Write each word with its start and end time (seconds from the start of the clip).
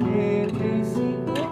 Entre 0.00 1.43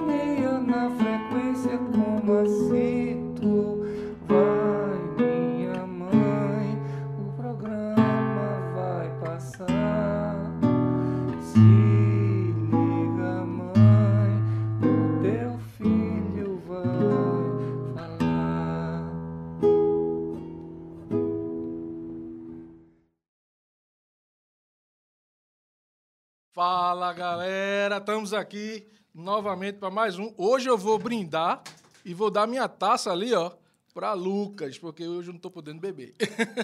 Fala 27.03 27.15
galera, 27.15 27.97
estamos 27.97 28.33
aqui 28.33 28.87
novamente 29.13 29.77
para 29.79 29.91
mais 29.91 30.21
um. 30.21 30.33
Hoje 30.39 30.71
eu 30.71 30.79
vou 30.79 31.01
brindar 31.01 31.61
e 32.05 32.15
vou 32.15 32.31
dar 32.31 32.47
minha 32.47 32.69
taça 32.69 33.11
ali, 33.11 33.35
ó, 33.35 33.51
para 33.93 34.13
Lucas, 34.13 34.79
porque 34.79 35.05
hoje 35.09 35.31
eu 35.31 35.33
não 35.33 35.41
tô 35.41 35.51
podendo 35.51 35.81
beber. 35.81 36.15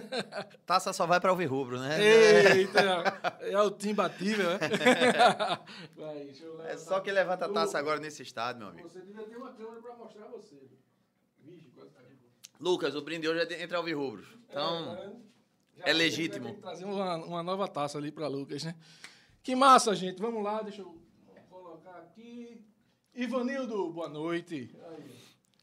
Taça 0.64 0.92
só 0.92 1.06
vai 1.06 1.18
para 1.18 1.32
ouvir 1.32 1.46
rubro, 1.46 1.80
né? 1.80 1.98
Eita, 2.00 2.80
é 3.40 3.60
o 3.60 3.68
time 3.72 3.94
batível, 3.94 4.48
né? 4.50 4.58
Vai, 5.98 6.30
É 6.68 6.76
só 6.76 7.00
que 7.00 7.10
levanta 7.10 7.46
a 7.46 7.48
taça 7.48 7.76
agora 7.76 7.98
nesse 7.98 8.22
estado, 8.22 8.60
meu 8.60 8.68
amigo. 8.68 8.88
Você 8.88 9.00
devia 9.00 9.24
ter 9.24 9.36
uma 9.36 9.52
câmera 9.54 9.82
para 9.82 9.96
mostrar 9.96 10.26
você. 10.28 10.54
Vixe, 11.40 11.68
quase 11.74 11.90
caiu. 11.90 12.16
Lucas, 12.60 12.94
o 12.94 13.02
brinde 13.02 13.28
hoje 13.28 13.40
é 13.40 13.60
entre 13.64 13.76
alvir 13.76 13.98
rubros. 13.98 14.28
Então, 14.48 14.94
tá 14.94 15.02
é 15.78 15.82
vai- 15.82 15.92
legítimo. 15.94 16.54
Trazer 16.60 16.84
uma, 16.84 17.16
uma 17.16 17.42
nova 17.42 17.66
taça 17.66 17.98
ali 17.98 18.12
para 18.12 18.28
Lucas, 18.28 18.62
né? 18.62 18.76
Que 19.42 19.54
massa, 19.54 19.94
gente. 19.94 20.20
Vamos 20.20 20.42
lá, 20.42 20.62
deixa 20.62 20.82
eu 20.82 20.96
colocar 21.50 21.96
aqui. 21.98 22.64
Ivanildo, 23.14 23.90
boa 23.90 24.08
noite. 24.08 24.70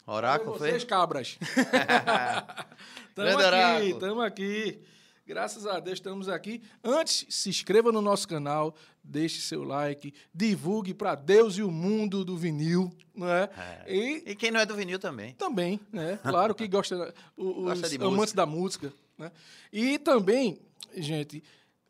Oráculo 0.07 0.57
vocês, 0.57 0.71
fez? 0.71 0.83
cabras. 0.83 1.37
Tamo 3.15 3.39
aqui, 3.39 3.93
tamo 3.99 4.21
aqui. 4.21 4.79
Graças 5.25 5.65
a 5.65 5.79
Deus 5.79 5.97
estamos 5.97 6.27
aqui. 6.29 6.61
Antes, 6.83 7.25
se 7.29 7.49
inscreva 7.49 7.91
no 7.91 8.01
nosso 8.01 8.27
canal, 8.27 8.75
deixe 9.03 9.39
seu 9.41 9.63
like, 9.63 10.13
divulgue 10.33 10.93
para 10.93 11.15
Deus 11.15 11.57
e 11.57 11.63
o 11.63 11.71
mundo 11.71 12.23
do 12.25 12.37
vinil, 12.37 12.91
não 13.15 13.27
é? 13.27 13.49
E 13.87 14.21
E 14.27 14.35
quem 14.35 14.51
não 14.51 14.59
é 14.59 14.65
do 14.65 14.75
vinil 14.75 14.99
também. 14.99 15.33
também, 15.33 15.79
né? 15.91 16.19
Claro 16.21 16.53
que 16.53 16.67
gosta, 16.67 17.11
os 17.37 17.55
Gosta 17.55 17.87
amantes 17.95 18.11
música. 18.17 18.35
da 18.35 18.45
música, 18.45 18.93
né? 19.17 19.31
E 19.73 19.97
também, 19.97 20.59
gente, 20.95 21.41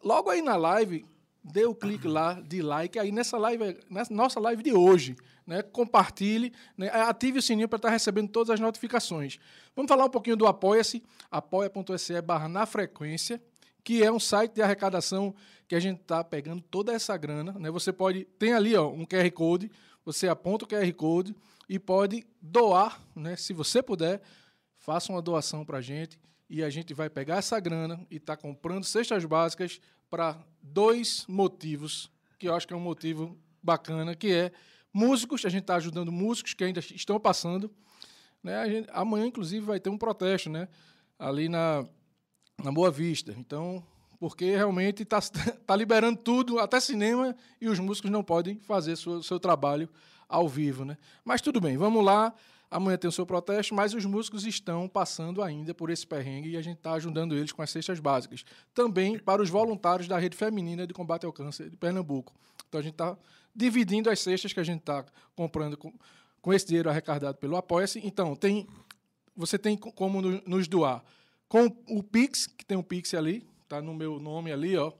logo 0.01 0.29
aí 0.29 0.41
na 0.41 0.55
live, 0.55 1.03
dê 1.45 1.63
o 1.65 1.75
clique 1.75 2.07
lá 2.07 2.33
de 2.41 2.61
like 2.61 2.97
aí 2.97 3.11
nessa 3.11 3.37
live, 3.37 3.77
nessa 3.87 4.11
nossa 4.11 4.39
live 4.39 4.63
de 4.63 4.73
hoje, 4.73 5.15
né? 5.45 5.61
Compartilhe, 5.61 6.51
né? 6.75 6.89
ative 6.89 7.37
o 7.37 7.41
sininho 7.41 7.69
para 7.69 7.77
estar 7.77 7.89
recebendo 7.89 8.29
todas 8.29 8.49
as 8.49 8.59
notificações. 8.59 9.37
Vamos 9.75 9.87
falar 9.87 10.05
um 10.05 10.09
pouquinho 10.09 10.35
do 10.35 10.47
Apoia-se, 10.47 11.03
apoia.se 11.29 12.19
barra 12.21 12.49
na 12.49 12.65
frequência, 12.65 13.39
que 13.83 14.03
é 14.03 14.11
um 14.11 14.19
site 14.19 14.53
de 14.53 14.61
arrecadação 14.63 15.35
que 15.67 15.75
a 15.75 15.79
gente 15.79 16.01
está 16.01 16.23
pegando 16.23 16.63
toda 16.63 16.91
essa 16.91 17.15
grana, 17.15 17.53
né? 17.59 17.69
Você 17.69 17.93
pode, 17.93 18.25
tem 18.39 18.53
ali, 18.53 18.75
ó, 18.75 18.89
um 18.89 19.05
QR 19.05 19.29
Code, 19.31 19.69
você 20.03 20.27
aponta 20.27 20.65
o 20.65 20.67
QR 20.67 20.91
Code 20.93 21.35
e 21.69 21.77
pode 21.77 22.25
doar, 22.41 22.99
né? 23.15 23.35
Se 23.35 23.53
você 23.53 23.83
puder, 23.83 24.19
faça 24.77 25.11
uma 25.11 25.21
doação 25.21 25.63
para 25.63 25.77
a 25.77 25.81
gente 25.81 26.19
e 26.49 26.63
a 26.63 26.71
gente 26.71 26.91
vai 26.93 27.09
pegar 27.09 27.37
essa 27.37 27.59
grana 27.59 28.03
e 28.09 28.19
tá 28.19 28.35
comprando 28.35 28.83
cestas 28.83 29.23
básicas 29.25 29.79
para 30.15 30.37
dois 30.61 31.25
motivos, 31.27 32.09
que 32.39 32.47
eu 32.47 32.55
acho 32.55 32.65
que 32.65 32.73
é 32.73 32.77
um 32.77 32.79
motivo 32.79 33.37
bacana, 33.61 34.15
que 34.15 34.31
é 34.31 34.53
músicos, 34.93 35.43
a 35.43 35.49
gente 35.49 35.63
está 35.63 35.75
ajudando 35.75 36.09
músicos 36.09 36.53
que 36.53 36.63
ainda 36.63 36.79
estão 36.79 37.19
passando, 37.19 37.69
né? 38.41 38.65
Gente- 38.69 38.89
amanhã, 38.93 39.25
inclusive, 39.25 39.65
vai 39.65 39.77
ter 39.77 39.89
um 39.89 39.97
protesto, 39.97 40.49
né? 40.49 40.69
Ali 41.19 41.49
na, 41.49 41.85
na 42.63 42.71
Boa 42.71 42.89
Vista. 42.89 43.35
Então, 43.37 43.85
porque 44.17 44.55
realmente 44.55 45.03
está 45.03 45.19
tá 45.67 45.75
liberando 45.75 46.17
tudo, 46.17 46.59
até 46.59 46.79
cinema, 46.79 47.35
e 47.59 47.67
os 47.67 47.77
músicos 47.77 48.09
não 48.09 48.23
podem 48.23 48.57
fazer 48.59 48.95
seu, 48.95 49.21
seu 49.21 49.37
trabalho 49.37 49.89
ao 50.29 50.47
vivo, 50.47 50.85
né? 50.85 50.97
Mas 51.25 51.41
tudo 51.41 51.59
bem, 51.59 51.75
vamos 51.75 52.05
lá. 52.05 52.33
Amanhã 52.69 52.97
tem 52.97 53.07
o 53.07 53.11
seu 53.11 53.25
protesto, 53.25 53.73
mas 53.73 53.93
os 53.93 54.05
músicos 54.05 54.45
estão 54.45 54.87
passando 54.87 55.41
ainda 55.41 55.73
por 55.73 55.89
esse 55.89 56.05
perrengue 56.05 56.49
e 56.49 56.57
a 56.57 56.61
gente 56.61 56.77
está 56.77 56.93
ajudando 56.93 57.35
eles 57.35 57.51
com 57.51 57.61
as 57.61 57.69
cestas 57.69 57.99
básicas. 57.99 58.43
Também 58.73 59.17
para 59.19 59.41
os 59.41 59.49
voluntários 59.49 60.07
da 60.07 60.17
Rede 60.17 60.35
Feminina 60.35 60.85
de 60.85 60.93
Combate 60.93 61.25
ao 61.25 61.31
Câncer 61.31 61.69
de 61.69 61.77
Pernambuco. 61.77 62.33
Então 62.67 62.79
a 62.79 62.83
gente 62.83 62.93
está 62.93 63.17
dividindo 63.55 64.09
as 64.09 64.19
cestas 64.19 64.51
que 64.51 64.59
a 64.59 64.63
gente 64.63 64.79
está 64.79 65.05
comprando 65.35 65.77
com, 65.77 65.93
com 66.41 66.53
esse 66.53 66.65
dinheiro 66.67 66.89
arrecadado 66.89 67.37
pelo 67.37 67.55
Apoia-se. 67.55 68.01
Então, 68.03 68.35
tem, 68.35 68.67
você 69.35 69.57
tem 69.57 69.77
co- 69.77 69.91
como 69.91 70.21
no- 70.21 70.41
nos 70.45 70.67
doar 70.67 71.03
com 71.47 71.65
o 71.87 72.03
Pix, 72.03 72.47
que 72.47 72.65
tem 72.65 72.77
um 72.77 72.83
Pix 72.83 73.13
ali, 73.13 73.47
tá 73.69 73.81
no 73.81 73.93
meu 73.93 74.19
nome 74.19 74.51
ali, 74.51 74.75
ó. 74.75 74.91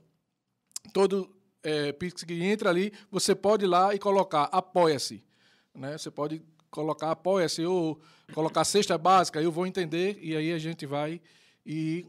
Todo 0.94 1.36
é, 1.64 1.92
Pix 1.92 2.24
que 2.24 2.44
entra 2.44 2.70
ali, 2.70 2.94
você 3.12 3.34
pode 3.34 3.66
ir 3.66 3.68
lá 3.68 3.94
e 3.96 4.00
colocar 4.00 4.44
apoia-se, 4.46 5.24
né? 5.74 5.98
Você 5.98 6.12
pode 6.12 6.42
colocar 6.76 7.12
apoia-se 7.12 7.66
ou 7.66 8.00
colocar 8.34 8.66
cesta 8.66 8.98
básica, 8.98 9.42
eu 9.42 9.52
vou 9.52 9.66
entender 9.66 10.20
e 10.22 10.36
aí 10.36 10.52
a 10.52 10.60
gente 10.60 10.86
vai 10.86 11.22
e 11.66 12.06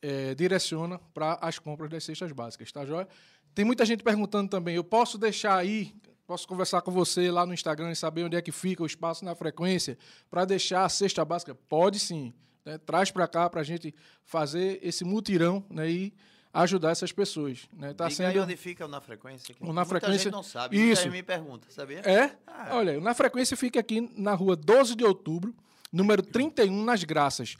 é, 0.00 0.34
direciona 0.34 0.98
para 1.12 1.34
as 1.42 1.58
compras 1.58 1.90
das 1.90 2.02
cestas 2.02 2.32
básicas, 2.32 2.72
tá 2.72 2.86
joia? 2.86 3.06
Tem 3.54 3.64
muita 3.64 3.84
gente 3.84 4.02
perguntando 4.02 4.48
também, 4.48 4.74
eu 4.74 4.84
posso 4.84 5.18
deixar 5.18 5.56
aí, 5.56 5.94
posso 6.26 6.48
conversar 6.48 6.80
com 6.80 6.90
você 6.90 7.30
lá 7.30 7.44
no 7.44 7.52
Instagram 7.52 7.90
e 7.90 7.96
saber 7.96 8.24
onde 8.24 8.36
é 8.36 8.40
que 8.40 8.50
fica 8.50 8.82
o 8.82 8.86
espaço 8.86 9.24
na 9.24 9.34
frequência 9.34 9.98
para 10.30 10.44
deixar 10.46 10.84
a 10.84 10.88
cesta 10.88 11.24
básica? 11.24 11.54
Pode 11.54 11.98
sim. 11.98 12.32
né? 12.64 12.78
Traz 12.78 13.10
para 13.10 13.28
cá 13.28 13.50
para 13.50 13.60
a 13.60 13.64
gente 13.64 13.94
fazer 14.24 14.78
esse 14.82 15.04
mutirão 15.04 15.64
né? 15.68 15.90
e 15.90 16.14
ajudar 16.52 16.90
essas 16.90 17.12
pessoas. 17.12 17.68
Né? 17.72 17.92
Tá 17.94 18.08
Diga 18.08 18.26
aí 18.26 18.32
sendo... 18.34 18.42
onde 18.44 18.56
fica 18.56 18.84
o 18.84 18.88
Na 18.88 19.00
Frequência. 19.00 19.54
que 19.54 19.62
O 19.64 19.72
Na 19.72 19.84
Frequência- 19.84 20.18
gente 20.24 20.32
não 20.32 20.42
sabe. 20.42 20.76
Isso. 20.76 21.02
Muita 21.02 21.16
me 21.16 21.22
pergunta, 21.22 21.66
sabia? 21.70 21.98
É? 22.00 22.36
Ah. 22.46 22.70
Olha, 22.76 23.00
na 23.00 23.14
frequência 23.14 23.56
fica 23.56 23.78
aqui 23.80 24.10
na 24.16 24.34
rua 24.34 24.56
12 24.56 24.94
de 24.94 25.04
outubro, 25.04 25.54
número 25.92 26.22
31, 26.22 26.84
nas 26.84 27.04
Graças. 27.04 27.56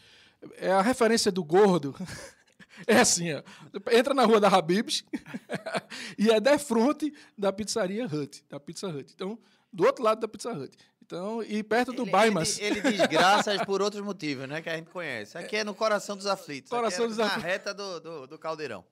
É 0.56 0.71
a 0.71 0.82
referência 0.82 1.31
do 1.32 1.43
gordo. 1.44 1.94
É 2.87 3.00
assim, 3.00 3.32
ó. 3.34 3.43
Entra 3.91 4.15
na 4.15 4.25
rua 4.25 4.38
da 4.38 4.47
Habibs 4.47 5.03
e 6.16 6.31
é 6.31 6.38
de 6.38 6.59
frente 6.59 7.12
da 7.37 7.53
pizzaria 7.53 8.06
Hut, 8.06 8.44
da 8.48 8.60
Pizza 8.60 8.87
Hut. 8.87 9.12
Então, 9.12 9.37
do 9.72 9.84
outro 9.84 10.04
lado 10.04 10.21
da 10.21 10.28
Pizza 10.28 10.53
Hut. 10.53 10.77
Então, 11.08 11.42
e 11.42 11.62
perto 11.62 11.91
do 11.91 12.02
Ele- 12.02 12.10
Baimas. 12.10 12.58
Ele, 12.58 12.80
ele 12.80 12.92
diz 12.92 13.06
graças 13.06 13.62
por 13.64 13.80
outros 13.80 14.02
motivos, 14.04 14.46
né? 14.46 14.60
Que 14.60 14.69
a 14.69 14.76
gente 14.76 14.91
conhece. 14.91 15.38
Aqui 15.38 15.56
é 15.56 15.64
no 15.64 15.74
coração 15.74 16.14
dos 16.14 16.26
aflitos. 16.26 16.69
Coração 16.70 17.06
é 17.06 17.08
dos 17.08 17.16
na 17.16 17.24
aflitos. 17.24 17.44
reta 17.44 17.72
do, 17.72 17.98
do, 17.98 18.26
do 18.26 18.38
caldeirão. 18.38 18.84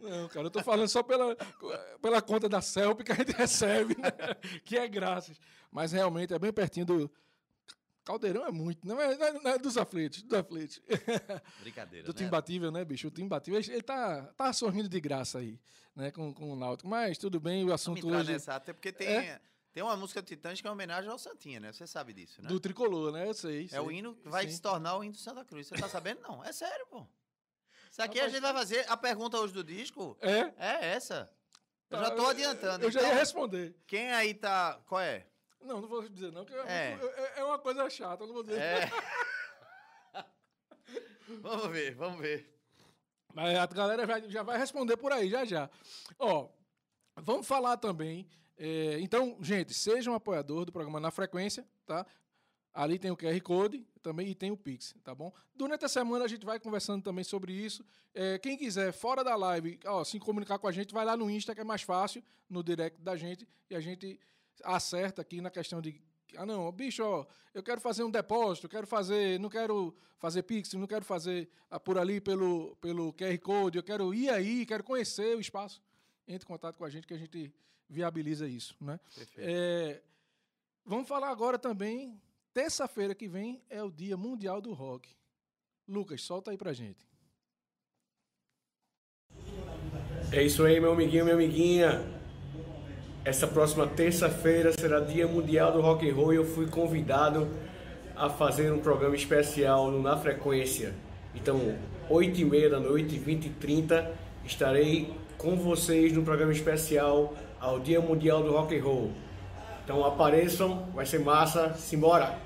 Não, 0.00 0.28
cara, 0.28 0.46
eu 0.46 0.50
tô 0.50 0.62
falando 0.62 0.88
só 0.88 1.02
pela, 1.02 1.36
pela 2.00 2.22
conta 2.22 2.48
da 2.48 2.62
CELP 2.62 3.02
que 3.04 3.12
a 3.12 3.14
gente 3.16 3.32
recebe, 3.32 3.94
né? 4.00 4.10
que 4.64 4.78
é 4.78 4.88
graças. 4.88 5.38
Mas 5.70 5.92
realmente 5.92 6.32
é 6.32 6.38
bem 6.38 6.50
pertinho 6.54 6.86
do. 6.86 7.10
Caldeirão 8.02 8.46
é 8.46 8.50
muito, 8.50 8.84
não 8.88 8.98
é, 9.00 9.14
não 9.16 9.50
é- 9.52 9.54
é 9.54 9.58
dos 9.58 9.76
aflitos, 9.76 10.22
dos 10.22 10.36
aflitos. 10.38 10.80
Brincadeira, 11.60 12.04
Do 12.06 12.12
né? 12.12 12.16
time 12.16 12.30
batível, 12.30 12.72
né, 12.72 12.82
bicho? 12.84 13.06
O 13.08 13.10
time 13.10 13.28
batível, 13.28 13.60
ele 13.60 13.82
tá, 13.82 14.22
tá 14.36 14.52
sorrindo 14.54 14.88
de 14.88 15.00
graça 15.00 15.38
aí, 15.38 15.60
né, 15.94 16.10
com, 16.10 16.32
com 16.34 16.50
o 16.52 16.56
Náutico. 16.56 16.88
Mas 16.88 17.16
tudo 17.18 17.38
bem, 17.38 17.64
o 17.64 17.72
assunto 17.72 18.08
hoje 18.08 18.32
nessa, 18.32 18.54
até 18.56 18.72
porque 18.72 18.90
tem, 18.90 19.06
É? 19.06 19.40
Tem 19.72 19.82
uma 19.82 19.96
música 19.96 20.20
do 20.22 20.26
Titãs 20.26 20.60
que 20.60 20.66
é 20.66 20.70
uma 20.70 20.74
homenagem 20.74 21.10
ao 21.10 21.18
Santinha, 21.18 21.58
né? 21.60 21.72
Você 21.72 21.86
sabe 21.86 22.12
disso, 22.12 22.42
né? 22.42 22.48
do 22.48 22.60
tricolor, 22.60 23.10
né? 23.12 23.26
Eu 23.26 23.34
sei. 23.34 23.68
É 23.72 23.80
o 23.80 23.86
sei. 23.88 23.96
hino 23.96 24.14
que 24.16 24.28
vai 24.28 24.48
se 24.48 24.60
tornar 24.60 24.96
o 24.96 25.02
hino 25.04 25.12
do 25.12 25.18
Santa 25.18 25.44
Cruz. 25.44 25.66
Você 25.68 25.76
tá 25.76 25.88
sabendo? 25.88 26.20
Não. 26.22 26.44
É 26.44 26.52
sério, 26.52 26.86
pô. 26.88 27.06
Isso 27.90 28.00
aqui 28.02 28.18
a 28.18 28.22
Rapaz, 28.22 28.32
gente 28.32 28.42
vai 28.42 28.52
fazer. 28.52 28.86
A 28.90 28.96
pergunta 28.96 29.38
hoje 29.38 29.52
do 29.52 29.62
disco 29.64 30.16
É? 30.20 30.52
é 30.56 30.86
essa. 30.94 31.30
Eu 31.90 31.98
Tá, 31.98 32.04
já 32.04 32.10
tô 32.12 32.26
adiantando. 32.26 32.84
Eu 32.86 32.90
já 32.90 33.00
ia 33.00 33.06
Então, 33.08 33.18
responder. 33.18 33.74
quem 33.86 34.10
aí 34.12 34.32
tá. 34.34 34.80
Qual 34.86 35.00
é? 35.00 35.26
Não, 35.60 35.80
não 35.80 35.88
vou 35.88 36.08
dizer 36.08 36.32
não, 36.32 36.44
porque 36.44 36.58
é, 36.58 36.98
É. 36.98 36.98
é- 37.36 37.40
é 37.40 37.44
uma 37.44 37.58
coisa 37.58 37.88
chata, 37.90 38.22
eu 38.24 38.26
não 38.26 38.34
vou 38.34 38.42
dizer. 38.42 38.60
É. 38.60 38.90
vamos 41.40 41.68
ver, 41.70 41.94
vamos 41.94 42.18
ver. 42.20 42.48
Mas 43.34 43.56
a 43.56 43.66
galera 43.66 44.28
já 44.28 44.42
vai 44.42 44.58
responder 44.58 44.96
por 44.96 45.12
aí, 45.12 45.30
já 45.30 45.44
já. 45.44 45.70
Ó, 46.18 46.48
vamos 47.16 47.46
falar 47.46 47.76
também. 47.76 48.28
É, 48.56 48.98
então, 49.00 49.36
gente, 49.40 49.74
seja 49.74 50.10
um 50.10 50.14
apoiador 50.14 50.64
do 50.64 50.72
programa 50.72 51.00
Na 51.00 51.10
Frequência, 51.10 51.66
tá? 51.86 52.06
Ali 52.72 52.98
tem 52.98 53.10
o 53.10 53.16
QR 53.16 53.38
Code 53.42 53.86
também 54.02 54.28
e 54.28 54.34
tem 54.34 54.50
o 54.50 54.56
Pix, 54.56 54.94
tá 55.04 55.14
bom? 55.14 55.30
Durante 55.54 55.84
a 55.84 55.88
semana 55.88 56.24
a 56.24 56.28
gente 56.28 56.46
vai 56.46 56.58
conversando 56.58 57.02
também 57.02 57.22
sobre 57.22 57.52
isso. 57.52 57.84
É, 58.14 58.38
quem 58.38 58.56
quiser, 58.56 58.92
fora 58.92 59.22
da 59.22 59.36
live, 59.36 59.78
ó, 59.84 60.02
se 60.04 60.18
comunicar 60.18 60.58
com 60.58 60.66
a 60.66 60.72
gente, 60.72 60.94
vai 60.94 61.04
lá 61.04 61.14
no 61.16 61.30
Insta, 61.30 61.54
que 61.54 61.60
é 61.60 61.64
mais 61.64 61.82
fácil, 61.82 62.22
no 62.48 62.62
direct 62.62 63.00
da 63.00 63.14
gente, 63.14 63.46
e 63.68 63.74
a 63.74 63.80
gente 63.80 64.18
acerta 64.64 65.20
aqui 65.20 65.40
na 65.40 65.50
questão 65.50 65.82
de. 65.82 66.00
Ah, 66.34 66.46
não, 66.46 66.72
bicho, 66.72 67.02
ó, 67.04 67.26
eu 67.52 67.62
quero 67.62 67.78
fazer 67.78 68.04
um 68.04 68.10
depósito, 68.10 68.66
quero 68.66 68.86
fazer, 68.86 69.38
não 69.38 69.50
quero 69.50 69.94
fazer 70.18 70.42
Pix, 70.42 70.72
não 70.72 70.86
quero 70.86 71.04
fazer 71.04 71.50
ah, 71.70 71.78
por 71.78 71.98
ali 71.98 72.22
pelo, 72.22 72.74
pelo 72.76 73.12
QR 73.12 73.38
Code, 73.38 73.76
eu 73.76 73.82
quero 73.82 74.14
ir 74.14 74.30
aí, 74.30 74.64
quero 74.64 74.82
conhecer 74.82 75.36
o 75.36 75.40
espaço. 75.40 75.82
entre 76.26 76.46
em 76.46 76.48
contato 76.48 76.78
com 76.78 76.86
a 76.86 76.90
gente 76.90 77.06
que 77.06 77.12
a 77.12 77.18
gente 77.18 77.52
viabiliza 77.88 78.48
isso, 78.48 78.74
né? 78.80 78.98
É, 79.36 80.00
vamos 80.84 81.08
falar 81.08 81.30
agora 81.30 81.58
também. 81.58 82.20
Terça-feira 82.54 83.14
que 83.14 83.28
vem 83.28 83.62
é 83.70 83.82
o 83.82 83.90
Dia 83.90 84.16
Mundial 84.16 84.60
do 84.60 84.72
Rock. 84.72 85.08
Lucas, 85.88 86.22
solta 86.22 86.50
aí 86.50 86.58
pra 86.58 86.72
gente. 86.72 87.06
É 90.30 90.42
isso 90.42 90.64
aí, 90.64 90.80
meu 90.80 90.92
amiguinho, 90.92 91.24
minha 91.24 91.34
amiguinha. 91.34 92.02
Essa 93.24 93.46
próxima 93.46 93.86
terça-feira 93.86 94.72
será 94.72 95.00
Dia 95.00 95.28
Mundial 95.28 95.72
do 95.72 95.80
Rock 95.80 96.08
and 96.08 96.14
Roll 96.14 96.32
e 96.32 96.36
eu 96.36 96.44
fui 96.44 96.66
convidado 96.66 97.48
a 98.16 98.28
fazer 98.28 98.72
um 98.72 98.80
programa 98.80 99.14
especial 99.14 99.90
no 99.90 100.02
Na 100.02 100.16
Frequência. 100.16 100.94
Então, 101.34 101.76
8 102.08 102.40
e 102.40 102.44
meia 102.44 102.68
da 102.68 102.80
noite, 102.80 103.18
20 103.18 103.46
e 103.46 103.50
30, 103.50 104.14
estarei 104.44 105.14
com 105.38 105.56
vocês 105.56 106.12
no 106.12 106.22
programa 106.22 106.52
especial 106.52 107.34
ao 107.62 107.78
Dia 107.78 108.00
Mundial 108.00 108.42
do 108.42 108.50
Rock 108.50 108.76
and 108.76 108.82
Roll. 108.82 109.12
Então 109.84 110.04
apareçam, 110.04 110.90
vai 110.92 111.06
ser 111.06 111.20
massa, 111.20 111.74
simbora! 111.74 112.36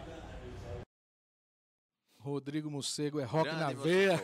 Rodrigo 2.19 2.71
Mocego 2.71 3.21
é 3.21 3.25
rock 3.25 3.45
Grande 3.45 3.61
na 3.61 3.73
veia. 3.73 4.17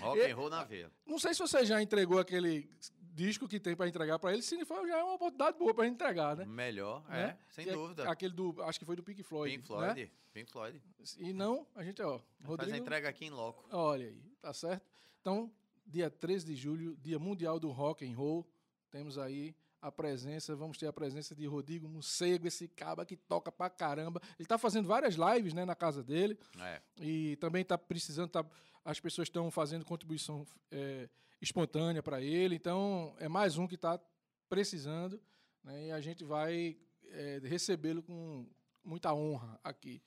Rock 0.00 0.20
and 0.22 0.36
roll 0.36 0.48
na 0.50 0.62
veia. 0.64 0.90
Não 1.04 1.18
sei 1.18 1.34
se 1.34 1.40
você 1.40 1.66
já 1.66 1.82
entregou 1.82 2.18
aquele 2.20 2.68
disco 3.12 3.48
que 3.48 3.58
tem 3.58 3.74
pra 3.74 3.88
entregar 3.88 4.18
pra 4.18 4.32
ele. 4.32 4.42
Se 4.42 4.56
não 4.56 4.64
for, 4.64 4.86
já 4.86 4.98
é 4.98 5.02
uma 5.02 5.14
oportunidade 5.14 5.58
boa 5.58 5.74
pra 5.74 5.84
gente 5.84 5.94
entregar, 5.94 6.36
né? 6.36 6.44
Melhor, 6.44 7.02
Né? 7.08 7.30
é, 7.30 7.36
sem 7.52 7.64
Que 7.64 7.70
é 7.70 7.74
dúvida. 7.74 8.08
Aquele 8.08 8.32
do, 8.32 8.62
acho 8.62 8.78
que 8.78 8.84
foi 8.84 8.94
do 8.94 9.02
Pink 9.02 9.22
Floyd. 9.24 9.56
Pink 9.56 9.66
Floyd, 9.66 10.00
né? 10.02 10.10
Pink 10.32 10.50
Floyd. 10.52 10.80
E 11.18 11.32
não, 11.32 11.66
a 11.74 11.82
gente, 11.82 12.00
ó, 12.00 12.18
Faz 12.18 12.22
a 12.44 12.46
Rodrigo, 12.46 12.76
entrega 12.76 13.08
aqui 13.08 13.24
em 13.26 13.30
loco. 13.30 13.64
olha 13.72 14.06
aí, 14.06 14.22
tá 14.40 14.52
certo? 14.52 14.82
Então, 15.20 15.50
dia 15.84 16.08
13 16.08 16.46
de 16.46 16.54
julho, 16.54 16.96
dia 17.02 17.18
mundial 17.18 17.58
do 17.58 17.70
rock 17.72 18.08
and 18.08 18.14
roll, 18.16 18.46
temos 18.90 19.18
aí 19.18 19.52
a 19.80 19.92
presença, 19.92 20.54
vamos 20.56 20.78
ter 20.78 20.86
a 20.86 20.92
presença 20.92 21.34
de 21.34 21.46
Rodrigo 21.46 21.88
Mocego, 21.88 22.46
esse 22.46 22.68
caba 22.68 23.04
que 23.04 23.16
toca 23.16 23.52
pra 23.52 23.70
caramba. 23.70 24.20
Ele 24.38 24.46
tá 24.46 24.58
fazendo 24.58 24.86
várias 24.86 25.14
lives, 25.14 25.54
né, 25.54 25.64
na 25.64 25.74
casa 25.74 26.02
dele. 26.02 26.38
É. 26.58 26.80
E 27.00 27.36
também 27.36 27.62
está 27.62 27.76
precisando, 27.78 28.30
tá, 28.30 28.44
as 28.84 28.98
pessoas 29.00 29.28
estão 29.28 29.50
fazendo 29.50 29.84
contribuição 29.84 30.46
é, 30.70 31.08
espontânea 31.40 32.02
para 32.02 32.20
ele, 32.20 32.54
então 32.54 33.14
é 33.18 33.28
mais 33.28 33.58
um 33.58 33.66
que 33.66 33.74
está 33.74 34.00
precisando, 34.48 35.20
né, 35.62 35.88
e 35.88 35.92
a 35.92 36.00
gente 36.00 36.24
vai 36.24 36.76
é, 37.04 37.40
recebê-lo 37.44 38.02
com 38.02 38.46
muita 38.84 39.12
honra 39.12 39.58
aqui. 39.62 40.02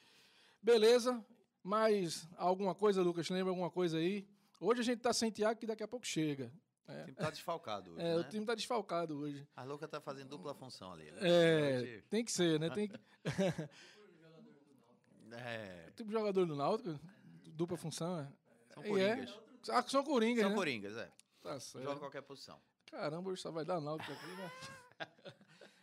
Beleza? 0.62 1.24
Mais 1.63 2.27
alguma 2.38 2.74
coisa, 2.74 3.01
Lucas? 3.01 3.30
Lembra 3.30 3.51
alguma 3.51 3.69
coisa 3.69 3.98
aí? 3.98 4.27
Hoje 4.60 4.81
a 4.81 4.83
gente 4.83 4.98
está 4.98 5.13
sem 5.13 5.31
Tiago, 5.31 5.60
que 5.60 5.65
daqui 5.65 5.83
a 5.83 5.88
pouco 5.88 6.06
chega. 6.06 6.51
O 6.89 7.03
time 7.03 7.15
tá 7.15 7.30
desfalcado 7.30 7.91
hoje, 7.91 8.01
É, 8.01 8.15
O 8.15 8.18
né? 8.19 8.24
time 8.30 8.44
está 8.44 8.56
desfalcado 8.56 9.18
hoje. 9.19 9.47
A 9.56 9.63
louca 9.63 9.88
tá 9.88 10.01
fazendo 10.01 10.30
dupla 10.30 10.53
função 10.56 10.91
ali. 10.94 11.12
né? 11.12 11.19
É, 11.21 11.77
Hoje- 11.80 12.03
tem 12.09 12.25
que 12.25 12.31
ser, 12.31 12.59
né? 12.59 12.69
Tem 12.71 12.88
que, 12.88 13.00
É, 15.31 15.91
tipo 15.95 16.12
jogador 16.12 16.45
do 16.45 16.56
Náutico, 16.56 17.00
dupla 17.50 17.77
função. 17.77 18.19
É. 18.19 18.27
São 18.74 18.83
é. 18.83 18.88
coringas. 18.88 19.39
Ah, 19.69 19.83
são 19.88 20.03
coringas, 20.03 20.41
São 20.41 20.50
né? 20.50 20.56
coringas, 20.56 20.97
é. 20.97 21.12
Tá 21.41 21.59
certo. 21.59 21.83
Joga 21.86 22.00
qualquer 22.00 22.21
posição. 22.21 22.59
Caramba, 22.89 23.30
hoje 23.30 23.41
só 23.41 23.51
vai 23.51 23.63
dar 23.63 23.80
náutico 23.80 24.12
aqui, 24.12 24.25
né? 24.25 24.51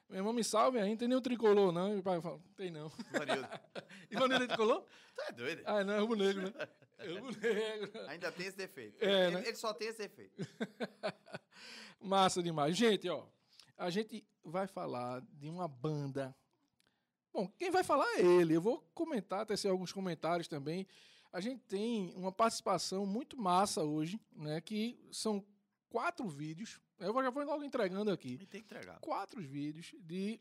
Meu 0.09 0.19
irmão, 0.19 0.33
me 0.33 0.43
salve 0.45 0.79
aí, 0.79 0.89
não 0.91 0.97
tem 0.97 1.09
nenhum 1.09 1.21
tricolor, 1.21 1.73
não. 1.73 1.95
E 1.95 1.99
o 1.99 2.03
pai 2.03 2.21
fala, 2.21 2.41
tem 2.57 2.71
não. 2.71 2.91
Marildo, 3.13 3.49
Ivanildo 4.11 4.45
é 4.45 4.47
tricolor? 4.47 4.83
tu 5.15 5.23
é 5.23 5.33
doido? 5.33 5.63
Ah, 5.67 5.85
não, 5.85 5.95
é 5.95 5.99
rubro 5.99 6.17
negro, 6.17 6.43
né? 6.43 6.69
É 6.99 7.19
rubro 7.19 7.41
negro. 7.41 8.07
Ainda 8.09 8.33
tem 8.33 8.47
esse 8.47 8.57
defeito. 8.57 9.03
É, 9.03 9.27
ele, 9.27 9.37
né? 9.37 9.43
ele 9.47 9.57
só 9.57 9.73
tem 9.75 9.89
esse 9.89 9.99
defeito. 9.99 10.35
Massa 12.01 12.43
demais. 12.43 12.77
Gente, 12.77 13.09
ó, 13.09 13.27
a 13.77 13.91
gente 13.91 14.25
vai 14.45 14.67
falar 14.67 15.21
de 15.33 15.49
uma 15.49 15.69
banda. 15.69 16.35
Bom, 17.33 17.49
quem 17.59 17.71
vai 17.71 17.85
falar 17.85 18.07
é 18.17 18.23
ele. 18.23 18.55
Eu 18.55 18.61
vou 18.61 18.81
comentar, 18.95 19.45
tecer 19.45 19.71
alguns 19.71 19.93
comentários 19.93 20.49
também. 20.49 20.87
A 21.33 21.41
gente 21.41 21.63
tem 21.65 22.15
uma 22.15 22.33
participação 22.33 23.05
muito 23.05 23.37
massa 23.37 23.83
hoje, 23.83 24.19
né? 24.33 24.61
Que 24.61 24.99
são 25.13 25.45
quatro 25.89 26.27
vídeos. 26.29 26.81
Eu 26.99 27.13
já 27.23 27.31
vou 27.31 27.45
logo 27.45 27.65
entregando 27.65 28.11
aqui. 28.11 28.35
Ele 28.35 28.47
tem 28.47 28.61
que 28.63 28.67
entregar. 28.67 28.99
quatro 29.01 29.43
vídeos 29.43 29.95
de 30.01 30.41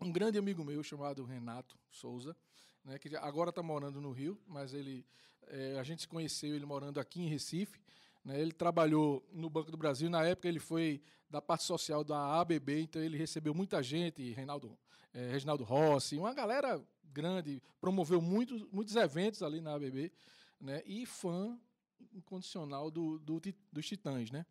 um 0.00 0.12
grande 0.12 0.38
amigo 0.38 0.64
meu 0.64 0.82
chamado 0.82 1.24
Renato 1.24 1.78
Souza, 1.90 2.36
né, 2.84 2.98
que 2.98 3.14
agora 3.16 3.50
está 3.50 3.62
morando 3.62 4.00
no 4.00 4.10
Rio, 4.10 4.38
mas 4.46 4.74
ele 4.74 5.06
eh, 5.48 5.76
a 5.78 5.82
gente 5.82 6.02
se 6.02 6.08
conheceu 6.08 6.54
ele 6.54 6.66
morando 6.66 6.98
aqui 7.00 7.20
em 7.22 7.28
Recife. 7.28 7.78
né, 8.24 8.40
ele 8.40 8.52
trabalhou 8.52 9.26
no 9.32 9.50
Banco 9.50 9.70
do 9.70 9.76
Brasil. 9.76 10.08
Na 10.08 10.24
época 10.24 10.48
ele 10.48 10.58
foi 10.58 11.02
da 11.28 11.42
parte 11.42 11.64
social 11.64 12.02
da 12.04 12.40
ABB, 12.40 12.80
então 12.82 13.02
ele 13.02 13.16
recebeu 13.16 13.54
muita 13.54 13.82
gente, 13.82 14.32
Reinaldo, 14.32 14.78
eh, 15.12 15.30
Reginaldo 15.32 15.64
Rossi, 15.64 16.16
uma 16.16 16.32
galera 16.32 16.82
grande, 17.12 17.62
promoveu 17.80 18.20
muitos, 18.20 18.62
muitos 18.72 18.96
eventos 18.96 19.42
ali 19.42 19.60
na 19.60 19.74
ABB, 19.74 20.12
né, 20.60 20.82
e 20.86 21.04
fã 21.06 21.58
incondicional 22.12 22.90
do, 22.90 23.18
do 23.18 23.40
dos 23.72 23.86
Titãs, 23.86 24.30
né? 24.30 24.46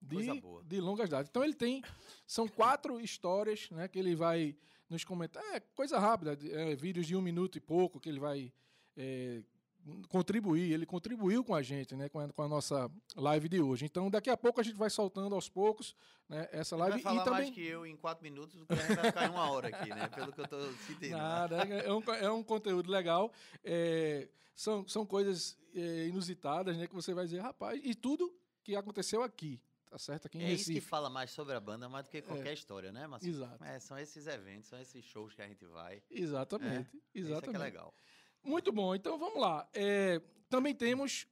De, 0.00 0.14
Coisa 0.14 0.34
boa. 0.36 0.62
de 0.62 0.80
longas 0.80 1.10
datas. 1.10 1.28
Então 1.28 1.42
ele 1.42 1.54
tem 1.54 1.82
são 2.26 2.46
quatro 2.46 3.00
histórias, 3.00 3.68
né, 3.70 3.88
que 3.88 3.98
ele 3.98 4.14
vai 4.14 4.56
nos 4.88 5.04
comentar. 5.04 5.42
É 5.54 5.60
coisa 5.60 5.98
rápida, 5.98 6.38
é, 6.50 6.76
vídeos 6.76 7.06
de 7.06 7.16
um 7.16 7.20
minuto 7.20 7.58
e 7.58 7.60
pouco 7.60 7.98
que 8.00 8.08
ele 8.08 8.20
vai 8.20 8.52
é, 8.96 9.42
contribuir. 10.08 10.72
Ele 10.72 10.84
contribuiu 10.86 11.42
com 11.44 11.54
a 11.54 11.62
gente, 11.62 11.94
né, 11.96 12.08
com 12.08 12.20
a, 12.20 12.28
com 12.32 12.42
a 12.42 12.48
nossa 12.48 12.90
live 13.16 13.48
de 13.48 13.60
hoje. 13.60 13.84
Então 13.84 14.10
daqui 14.10 14.30
a 14.30 14.36
pouco 14.36 14.60
a 14.60 14.62
gente 14.64 14.76
vai 14.76 14.90
soltando 14.90 15.34
aos 15.34 15.48
poucos, 15.48 15.94
né, 16.28 16.48
essa 16.52 16.74
Ele 16.74 16.80
live 16.82 17.02
vai 17.02 17.02
falar 17.02 17.22
e 17.22 17.24
também 17.24 17.40
mais 17.42 17.54
que 17.54 17.66
eu 17.66 17.86
em 17.86 17.96
quatro 17.96 18.22
minutos 18.22 18.54
a 18.68 18.74
gente 18.74 18.94
vai 18.96 19.04
ficar 19.06 19.26
em 19.26 19.30
uma 19.30 19.50
hora 19.50 19.68
aqui, 19.68 19.88
né? 19.90 20.08
Pelo 20.08 20.32
que 20.32 20.40
eu 20.40 20.48
tô 20.48 20.60
sentindo. 20.86 21.16
Nada, 21.16 21.62
é, 21.64 21.86
é 21.86 21.92
um, 21.92 22.02
é 22.14 22.30
um 22.30 22.42
conteúdo 22.42 22.90
legal. 22.90 23.32
é, 23.64 24.28
são, 24.54 24.86
são 24.88 25.06
coisas 25.06 25.56
é, 25.74 26.06
inusitadas, 26.08 26.76
né? 26.76 26.86
Que 26.86 26.94
você 26.94 27.14
vai 27.14 27.24
dizer, 27.24 27.38
rapaz, 27.40 27.80
e 27.82 27.94
tudo 27.94 28.36
que 28.64 28.74
aconteceu 28.74 29.22
aqui, 29.22 29.60
tá 29.88 29.96
certo? 29.98 30.26
Aqui 30.26 30.36
em 30.38 30.42
É 30.42 30.52
isso 30.52 30.64
que 30.64 30.72
Recife. 30.74 30.88
fala 30.88 31.08
mais 31.08 31.30
sobre 31.30 31.54
a 31.54 31.60
banda, 31.60 31.88
mais 31.88 32.04
do 32.06 32.10
que 32.10 32.20
qualquer 32.20 32.52
história, 32.54 32.90
né, 32.92 33.06
Marcelo? 33.06 33.32
Exato. 33.36 33.64
É, 33.64 33.78
são 33.78 33.96
esses 33.96 34.26
eventos, 34.26 34.68
são 34.68 34.78
esses 34.80 35.04
shows 35.04 35.32
que 35.32 35.40
a 35.40 35.46
gente 35.46 35.64
vai. 35.66 36.02
Exatamente, 36.10 36.90
Isso 36.92 36.96
é 36.96 37.12
que 37.12 37.18
é 37.18 37.20
exatamente. 37.30 37.58
legal. 37.62 37.94
Muito 38.42 38.72
bom, 38.72 38.94
então 38.94 39.18
vamos 39.18 39.40
lá. 39.40 39.68
É, 39.74 40.20
também 40.48 40.74
temos 40.74 41.26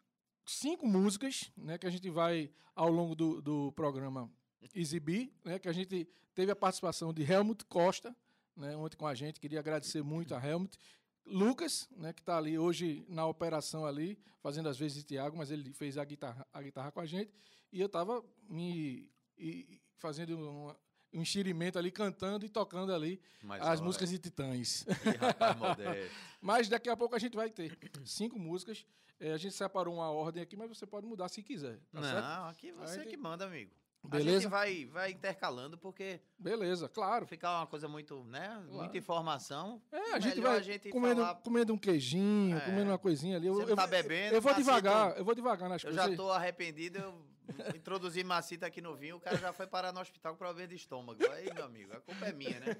cinco 0.44 0.86
músicas, 0.86 1.50
né? 1.56 1.78
Que 1.78 1.86
a 1.86 1.90
gente 1.90 2.10
vai, 2.10 2.50
ao 2.74 2.90
longo 2.90 3.14
do, 3.14 3.40
do 3.40 3.72
programa, 3.72 4.30
exibir, 4.74 5.32
né? 5.44 5.58
Que 5.58 5.68
a 5.68 5.72
gente 5.72 6.06
teve 6.34 6.52
a 6.52 6.56
participação 6.56 7.12
de 7.12 7.22
Helmut 7.22 7.64
Costa, 7.64 8.14
né, 8.54 8.76
ontem 8.76 8.96
com 8.96 9.06
a 9.06 9.14
gente. 9.14 9.40
Queria 9.40 9.60
agradecer 9.60 10.02
muito 10.02 10.34
a 10.34 10.46
Helmut. 10.46 10.78
Lucas, 11.24 11.88
né, 11.96 12.12
que 12.12 12.20
está 12.20 12.36
ali 12.36 12.58
hoje 12.58 13.04
na 13.08 13.26
operação 13.26 13.84
ali, 13.84 14.18
fazendo 14.40 14.68
as 14.68 14.78
vezes 14.78 14.98
de 14.98 15.04
Tiago, 15.04 15.36
mas 15.36 15.50
ele 15.50 15.72
fez 15.72 15.98
a 15.98 16.04
guitarra, 16.04 16.46
a 16.52 16.62
guitarra 16.62 16.92
com 16.92 17.00
a 17.00 17.06
gente. 17.06 17.32
E 17.72 17.80
eu 17.80 17.86
estava 17.86 18.24
me 18.48 19.10
e- 19.36 19.80
fazendo 19.96 20.38
um, 20.38 20.68
um 20.68 20.74
enxerimento 21.20 21.78
ali, 21.78 21.90
cantando 21.90 22.44
e 22.44 22.48
tocando 22.48 22.92
ali 22.94 23.20
Mas, 23.42 23.62
as 23.62 23.80
músicas 23.80 24.10
de 24.10 24.18
Titãs. 24.18 24.84
Mas 26.40 26.68
daqui 26.68 26.88
a 26.88 26.96
pouco 26.96 27.14
a 27.14 27.18
gente 27.18 27.34
vai 27.36 27.50
ter 27.50 27.76
cinco 28.04 28.38
músicas. 28.38 28.84
É, 29.18 29.32
a 29.32 29.38
gente 29.38 29.54
separou 29.54 29.94
uma 29.94 30.10
ordem 30.10 30.42
aqui, 30.42 30.54
mas 30.56 30.68
você 30.68 30.86
pode 30.86 31.06
mudar 31.06 31.28
se 31.28 31.42
quiser. 31.42 31.78
Tá 31.90 32.02
certo? 32.02 32.22
Não, 32.22 32.48
aqui 32.48 32.70
você 32.72 33.02
que 33.06 33.16
manda, 33.16 33.46
amigo. 33.46 33.70
A 34.04 34.08
Beleza? 34.08 34.40
gente 34.42 34.50
vai, 34.50 34.84
vai 34.84 35.10
intercalando, 35.10 35.76
porque 35.78 36.20
Beleza, 36.38 36.86
claro. 36.88 37.26
ficar 37.26 37.58
uma 37.60 37.66
coisa 37.66 37.88
muito, 37.88 38.22
né? 38.24 38.46
Claro. 38.50 38.72
Muita 38.72 38.98
informação. 38.98 39.82
É, 39.90 40.12
a 40.12 40.20
gente 40.20 40.38
vai 40.40 40.58
a 40.58 40.62
gente 40.62 40.90
comendo, 40.90 41.22
falar- 41.22 41.34
comendo 41.36 41.72
um 41.72 41.78
queijinho, 41.78 42.56
É. 42.56 42.60
comendo 42.60 42.90
uma 42.90 42.98
coisinha 42.98 43.36
ali. 43.36 43.46
Eu, 43.48 43.54
Você 43.54 43.72
eu, 43.72 43.74
tá 43.74 43.82
vou- 43.82 43.90
bebendo, 43.90 44.34
eu 44.36 44.40
vou 44.42 44.52
Macito. 44.52 44.64
devagar, 44.68 45.16
eu 45.18 45.24
vou 45.24 45.34
devagar 45.34 45.68
nas 45.70 45.82
Eu 45.82 45.90
coisas. 45.90 46.10
já 46.10 46.16
tô 46.16 46.30
arrependido, 46.30 46.98
eu 46.98 47.26
introduzi 47.74 48.22
Macita 48.24 48.66
aqui 48.66 48.80
no 48.80 48.94
vinho, 48.94 49.16
o 49.16 49.20
cara 49.20 49.36
já 49.36 49.52
foi 49.52 49.66
parar 49.66 49.92
no 49.92 50.00
hospital 50.00 50.32
com 50.32 50.38
problema 50.38 50.68
de 50.68 50.76
estômago. 50.76 51.20
Aí, 51.32 51.52
meu 51.54 51.64
amigo, 51.64 51.92
a 51.92 52.00
culpa 52.00 52.26
é 52.26 52.32
minha, 52.32 52.60
né? 52.60 52.76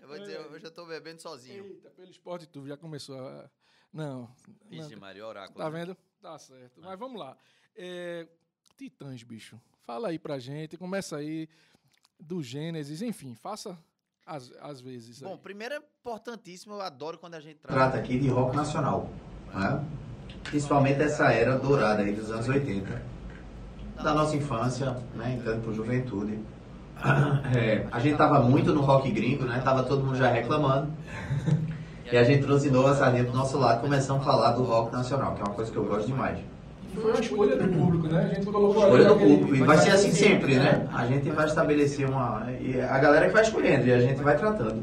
Eu 0.00 0.08
vou 0.08 0.18
dizer, 0.18 0.36
eu 0.36 0.58
já 0.58 0.70
tô 0.70 0.86
bebendo 0.86 1.20
sozinho. 1.20 1.64
Eita, 1.64 1.90
pelo 1.90 2.10
esporte 2.10 2.46
tudo, 2.46 2.68
já 2.68 2.76
começou 2.76 3.18
a... 3.18 3.50
Não. 3.92 4.30
Ixi, 4.70 4.96
Maria, 4.96 5.26
oráculo. 5.26 5.58
Tá 5.58 5.70
né? 5.70 5.78
vendo? 5.78 5.96
Tá 6.20 6.38
certo. 6.38 6.80
Mas 6.80 6.98
vamos 6.98 7.18
lá. 7.18 7.36
É, 7.74 8.28
Titãs, 8.76 9.22
bicho. 9.22 9.60
Fala 9.80 10.08
aí 10.08 10.18
pra 10.18 10.38
gente. 10.38 10.76
Começa 10.76 11.16
aí 11.16 11.48
do 12.18 12.42
Gênesis. 12.42 13.02
Enfim, 13.02 13.34
faça 13.34 13.78
as, 14.24 14.52
as 14.60 14.80
vezes. 14.80 15.20
Bom, 15.20 15.32
aí. 15.32 15.38
primeiro 15.38 15.74
é 15.74 15.78
importantíssimo, 15.78 16.74
eu 16.74 16.80
adoro 16.80 17.18
quando 17.18 17.34
a 17.34 17.40
gente 17.40 17.58
trata 17.58 17.74
trata. 17.74 17.98
aqui 17.98 18.18
de 18.18 18.28
rock 18.28 18.54
nacional, 18.54 19.08
né? 19.52 19.84
principalmente 20.44 21.00
essa 21.00 21.32
era 21.32 21.58
dourada 21.58 22.02
aí 22.02 22.12
dos 22.12 22.30
anos 22.30 22.48
80, 22.48 23.02
da 24.02 24.14
nossa 24.14 24.36
infância, 24.36 24.96
né? 25.14 25.36
entrando 25.38 25.62
por 25.62 25.74
juventude. 25.74 26.38
É, 27.54 27.86
a 27.92 28.00
gente 28.00 28.16
tava 28.16 28.40
muito 28.40 28.74
no 28.74 28.80
rock 28.80 29.10
gringo, 29.10 29.44
né? 29.44 29.60
Tava 29.64 29.84
todo 29.84 30.04
mundo 30.04 30.16
já 30.16 30.28
reclamando. 30.30 30.88
E 32.10 32.16
a 32.16 32.24
gente 32.24 32.44
novo 32.70 32.88
a 32.88 32.94
sardinha 32.94 33.24
pro 33.24 33.34
nosso 33.34 33.58
lado, 33.58 33.82
começamos 33.82 34.22
a 34.22 34.24
falar 34.24 34.52
do 34.52 34.64
rock 34.64 34.92
nacional, 34.92 35.34
que 35.34 35.42
é 35.42 35.44
uma 35.44 35.54
coisa 35.54 35.70
que 35.70 35.76
eu 35.76 35.84
gosto 35.84 36.06
demais. 36.06 36.38
Foi 36.94 37.10
uma 37.10 37.20
escolha 37.20 37.56
do 37.56 37.68
público, 37.68 38.08
né? 38.08 38.30
A 38.30 38.34
gente 38.34 38.46
colocou 38.46 38.82
Escolha 38.82 39.04
do 39.04 39.16
público. 39.16 39.54
E 39.54 39.62
vai 39.62 39.78
ser 39.78 39.90
assim 39.90 40.10
sempre, 40.10 40.56
né? 40.56 40.88
A 40.92 41.06
gente 41.06 41.30
vai 41.30 41.46
estabelecer 41.46 42.08
uma. 42.08 42.46
e 42.60 42.80
A 42.80 42.98
galera 42.98 43.26
que 43.26 43.32
vai 43.32 43.42
escolhendo 43.42 43.86
e 43.86 43.92
a 43.92 44.00
gente 44.00 44.22
vai 44.22 44.36
tratando. 44.36 44.82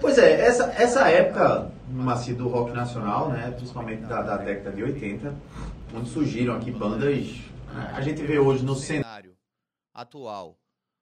Pois 0.00 0.16
é, 0.16 0.46
essa, 0.46 0.72
essa 0.76 1.08
época, 1.08 1.70
Maci, 1.90 2.32
do 2.32 2.48
rock 2.48 2.72
nacional, 2.72 3.28
né? 3.28 3.52
Principalmente 3.56 4.02
da, 4.02 4.22
da 4.22 4.36
década 4.36 4.74
de 4.74 4.82
80, 4.82 5.34
onde 5.94 6.08
surgiram 6.08 6.54
aqui 6.56 6.70
bandas. 6.70 7.48
A 7.94 8.00
gente 8.00 8.22
vê 8.22 8.38
hoje 8.38 8.64
no 8.64 8.74
cenário. 8.74 9.36
atual. 9.92 10.58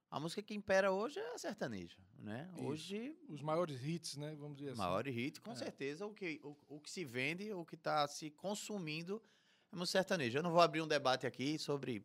A 0.09 0.19
música 0.19 0.41
que 0.41 0.53
impera 0.53 0.91
hoje 0.91 1.19
é 1.19 1.33
a 1.33 1.37
sertaneja, 1.37 1.97
né? 2.17 2.49
Isso. 2.55 2.65
Hoje, 2.65 3.17
Os 3.27 3.41
maiores 3.41 3.83
hits, 3.83 4.15
né? 4.15 4.35
Vamos 4.39 4.57
dizer 4.57 4.71
assim. 4.71 4.79
maior 4.79 5.05
hit, 5.05 5.41
com 5.41 5.51
É. 5.51 5.55
certeza, 5.55 6.05
o 6.05 6.13
que, 6.13 6.39
o, 6.43 6.55
o 6.67 6.79
que 6.79 6.89
se 6.89 7.03
vende, 7.03 7.51
o 7.53 7.65
que 7.65 7.75
está 7.75 8.07
se 8.07 8.29
consumindo 8.31 9.21
é 9.71 9.75
música 9.75 9.99
sertaneja. 9.99 10.39
Eu 10.39 10.43
não 10.43 10.51
vou 10.51 10.61
abrir 10.61 10.81
um 10.81 10.87
debate 10.87 11.27
aqui 11.27 11.59
sobre 11.59 12.03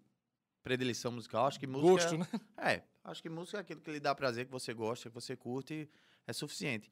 predileção 0.62 1.12
musical, 1.12 1.46
acho 1.46 1.60
que 1.60 1.66
música... 1.66 2.16
Gosto, 2.16 2.18
né? 2.18 2.26
É, 2.58 2.82
acho 3.04 3.22
que 3.22 3.28
música 3.28 3.58
é 3.58 3.60
aquilo 3.60 3.80
que 3.80 3.90
lhe 3.90 4.00
dá 4.00 4.14
prazer, 4.14 4.46
que 4.46 4.52
você 4.52 4.74
gosta, 4.74 5.08
que 5.08 5.14
você 5.14 5.36
curte, 5.36 5.88
é 6.26 6.32
suficiente. 6.32 6.90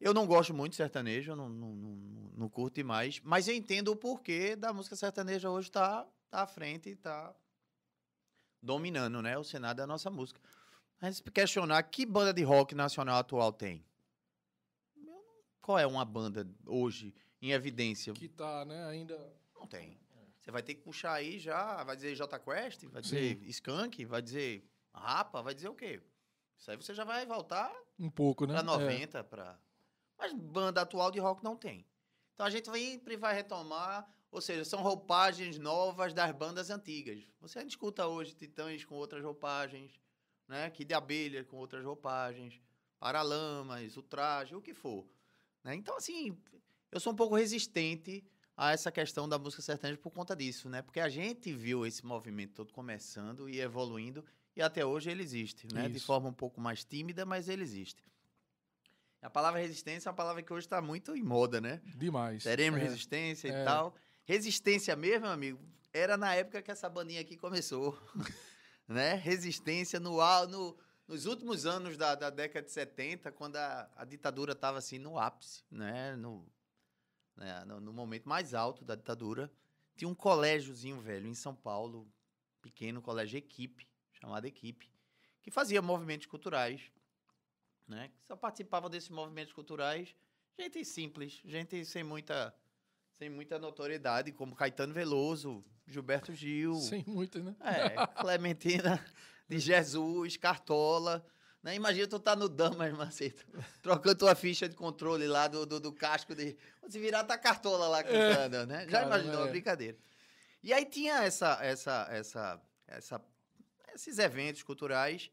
Eu 0.00 0.12
não 0.12 0.26
gosto 0.26 0.52
muito 0.52 0.72
de 0.72 0.76
sertanejo, 0.76 1.32
eu 1.32 1.36
não, 1.36 1.48
não, 1.48 1.74
não, 1.74 2.30
não 2.36 2.48
curto 2.48 2.74
demais, 2.74 3.20
mas 3.22 3.46
eu 3.48 3.54
entendo 3.54 3.88
o 3.92 3.96
porquê 3.96 4.54
da 4.56 4.72
música 4.72 4.96
sertaneja 4.96 5.48
hoje 5.48 5.68
estar 5.68 6.02
tá 6.04 6.10
à 6.42 6.46
frente 6.46 6.90
e 6.90 6.96
tá 6.96 7.34
dominando, 8.62 9.20
né, 9.20 9.36
o 9.36 9.44
cenário 9.44 9.76
da 9.76 9.86
nossa 9.86 10.10
música. 10.10 10.40
A 11.00 11.06
gente 11.06 11.16
se 11.16 11.22
questionar 11.30 11.82
que 11.82 12.06
banda 12.06 12.32
de 12.32 12.42
rock 12.42 12.74
nacional 12.74 13.18
atual 13.18 13.52
tem. 13.52 13.84
Qual 15.60 15.78
é 15.78 15.86
uma 15.86 16.04
banda 16.04 16.46
hoje 16.66 17.14
em 17.40 17.52
evidência? 17.52 18.12
Que 18.12 18.28
tá, 18.28 18.64
né? 18.64 18.86
Ainda. 18.86 19.16
Não 19.54 19.66
tem. 19.66 19.98
Você 20.42 20.50
vai 20.50 20.62
ter 20.62 20.74
que 20.74 20.82
puxar 20.82 21.14
aí 21.14 21.38
já, 21.38 21.82
vai 21.84 21.96
dizer 21.96 22.14
J 22.14 22.38
Quest, 22.38 22.84
vai 22.86 23.00
dizer 23.00 23.42
Skunk, 23.44 24.04
vai 24.04 24.20
dizer 24.20 24.70
Rapa, 24.92 25.40
vai 25.40 25.54
dizer 25.54 25.68
o 25.68 25.74
quê? 25.74 26.02
Isso 26.58 26.70
aí 26.70 26.76
você 26.76 26.94
já 26.94 27.02
vai 27.02 27.24
voltar 27.24 27.72
Um 27.98 28.10
pouco, 28.10 28.46
né? 28.46 28.52
pra 28.52 28.60
É. 28.60 28.64
90, 28.64 29.24
pra... 29.24 29.58
Mas 30.18 30.32
banda 30.34 30.82
atual 30.82 31.10
de 31.10 31.18
rock 31.18 31.42
não 31.42 31.56
tem. 31.56 31.86
Então 32.34 32.44
a 32.44 32.50
gente 32.50 32.70
sempre 32.70 33.16
vai 33.16 33.34
retomar, 33.34 34.06
ou 34.34 34.40
seja, 34.40 34.64
são 34.64 34.82
roupagens 34.82 35.58
novas 35.60 36.12
das 36.12 36.32
bandas 36.32 36.68
antigas. 36.68 37.22
Você 37.40 37.60
ainda 37.60 37.68
escuta 37.68 38.04
hoje 38.08 38.34
Titãs 38.34 38.84
com 38.84 38.96
outras 38.96 39.22
roupagens, 39.22 39.92
né? 40.48 40.68
Kid 40.70 40.88
de 40.88 40.94
Abelha 40.94 41.44
com 41.44 41.56
outras 41.56 41.84
roupagens, 41.84 42.60
Paralamas, 42.98 43.96
o 43.96 44.02
traje, 44.02 44.56
o 44.56 44.60
que 44.60 44.74
for. 44.74 45.06
né? 45.62 45.74
Então, 45.76 45.96
assim, 45.96 46.36
eu 46.90 46.98
sou 46.98 47.12
um 47.12 47.16
pouco 47.16 47.36
resistente 47.36 48.24
a 48.56 48.72
essa 48.72 48.90
questão 48.90 49.28
da 49.28 49.38
música 49.38 49.62
sertaneja 49.62 50.00
por 50.00 50.10
conta 50.10 50.34
disso, 50.34 50.68
né? 50.68 50.82
Porque 50.82 50.98
a 50.98 51.08
gente 51.08 51.52
viu 51.52 51.86
esse 51.86 52.04
movimento 52.04 52.54
todo 52.54 52.72
começando 52.72 53.48
e 53.48 53.60
evoluindo 53.60 54.24
e 54.56 54.60
até 54.62 54.84
hoje 54.84 55.10
ele 55.10 55.22
existe, 55.22 55.72
né? 55.72 55.88
De 55.88 55.98
Isso. 55.98 56.06
forma 56.06 56.28
um 56.28 56.32
pouco 56.34 56.60
mais 56.60 56.84
tímida, 56.84 57.24
mas 57.24 57.48
ele 57.48 57.62
existe. 57.62 58.02
A 59.22 59.30
palavra 59.30 59.60
resistência 59.60 60.08
é 60.08 60.10
uma 60.10 60.16
palavra 60.16 60.42
que 60.42 60.52
hoje 60.52 60.66
está 60.66 60.82
muito 60.82 61.16
em 61.16 61.22
moda, 61.22 61.60
né? 61.60 61.80
Demais. 61.96 62.42
Teremos 62.42 62.80
É. 62.80 62.82
resistência 62.82 63.48
É. 63.48 63.62
e 63.62 63.64
tal. 63.64 63.94
Resistência 64.24 64.96
mesmo, 64.96 65.22
meu 65.22 65.30
amigo, 65.30 65.60
era 65.92 66.16
na 66.16 66.34
época 66.34 66.62
que 66.62 66.70
essa 66.70 66.88
bandinha 66.88 67.20
aqui 67.20 67.36
começou. 67.36 67.98
né? 68.88 69.14
Resistência 69.14 70.00
no, 70.00 70.18
no, 70.46 70.76
nos 71.06 71.26
últimos 71.26 71.66
anos 71.66 71.96
da, 71.96 72.14
da 72.14 72.30
década 72.30 72.66
de 72.66 72.72
70, 72.72 73.30
quando 73.32 73.56
a, 73.56 73.90
a 73.94 74.04
ditadura 74.04 74.52
estava 74.52 74.78
assim 74.78 74.98
no 74.98 75.18
ápice, 75.18 75.62
né? 75.70 76.16
No, 76.16 76.46
né? 77.36 77.64
no, 77.64 77.80
no 77.80 77.92
momento 77.92 78.28
mais 78.28 78.54
alto 78.54 78.84
da 78.84 78.94
ditadura. 78.94 79.52
Tinha 79.96 80.08
um 80.08 80.14
colégiozinho 80.14 81.00
velho 81.00 81.28
em 81.28 81.34
São 81.34 81.54
Paulo, 81.54 82.10
pequeno 82.60 83.02
colégio 83.02 83.38
Equipe, 83.38 83.86
chamado 84.12 84.46
Equipe, 84.46 84.90
que 85.42 85.50
fazia 85.50 85.80
movimentos 85.80 86.26
culturais, 86.26 86.90
né? 87.86 88.08
Que 88.08 88.24
só 88.24 88.34
participava 88.34 88.88
desses 88.88 89.10
movimentos 89.10 89.52
culturais 89.52 90.16
gente 90.58 90.84
simples, 90.84 91.40
gente 91.44 91.84
sem 91.84 92.02
muita 92.02 92.54
muita 93.30 93.58
notoriedade, 93.58 94.32
como 94.32 94.54
Caetano 94.54 94.92
Veloso, 94.92 95.64
Gilberto 95.86 96.32
Gil, 96.34 96.74
Sem 96.74 97.04
muitas, 97.06 97.42
né? 97.42 97.54
é, 97.60 98.06
Clementina 98.20 99.04
de 99.48 99.58
Jesus, 99.58 100.36
Cartola. 100.36 101.24
Né? 101.62 101.74
Imagina 101.74 102.06
tu 102.06 102.18
tá 102.18 102.36
no 102.36 102.48
Damas, 102.48 102.92
Maceta, 102.92 103.42
trocando 103.82 104.18
tua 104.18 104.34
ficha 104.34 104.68
de 104.68 104.76
controle 104.76 105.26
lá 105.26 105.48
do, 105.48 105.64
do, 105.64 105.80
do 105.80 105.92
casco 105.92 106.34
de. 106.34 106.56
Se 106.88 106.98
virar, 106.98 107.24
tá 107.24 107.38
Cartola 107.38 107.88
lá 107.88 108.02
cantando, 108.02 108.66
né? 108.66 108.84
Já 108.84 109.00
Cara, 109.02 109.06
imaginou? 109.06 109.46
é. 109.46 109.50
Brincadeira. 109.50 109.96
E 110.62 110.72
aí 110.72 110.84
tinha 110.84 111.22
essa, 111.22 111.58
essa, 111.62 112.06
essa, 112.10 112.60
essa, 112.86 113.24
esses 113.94 114.18
eventos 114.18 114.62
culturais, 114.62 115.30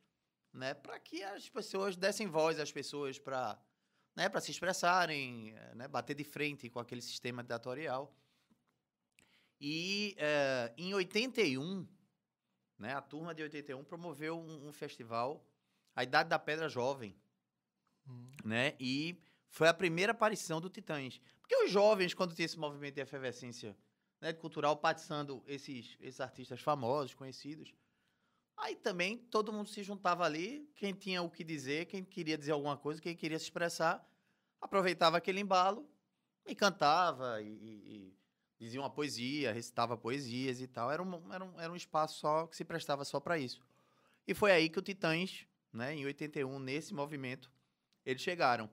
né? 0.53 0.74
Para 0.74 1.00
que 1.00 1.24
as 1.24 1.50
pessoas 1.50 1.95
dessem 1.95 2.27
voz 2.27 2.60
às 2.60 2.71
pessoas 2.71 3.17
para 3.19 3.57
né, 4.15 4.30
para 4.30 4.41
se 4.41 4.51
expressarem, 4.51 5.56
eh, 5.56 5.75
né, 5.75 5.88
bater 5.88 6.15
de 6.15 6.24
frente 6.24 6.70
com 6.70 6.80
aquele 6.80 7.01
sistema 7.01 7.41
ditatorial. 7.41 8.15
E 9.60 10.15
eh, 10.18 10.74
em 10.77 10.94
81, 10.94 11.88
né, 12.77 12.94
a 12.94 13.01
turma 13.01 13.34
de 13.34 13.44
81 13.44 13.84
promoveu 13.84 14.39
um, 14.39 14.68
um 14.68 14.74
festival, 14.74 15.46
a 15.96 16.03
Idade 16.03 16.30
da 16.30 16.39
Pedra 16.39 16.68
Jovem, 16.68 17.15
Hum. 18.08 18.32
né? 18.44 18.75
E 18.80 19.22
foi 19.50 19.68
a 19.68 19.74
primeira 19.74 20.12
aparição 20.12 20.60
do 20.60 20.70
Titãs. 20.70 21.20
Porque 21.39 21.56
os 21.63 21.72
jovens, 21.72 22.13
quando 22.13 22.34
tinha 22.34 22.46
esse 22.46 22.60
movimento 22.60 22.96
de 22.96 23.01
efervescência 23.01 23.75
né, 24.20 24.34
cultural, 24.34 24.77
patizando 24.77 25.44
esses, 25.48 25.98
esses 26.00 26.22
artistas 26.22 26.62
famosos, 26.62 27.13
conhecidos, 27.13 27.74
aí 28.62 28.75
também 28.75 29.18
todo 29.18 29.51
mundo 29.51 29.70
se 29.70 29.84
juntava 29.84 30.24
ali, 30.24 30.70
quem 30.75 30.94
tinha 30.94 31.22
o 31.22 31.30
que 31.30 31.44
dizer, 31.44 31.86
quem 31.88 32.03
queria 32.03 32.38
dizer 32.38 32.51
alguma 32.51 32.77
coisa, 32.77 33.01
quem 33.01 33.15
queria 33.15 33.38
se 33.39 33.46
expressar, 33.46 34.08
aproveitava 34.62 35.18
aquele 35.18 35.39
embalo 35.39 35.89
e 36.46 36.56
cantava 36.56 37.41
e, 37.41 37.48
e- 37.48 37.91
e 38.08 38.18
dizia 38.60 38.80
uma 38.80 38.89
poesia, 38.89 39.51
recitava 39.51 39.98
poesias 39.98 40.62
e 40.62 40.68
tal. 40.68 40.91
Era 40.91 41.01
um, 41.03 41.34
era 41.34 41.44
um, 41.44 41.60
era 41.60 41.74
um 41.74 41.75
espaço 41.75 42.20
só 42.20 42.48
que 42.48 42.56
se 42.56 42.63
prestava 42.63 43.03
só 43.03 43.20
para 43.20 43.38
isso. 43.38 43.62
E 44.27 44.34
foi 44.34 44.51
aí 44.51 44.70
que 44.70 44.80
o 44.80 44.82
Titãs, 44.84 45.46
né, 45.74 45.96
em 45.96 46.06
81, 46.06 46.60
nesse 46.60 46.94
movimento, 46.94 47.51
eles 48.06 48.22
chegaram. 48.22 48.70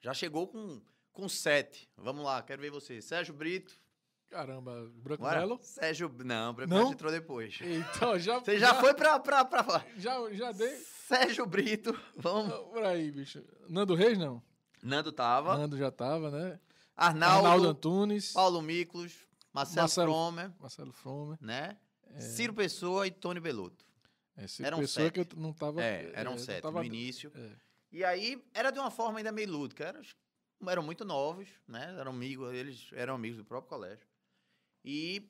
Já 0.00 0.14
chegou 0.14 0.46
com, 0.48 0.80
com 1.12 1.28
sete. 1.28 1.90
Vamos 1.96 2.24
lá, 2.24 2.42
quero 2.42 2.62
ver 2.62 2.70
você. 2.70 3.00
Sérgio 3.02 3.34
Brito. 3.34 3.80
Caramba, 4.30 4.90
Branco 4.96 5.22
Bora? 5.22 5.40
Melo. 5.40 5.58
Sérgio. 5.62 6.12
Não, 6.24 6.52
Branco 6.54 6.70
Não? 6.70 6.78
Melo 6.78 6.92
entrou 6.92 7.12
depois. 7.12 7.58
Então, 7.60 8.18
já. 8.18 8.38
Você 8.44 8.58
já 8.58 8.74
foi 8.74 8.92
pra, 8.94 9.18
pra, 9.20 9.44
pra 9.44 9.62
lá. 9.62 9.84
Já, 9.96 10.32
já 10.32 10.50
dei. 10.52 10.76
Sérgio 10.76 11.46
Brito. 11.46 11.98
Vamos. 12.16 12.52
Por 12.70 12.82
aí, 12.82 13.10
bicho. 13.12 13.44
Nando 13.68 13.94
Reis, 13.94 14.18
não. 14.18 14.42
Nando 14.82 15.12
tava. 15.12 15.56
Nando 15.56 15.78
já 15.78 15.90
tava, 15.90 16.30
né? 16.30 16.58
Arnaldo. 16.96 17.46
Arnaldo 17.46 17.68
Antunes. 17.68 18.32
Paulo 18.32 18.60
Miklos. 18.60 19.14
Marcelo, 19.52 19.82
Marcelo- 19.82 20.12
Fromer. 20.12 20.52
Marcelo 20.58 20.92
Fromer. 20.92 21.38
Né? 21.40 21.76
Ciro 22.18 22.52
Pessoa 22.54 23.06
e 23.06 23.10
Tony 23.10 23.38
Belotto. 23.40 23.84
É, 24.36 24.48
se 24.48 24.64
Eram 24.64 24.78
pessoa 24.78 25.04
sete. 25.06 25.24
que 25.24 25.34
eu 25.36 25.40
não 25.40 25.52
tava. 25.52 25.80
É, 25.80 26.10
eram 26.14 26.32
eu 26.32 26.38
sete 26.38 26.62
tava- 26.62 26.80
no 26.80 26.84
início. 26.84 27.30
é. 27.36 27.50
E 27.92 28.02
aí 28.04 28.44
era 28.52 28.72
de 28.72 28.80
uma 28.80 28.90
forma 28.90 29.18
ainda 29.18 29.30
meio 29.30 29.48
lúdica. 29.48 29.84
Eram, 29.84 30.02
eram 30.66 30.82
muito 30.82 31.04
novos, 31.04 31.48
né? 31.68 31.94
Eram 31.98 32.10
amigos, 32.10 32.52
eles 32.52 32.88
eram 32.92 33.14
amigos 33.14 33.38
do 33.38 33.44
próprio 33.44 33.68
colégio. 33.68 34.04
E, 34.84 35.28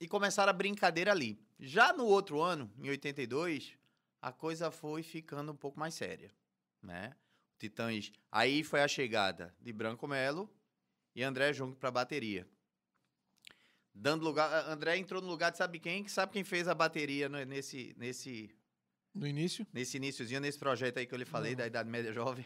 e 0.00 0.08
começaram 0.08 0.50
a 0.50 0.54
brincadeira 0.54 1.10
ali. 1.10 1.38
Já 1.58 1.92
no 1.92 2.04
outro 2.06 2.40
ano, 2.40 2.72
em 2.78 2.88
82, 2.88 3.76
a 4.20 4.32
coisa 4.32 4.70
foi 4.70 5.02
ficando 5.02 5.52
um 5.52 5.56
pouco 5.56 5.78
mais 5.78 5.94
séria, 5.94 6.32
né? 6.82 7.14
Titãs. 7.58 8.10
Aí 8.32 8.64
foi 8.64 8.82
a 8.82 8.88
chegada 8.88 9.54
de 9.60 9.72
Branco 9.72 10.06
Melo 10.08 10.50
e 11.14 11.22
André 11.22 11.52
Jung 11.52 11.74
para 11.74 11.90
bateria. 11.90 12.46
Dando 13.94 14.24
lugar, 14.24 14.68
André 14.68 14.96
entrou 14.96 15.22
no 15.22 15.28
lugar 15.28 15.52
de 15.52 15.58
sabe 15.58 15.78
quem? 15.78 16.02
Que 16.02 16.10
sabe 16.10 16.32
quem 16.32 16.42
fez 16.42 16.66
a 16.66 16.74
bateria 16.74 17.28
nesse 17.28 17.94
nesse 17.96 18.50
No 19.14 19.24
início. 19.26 19.64
nesse 19.72 19.98
iníciozinho, 19.98 20.40
nesse 20.40 20.58
projeto 20.58 20.98
aí 20.98 21.06
que 21.06 21.14
eu 21.14 21.18
lhe 21.18 21.24
falei 21.24 21.52
Não. 21.52 21.58
da 21.58 21.66
Idade 21.68 21.88
Média 21.88 22.12
Jovem. 22.12 22.44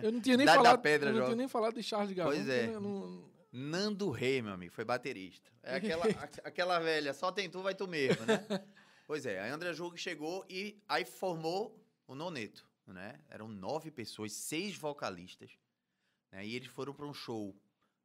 Eu 0.00 0.12
não 0.12 0.20
tinha 0.20 0.36
nem 0.36 0.44
Idade 0.46 0.58
da 0.58 0.64
falado. 0.64 0.82
Pedra, 0.82 1.08
eu 1.08 1.12
não 1.14 1.18
jovem. 1.20 1.34
tinha 1.34 1.36
nem 1.42 1.48
falado 1.48 1.74
de 1.74 1.82
Charles 1.82 2.12
Gavão. 2.14 2.32
Pois 2.32 2.48
é. 2.48 2.66
porque 2.68 2.78
não- 2.80 3.31
Nando 3.52 4.10
Rei, 4.10 4.40
meu 4.40 4.52
amigo, 4.52 4.72
foi 4.72 4.84
baterista. 4.84 5.50
É 5.62 5.76
aquela, 5.76 6.06
a- 6.06 6.48
aquela 6.48 6.78
velha, 6.78 7.12
só 7.12 7.30
tem 7.30 7.50
tu, 7.50 7.60
vai 7.62 7.74
tu 7.74 7.86
mesmo, 7.86 8.24
né? 8.24 8.36
pois 9.06 9.26
é, 9.26 9.40
aí 9.40 9.50
André 9.50 9.72
Júlio 9.74 9.96
chegou 9.98 10.44
e 10.48 10.80
aí 10.88 11.04
formou 11.04 11.78
o 12.06 12.14
Noneto, 12.14 12.66
né? 12.86 13.20
Eram 13.28 13.48
nove 13.48 13.90
pessoas, 13.90 14.32
seis 14.32 14.76
vocalistas, 14.76 15.50
né? 16.30 16.46
E 16.46 16.54
eles 16.56 16.68
foram 16.68 16.94
para 16.94 17.06
um 17.06 17.12
show 17.14 17.54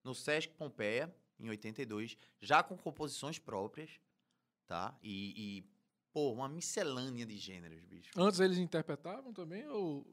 no 0.04 0.14
Sesc 0.14 0.54
Pompeia, 0.54 1.14
em 1.40 1.50
82, 1.50 2.18
já 2.42 2.62
com 2.64 2.76
composições 2.78 3.38
próprias, 3.40 4.00
tá? 4.66 4.98
E, 5.04 5.60
e, 5.60 5.66
pô, 6.12 6.32
uma 6.34 6.50
miscelânea 6.50 7.26
de 7.26 7.38
gêneros, 7.38 7.84
bicho. 7.86 8.12
Antes 8.18 8.40
eles 8.40 8.58
interpretavam 8.58 9.32
também 9.32 9.68
ou 9.68 10.06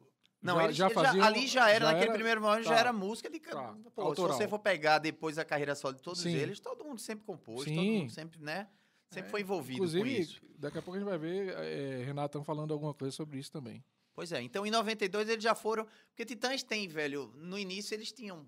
Não, 0.45 0.57
Já- 0.57 0.65
eles, 0.65 0.77
já 0.77 0.85
eles 0.87 0.95
faziam- 0.95 1.25
ali 1.25 1.47
já 1.47 1.71
era, 1.71 1.87
já 1.87 1.93
naquele 1.93 2.05
era- 2.11 2.15
primeiro 2.15 2.41
momento, 2.43 2.65
já 2.65 2.75
tá. 2.75 2.81
era 2.81 2.93
música 2.93 3.31
de... 3.31 3.41
Tá, 3.41 3.75
Pô, 3.95 4.03
autoral. 4.03 4.33
se 4.37 4.43
você 4.43 4.47
for 4.49 4.59
pegar 4.59 4.99
depois 4.99 5.39
a 5.39 5.45
carreira 5.45 5.75
só 5.75 5.91
de 5.91 6.03
todos 6.03 6.21
Sim. 6.21 6.35
eles, 6.35 6.61
todo 6.61 6.85
mundo 6.85 7.01
sempre 7.01 7.25
compôs, 7.25 7.65
todo 7.65 7.75
Sim. 7.75 7.99
mundo 8.01 8.11
sempre, 8.13 8.41
né? 8.43 8.69
Sempre 9.09 9.29
É, 9.29 9.31
foi 9.31 9.41
envolvido 9.41 9.79
com 9.79 9.85
Inclusive, 9.87 10.21
isso. 10.21 10.41
daqui 10.59 10.77
a 10.77 10.83
pouco 10.83 10.97
a 10.97 11.01
gente 11.01 11.09
vai 11.09 11.17
ver 11.19 11.49
é, 11.57 12.05
Renatão 12.05 12.45
falando 12.45 12.75
alguma 12.75 12.93
coisa 12.93 13.11
sobre 13.17 13.39
isso 13.39 13.51
também. 13.51 13.83
Pois 14.15 14.33
é, 14.33 14.43
então 14.43 14.67
em 14.67 14.71
92 14.71 15.29
eles 15.31 15.43
já 15.43 15.55
foram. 15.55 15.87
Porque 16.09 16.25
Titãs 16.27 16.63
tem, 16.63 16.87
velho. 16.89 17.33
No 17.37 17.59
início 17.59 17.95
eles 17.95 18.13
tinham. 18.13 18.47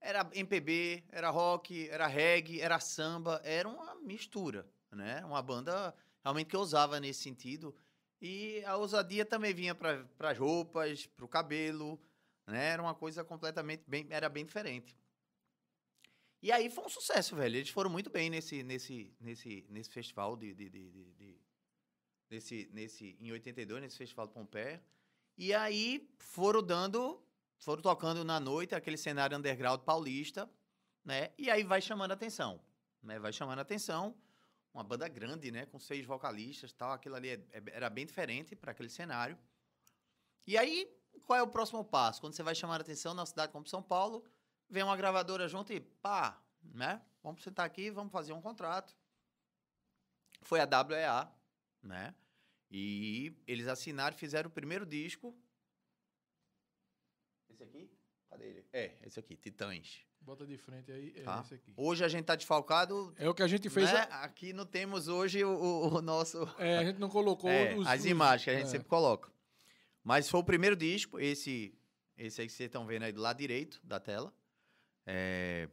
Era 0.00 0.26
MPB, 0.32 1.04
era 1.10 1.30
rock, 1.30 1.88
era 1.90 2.06
reggae, 2.06 2.60
era 2.60 2.80
samba, 2.80 3.40
era 3.44 3.68
uma 3.68 3.94
mistura, 3.96 4.66
né? 4.90 5.22
Uma 5.24 5.42
banda 5.42 5.94
realmente 6.24 6.46
que 6.48 6.56
ousava 6.56 6.98
nesse 6.98 7.22
sentido. 7.22 7.74
E 8.20 8.62
a 8.64 8.76
ousadia 8.76 9.24
também 9.24 9.52
vinha 9.54 9.74
para 9.74 10.06
as 10.20 10.38
roupas, 10.38 11.06
para 11.06 11.24
o 11.24 11.28
cabelo, 11.28 12.00
né? 12.46 12.70
Era 12.70 12.82
uma 12.82 12.94
coisa 12.94 13.24
completamente 13.24 13.84
bem. 13.86 14.06
Era 14.10 14.28
bem 14.28 14.44
diferente. 14.44 14.96
E 16.42 16.52
aí 16.52 16.70
foi 16.70 16.84
um 16.84 16.88
sucesso, 16.88 17.34
velho. 17.34 17.56
Eles 17.56 17.70
foram 17.70 17.90
muito 17.90 18.10
bem 18.10 18.30
nesse, 18.30 18.62
nesse, 18.62 19.12
nesse, 19.20 19.66
nesse 19.68 19.90
festival 19.90 20.36
de, 20.36 20.54
de, 20.54 20.68
de, 20.70 20.90
de- 20.90 21.12
de- 21.14 21.40
nesse, 22.30 22.68
nesse, 22.72 23.16
em 23.20 23.32
82, 23.32 23.82
nesse 23.82 23.96
festival 23.98 24.26
de 24.26 24.32
Pompeia. 24.32 24.82
E 25.36 25.52
aí 25.52 26.08
foram 26.18 26.62
dando, 26.62 27.22
foram 27.58 27.82
tocando 27.82 28.24
na 28.24 28.38
noite 28.40 28.74
aquele 28.74 28.96
cenário 28.96 29.36
underground 29.36 29.80
paulista, 29.82 30.48
né? 31.04 31.32
E 31.36 31.50
aí 31.50 31.62
vai 31.64 31.80
chamando 31.82 32.12
atenção, 32.12 32.60
né? 33.02 33.18
Vai 33.18 33.32
chamando 33.32 33.58
a 33.58 33.62
atenção. 33.62 34.16
Uma 34.76 34.84
banda 34.84 35.08
grande, 35.08 35.50
né? 35.50 35.64
Com 35.64 35.78
seis 35.78 36.04
vocalistas, 36.04 36.70
tal. 36.70 36.92
Aquilo 36.92 37.14
ali 37.14 37.30
é- 37.30 37.48
é- 37.50 37.62
era 37.72 37.88
bem 37.88 38.04
diferente 38.04 38.54
para 38.54 38.72
aquele 38.72 38.90
cenário. 38.90 39.38
E 40.46 40.58
aí, 40.58 40.86
qual 41.24 41.38
é 41.38 41.42
o 41.42 41.48
próximo 41.48 41.82
passo? 41.82 42.20
Quando 42.20 42.34
você 42.34 42.42
vai 42.42 42.54
chamar 42.54 42.76
a 42.76 42.82
atenção 42.82 43.14
na 43.14 43.24
cidade 43.24 43.50
como 43.50 43.66
São 43.66 43.82
Paulo, 43.82 44.22
vem 44.68 44.82
uma 44.82 44.94
gravadora 44.94 45.48
junto 45.48 45.72
e 45.72 45.80
pá, 45.80 46.38
né? 46.62 47.02
Vamos 47.22 47.42
sentar 47.42 47.64
aqui, 47.64 47.90
vamos 47.90 48.12
fazer 48.12 48.34
um 48.34 48.42
contrato. 48.42 48.94
Foi 50.42 50.60
a 50.60 50.66
WEA, 50.66 51.32
né? 51.82 52.14
E 52.70 53.34
eles 53.46 53.68
assinaram 53.68 54.14
fizeram 54.14 54.50
o 54.50 54.52
primeiro 54.52 54.84
disco. 54.84 55.34
Esse 57.48 57.62
aqui? 57.62 57.90
Cadê 58.28 58.44
ele? 58.44 58.68
É, 58.74 58.98
esse 59.06 59.18
aqui, 59.18 59.36
Titãs. 59.36 60.05
Bota 60.26 60.44
de 60.44 60.56
frente 60.58 60.90
aí, 60.90 61.12
é 61.16 61.22
Tá. 61.22 61.40
esse 61.44 61.54
aqui. 61.54 61.72
Hoje 61.76 62.04
a 62.04 62.08
gente 62.08 62.24
tá 62.24 62.34
desfalcado. 62.34 63.14
É 63.16 63.28
o 63.28 63.34
que 63.34 63.44
a 63.44 63.46
gente 63.46 63.70
fez. 63.70 63.92
né? 63.92 64.08
Aqui 64.10 64.52
não 64.52 64.66
temos 64.66 65.06
hoje 65.06 65.44
o, 65.44 65.94
o- 65.94 66.02
nosso. 66.02 66.38
É, 66.58 66.78
a 66.78 66.84
gente 66.84 66.98
não 66.98 67.08
colocou 67.08 67.48
É, 67.48 67.76
os- 67.76 67.86
as 67.86 68.04
imagens 68.04 68.42
que 68.44 68.50
a 68.50 68.54
gente 68.54 68.66
é. 68.66 68.70
sempre 68.70 68.88
coloca. 68.88 69.30
Mas 70.02 70.28
foi 70.28 70.40
o 70.40 70.44
primeiro 70.44 70.74
disco, 70.74 71.20
esse, 71.20 71.72
esse 72.18 72.40
aí 72.40 72.46
que 72.48 72.52
vocês 72.52 72.66
estão 72.66 72.84
vendo 72.84 73.04
aí 73.04 73.12
do 73.12 73.20
lado 73.20 73.38
direito 73.38 73.80
da 73.84 74.00
tela. 74.00 74.34
É, 75.06 75.68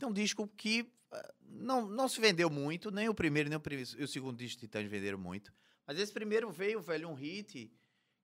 é 0.00 0.06
um 0.06 0.12
disco 0.12 0.48
que 0.56 0.90
ah, 1.12 1.34
não, 1.42 1.86
não 1.86 2.08
se 2.08 2.18
vendeu 2.18 2.48
muito, 2.48 2.90
nem 2.90 3.10
o 3.10 3.14
primeiro, 3.14 3.50
nem 3.50 3.58
o, 3.58 3.60
pri- 3.60 3.82
o 3.82 4.08
segundo 4.08 4.38
disco 4.38 4.58
de 4.60 4.66
Titãs 4.66 4.86
venderam 4.88 5.18
muito. 5.18 5.52
Mas 5.86 5.98
esse 5.98 6.12
primeiro 6.12 6.50
veio, 6.50 6.80
velho, 6.80 7.08
um 7.10 7.14
hit 7.14 7.70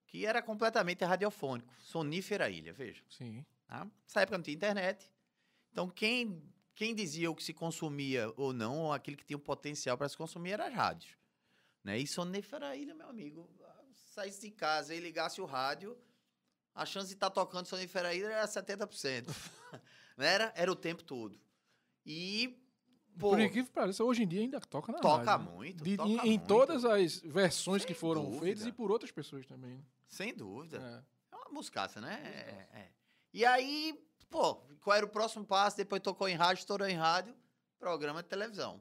que 0.06 0.24
era 0.24 0.40
completamente 0.40 1.04
radiofônico. 1.04 1.74
Sonífera 1.78 2.48
Ilha, 2.48 2.72
veja. 2.72 3.02
Sim. 3.10 3.44
Tá? 3.66 3.84
Nessa 4.06 4.22
época 4.22 4.38
não 4.38 4.42
tinha 4.44 4.54
internet. 4.54 5.10
Então, 5.76 5.90
quem, 5.90 6.42
quem 6.74 6.94
dizia 6.94 7.30
o 7.30 7.34
que 7.34 7.44
se 7.44 7.52
consumia 7.52 8.32
ou 8.38 8.50
não, 8.50 8.78
ou 8.84 8.92
aquilo 8.94 9.14
que 9.14 9.26
tinha 9.26 9.36
um 9.36 9.40
potencial 9.40 9.98
para 9.98 10.08
se 10.08 10.16
consumir, 10.16 10.52
era 10.52 10.68
as 10.68 10.72
rádios. 10.74 11.12
Né? 11.84 11.98
E 11.98 12.06
Sonífera 12.06 12.74
Ilha, 12.74 12.94
meu 12.94 13.06
amigo, 13.10 13.46
saísse 13.92 14.40
de 14.40 14.50
casa 14.52 14.94
e 14.94 15.00
ligasse 15.00 15.38
o 15.38 15.44
rádio, 15.44 15.94
a 16.74 16.86
chance 16.86 17.08
de 17.08 17.12
estar 17.12 17.28
tocando 17.28 17.66
Sonífera 17.66 18.14
Ilha 18.14 18.24
era 18.28 18.46
70%. 18.48 19.26
Não 20.16 20.24
era? 20.24 20.50
Era 20.56 20.72
o 20.72 20.74
tempo 20.74 21.04
todo. 21.04 21.38
E, 22.06 22.58
pô, 23.18 23.28
Por 23.32 23.40
incrível 23.40 23.66
que 23.66 23.72
pareça, 23.74 24.02
hoje 24.02 24.22
em 24.22 24.26
dia 24.26 24.40
ainda 24.40 24.58
toca 24.58 24.92
na 24.92 24.98
toca 24.98 25.24
rádio, 25.32 25.44
né? 25.50 25.52
muito. 25.52 25.84
De- 25.84 25.96
toca 25.98 26.08
em, 26.08 26.14
em 26.20 26.38
muito. 26.38 26.46
todas 26.46 26.86
as 26.86 27.18
versões 27.20 27.82
Sem 27.82 27.88
que 27.88 27.92
foram 27.92 28.24
dúvida. 28.24 28.40
feitas 28.46 28.64
e 28.66 28.72
por 28.72 28.90
outras 28.90 29.12
pessoas 29.12 29.44
também. 29.44 29.74
né? 29.76 29.84
Sem 30.08 30.32
dúvida. 30.34 31.04
É. 31.30 31.34
É 31.34 31.36
uma 31.36 31.50
muscaça, 31.50 32.00
né? 32.00 32.18
É, 32.24 32.78
é. 32.78 32.90
E 33.36 33.44
aí, 33.44 33.94
pô, 34.30 34.54
qual 34.80 34.96
era 34.96 35.04
o 35.04 35.08
próximo 35.10 35.44
passo? 35.44 35.76
Depois 35.76 36.00
tocou 36.00 36.26
em 36.26 36.34
rádio, 36.34 36.60
estourou 36.60 36.88
em 36.88 36.94
rádio, 36.96 37.36
programa 37.78 38.22
de 38.22 38.30
televisão, 38.30 38.80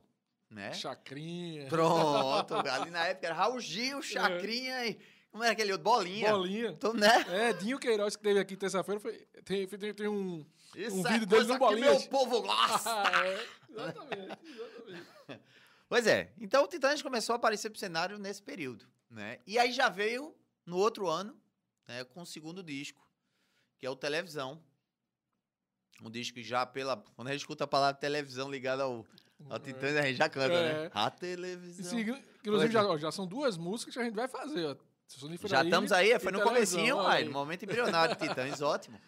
né? 0.50 0.72
Chacrinha. 0.74 1.68
Pronto, 1.68 2.56
ali 2.56 2.90
na 2.90 3.06
época 3.06 3.28
era 3.28 3.36
Raul 3.36 3.60
Gil, 3.60 4.02
Chacrinha 4.02 4.88
e... 4.88 4.98
Como 5.30 5.44
era 5.44 5.52
aquele 5.52 5.74
outro? 5.74 5.84
Bolinha. 5.84 6.32
Bolinha. 6.32 6.70
Então, 6.70 6.94
né? 6.94 7.26
É, 7.28 7.52
Dinho 7.52 7.78
Queiroz 7.78 8.16
que 8.16 8.24
teve 8.24 8.40
aqui 8.40 8.56
terça-feira. 8.56 9.02
Foi, 9.02 9.28
tem, 9.44 9.68
tem, 9.68 9.94
tem 9.94 10.08
um. 10.08 10.46
Isso 10.74 10.96
Um 10.96 11.06
é 11.06 11.12
vídeo 11.12 11.26
dele 11.28 11.44
no 11.48 11.54
que 11.56 11.60
Bolinhas. 11.60 12.02
meu 12.04 12.10
povo 12.10 12.42
gosta. 12.42 12.90
É. 13.76 13.82
Exatamente, 13.82 14.40
exatamente. 14.48 15.44
Pois 15.90 16.08
é. 16.08 16.32
Então 16.40 16.64
o 16.64 16.68
Titãs 16.70 17.02
começou 17.02 17.34
a 17.34 17.36
aparecer 17.36 17.70
pro 17.70 17.78
cenário 17.78 18.18
nesse 18.18 18.42
período, 18.42 18.88
né? 19.10 19.40
E 19.46 19.60
aí 19.60 19.74
já 19.74 19.90
veio 19.90 20.34
no 20.66 20.78
outro 20.78 21.10
ano, 21.10 21.38
né, 21.86 22.06
com 22.06 22.22
o 22.22 22.26
segundo 22.26 22.64
disco, 22.64 23.05
que 23.78 23.86
é 23.86 23.90
o 23.90 23.96
Televisão. 23.96 24.62
Um 26.04 26.10
disco 26.10 26.36
que 26.36 26.44
já 26.44 26.66
pela... 26.66 26.98
Quando 27.16 27.30
a 27.30 27.32
gente 27.32 27.42
escuta 27.42 27.64
a 27.64 27.68
palavra 27.68 28.00
televisão 28.00 28.52
ligada 28.52 28.84
ao, 28.84 29.06
ao 29.50 29.60
Titãs, 29.60 29.96
a 29.96 30.02
gente 30.02 30.18
já 30.18 30.28
canta, 30.30 30.54
É. 30.54 30.84
né? 30.86 30.92
A 30.94 31.10
televisão. 31.10 31.90
segui- 31.98 32.24
Inclusive, 32.42 32.74
já, 32.74 32.86
ó, 32.86 32.98
já 32.98 33.12
são 33.12 33.26
duas 33.26 33.58
músicas 33.58 33.94
que 33.94 34.00
a 34.02 34.04
gente 34.04 34.14
vai 34.16 34.28
fazer. 34.28 34.66
Ó. 34.66 34.76
Já 35.48 35.60
Ilha 35.62 35.68
estamos 35.68 35.92
aí, 35.92 36.20
foi 36.20 36.32
no 36.32 36.42
comecinho, 36.42 37.00
aí, 37.00 37.20
aí. 37.20 37.26
no 37.26 37.32
momento 37.32 37.64
embrionário 37.66 38.16
de 38.16 38.28
Titãs, 38.28 38.62
ótimo. 38.62 39.00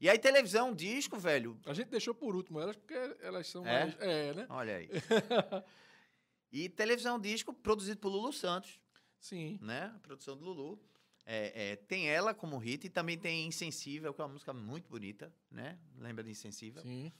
E 0.00 0.08
aí 0.08 0.18
televisão, 0.18 0.74
disco, 0.74 1.16
velho, 1.18 1.60
A 1.66 1.74
gente 1.74 1.88
deixou 1.88 2.14
por 2.14 2.34
último 2.34 2.58
elas 2.60 2.76
porque 2.76 2.94
elas 3.20 3.46
são 3.46 3.64
É? 3.66 3.80
mais. 3.84 3.96
É, 4.00 4.34
né? 4.34 4.46
olha 4.48 4.76
aí. 4.76 4.88
e 6.50 6.68
televisão, 6.68 7.18
disco 7.20 7.52
produzido 7.52 8.00
por 8.00 8.08
Lulu 8.08 8.32
Santos, 8.32 8.80
Sim. 9.20 9.58
né? 9.60 9.92
A 9.94 9.98
produção 10.00 10.36
do 10.36 10.44
Lulu. 10.44 10.80
É, 11.24 11.72
é, 11.72 11.76
tem 11.76 12.08
ela 12.08 12.34
como 12.34 12.58
hit 12.58 12.86
e 12.86 12.90
também 12.90 13.16
tem 13.16 13.46
Insensível, 13.46 14.12
que 14.12 14.20
é 14.20 14.24
uma 14.24 14.32
música 14.32 14.52
muito 14.52 14.88
bonita, 14.88 15.32
né? 15.50 15.78
Lembra 15.98 16.24
de 16.24 16.30
Insensível? 16.30 16.82
Sim. 16.82 17.12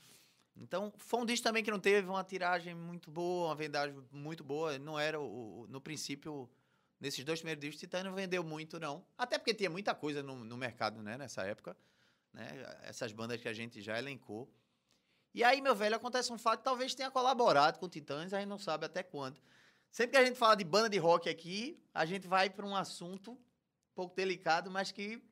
Então, 0.56 0.92
foi 0.98 1.20
um 1.20 1.24
disco 1.24 1.44
também 1.44 1.62
que 1.64 1.70
não 1.70 1.78
teve 1.80 2.08
uma 2.08 2.22
tiragem 2.24 2.74
muito 2.74 3.10
boa, 3.10 3.48
uma 3.48 3.54
vendagem 3.54 3.96
muito 4.10 4.44
boa. 4.44 4.78
Não 4.78 4.98
era, 4.98 5.18
o, 5.20 5.62
o- 5.62 5.66
no 5.68 5.80
princípio, 5.80 6.50
nesses 7.00 7.24
dois 7.24 7.38
primeiros 7.40 7.60
discos, 7.62 7.80
Titã 7.80 8.02
não 8.02 8.12
vendeu 8.14 8.42
muito, 8.44 8.78
não. 8.78 9.04
Até 9.16 9.38
porque 9.38 9.54
tinha 9.54 9.70
muita 9.70 9.94
coisa 9.94 10.22
no, 10.22 10.44
no 10.44 10.56
mercado, 10.56 11.00
né? 11.02 11.16
Nessa 11.16 11.42
época, 11.42 11.76
né? 12.32 12.48
Essas 12.82 13.12
bandas 13.12 13.40
que 13.40 13.48
a 13.48 13.52
gente 13.54 13.80
já 13.80 13.98
elencou. 13.98 14.52
E 15.32 15.42
aí, 15.42 15.62
meu 15.62 15.74
velho, 15.74 15.96
acontece 15.96 16.30
um 16.32 16.36
fato 16.38 16.58
que 16.58 16.64
talvez 16.64 16.94
tenha 16.94 17.10
colaborado 17.10 17.78
com 17.78 17.88
Titãs, 17.88 18.34
a 18.34 18.38
gente 18.40 18.48
não 18.48 18.58
sabe 18.58 18.84
até 18.84 19.02
quando. 19.02 19.40
Sempre 19.90 20.12
que 20.12 20.16
a 20.18 20.24
gente 20.26 20.36
fala 20.38 20.54
de 20.54 20.64
banda 20.64 20.90
de 20.90 20.98
rock 20.98 21.30
aqui, 21.30 21.80
a 21.94 22.04
gente 22.04 22.26
vai 22.26 22.50
para 22.50 22.66
um 22.66 22.76
assunto 22.76 23.38
pouco 23.94 24.14
delicado, 24.14 24.70
mas 24.70 24.90
que 24.92 25.22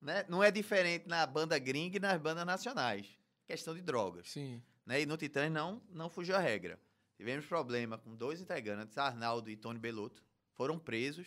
né, 0.00 0.24
não 0.28 0.42
é 0.42 0.50
diferente 0.50 1.08
na 1.08 1.26
banda 1.26 1.58
gringa 1.58 1.96
e 1.96 2.00
nas 2.00 2.20
bandas 2.20 2.46
nacionais. 2.46 3.18
Questão 3.46 3.74
de 3.74 3.80
drogas. 3.80 4.28
Sim. 4.30 4.62
Né? 4.84 5.02
E 5.02 5.06
no 5.06 5.16
Titãs 5.16 5.50
não, 5.50 5.82
não 5.90 6.08
fugiu 6.08 6.36
a 6.36 6.38
regra. 6.38 6.80
Tivemos 7.16 7.46
problema 7.46 7.98
com 7.98 8.14
dois 8.14 8.40
integrantes, 8.40 8.96
Arnaldo 8.96 9.50
e 9.50 9.56
Tony 9.56 9.78
Belotto, 9.78 10.22
foram 10.52 10.78
presos. 10.78 11.26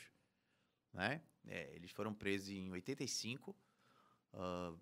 Né? 0.93 1.21
É, 1.47 1.73
eles 1.75 1.91
foram 1.91 2.13
presos 2.13 2.49
em 2.49 2.71
85. 2.71 3.55
Ah, 4.33 4.73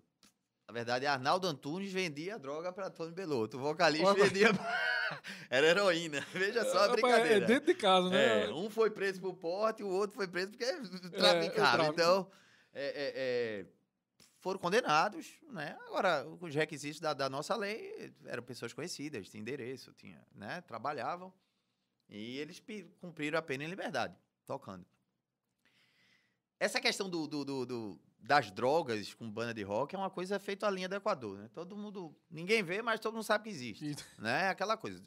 na 0.70 0.74
verdade, 0.74 1.04
Arnaldo 1.04 1.48
Antunes 1.48 1.92
vendia 1.92 2.38
droga 2.38 2.72
para 2.72 2.88
Tony 2.88 3.10
Belotto. 3.12 3.56
O 3.56 3.60
vocalista 3.60 4.14
vendia. 4.14 4.48
Era 5.50 5.66
heroína. 5.66 6.20
Veja 6.32 6.64
só 6.64 6.78
a 6.78 6.80
Rapaz, 6.82 6.92
brincadeira. 6.92 7.44
É 7.44 7.46
dentro 7.46 7.66
de 7.66 7.74
casa, 7.74 8.08
né? 8.08 8.44
É, 8.44 8.48
um 8.52 8.70
foi 8.70 8.88
preso 8.90 9.20
por 9.20 9.34
porte, 9.34 9.82
o 9.82 9.88
outro 9.88 10.14
foi 10.14 10.28
preso 10.28 10.52
porque 10.52 10.64
traficava. 11.10 11.76
tráfico. 11.76 11.92
então, 11.92 12.30
é, 12.72 12.84
é, 12.84 13.12
é, 13.16 13.66
foram 14.38 14.60
condenados, 14.60 15.34
né? 15.50 15.76
Agora, 15.88 16.24
os 16.40 16.54
requisitos 16.54 17.00
da, 17.00 17.12
da 17.12 17.28
nossa 17.28 17.56
lei 17.56 18.14
eram 18.26 18.44
pessoas 18.44 18.72
conhecidas, 18.72 19.28
tinham 19.28 19.42
endereço, 19.42 19.92
tinha, 19.94 20.24
né? 20.32 20.60
Trabalhavam. 20.68 21.32
E 22.08 22.38
eles 22.38 22.62
cumpriram 23.00 23.36
a 23.38 23.42
pena 23.42 23.64
em 23.64 23.68
liberdade, 23.68 24.14
tocando. 24.46 24.86
Essa 26.60 26.80
questão 26.80 27.08
do, 27.10 27.26
do- 27.26 27.44
do- 27.44 27.66
do- 27.66 28.00
das 28.22 28.50
drogas 28.50 29.14
com 29.14 29.30
banda 29.30 29.54
de 29.54 29.62
rock 29.62 29.94
é 29.94 29.98
uma 29.98 30.10
coisa 30.10 30.38
feita 30.38 30.66
à 30.66 30.70
linha 30.70 30.88
do 30.88 30.94
Equador, 30.94 31.38
né? 31.38 31.50
Todo 31.52 31.76
mundo... 31.76 32.14
Ninguém 32.30 32.62
vê, 32.62 32.82
mas 32.82 33.00
todo 33.00 33.14
mundo 33.14 33.24
sabe 33.24 33.44
que 33.44 33.50
existe 33.50 33.84
E- 33.90 34.20
né? 34.20 34.48
Aquela 34.48 34.76
coisa. 34.76 35.02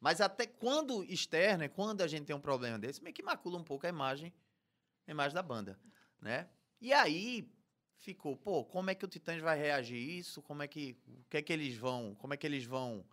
Mas 0.00 0.20
até 0.20 0.46
quando 0.46 1.04
externo, 1.04 1.64
é 1.64 1.68
quando 1.68 2.02
a 2.02 2.06
gente 2.06 2.24
tem 2.24 2.34
um 2.34 2.40
problema 2.40 2.78
desse, 2.78 3.02
meio 3.02 3.14
que 3.14 3.22
macula 3.22 3.58
um 3.58 3.64
pouco 3.64 3.84
a 3.86 3.88
imagem, 3.88 4.32
a 5.06 5.10
imagem 5.10 5.34
da 5.34 5.42
banda, 5.42 5.78
né? 6.20 6.48
E 6.80 6.92
aí 6.92 7.50
ficou, 7.96 8.36
pô, 8.36 8.64
como 8.64 8.90
é 8.90 8.94
que 8.94 9.04
o 9.04 9.08
Titãs 9.08 9.42
vai 9.42 9.58
reagir 9.58 9.96
a 9.96 10.18
isso? 10.20 10.40
Como 10.42 10.62
é 10.62 10.68
que, 10.68 10.96
o 11.06 11.24
que 11.28 11.36
é 11.36 11.42
que 11.42 11.52
eles 11.52 11.76
vão, 11.76 12.14
como 12.14 12.32
é 12.32 12.36
que 12.36 12.46
eles 12.46 12.64
vão 12.64 13.04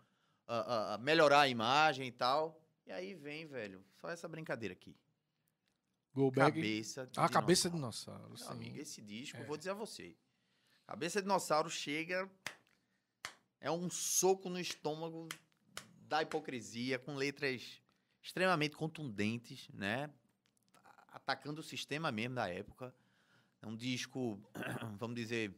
ah, 0.46 0.94
ah, 0.94 0.98
melhorar 0.98 1.40
a 1.40 1.48
imagem 1.48 2.06
e 2.06 2.12
tal? 2.12 2.60
E 2.86 2.92
aí 2.92 3.14
vem, 3.14 3.46
velho, 3.46 3.84
só 4.00 4.08
essa 4.08 4.28
brincadeira 4.28 4.72
aqui. 4.72 4.96
Go 6.16 6.30
Back. 6.30 6.56
Cabeça 6.56 7.06
de 7.06 7.20
Ah, 7.20 7.28
Cabeça 7.28 7.68
de 7.68 7.74
Dinossauro. 7.76 8.24
Dinossauro. 8.24 8.54
Meu 8.54 8.62
sim. 8.64 8.68
amigo, 8.70 8.78
esse 8.82 9.02
disco, 9.02 9.36
É. 9.36 9.42
eu 9.42 9.46
vou 9.46 9.56
dizer 9.58 9.70
a 9.70 9.74
você. 9.74 10.16
Cabeça 10.86 11.20
de 11.20 11.24
Dinossauro 11.24 11.68
chega. 11.68 12.30
É 13.60 13.70
um 13.70 13.90
soco 13.90 14.48
no 14.48 14.58
estômago 14.58 15.28
da 16.08 16.22
hipocrisia, 16.22 16.98
com 16.98 17.14
letras 17.16 17.82
extremamente 18.22 18.76
contundentes, 18.76 19.68
né? 19.74 20.08
Atacando 21.08 21.60
o 21.60 21.64
sistema 21.64 22.10
mesmo 22.10 22.34
da 22.36 22.48
época. 22.48 22.94
É 23.60 23.66
um 23.66 23.76
disco, 23.76 24.40
vamos 24.98 25.16
dizer. 25.16 25.54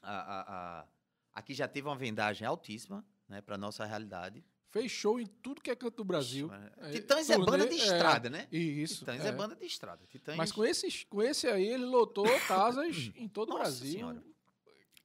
A, 0.00 0.12
a, 0.12 0.80
a- 0.80 0.86
aqui 1.32 1.54
já 1.54 1.66
teve 1.66 1.88
uma 1.88 1.96
vendagem 1.96 2.46
altíssima, 2.46 3.04
né, 3.28 3.40
para 3.40 3.58
nossa 3.58 3.84
realidade. 3.84 4.44
Fez 4.76 4.92
show 4.92 5.18
em 5.18 5.26
tudo 5.26 5.60
que 5.62 5.70
é 5.70 5.76
canto 5.76 5.96
do 5.96 6.04
Brasil. 6.04 6.50
É, 6.78 6.90
Titãs 6.90 7.30
é 7.30 7.34
turnê, 7.36 7.50
banda 7.50 7.66
de 7.68 7.80
é, 7.80 7.84
estrada, 7.84 8.28
né? 8.30 8.48
Isso. 8.52 8.98
Titãs 9.00 9.24
é. 9.24 9.32
banda 9.32 9.56
de 9.56 9.64
estrada. 9.64 10.06
Titãs... 10.06 10.36
Mas 10.36 10.52
com 10.52 10.64
esse, 10.64 11.06
com 11.06 11.22
esse 11.22 11.46
aí, 11.46 11.66
ele 11.66 11.84
lotou 11.86 12.26
casas 12.46 13.10
em 13.16 13.26
todo 13.26 13.50
o 13.50 13.58
Nossa 13.58 13.62
Brasil. 13.70 13.92
Senhora. 13.92 14.22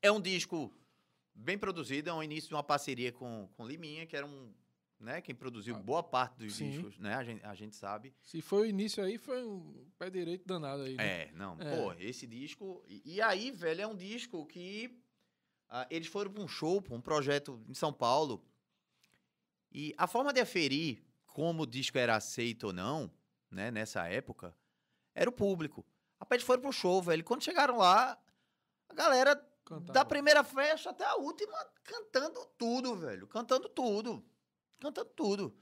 É 0.02 0.12
um 0.12 0.20
disco 0.20 0.74
bem 1.34 1.58
produzido, 1.58 2.10
é 2.10 2.14
um 2.14 2.22
início 2.22 2.50
de 2.50 2.56
uma 2.56 2.64
parceria 2.64 3.12
com, 3.12 3.48
com 3.56 3.66
Liminha, 3.66 4.06
que 4.06 4.16
era 4.16 4.26
um. 4.26 4.54
Né, 5.00 5.20
quem 5.20 5.34
produziu 5.34 5.76
boa 5.80 6.04
parte 6.04 6.38
dos 6.38 6.54
Ah, 6.54 6.58
Sim. 6.58 6.70
discos, 6.70 7.00
né? 7.00 7.16
A 7.16 7.24
gente, 7.24 7.44
a 7.44 7.56
gente 7.56 7.76
sabe. 7.76 8.14
Se 8.22 8.40
foi 8.40 8.62
o 8.62 8.66
início 8.68 9.04
aí, 9.04 9.18
foi 9.18 9.44
um 9.44 9.90
pé 9.98 10.12
direito 10.12 10.46
danado 10.46 10.84
aí. 10.84 10.96
né? 10.96 11.24
É, 11.24 11.32
não, 11.32 11.58
É. 11.60 11.76
pô, 11.76 11.94
esse 11.94 12.28
disco. 12.28 12.84
E, 12.88 13.16
e 13.16 13.22
aí, 13.22 13.50
velho, 13.50 13.82
é 13.82 13.88
um 13.88 13.96
disco 13.96 14.46
que. 14.46 14.96
ah, 15.70 15.88
eles 15.90 16.08
foram 16.08 16.30
para 16.32 16.44
um 16.44 16.48
show, 16.48 16.80
pra 16.82 16.94
um 16.94 17.02
projeto 17.02 17.60
em 17.68 17.74
São 17.74 17.92
Paulo. 17.92 18.46
E 19.72 19.94
a 19.98 20.08
forma 20.08 20.34
de 20.34 20.42
aferir 20.42 21.04
como 21.28 21.64
o 21.64 21.68
disco 21.68 21.98
era 21.98 22.16
aceito 22.16 22.68
ou 22.68 22.74
não, 22.74 23.10
né, 23.50 23.72
nessa 23.72 24.08
época, 24.08 24.56
era 25.16 25.30
o 25.30 25.34
público. 25.34 25.86
Rapaz, 26.20 26.38
eles 26.40 26.46
foram 26.46 26.62
pro 26.62 26.72
show, 26.72 27.02
velho. 27.02 27.24
Quando 27.24 27.44
chegaram 27.44 27.78
lá, 27.78 28.18
a 28.90 28.94
galera 28.94 29.36
Cantava. 29.66 29.94
da 29.94 30.06
primeira 30.06 30.44
festa 30.44 30.90
até 30.90 31.06
a 31.06 31.16
última, 31.16 31.54
cantando 31.84 32.46
tudo, 32.58 32.96
velho. 32.98 33.28
Cantando 33.28 33.70
tudo. 33.70 34.24
Cantando 34.80 35.10
tudo. 35.16 35.56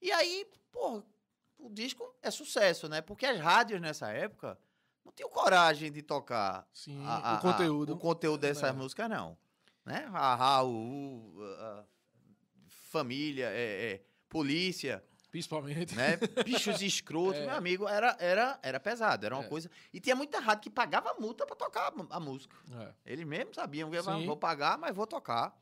E 0.00 0.12
aí, 0.12 0.46
pô, 0.70 1.02
o 1.58 1.70
disco 1.70 2.14
é 2.22 2.30
sucesso, 2.30 2.88
né? 2.88 3.00
Porque 3.00 3.24
as 3.26 3.40
rádios 3.40 3.80
nessa 3.80 4.10
época 4.12 4.58
não 5.04 5.12
tinham 5.12 5.30
coragem 5.30 5.90
de 5.90 6.02
tocar 6.02 6.68
Sim, 6.72 7.02
a- 7.06 7.34
a- 7.34 7.38
o 7.38 7.40
conteúdo. 7.40 7.92
a- 7.92 7.96
o 7.96 7.98
conteúdo 7.98 8.40
dessas 8.40 8.64
É. 8.68 8.72
músicas, 8.72 9.08
não. 9.08 9.36
Né? 9.84 10.08
A 10.12 10.34
a- 10.34 10.60
a 10.60 11.84
família, 12.98 13.48
é, 13.50 13.92
é, 13.92 14.04
polícia, 14.28 15.04
Principalmente. 15.30 15.94
né? 15.96 16.16
Bichos 16.44 16.80
escrotos, 16.82 17.40
É. 17.40 17.46
meu 17.46 17.56
amigo, 17.56 17.88
era, 17.88 18.16
era, 18.20 18.58
era 18.62 18.78
pesado, 18.78 19.26
era 19.26 19.34
uma 19.34 19.44
É. 19.44 19.48
coisa. 19.48 19.68
E 19.92 19.98
tinha 20.00 20.14
muita 20.14 20.38
rádio 20.38 20.62
que 20.62 20.70
pagava 20.70 21.12
multa 21.18 21.44
pra 21.44 21.56
tocar 21.56 21.92
a, 21.92 22.16
a 22.16 22.20
música. 22.20 22.54
É. 22.72 23.12
Eles 23.12 23.26
mesmos 23.26 23.56
sabiam 23.56 23.90
que 23.90 24.00
Sim. 24.00 24.26
vou 24.26 24.36
pagar, 24.36 24.78
mas 24.78 24.94
vou 24.94 25.06
tocar. 25.08 25.52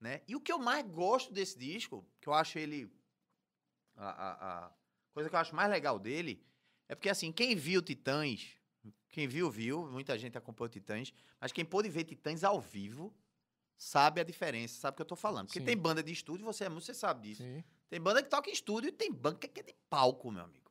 Né? 0.00 0.22
E 0.26 0.34
o 0.34 0.40
que 0.40 0.50
eu 0.50 0.58
mais 0.58 0.82
gosto 0.86 1.30
desse 1.30 1.58
disco, 1.58 2.02
que 2.20 2.28
eu 2.28 2.32
acho 2.32 2.58
ele. 2.58 2.90
A, 3.96 4.08
a- 4.08 4.64
a 4.66 4.70
coisa 5.12 5.28
que 5.28 5.34
eu 5.36 5.40
acho 5.40 5.54
mais 5.54 5.68
legal 5.70 5.98
dele, 5.98 6.42
é 6.88 6.94
porque 6.94 7.10
assim, 7.10 7.30
quem 7.30 7.54
viu 7.54 7.82
Titãs, 7.82 8.48
quem 9.10 9.28
viu, 9.28 9.50
viu, 9.50 9.86
muita 9.86 10.16
gente 10.18 10.38
acompanhou 10.38 10.70
Titãs, 10.70 11.12
mas 11.38 11.52
quem 11.52 11.64
pôde 11.66 11.90
ver 11.90 12.04
Titãs 12.04 12.42
ao 12.42 12.58
vivo 12.58 13.12
sabe 13.80 14.20
a 14.20 14.24
diferença, 14.24 14.78
sabe 14.78 14.92
o 14.92 14.96
que 14.96 15.02
eu 15.02 15.06
tô 15.06 15.16
falando. 15.16 15.46
Porque 15.46 15.58
Sim. 15.58 15.64
tem 15.64 15.76
banda 15.76 16.02
de 16.02 16.12
estúdio, 16.12 16.44
você 16.44 16.64
é 16.64 16.68
músico, 16.68 16.92
você 16.92 16.94
sabe 16.94 17.28
disso. 17.28 17.42
Sim. 17.42 17.64
Tem 17.88 17.98
banda 17.98 18.22
que 18.22 18.28
toca 18.28 18.50
em 18.50 18.52
estúdio 18.52 18.88
e 18.88 18.92
tem 18.92 19.10
banda 19.10 19.38
que 19.38 19.58
é 19.58 19.62
de 19.62 19.74
palco, 19.88 20.30
meu 20.30 20.44
amigo. 20.44 20.70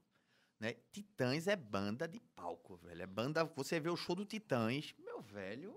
Né? 0.60 0.76
Titãs 0.92 1.48
é 1.48 1.56
banda 1.56 2.08
de 2.08 2.20
palco, 2.36 2.78
velho. 2.78 3.02
É 3.02 3.08
banda. 3.08 3.44
Você 3.56 3.80
vê 3.80 3.90
o 3.90 3.98
show 3.98 4.16
do 4.16 4.26
Titãs, 4.26 4.94
meu 5.00 5.22
velho. 5.22 5.76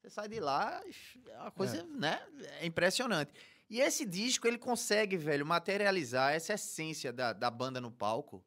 Você 0.00 0.08
sai 0.08 0.26
de 0.26 0.40
lá, 0.40 0.82
é 1.28 1.38
uma 1.38 1.50
coisa, 1.50 1.82
né? 1.84 2.26
É 2.60 2.66
impressionante. 2.66 3.32
E 3.68 3.80
esse 3.80 4.06
disco, 4.06 4.46
ele 4.46 4.58
consegue, 4.58 5.16
velho, 5.16 5.44
materializar 5.44 6.32
essa 6.32 6.54
essência 6.54 7.12
da, 7.12 7.32
da 7.32 7.50
banda 7.50 7.80
no 7.80 7.90
palco 7.90 8.44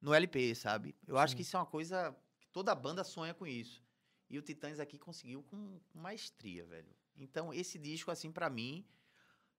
no 0.00 0.14
LP, 0.14 0.54
sabe? 0.54 0.94
Eu 1.06 1.18
acho 1.18 1.32
Sim. 1.32 1.36
que 1.36 1.42
isso 1.42 1.56
é 1.56 1.60
uma 1.60 1.66
coisa 1.66 2.14
que 2.40 2.46
toda 2.48 2.74
banda 2.74 3.04
sonha 3.04 3.34
com 3.34 3.46
isso. 3.46 3.82
E 4.30 4.38
o 4.38 4.42
Titãs 4.42 4.80
aqui 4.80 4.98
conseguiu 4.98 5.42
com 5.42 5.80
maestria, 5.94 6.64
velho. 6.64 6.94
Então, 7.16 7.52
esse 7.52 7.78
disco, 7.78 8.10
assim, 8.10 8.30
pra 8.30 8.50
mim, 8.50 8.84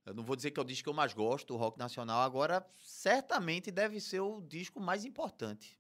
eu 0.06 0.14
não 0.14 0.24
vou 0.24 0.36
dizer 0.36 0.52
que 0.52 0.60
é 0.60 0.64
o 0.64 0.66
disco 0.66 0.84
que 0.84 0.90
eu 0.90 0.94
mais 0.94 1.14
gosto 1.14 1.48
do 1.48 1.58
rock 1.58 1.80
nacional, 1.80 2.22
agora 2.22 2.66
certamente 2.84 3.72
deve 3.72 4.00
ser 4.00 4.20
o 4.20 4.42
disco 4.42 4.80
mais 4.80 5.06
importante, 5.06 5.80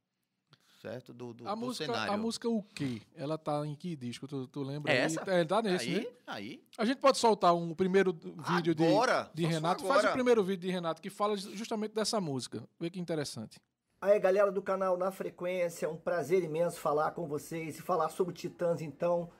certo? 0.81 1.13
Do, 1.13 1.33
do, 1.33 1.47
A 1.47 1.53
do 1.53 1.61
música, 1.61 1.85
cenário. 1.85 2.13
a 2.13 2.17
música 2.17 2.49
O 2.49 2.63
Quê? 2.63 3.01
Ela 3.13 3.37
tá 3.37 3.65
em 3.67 3.75
que 3.75 3.95
disco? 3.95 4.27
Tu, 4.27 4.47
tu 4.47 4.63
lembra? 4.63 4.91
É 4.91 4.97
essa? 4.97 5.21
É, 5.27 5.43
tá 5.43 5.61
nesse, 5.61 5.89
aí, 5.89 5.99
né? 5.99 6.11
aí. 6.25 6.63
A 6.77 6.85
gente 6.85 6.99
pode 6.99 7.17
soltar 7.17 7.53
um 7.53 7.75
primeiro 7.75 8.13
vídeo 8.13 8.73
de, 8.73 8.85
agora, 8.85 9.29
de 9.33 9.43
for 9.43 9.49
Renato. 9.49 9.83
agora. 9.83 9.99
Faz 10.01 10.11
o 10.11 10.13
primeiro 10.13 10.43
vídeo 10.43 10.61
de 10.61 10.71
Renato 10.71 11.01
que 11.01 11.09
fala 11.09 11.35
justamente 11.37 11.93
dessa 11.93 12.19
música. 12.21 12.63
Vê 12.79 12.89
que 12.89 12.99
interessante. 12.99 13.59
Aí, 14.01 14.19
galera 14.19 14.51
do 14.51 14.61
canal 14.61 14.97
Na 14.97 15.11
Frequência, 15.11 15.87
é 15.87 15.89
um 15.89 15.97
prazer 15.97 16.43
imenso 16.43 16.79
falar 16.79 17.11
com 17.11 17.25
vocês 17.27 17.79
e 17.79 17.81
falar 17.81 18.09
sobre 18.09 18.33
Titãs, 18.35 18.81
então, 18.81 19.31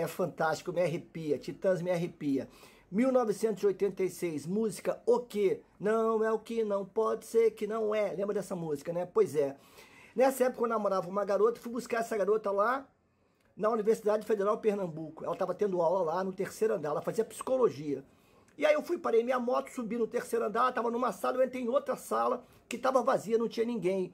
é 0.00 0.06
fantástico, 0.06 0.72
me 0.72 0.82
arrepia. 0.82 1.38
Titãs 1.38 1.82
me 1.82 1.90
arrepia. 1.90 2.48
1986, 2.90 4.46
música 4.46 5.00
O 5.06 5.20
Que? 5.20 5.62
Não 5.78 6.24
é 6.24 6.32
o 6.32 6.38
que 6.38 6.64
não 6.64 6.84
pode 6.84 7.24
ser 7.24 7.52
que 7.52 7.66
não 7.66 7.94
é. 7.94 8.12
Lembra 8.12 8.34
dessa 8.34 8.56
música, 8.56 8.92
né? 8.92 9.06
Pois 9.06 9.36
é. 9.36 9.56
Nessa 10.14 10.44
época 10.44 10.64
eu 10.64 10.68
namorava 10.68 11.08
uma 11.08 11.24
garota, 11.24 11.60
fui 11.60 11.70
buscar 11.70 12.00
essa 12.00 12.16
garota 12.16 12.50
lá 12.50 12.86
na 13.56 13.68
Universidade 13.68 14.26
Federal 14.26 14.58
Pernambuco. 14.58 15.24
Ela 15.24 15.34
estava 15.34 15.54
tendo 15.54 15.80
aula 15.80 16.02
lá 16.02 16.24
no 16.24 16.32
terceiro 16.32 16.74
andar, 16.74 16.90
ela 16.90 17.02
fazia 17.02 17.24
psicologia. 17.24 18.04
E 18.58 18.66
aí 18.66 18.74
eu 18.74 18.82
fui, 18.82 18.98
parei 18.98 19.22
minha 19.22 19.38
moto, 19.38 19.70
subi 19.70 19.96
no 19.96 20.06
terceiro 20.06 20.44
andar, 20.44 20.70
estava 20.70 20.90
numa 20.90 21.12
sala, 21.12 21.36
eu 21.36 21.44
entrei 21.44 21.62
em 21.62 21.68
outra 21.68 21.96
sala 21.96 22.44
que 22.68 22.76
estava 22.76 23.02
vazia, 23.02 23.38
não 23.38 23.48
tinha 23.48 23.64
ninguém. 23.64 24.12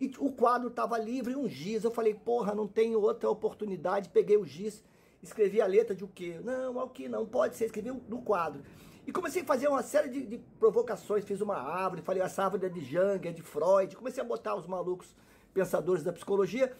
E 0.00 0.12
o 0.18 0.30
quadro 0.30 0.68
estava 0.68 0.98
livre, 0.98 1.34
um 1.34 1.48
giz. 1.48 1.84
Eu 1.84 1.90
falei, 1.90 2.14
porra, 2.14 2.54
não 2.54 2.66
tem 2.66 2.94
outra 2.94 3.30
oportunidade. 3.30 4.10
Peguei 4.10 4.36
o 4.36 4.44
giz, 4.44 4.84
escrevi 5.22 5.60
a 5.60 5.66
letra 5.66 5.94
de 5.94 6.04
o 6.04 6.08
quê? 6.08 6.40
Não, 6.42 6.76
o 6.76 6.88
que 6.88 7.08
não 7.08 7.26
pode 7.26 7.56
ser, 7.56 7.66
escrevi 7.66 7.90
no 7.90 8.22
quadro. 8.22 8.62
E 9.06 9.12
comecei 9.12 9.42
a 9.42 9.44
fazer 9.44 9.68
uma 9.68 9.82
série 9.82 10.08
de, 10.08 10.26
de 10.26 10.38
provocações. 10.58 11.24
Fiz 11.24 11.40
uma 11.40 11.56
árvore, 11.56 12.02
falei, 12.02 12.22
essa 12.22 12.42
árvore 12.42 12.66
é 12.66 12.68
de 12.68 12.80
Jung, 12.80 13.28
é 13.28 13.32
de 13.32 13.42
Freud. 13.42 13.94
Comecei 13.94 14.22
a 14.22 14.26
botar 14.26 14.56
os 14.56 14.66
malucos 14.66 15.14
pensadores 15.54 16.02
da 16.02 16.12
psicologia. 16.12 16.72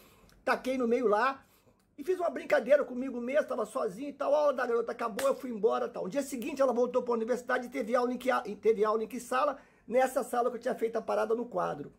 Taquei 0.43 0.77
no 0.77 0.87
meio 0.87 1.07
lá, 1.07 1.45
e 1.97 2.03
fiz 2.03 2.19
uma 2.19 2.29
brincadeira 2.29 2.85
comigo 2.85 3.19
mesmo, 3.19 3.41
estava 3.41 3.65
sozinho 3.65 4.09
e 4.09 4.13
tal. 4.13 4.33
A 4.35 4.37
aula 4.37 4.53
da 4.53 4.67
garota 4.67 4.91
acabou, 4.91 5.27
eu 5.27 5.35
fui 5.35 5.49
embora 5.49 5.89
tal. 5.89 6.03
No 6.03 6.09
dia 6.09 6.21
seguinte, 6.21 6.61
ela 6.61 6.71
voltou 6.71 7.01
para 7.01 7.13
a 7.13 7.17
universidade 7.17 7.65
e 7.65 7.69
teve 7.69 7.95
aula, 7.95 8.13
em 8.13 8.17
que, 8.17 8.29
teve 8.57 8.85
aula 8.85 9.03
em 9.03 9.07
que 9.07 9.19
sala? 9.19 9.57
Nessa 9.87 10.23
sala 10.23 10.51
que 10.51 10.57
eu 10.57 10.61
tinha 10.61 10.75
feito 10.75 10.95
a 10.95 11.01
parada 11.01 11.33
no 11.33 11.45
quadro. 11.45 11.91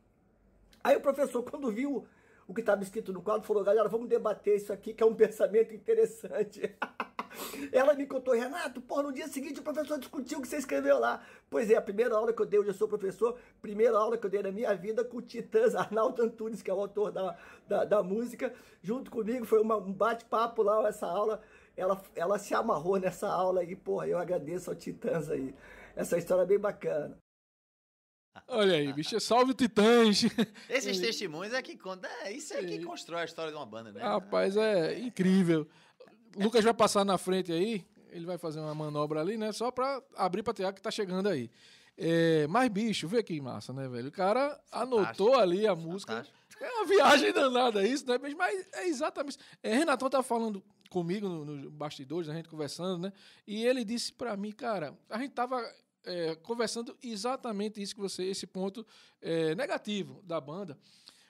Aí 0.85 0.94
o 0.94 1.01
professor, 1.01 1.42
quando 1.42 1.68
viu 1.72 2.07
o 2.48 2.54
que 2.54 2.61
estava 2.61 2.82
escrito 2.82 3.12
no 3.12 3.20
quadro, 3.20 3.46
falou: 3.46 3.62
galera, 3.62 3.88
vamos 3.88 4.08
debater 4.08 4.56
isso 4.56 4.72
aqui, 4.72 4.94
que 4.94 5.02
é 5.02 5.06
um 5.06 5.14
pensamento 5.14 5.74
interessante. 5.74 6.74
Ela 7.70 7.94
me 7.94 8.06
contou, 8.06 8.34
Renato, 8.34 8.80
pô, 8.80 9.02
no 9.02 9.12
dia 9.12 9.28
seguinte 9.28 9.61
o 9.61 9.62
professor 9.62 9.98
discutiu 9.98 10.38
o 10.38 10.42
que 10.42 10.48
você 10.48 10.56
escreveu 10.56 10.98
lá. 10.98 11.22
Pois 11.50 11.70
é, 11.70 11.76
a 11.76 11.82
primeira 11.82 12.16
aula 12.16 12.32
que 12.32 12.40
eu 12.40 12.46
dei, 12.46 12.58
hoje 12.58 12.70
eu 12.70 12.74
sou 12.74 12.88
professor, 12.88 13.38
primeira 13.61 13.96
aula 13.96 14.16
que 14.16 14.24
eu 14.24 14.30
dei 14.30 14.42
na 14.42 14.50
minha 14.50 14.74
vida 14.74 15.04
com 15.04 15.18
o 15.18 15.22
Titãs, 15.22 15.74
Arnaldo 15.76 16.22
Antunes, 16.22 16.62
que 16.62 16.70
é 16.70 16.74
o 16.74 16.80
autor 16.80 17.12
da, 17.12 17.37
da, 17.68 17.84
da 17.84 18.02
música, 18.02 18.52
junto 18.82 19.11
comigo, 19.11 19.44
foi 19.44 19.61
uma, 19.61 19.76
um 19.76 19.92
bate-papo 19.92 20.62
lá, 20.62 20.88
essa 20.88 21.06
aula, 21.06 21.42
ela, 21.76 22.00
ela 22.16 22.38
se 22.38 22.54
amarrou 22.54 22.98
nessa 22.98 23.28
aula 23.28 23.62
e, 23.62 23.76
porra, 23.76 24.08
eu 24.08 24.18
agradeço 24.18 24.70
ao 24.70 24.76
Titãs 24.76 25.30
aí. 25.30 25.54
Essa 25.94 26.16
história 26.16 26.42
é 26.42 26.46
bem 26.46 26.58
bacana. 26.58 27.18
Olha 28.47 28.77
aí, 28.77 28.93
bicho. 28.93 29.19
Salve 29.21 29.53
o 29.53 29.55
Titãs. 29.55 30.25
Esses 30.69 30.99
testemunhos 30.99 31.53
é 31.53 31.62
que 31.62 31.77
conta. 31.77 32.09
É, 32.23 32.33
isso 32.33 32.55
é 32.55 32.62
que 32.64 32.85
constrói 32.85 33.23
a 33.23 33.25
história 33.25 33.51
de 33.51 33.57
uma 33.57 33.67
banda, 33.67 33.93
né? 33.93 34.01
Rapaz, 34.03 34.57
é 34.57 34.99
incrível. 34.99 35.67
Lucas 36.37 36.64
vai 36.64 36.75
passar 36.75 37.05
na 37.05 37.19
frente 37.19 37.53
aí. 37.53 37.85
Ele 38.11 38.25
vai 38.25 38.38
fazer 38.38 38.61
uma 38.61 38.75
manobra 38.75 39.21
ali, 39.21 39.37
né? 39.37 39.53
Só 39.53 39.71
pra 39.71 40.03
abrir 40.17 40.43
pra 40.43 40.55
Tiago 40.55 40.77
que 40.77 40.83
tá 40.83 40.91
chegando 40.91 41.29
aí. 41.29 41.51
É, 41.97 42.47
mas, 42.47 42.69
bicho, 42.71 43.09
vê 43.09 43.23
que 43.23 43.41
massa, 43.41 43.73
né, 43.73 43.88
velho? 43.88 44.09
O 44.09 44.12
cara 44.12 44.59
anotou 44.71 45.35
ali 45.35 45.67
a 45.67 45.75
música. 45.75 46.12
Fantástico. 46.14 46.38
É 46.61 46.71
uma 46.73 46.87
viagem 46.87 47.33
danada 47.33 47.87
isso, 47.87 48.07
né? 48.07 48.19
Mas 48.37 48.67
é 48.73 48.87
exatamente 48.87 49.33
isso. 49.33 49.38
É, 49.62 49.75
Renatão 49.75 50.09
tá 50.09 50.23
falando 50.23 50.62
comigo 50.91 51.29
nos 51.29 51.64
no 51.64 51.71
bastidores, 51.71 52.29
a 52.29 52.35
gente 52.35 52.49
conversando, 52.49 53.03
né? 53.03 53.12
E 53.47 53.64
ele 53.64 53.85
disse 53.85 54.12
pra 54.12 54.37
mim, 54.37 54.53
cara, 54.53 54.97
a 55.09 55.19
gente 55.19 55.33
tava 55.33 55.62
é, 56.09 56.35
conversando 56.37 56.97
exatamente 57.03 57.81
isso 57.81 57.94
que 57.94 58.01
você, 58.01 58.25
esse 58.25 58.47
ponto 58.47 58.87
é, 59.21 59.55
negativo 59.55 60.23
da 60.25 60.40
banda. 60.40 60.79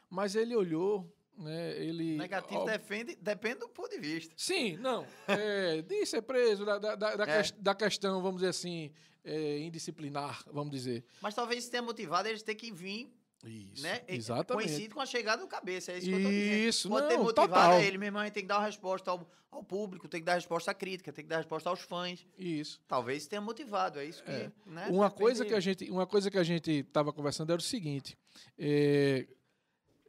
Mas 0.08 0.34
ele 0.34 0.54
olhou, 0.56 1.12
né? 1.36 1.76
Ele. 1.76 2.16
Negativo 2.16 2.60
ó, 2.60 2.64
defende, 2.64 3.16
depende 3.16 3.60
do 3.60 3.68
ponto 3.68 3.90
de 3.90 3.98
vista. 3.98 4.34
Sim, 4.36 4.76
não. 4.78 5.06
É, 5.26 5.82
de 5.82 6.06
ser 6.06 6.22
preso, 6.22 6.64
da, 6.64 6.78
da, 6.78 6.94
da, 6.94 7.24
É. 7.26 7.42
da 7.58 7.74
questão, 7.74 8.22
vamos 8.22 8.40
dizer 8.40 8.50
assim, 8.50 8.92
é, 9.24 9.58
indisciplinar, 9.58 10.42
vamos 10.52 10.70
dizer. 10.70 11.04
Mas 11.20 11.34
talvez 11.34 11.64
isso 11.64 11.70
tenha 11.70 11.82
motivado 11.82 12.28
eles 12.28 12.42
ter 12.42 12.54
que 12.54 12.72
vir 12.72 13.12
Isso, 13.44 13.82
né? 13.82 14.02
Exatamente. 14.08 14.66
Coincide 14.66 14.94
com 14.94 15.00
a 15.00 15.06
chegada 15.06 15.42
do 15.42 15.48
cabeça. 15.48 15.92
É 15.92 15.98
isso 15.98 16.06
que 16.06 16.12
eu 16.12 16.22
tô 16.22 16.28
dizendo. 16.28 16.68
Isso, 16.68 16.88
Pode 16.88 17.08
ter 17.08 17.16
não, 17.16 17.24
motivado 17.24 17.52
total. 17.52 17.80
ele, 17.80 17.98
meu 17.98 18.06
irmão, 18.06 18.22
gente 18.24 18.32
tem 18.32 18.42
que 18.42 18.48
dar 18.48 18.58
uma 18.58 18.66
resposta 18.66 19.10
ao, 19.10 19.30
ao 19.50 19.62
público, 19.62 20.08
tem 20.08 20.20
que 20.20 20.26
dar 20.26 20.34
resposta 20.34 20.72
à 20.72 20.74
crítica, 20.74 21.12
tem 21.12 21.24
que 21.24 21.28
dar 21.28 21.36
resposta 21.36 21.70
aos 21.70 21.80
fãs. 21.80 22.26
Isso. 22.36 22.80
Talvez 22.88 23.26
tenha 23.26 23.40
motivado, 23.40 24.00
é 24.00 24.04
isso 24.04 24.24
que. 24.24 24.30
É. 24.30 24.50
Né? 24.66 24.88
Uma 24.90 25.10
coisa 25.10 25.44
que 25.44 25.54
a 25.54 25.60
gente, 25.60 25.88
uma 25.90 26.06
coisa 26.06 26.30
que 26.30 26.38
a 26.38 26.42
gente 26.42 26.70
estava 26.70 27.12
conversando 27.12 27.50
era 27.50 27.60
o 27.60 27.62
seguinte: 27.62 28.18
é, 28.58 29.26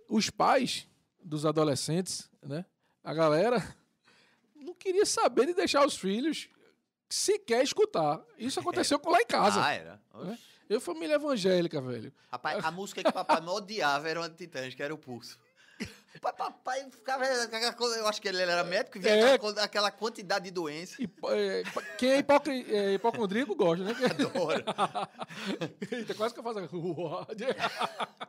os 0.07 0.29
pais 0.31 0.87
dos 1.23 1.45
adolescentes, 1.45 2.29
né? 2.41 2.65
A 3.03 3.13
galera 3.13 3.75
não 4.55 4.73
queria 4.73 5.05
saber 5.05 5.45
de 5.45 5.53
deixar 5.53 5.85
os 5.85 5.95
filhos 5.95 6.49
sequer 7.07 7.63
escutar. 7.63 8.23
Isso 8.37 8.59
aconteceu 8.59 8.99
com 8.99 9.09
lá 9.11 9.21
em 9.21 9.25
casa. 9.25 9.63
Ah, 9.63 9.73
era. 9.73 10.01
Né? 10.15 10.37
Eu 10.69 10.79
família 10.79 11.15
evangélica, 11.15 11.81
velho. 11.81 12.13
Rapaz, 12.31 12.63
a 12.63 12.69
música 12.69 13.03
que 13.03 13.11
papai 13.11 13.41
mais 13.41 13.57
odiava 13.57 14.07
era 14.07 14.19
uma 14.19 14.29
de 14.29 14.35
Titãs, 14.35 14.75
que 14.75 14.83
era 14.83 14.93
o 14.93 14.97
Pulso. 14.97 15.39
Pai, 16.21 16.33
papai 16.33 16.91
ficava. 16.91 17.23
Eu 17.25 18.07
acho 18.07 18.21
que 18.21 18.27
ele 18.27 18.41
era 18.41 18.63
médico 18.63 18.97
e 18.97 19.01
via 19.01 19.11
É. 19.11 19.33
aquela, 19.63 19.89
quantidade 19.89 20.45
de 20.45 20.51
doença. 20.51 20.97
É, 21.01 21.63
quem 21.97 22.11
é, 22.11 22.17
hipocri, 22.19 22.75
é 22.75 22.93
hipocondríaco 22.93 23.55
gosta, 23.55 23.85
né? 23.85 23.93
Adoro. 24.11 24.63
Eita, 25.91 26.13
quase 26.13 26.33
que 26.33 26.39
eu 26.39 26.43
faço. 26.43 26.59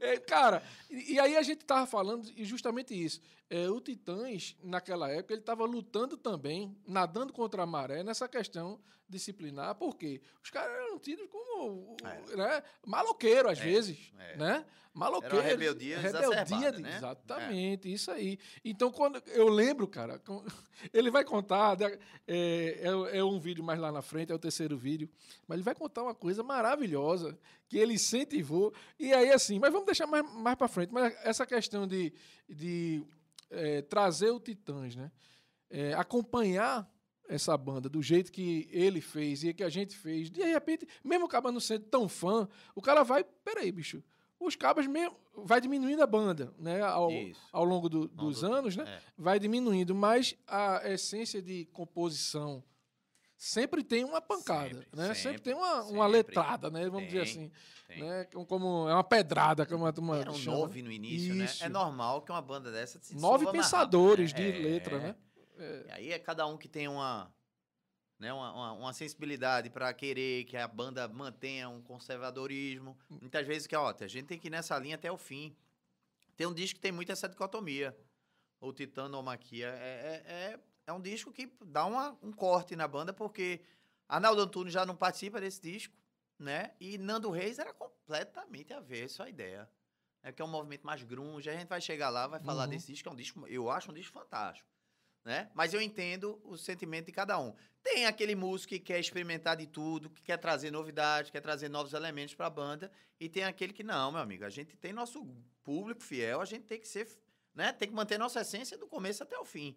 É, 0.00 0.18
cara, 0.18 0.64
e, 0.90 1.14
e 1.14 1.20
aí 1.20 1.36
a 1.36 1.42
gente 1.42 1.64
tava 1.64 1.86
falando 1.86 2.28
e 2.36 2.44
justamente 2.44 2.92
isso. 2.92 3.20
É, 3.48 3.68
o 3.68 3.80
Titãs, 3.80 4.56
naquela 4.62 5.08
época, 5.08 5.32
ele 5.32 5.42
estava 5.42 5.64
lutando 5.64 6.16
também, 6.16 6.76
nadando 6.86 7.32
contra 7.32 7.62
a 7.62 7.66
maré, 7.66 8.02
nessa 8.02 8.26
questão 8.26 8.80
disciplinar, 9.10 9.74
porque 9.74 10.20
os 10.42 10.50
caras 10.50 10.74
eram 10.74 10.98
tidos 10.98 11.28
como 11.30 11.96
né, 12.36 12.62
maloqueiro, 12.86 13.48
às 13.48 13.58
vezes. 13.58 14.12
é. 14.18 14.36
Né? 14.36 14.64
Maloqueiro. 14.92 15.36
Era 15.36 15.44
uma 15.44 15.48
rebeldia 15.48 15.96
exacerbada, 15.98 16.78
né? 16.80 16.96
Exatamente, 16.96 17.92
isso 17.92 18.10
aí. 18.10 18.38
Então, 18.64 18.90
quando 18.90 19.22
eu 19.28 19.48
lembro, 19.48 19.86
cara, 19.86 20.20
ele 20.92 21.10
vai 21.10 21.24
contar, 21.24 21.76
é, 21.80 21.96
é, 22.26 23.18
é 23.18 23.24
um 23.24 23.38
vídeo 23.38 23.62
mais 23.62 23.78
lá 23.78 23.92
na 23.92 24.02
frente, 24.02 24.32
é 24.32 24.34
o 24.34 24.38
terceiro 24.38 24.76
vídeo, 24.76 25.08
mas 25.46 25.56
ele 25.56 25.62
vai 25.62 25.76
contar 25.76 26.02
uma 26.02 26.14
coisa 26.14 26.42
maravilhosa 26.42 27.38
que 27.68 27.78
ele 27.78 27.94
incentivou. 27.94 28.74
E 28.98 29.12
aí, 29.12 29.30
assim, 29.30 29.60
mas 29.60 29.72
vamos 29.72 29.86
deixar 29.86 30.08
mais, 30.08 30.24
mais 30.34 30.56
para 30.56 30.66
frente. 30.66 30.92
Mas 30.92 31.14
essa 31.22 31.46
questão 31.46 31.86
de, 31.86 32.12
de 32.48 33.04
é, 33.48 33.82
trazer 33.82 34.30
o 34.30 34.40
Titãs, 34.40 34.96
né? 34.96 35.10
É, 35.72 35.94
acompanhar 35.94 36.90
essa 37.32 37.56
banda 37.56 37.88
do 37.88 38.02
jeito 38.02 38.32
que 38.32 38.68
ele 38.72 39.00
fez 39.00 39.44
e 39.44 39.54
que 39.54 39.62
a 39.62 39.68
gente 39.68 39.96
fez, 39.96 40.30
de 40.30 40.42
repente, 40.42 40.86
mesmo 41.04 41.26
o 41.26 41.28
cara 41.28 41.50
não 41.52 41.60
sendo 41.60 41.84
tão 41.86 42.08
fã, 42.08 42.48
o 42.74 42.82
cara 42.82 43.02
vai, 43.04 43.22
peraí, 43.22 43.70
bicho, 43.70 44.02
os 44.38 44.56
cabas 44.56 44.86
mesmo 44.86 45.16
vai 45.44 45.60
diminuindo 45.60 46.02
a 46.02 46.06
banda, 46.06 46.52
né, 46.58 46.80
ao, 46.82 47.10
Isso. 47.10 47.40
ao 47.52 47.64
longo 47.64 47.88
do- 47.88 48.08
dos 48.08 48.42
longo- 48.42 48.54
anos, 48.56 48.76
né, 48.76 48.84
é. 48.86 49.00
vai 49.16 49.38
diminuindo, 49.38 49.94
mas 49.94 50.34
a 50.46 50.82
essência 50.90 51.40
de 51.40 51.66
composição 51.66 52.62
sempre 53.36 53.82
tem 53.82 54.04
uma 54.04 54.20
pancada, 54.20 54.68
Sempre, 54.74 54.88
né, 54.94 55.02
sempre, 55.08 55.20
sempre, 55.22 55.40
tem 55.42 55.54
uma, 55.54 55.82
uma 55.84 56.04
sempre. 56.04 56.08
letrada, 56.08 56.70
né, 56.70 56.88
vamos 56.90 57.06
dizer 57.08 57.22
Tem, 57.24 57.30
assim, 57.30 57.52
tem. 57.88 58.02
né, 58.02 58.24
como 58.48 58.88
é 58.88 58.92
uma 58.94 59.04
pedrada, 59.04 59.64
como 59.64 59.86
a 59.86 59.92
turma 59.92 60.18
Era 60.18 60.30
um 60.30 60.34
chama. 60.34 60.58
nove 60.58 60.82
no 60.82 60.92
início, 60.92 61.34
Isso. 61.34 61.60
né? 61.62 61.66
É 61.66 61.68
normal 61.70 62.22
que 62.22 62.30
uma 62.32 62.42
banda 62.42 62.70
dessa 62.70 62.98
se 63.00 63.14
Nove 63.16 63.50
pensadores 63.50 64.32
rápido, 64.32 64.52
de 64.52 64.58
né? 64.58 64.64
letra, 64.68 65.18
É. 65.62 65.84
E 65.86 65.92
aí 65.92 66.12
é 66.12 66.18
cada 66.18 66.46
um 66.46 66.56
que 66.56 66.68
tem 66.68 66.88
uma, 66.88 67.32
né, 68.18 68.32
uma, 68.32 68.52
uma, 68.52 68.72
uma 68.72 68.92
sensibilidade 68.92 69.70
para 69.70 69.92
querer 69.94 70.44
que 70.44 70.56
a 70.56 70.66
banda 70.68 71.06
mantenha 71.08 71.68
um 71.68 71.82
conservadorismo. 71.82 72.98
Muitas 73.08 73.46
vezes 73.46 73.66
que, 73.66 73.76
ó, 73.76 73.94
a 73.98 74.06
gente 74.06 74.26
tem 74.26 74.38
que 74.38 74.48
ir 74.48 74.50
nessa 74.50 74.78
linha 74.78 74.94
até 74.96 75.10
o 75.10 75.18
fim. 75.18 75.56
Tem 76.36 76.46
um 76.46 76.54
disco 76.54 76.76
que 76.76 76.80
tem 76.80 76.92
muito 76.92 77.12
essa 77.12 77.28
dicotomia. 77.28 77.96
O 78.60 78.72
Titanomaquia 78.72 79.68
é, 79.68 80.22
é, 80.26 80.32
é, 80.32 80.60
é 80.86 80.92
um 80.92 81.00
disco 81.00 81.32
que 81.32 81.50
dá 81.64 81.84
uma, 81.86 82.16
um 82.22 82.32
corte 82.32 82.76
na 82.76 82.86
banda, 82.88 83.12
porque 83.12 83.60
Arnaldo 84.08 84.42
Antunes 84.42 84.72
já 84.72 84.84
não 84.84 84.94
participa 84.96 85.40
desse 85.40 85.60
disco, 85.60 85.96
né? 86.38 86.72
E 86.80 86.98
Nando 86.98 87.30
Reis 87.30 87.58
era 87.58 87.72
completamente 87.72 88.72
avesso 88.72 89.22
à 89.22 89.28
ideia. 89.28 89.68
É 90.22 90.30
que 90.30 90.42
é 90.42 90.44
um 90.44 90.48
movimento 90.48 90.84
mais 90.84 91.02
grunge, 91.02 91.48
a 91.48 91.54
gente 91.54 91.68
vai 91.68 91.80
chegar 91.80 92.10
lá, 92.10 92.26
vai 92.26 92.40
falar 92.40 92.64
Uhum. 92.64 92.70
desse 92.70 92.86
disco, 92.92 93.08
é 93.08 93.12
um 93.12 93.16
disco, 93.16 93.46
eu 93.46 93.70
acho 93.70 93.90
um 93.90 93.94
disco 93.94 94.12
fantástico, 94.12 94.68
né? 95.24 95.50
Mas 95.54 95.74
eu 95.74 95.80
entendo 95.80 96.40
o 96.44 96.56
sentimento 96.56 97.06
de 97.06 97.12
cada 97.12 97.38
um. 97.38 97.54
Tem 97.82 98.06
aquele 98.06 98.34
músico 98.34 98.70
que 98.70 98.78
quer 98.78 99.00
experimentar 99.00 99.56
de 99.56 99.66
tudo, 99.66 100.10
que 100.10 100.22
quer 100.22 100.36
trazer 100.36 100.70
novidades, 100.70 101.30
quer 101.30 101.40
trazer 101.40 101.68
novos 101.68 101.92
elementos 101.92 102.34
para 102.34 102.46
a 102.46 102.50
banda, 102.50 102.90
e 103.18 103.28
tem 103.28 103.44
aquele 103.44 103.72
que 103.72 103.82
não, 103.82 104.12
meu 104.12 104.20
amigo, 104.20 104.44
a 104.44 104.50
gente 104.50 104.76
tem 104.76 104.92
nosso 104.92 105.24
público 105.62 106.02
fiel, 106.02 106.40
a 106.40 106.44
gente 106.44 106.64
tem 106.64 106.78
que 106.80 106.88
ser, 106.88 107.08
né? 107.54 107.72
Tem 107.72 107.88
que 107.88 107.94
manter 107.94 108.18
nossa 108.18 108.40
essência 108.40 108.76
do 108.76 108.86
começo 108.86 109.22
até 109.22 109.38
o 109.38 109.44
fim. 109.44 109.76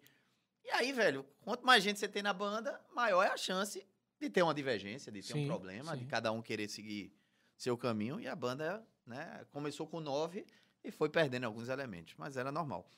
E 0.64 0.70
aí, 0.70 0.92
velho, 0.92 1.26
quanto 1.42 1.64
mais 1.64 1.82
gente 1.82 1.98
você 1.98 2.08
tem 2.08 2.22
na 2.22 2.32
banda, 2.32 2.80
maior 2.94 3.22
é 3.22 3.28
a 3.28 3.36
chance 3.36 3.86
de 4.20 4.30
ter 4.30 4.42
uma 4.42 4.54
divergência, 4.54 5.12
de 5.12 5.20
ter 5.20 5.34
Sim, 5.34 5.44
um 5.44 5.46
problema, 5.46 5.96
de 5.96 6.04
sim. 6.04 6.08
cada 6.08 6.32
um 6.32 6.40
querer 6.40 6.68
seguir 6.68 7.12
seu 7.56 7.76
caminho, 7.76 8.18
e 8.18 8.26
a 8.26 8.34
banda, 8.34 8.86
né, 9.06 9.44
começou 9.50 9.86
com 9.86 10.00
nove 10.00 10.44
e 10.82 10.90
foi 10.90 11.08
perdendo 11.08 11.44
alguns 11.44 11.68
elementos, 11.68 12.14
mas 12.16 12.36
era 12.36 12.50
normal. 12.50 12.88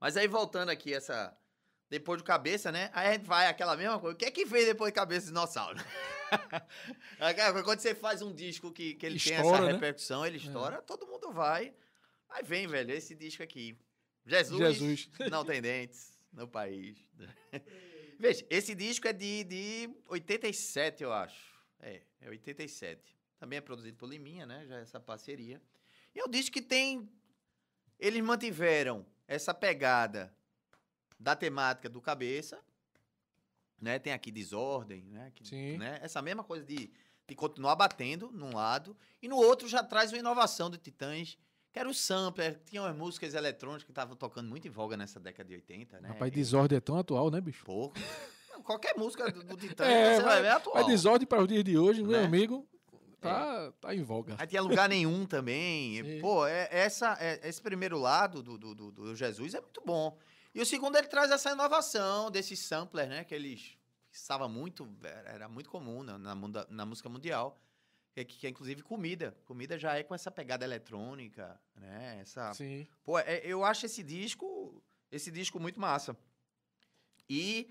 Mas 0.00 0.16
aí, 0.16 0.26
voltando 0.28 0.70
aqui, 0.70 0.92
essa. 0.92 1.36
Depois 1.88 2.20
do 2.20 2.24
cabeça, 2.24 2.72
né? 2.72 2.90
Aí 2.92 3.08
a 3.08 3.12
gente 3.12 3.26
vai 3.26 3.46
aquela 3.46 3.76
mesma 3.76 4.00
coisa. 4.00 4.14
O 4.14 4.18
que 4.18 4.24
é 4.24 4.30
que 4.30 4.44
veio 4.44 4.66
depois 4.66 4.90
de 4.92 4.96
cabeça 4.96 5.20
de 5.20 5.26
dinossauro? 5.28 5.78
Aquela- 7.20 7.62
Quando 7.62 7.78
você 7.78 7.94
faz 7.94 8.22
um 8.22 8.34
disco 8.34 8.72
que, 8.72 8.94
que 8.94 9.06
ele 9.06 9.20
tem 9.20 9.34
Estoura, 9.34 9.56
essa 9.58 9.66
né? 9.66 9.72
repercussão, 9.72 10.26
ele 10.26 10.36
estoura, 10.36 10.82
todo 10.82 11.06
mundo 11.06 11.30
vai. 11.30 11.72
Aí 12.28 12.42
vem, 12.42 12.66
velho, 12.66 12.90
esse 12.92 13.14
disco 13.14 13.40
aqui. 13.40 13.78
Jesus, 14.24 14.58
Jesus. 14.58 15.10
não 15.30 15.44
tem 15.44 15.62
dentes 15.62 16.18
no 16.32 16.48
país. 16.48 16.98
Veja, 18.18 18.44
esse 18.50 18.74
disco 18.74 19.06
é 19.06 19.12
de, 19.12 19.44
de 19.44 19.90
87, 20.08 21.04
eu 21.04 21.12
acho. 21.12 21.54
É, 21.78 22.02
é 22.20 22.28
87. 22.28 23.16
Também 23.38 23.58
é 23.58 23.60
produzido 23.60 23.96
por 23.96 24.08
Liminha, 24.08 24.44
né? 24.46 24.66
Já 24.66 24.78
é 24.78 24.82
essa 24.82 24.98
parceria. 24.98 25.62
E 26.14 26.18
é 26.18 26.24
um 26.24 26.28
disco 26.28 26.52
que 26.52 26.62
tem. 26.62 27.08
Eles 27.98 28.20
mantiveram 28.22 29.06
essa 29.26 29.52
pegada 29.54 30.32
da 31.18 31.34
temática 31.34 31.88
do 31.88 32.00
cabeça. 32.00 32.58
Né? 33.80 33.98
Tem 33.98 34.12
aqui 34.12 34.30
desordem, 34.30 35.02
né? 35.10 35.30
Que- 35.34 35.46
Sim. 35.46 35.76
né? 35.78 35.98
Essa 36.02 36.22
mesma 36.22 36.42
coisa 36.42 36.64
de, 36.64 36.90
de 37.26 37.34
continuar 37.34 37.76
batendo 37.76 38.30
num 38.32 38.54
lado. 38.54 38.96
E 39.22 39.28
no 39.28 39.36
outro 39.36 39.68
já 39.68 39.82
traz 39.82 40.12
uma 40.12 40.18
inovação 40.18 40.70
do 40.70 40.78
Titãs, 40.78 41.36
que 41.72 41.78
era 41.78 41.88
o 41.88 41.92
sampler. 41.94 42.58
Tinha 42.64 42.82
umas 42.82 42.96
músicas 42.96 43.34
eletrônicas 43.34 43.84
que 43.84 43.90
estavam 43.90 44.16
tocando 44.16 44.48
muito 44.48 44.66
em 44.66 44.70
voga 44.70 44.96
nessa 44.96 45.20
década 45.20 45.48
de 45.48 45.54
80, 45.56 46.00
né? 46.00 46.08
Rapaz, 46.08 46.32
desordem 46.32 46.78
é 46.78 46.80
tão 46.80 46.96
atual, 46.98 47.30
né, 47.30 47.40
bicho? 47.40 47.64
Pouco. 47.64 47.94
Qualquer 48.64 48.96
música 48.96 49.30
do, 49.30 49.44
do 49.44 49.56
Titãs 49.58 49.86
É, 49.86 50.16
você 50.16 50.22
vai 50.22 50.40
ver 50.40 50.48
é 50.48 50.52
atual. 50.52 50.76
Mas 50.76 50.86
desordem 50.86 51.26
para 51.26 51.42
os 51.42 51.48
dias 51.48 51.62
de 51.62 51.76
hoje, 51.76 52.02
meu 52.02 52.12
Né? 52.12 52.24
amigo, 52.24 52.66
tá, 53.20 53.72
tá 53.80 53.94
em 53.94 54.02
voga. 54.02 54.36
Aí 54.38 54.46
tinha 54.46 54.62
lugar 54.62 54.88
nenhum 54.88 55.26
também. 55.26 56.02
Sim. 56.04 56.20
Pô, 56.20 56.46
é, 56.46 56.68
essa, 56.70 57.16
é- 57.20 57.40
esse 57.48 57.60
primeiro 57.60 57.98
lado 57.98 58.42
do, 58.42 58.56
do, 58.58 58.74
do- 58.74 58.90
do 58.92 59.14
Jesus 59.16 59.54
é 59.54 59.60
muito 59.60 59.82
bom. 59.84 60.18
E 60.54 60.60
o 60.60 60.66
segundo, 60.66 60.96
ele 60.96 61.06
traz 61.08 61.30
essa 61.30 61.50
inovação 61.52 62.30
desses 62.30 62.58
samplers, 62.60 63.08
né? 63.08 63.24
Que 63.24 63.34
eles 63.34 63.76
estava 64.10 64.48
muito, 64.48 64.88
era 65.02 65.30
era 65.30 65.48
muito 65.48 65.68
comum 65.68 66.02
na, 66.02 66.16
na, 66.18 66.34
na 66.70 66.86
música 66.86 67.08
mundial. 67.08 67.58
Que, 68.12 68.20
é- 68.20 68.24
que 68.24 68.46
é 68.46 68.50
inclusive 68.50 68.82
comida. 68.82 69.36
Comida 69.44 69.78
já 69.78 69.96
é 69.98 70.02
com 70.02 70.14
essa 70.14 70.30
pegada 70.30 70.64
eletrônica, 70.64 71.60
né? 71.74 72.18
Essa, 72.22 72.54
Sim. 72.54 72.86
Pô, 73.04 73.18
é- 73.18 73.42
eu 73.44 73.62
acho 73.64 73.84
esse 73.84 74.02
disco, 74.02 74.82
esse 75.12 75.30
disco 75.30 75.60
muito 75.60 75.78
massa. 75.78 76.16
E 77.28 77.68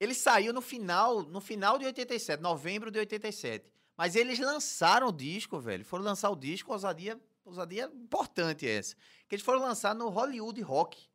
ele 0.00 0.14
saiu 0.14 0.52
no 0.52 0.60
final, 0.62 1.22
no 1.22 1.40
final 1.40 1.78
de 1.78 1.84
87, 1.84 2.40
novembro 2.42 2.90
de 2.90 2.98
87. 2.98 3.70
Mas 3.96 4.14
eles 4.14 4.38
lançaram 4.38 5.08
o 5.08 5.12
disco, 5.12 5.58
velho. 5.58 5.84
Foram 5.84 6.04
lançar 6.04 6.30
o 6.30 6.36
disco, 6.36 6.72
ousadia, 6.72 7.20
ousadia 7.44 7.90
importante 7.94 8.68
essa. 8.68 8.94
Que 9.28 9.36
eles 9.36 9.44
foram 9.44 9.60
lançar 9.60 9.94
no 9.94 10.08
Hollywood 10.08 10.60
Rock. 10.60 11.08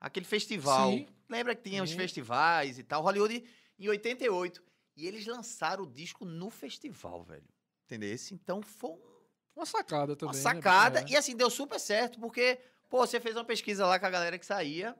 Aquele 0.00 0.26
festival. 0.26 0.92
Sim. 0.92 1.06
Lembra 1.28 1.54
que 1.54 1.68
tinha 1.68 1.82
os 1.82 1.90
Sim. 1.90 1.96
festivais 1.96 2.78
e 2.78 2.82
tal? 2.84 3.02
Hollywood 3.02 3.44
em 3.78 3.88
88. 3.88 4.62
E 4.96 5.06
eles 5.06 5.26
lançaram 5.26 5.84
o 5.84 5.86
disco 5.86 6.24
no 6.24 6.50
festival, 6.50 7.22
velho. 7.22 7.48
Entendeu? 7.86 8.14
Então 8.32 8.60
foi 8.62 8.90
um 8.90 8.98
Uma 9.56 9.66
sacada 9.66 10.14
também. 10.14 10.34
uma 10.34 10.36
né? 10.36 10.54
sacada. 10.54 11.00
É. 11.00 11.04
E 11.08 11.16
assim, 11.16 11.34
deu 11.34 11.48
super 11.48 11.80
certo, 11.80 12.20
porque, 12.20 12.60
pô, 12.88 12.98
você 12.98 13.18
fez 13.18 13.34
uma 13.36 13.44
pesquisa 13.44 13.86
lá 13.86 13.98
com 13.98 14.06
a 14.06 14.10
galera 14.10 14.38
que 14.38 14.44
saía. 14.46 14.96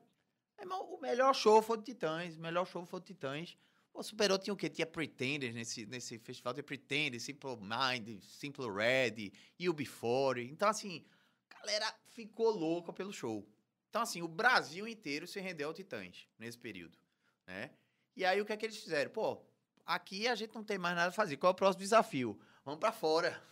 Irmão, 0.59 0.83
o 0.95 1.01
melhor 1.01 1.35
show 1.35 1.61
foi 1.63 1.77
do 1.77 1.83
Titãs. 1.85 2.37
O 2.37 2.41
melhor 2.41 2.67
show 2.67 2.85
foi 2.87 3.01
do 3.01 3.07
Titãs. 3.07 3.57
Pô, 3.99 4.03
superou, 4.05 4.39
tinha 4.39 4.55
o 4.55 4.57
quê? 4.57 4.69
Tinha 4.71 4.87
Pretenders 4.87 5.53
nesse, 5.53 5.85
nesse 5.85 6.21
festival. 6.21 6.55
Tinha 6.55 6.63
Pretenders, 6.63 7.25
Simple 7.25 7.57
Mind, 7.57 8.23
Simple 8.23 8.71
Red, 8.71 9.33
You 9.59 9.73
Before. 9.73 10.41
Então, 10.41 10.69
assim, 10.69 11.05
a 11.51 11.59
galera 11.59 11.93
ficou 12.07 12.49
louca 12.51 12.93
pelo 12.93 13.13
show. 13.13 13.45
Então, 13.91 14.01
assim, 14.01 14.23
o 14.23 14.29
Brasil 14.29 14.87
inteiro 14.87 15.27
se 15.27 15.41
rendeu 15.41 15.67
ao 15.67 15.75
Titãs 15.75 16.29
nesse 16.39 16.57
período, 16.57 16.97
né? 17.45 17.73
E 18.15 18.25
aí, 18.25 18.41
o 18.41 18.47
que 18.47 18.53
é 18.53 18.57
que 18.57 18.67
eles 18.67 18.77
fizeram? 18.77 19.11
Pô, 19.11 19.45
aqui 19.85 20.29
a 20.29 20.37
gente 20.37 20.55
não 20.55 20.63
tem 20.63 20.79
mais 20.79 20.95
nada 20.95 21.09
a 21.09 21.13
fazer. 21.13 21.37
Qual 21.37 21.51
é 21.51 21.53
o 21.53 21.57
próximo 21.57 21.83
desafio? 21.83 22.39
Vamos 22.65 22.79
pra 22.79 22.93
fora. 22.93 23.43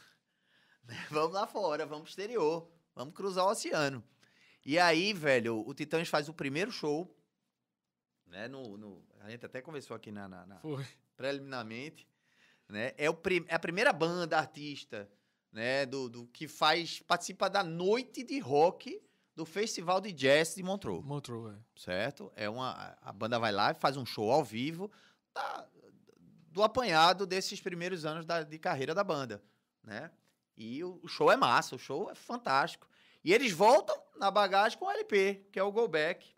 vamos 1.11 1.32
lá 1.35 1.48
fora, 1.48 1.85
vamos 1.85 2.02
pro 2.02 2.11
exterior, 2.11 2.70
vamos 2.94 3.14
cruzar 3.14 3.44
o 3.46 3.50
oceano. 3.50 4.00
E 4.64 4.78
aí, 4.78 5.12
velho, 5.12 5.66
o 5.66 5.74
Titãs 5.74 6.06
faz 6.09 6.28
o 6.28 6.32
primeiro 6.32 6.70
show, 6.70 7.12
né? 8.28 8.46
No, 8.46 8.76
no- 8.76 9.04
a 9.26 9.30
gente 9.30 9.44
até 9.46 9.60
conversou 9.60 9.96
aqui 9.96 10.10
na, 10.10 10.28
na- 10.28 10.46
na- 10.46 10.60
preliminarmente, 11.16 12.06
né? 12.68 12.92
É, 12.96 13.08
o 13.10 13.14
prim- 13.14 13.44
é 13.48 13.54
a 13.54 13.58
primeira 13.58 13.92
banda 13.92 14.38
artista, 14.38 15.10
né? 15.52 15.84
Do, 15.86 16.08
do 16.08 16.26
que 16.28 16.46
faz 16.46 17.00
participa 17.00 17.48
da 17.50 17.62
noite 17.64 18.22
de 18.22 18.38
rock 18.38 19.00
do 19.34 19.44
Festival 19.44 20.00
de 20.00 20.12
Jazz 20.12 20.54
de 20.54 20.62
Montreux 20.62 21.04
Montreux, 21.04 21.54
é. 21.54 21.58
certo? 21.78 22.32
É 22.36 22.48
uma 22.48 22.96
a- 23.02 23.12
banda 23.12 23.38
vai 23.38 23.52
lá 23.52 23.70
e 23.72 23.74
faz 23.74 23.96
um 23.96 24.06
show 24.06 24.30
ao 24.30 24.44
vivo 24.44 24.90
da- 25.34 25.66
do 26.50 26.62
apanhado 26.62 27.26
desses 27.26 27.60
primeiros 27.60 28.04
anos 28.06 28.24
da- 28.24 28.42
de 28.42 28.58
carreira 28.58 28.94
da 28.94 29.04
banda, 29.04 29.42
né? 29.82 30.10
E 30.56 30.82
o, 30.82 30.98
o 31.02 31.08
show 31.08 31.30
é 31.30 31.36
massa, 31.36 31.74
o 31.76 31.78
show 31.78 32.10
é 32.10 32.14
fantástico. 32.14 32.88
E 33.22 33.32
eles 33.32 33.52
voltam 33.52 34.00
na 34.16 34.30
bagagem 34.30 34.78
com 34.78 34.86
o 34.86 34.90
LP, 34.90 35.46
que 35.52 35.58
é 35.58 35.62
o 35.62 35.70
Go 35.72 35.86
Back, 35.88 36.34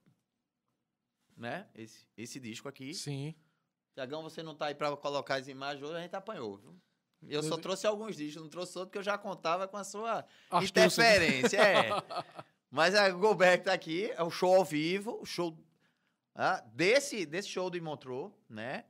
né? 1.39 1.67
Esse, 1.75 2.07
esse 2.17 2.41
disco 2.41 2.69
aqui. 2.69 2.93
Sim. 2.95 3.35
Tiagão, 3.95 4.23
você 4.23 4.43
não 4.43 4.55
tá 4.55 4.67
aí 4.67 4.75
pra 4.75 4.97
colocar 4.97 5.37
as 5.37 5.49
imagens 5.49 5.83
hoje, 5.83 5.97
a 5.97 6.03
gente 6.03 6.15
apanhou, 6.15 6.57
viu? 6.57 6.81
Eu 7.27 7.43
só 7.43 7.57
trouxe 7.57 7.87
alguns 7.87 8.17
discos, 8.17 8.43
não 8.43 8.49
trouxe 8.49 8.79
outro 8.79 8.91
porque 8.91 8.99
eu 8.99 9.03
já 9.03 9.19
contava 9.19 9.67
com 9.67 9.77
a 9.77 9.83
sua 9.83 10.25
Astúcia. 10.51 10.69
interferência, 10.69 11.57
é. 11.57 11.91
Mas 12.71 12.95
a 12.95 13.11
Go 13.11 13.35
Back 13.35 13.65
tá 13.65 13.73
aqui, 13.73 14.11
é 14.11 14.23
o 14.23 14.31
show 14.31 14.55
ao 14.55 14.65
vivo, 14.65 15.19
o 15.21 15.27
show 15.27 15.59
ah, 16.35 16.63
desse, 16.73 17.27
desse 17.27 17.49
show 17.49 17.69
do 17.69 17.83
Montreux, 17.83 18.31
né? 18.49 18.85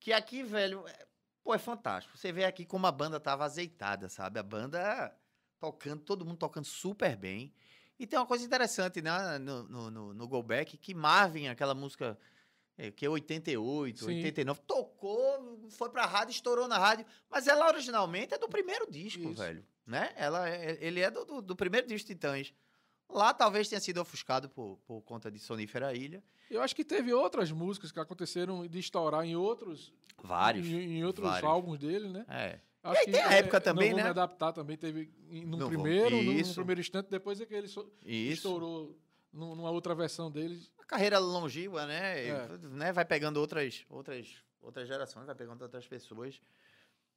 Que 0.00 0.12
aqui, 0.12 0.42
velho, 0.42 0.86
é, 0.88 1.06
pô, 1.42 1.54
é 1.54 1.58
fantástico. 1.58 2.16
Você 2.16 2.32
vê 2.32 2.44
aqui 2.44 2.64
como 2.64 2.86
a 2.86 2.92
banda 2.92 3.20
tava 3.20 3.44
azeitada, 3.44 4.08
sabe? 4.08 4.38
A 4.38 4.42
banda 4.42 5.14
tocando, 5.58 6.02
todo 6.02 6.24
mundo 6.24 6.38
tocando 6.38 6.64
super 6.64 7.14
bem. 7.16 7.52
E 7.98 8.06
tem 8.06 8.18
uma 8.18 8.26
coisa 8.26 8.44
interessante, 8.44 9.00
né, 9.00 9.38
no, 9.38 9.62
no, 9.64 9.90
no, 9.90 10.14
no 10.14 10.28
Go 10.28 10.42
Back, 10.42 10.76
que 10.76 10.92
Marvin, 10.94 11.46
aquela 11.48 11.74
música 11.74 12.18
é, 12.76 12.90
que 12.90 13.06
é 13.06 13.08
88, 13.08 14.00
Sim. 14.00 14.06
89, 14.16 14.60
tocou, 14.66 15.68
foi 15.70 15.88
pra 15.90 16.04
rádio, 16.06 16.32
estourou 16.32 16.66
na 16.66 16.76
rádio, 16.78 17.06
mas 17.30 17.46
ela 17.46 17.68
originalmente 17.68 18.34
é 18.34 18.38
do 18.38 18.48
primeiro 18.48 18.90
disco, 18.90 19.22
Isso. 19.22 19.34
velho, 19.40 19.64
né? 19.86 20.12
Ela 20.16 20.48
é- 20.48 20.76
ele 20.80 21.00
é 21.00 21.10
do, 21.10 21.24
do, 21.24 21.40
do 21.42 21.56
primeiro 21.56 21.86
disco 21.86 22.08
Titãs. 22.08 22.52
Lá 23.08 23.32
talvez 23.32 23.68
tenha 23.68 23.80
sido 23.80 24.00
ofuscado 24.00 24.48
por, 24.48 24.78
por 24.86 25.00
conta 25.02 25.30
de 25.30 25.38
Sonífera 25.38 25.94
Ilha. 25.94 26.22
Eu 26.50 26.62
acho 26.62 26.74
que 26.74 26.84
teve 26.84 27.12
outras 27.12 27.52
músicas 27.52 27.92
que 27.92 28.00
aconteceram 28.00 28.66
de 28.66 28.78
estourar 28.78 29.24
em 29.24 29.36
outros, 29.36 29.92
Vários. 30.20 30.66
em, 30.66 30.98
em 30.98 31.04
outros 31.04 31.28
vários. 31.28 31.48
álbuns 31.48 31.78
dele, 31.78 32.08
né? 32.08 32.24
É. 32.28 32.58
Acho 32.84 33.00
aí 33.00 33.06
tem 33.06 33.20
a 33.22 33.32
época 33.32 33.60
também, 33.60 33.90
não 33.90 33.96
né? 33.96 34.02
Me 34.04 34.08
adaptar 34.10 34.52
também 34.52 34.76
teve 34.76 35.10
no 35.46 35.56
Não 35.56 35.68
primeiro, 35.68 36.16
no, 36.22 36.54
primeiro 36.54 36.80
instante, 36.80 37.08
depois 37.10 37.40
é 37.40 37.46
que 37.46 37.54
ele 37.54 37.66
so- 37.66 37.90
estourou 38.04 38.98
num- 39.32 39.54
numa 39.54 39.70
outra 39.70 39.94
versão 39.94 40.30
dele. 40.30 40.60
A 40.78 40.84
carreira 40.84 41.18
longínqua, 41.18 41.86
né? 41.86 42.26
É. 42.28 42.48
né? 42.62 42.92
Vai 42.92 43.04
pegando 43.04 43.38
outras, 43.38 43.84
outras, 43.88 44.36
outras 44.60 44.86
gerações, 44.86 45.24
vai 45.26 45.34
pegando 45.34 45.62
outras 45.62 45.86
pessoas. 45.88 46.40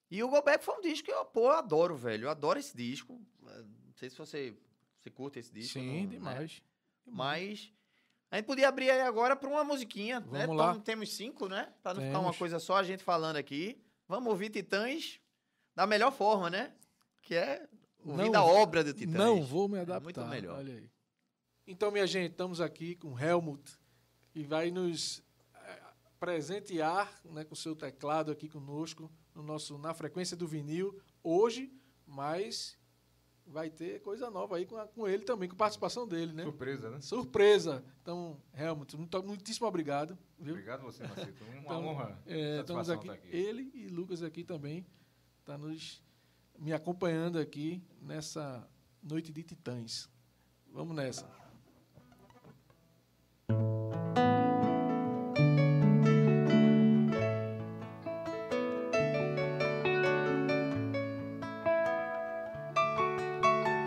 E 0.09 0.23
o 0.23 0.29
Go 0.29 0.41
Back 0.41 0.63
foi 0.63 0.75
um 0.77 0.81
disco 0.81 1.05
que 1.05 1.11
eu, 1.11 1.25
pô, 1.25 1.47
eu 1.47 1.51
adoro, 1.57 1.95
velho. 1.97 2.25
Eu 2.27 2.29
adoro 2.29 2.57
esse 2.57 2.75
disco. 2.75 3.21
Eh, 3.45 3.63
Não 3.87 3.93
sei 3.93 4.09
se 4.09 4.17
você, 4.17 4.57
você 4.97 5.09
curte 5.09 5.37
esse 5.39 5.51
disco. 5.53 5.73
Sim, 5.73 5.85
não, 5.85 6.01
né? 6.03 6.07
demais. 6.07 6.61
Mas 7.05 7.73
a 8.31 8.37
gente 8.37 8.45
podia 8.45 8.69
abrir 8.69 8.89
aí 8.89 9.01
agora 9.01 9.35
para 9.35 9.49
uma 9.49 9.65
musiquinha, 9.65 10.21
né? 10.21 10.45
Vamos 10.45 10.55
lá. 10.55 10.71
Então, 10.71 10.81
temos 10.81 11.13
cinco, 11.13 11.49
né? 11.49 11.73
Para 11.83 11.95
não 11.95 12.01
ficar 12.01 12.19
uma 12.19 12.25
Temos. 12.27 12.37
coisa 12.37 12.57
só 12.57 12.77
a 12.77 12.83
gente 12.83 13.03
falando 13.03 13.35
aqui. 13.35 13.81
Vamos 14.07 14.29
ouvir 14.31 14.49
Titãs 14.49 15.19
da 15.77 15.85
melhor 15.85 16.11
forma, 16.11 16.49
né? 16.49 16.73
Que 17.21 17.35
é 17.35 17.67
ouvir 18.03 18.23
Não- 18.23 18.31
da 18.31 18.43
obra 18.43 18.83
do 18.83 18.93
Titãs. 18.95 19.13
Não 19.13 19.43
vou 19.43 19.69
me 19.69 19.77
É 19.77 19.81
adaptar. 19.81 20.03
muito 20.03 20.25
melhor. 20.25 20.57
Olha 20.57 20.73
aí. 20.73 20.89
Então, 21.67 21.91
minha 21.91 22.07
gente, 22.07 22.31
estamos 22.31 22.59
aqui 22.59 22.95
com 22.95 23.17
Helmut, 23.19 23.61
que 24.31 24.43
vai 24.43 24.71
nos 24.71 25.23
eh, 25.53 25.79
presentear 26.19 27.13
né, 27.25 27.43
com 27.43 27.53
seu 27.53 27.75
teclado 27.75 28.31
aqui 28.31 28.49
conosco, 28.49 29.11
no 29.35 29.43
nosso 29.43 29.77
Na 29.77 29.93
Frequência 29.93 30.35
do 30.35 30.47
Vinil, 30.47 30.99
hoje, 31.23 31.71
mas 32.07 32.75
vai 33.45 33.69
ter 33.69 34.01
coisa 34.01 34.31
nova 34.31 34.57
aí 34.57 34.65
com, 34.65 34.77
a- 34.77 34.87
com 34.87 35.07
ele 35.07 35.23
também, 35.23 35.47
com 35.47 35.55
participação 35.55 36.07
dele, 36.07 36.33
né? 36.33 36.43
Surpresa, 36.43 36.89
né? 36.89 37.01
Surpresa! 37.01 37.85
Então, 38.01 38.41
Helmut, 38.53 38.97
muito, 38.97 39.23
muitíssimo 39.23 39.67
obrigado. 39.67 40.17
Viu? 40.39 40.53
Obrigado 40.53 40.81
você, 40.81 41.03
Macito. 41.03 41.43
Uma 41.43 41.59
Então, 41.59 41.85
honra. 41.85 42.19
É, 42.25 42.61
estamos 42.61 42.87
satisfação 42.87 43.13
aqui. 43.13 43.27
aqui. 43.27 43.37
Ele 43.37 43.71
e 43.75 43.87
Lucas 43.89 44.23
aqui 44.23 44.43
também 44.43 44.85
tá 45.47 45.57
nos 45.57 46.03
me 46.59 46.73
acompanhando 46.73 47.39
aqui 47.39 47.81
nessa 48.01 48.67
noite 49.01 49.31
de 49.31 49.41
titãs. 49.43 50.09
Vamos 50.73 50.93
nessa. 50.93 51.25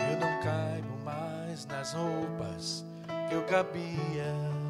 Eu 0.09 0.19
não 0.19 0.41
caibo 0.41 0.97
mais 1.05 1.67
nas 1.67 1.93
roupas 1.93 2.83
que 3.29 3.35
eu 3.35 3.45
cabia. 3.45 4.60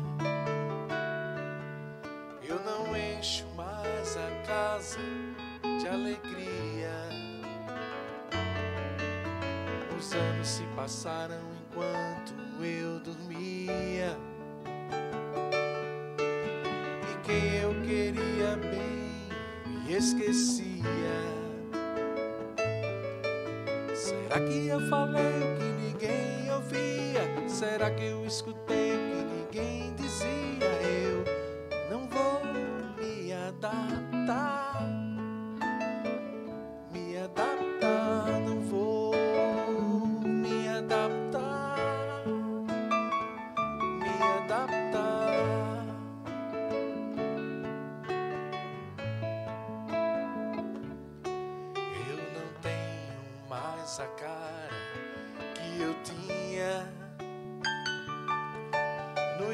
Quem 17.32 17.56
eu 17.56 17.74
queria 17.82 18.58
bem 18.58 19.30
me 19.86 19.94
esquecia. 19.94 21.31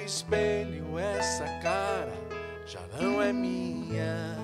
Espelho, 0.07 0.97
essa 0.97 1.43
cara 1.61 2.13
já 2.65 2.79
não 2.99 3.21
é 3.21 3.33
minha. 3.33 4.37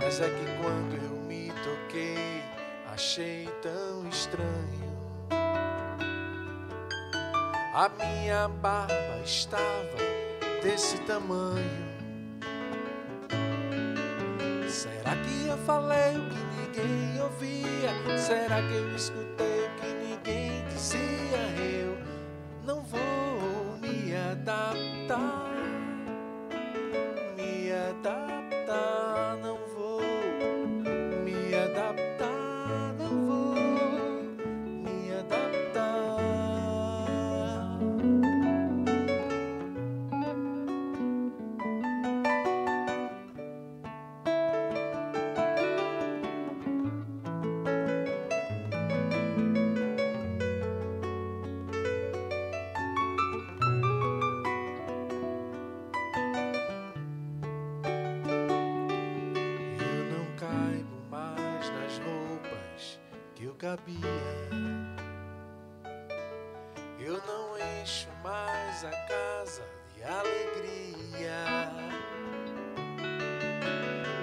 Mas 0.00 0.20
é 0.20 0.28
que 0.28 0.62
quando 0.62 0.94
eu 0.94 1.18
me 1.26 1.52
toquei, 1.64 2.40
achei 2.92 3.48
tão 3.62 4.08
estranho. 4.08 4.46
A 7.74 7.90
minha 7.98 8.48
barba 8.48 9.20
estava 9.24 9.98
desse 10.62 10.96
tamanho. 10.98 11.84
Será 14.68 15.16
que 15.16 15.48
eu 15.48 15.58
falei 15.58 16.16
o 16.16 16.30
que 16.30 16.80
ninguém 16.80 17.20
ouvia? 17.20 18.18
Será 18.18 18.62
que 18.62 18.72
eu 18.72 18.94
escutei 18.94 19.25
cabia. 63.66 64.48
Eu 67.00 67.20
não 67.26 67.58
encho 67.82 68.08
mais 68.22 68.84
a 68.84 68.90
casa 68.90 69.64
de 69.92 70.04
alegria. 70.04 71.72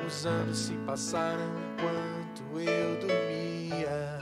Os 0.08 0.26
anos 0.26 0.58
se 0.58 0.74
passaram 0.86 1.44
enquanto 1.74 2.58
eu 2.58 3.00
dormia. 3.02 4.20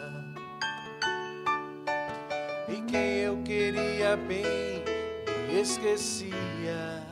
E 2.67 2.81
quem 2.89 3.17
eu 3.19 3.43
queria 3.43 4.17
bem 4.17 4.83
me 5.47 5.61
esquecia. 5.61 7.05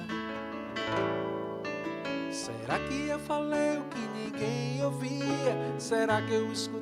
Será 2.32 2.80
que 2.88 3.08
eu 3.08 3.20
falei 3.20 3.78
o 3.78 3.84
que 3.84 4.00
ninguém 4.18 4.84
ouvia? 4.84 5.76
Será 5.78 6.20
que 6.24 6.34
eu 6.34 6.52
escutei 6.52 6.79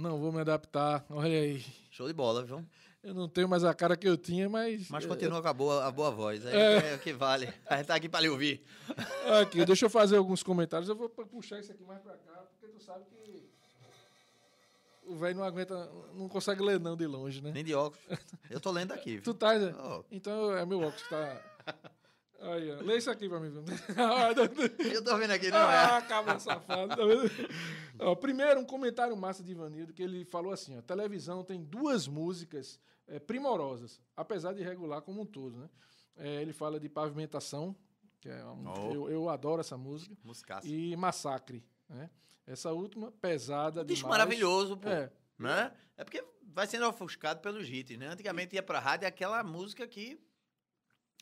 Não 0.00 0.18
vou 0.18 0.32
me 0.32 0.40
adaptar. 0.40 1.04
Olha 1.10 1.38
aí. 1.40 1.64
Show 1.90 2.06
de 2.06 2.12
bola, 2.12 2.42
viu? 2.44 2.64
Eu 3.02 3.14
não 3.14 3.28
tenho 3.28 3.48
mais 3.48 3.64
a 3.64 3.72
cara 3.74 3.96
que 3.96 4.06
eu 4.08 4.16
tinha, 4.16 4.48
mas. 4.48 4.88
Mas 4.90 5.04
é, 5.04 5.08
continua 5.08 5.40
com 5.40 5.48
a 5.48 5.52
boa, 5.54 5.84
a 5.86 5.90
boa 5.90 6.10
voz. 6.10 6.44
É, 6.44 6.50
É. 6.54 6.92
é 6.92 6.94
o 6.96 6.98
que 6.98 7.12
vale. 7.12 7.52
A 7.66 7.76
gente 7.78 7.86
tá 7.86 7.94
aqui 7.94 8.08
pra 8.08 8.20
lhe 8.20 8.28
ouvir. 8.28 8.62
Aqui, 9.40 9.64
deixa 9.64 9.86
eu 9.86 9.90
fazer 9.90 10.16
alguns 10.16 10.42
comentários. 10.42 10.88
Eu 10.88 10.96
vou 10.96 11.08
pu- 11.08 11.26
puxar 11.26 11.60
isso 11.60 11.72
aqui 11.72 11.82
mais 11.84 12.00
pra 12.02 12.12
cá, 12.16 12.44
porque 12.60 12.66
tu 12.76 12.82
sabe 12.82 13.04
que. 13.06 13.48
O 15.06 15.16
velho 15.16 15.36
não 15.38 15.44
aguenta, 15.44 15.90
não 16.14 16.28
consegue 16.28 16.62
ler 16.62 16.78
não 16.78 16.96
de 16.96 17.06
longe, 17.06 17.40
né? 17.42 17.50
Nem 17.52 17.64
de 17.64 17.74
óculos. 17.74 18.04
Eu 18.48 18.60
tô 18.60 18.70
lendo 18.70 18.92
aqui. 18.92 19.18
Tu 19.24 19.30
viu? 19.32 19.34
tá. 19.34 19.58
né? 19.58 19.74
Oh, 19.78 20.04
Então 20.10 20.54
é 20.56 20.64
meu 20.66 20.78
óculos 20.80 21.02
que 21.02 21.08
tá. 21.08 21.42
Aí, 22.40 22.70
ó. 22.72 22.76
Lê 22.82 22.96
isso 22.96 23.10
aqui 23.10 23.28
pra 23.28 23.38
mim. 23.38 23.52
eu 24.94 25.04
tô 25.04 25.16
vendo 25.18 25.30
aqui, 25.32 25.50
não 25.50 25.58
é? 25.58 25.76
ah, 25.96 26.02
cabra 26.02 26.38
safado. 26.38 26.96
Tá 26.96 27.04
vendo? 27.04 27.30
Ó, 27.98 28.14
primeiro, 28.14 28.60
um 28.60 28.64
comentário 28.64 29.14
massa 29.16 29.42
de 29.42 29.50
Ivanildo, 29.52 29.92
que 29.92 30.02
ele 30.02 30.24
falou 30.24 30.52
assim: 30.52 30.78
ó, 30.78 30.82
televisão 30.82 31.44
tem 31.44 31.62
duas 31.62 32.08
músicas 32.08 32.80
eh, 33.06 33.18
primorosas, 33.18 34.00
apesar 34.16 34.54
de 34.54 34.62
regular 34.62 35.02
como 35.02 35.20
um 35.20 35.26
todo, 35.26 35.58
né? 35.58 35.68
Eh, 36.16 36.40
ele 36.42 36.52
fala 36.54 36.80
de 36.80 36.88
pavimentação, 36.88 37.76
que 38.20 38.28
é 38.30 38.42
uma- 38.44 38.78
Oh. 38.78 38.92
eu, 38.94 39.10
eu 39.10 39.28
adoro 39.28 39.60
essa 39.60 39.76
música, 39.76 40.16
Muscaça. 40.24 40.66
e 40.66 40.96
massacre, 40.96 41.62
né? 41.88 42.08
Essa 42.46 42.72
última, 42.72 43.12
pesada 43.12 43.84
Disco 43.84 44.04
demais. 44.06 44.18
maravilhoso, 44.18 44.76
pô. 44.78 44.88
É, 44.88 45.12
Né? 45.38 45.72
É 45.96 46.04
porque 46.04 46.24
vai 46.42 46.66
sendo 46.66 46.86
ofuscado 46.88 47.40
pelos 47.40 47.68
hits, 47.68 47.96
né? 47.98 48.08
Antigamente 48.08 48.54
ia 48.56 48.62
pra 48.62 48.80
rádio 48.80 49.04
e 49.04 49.08
aquela 49.08 49.42
música 49.44 49.86
que 49.86 50.18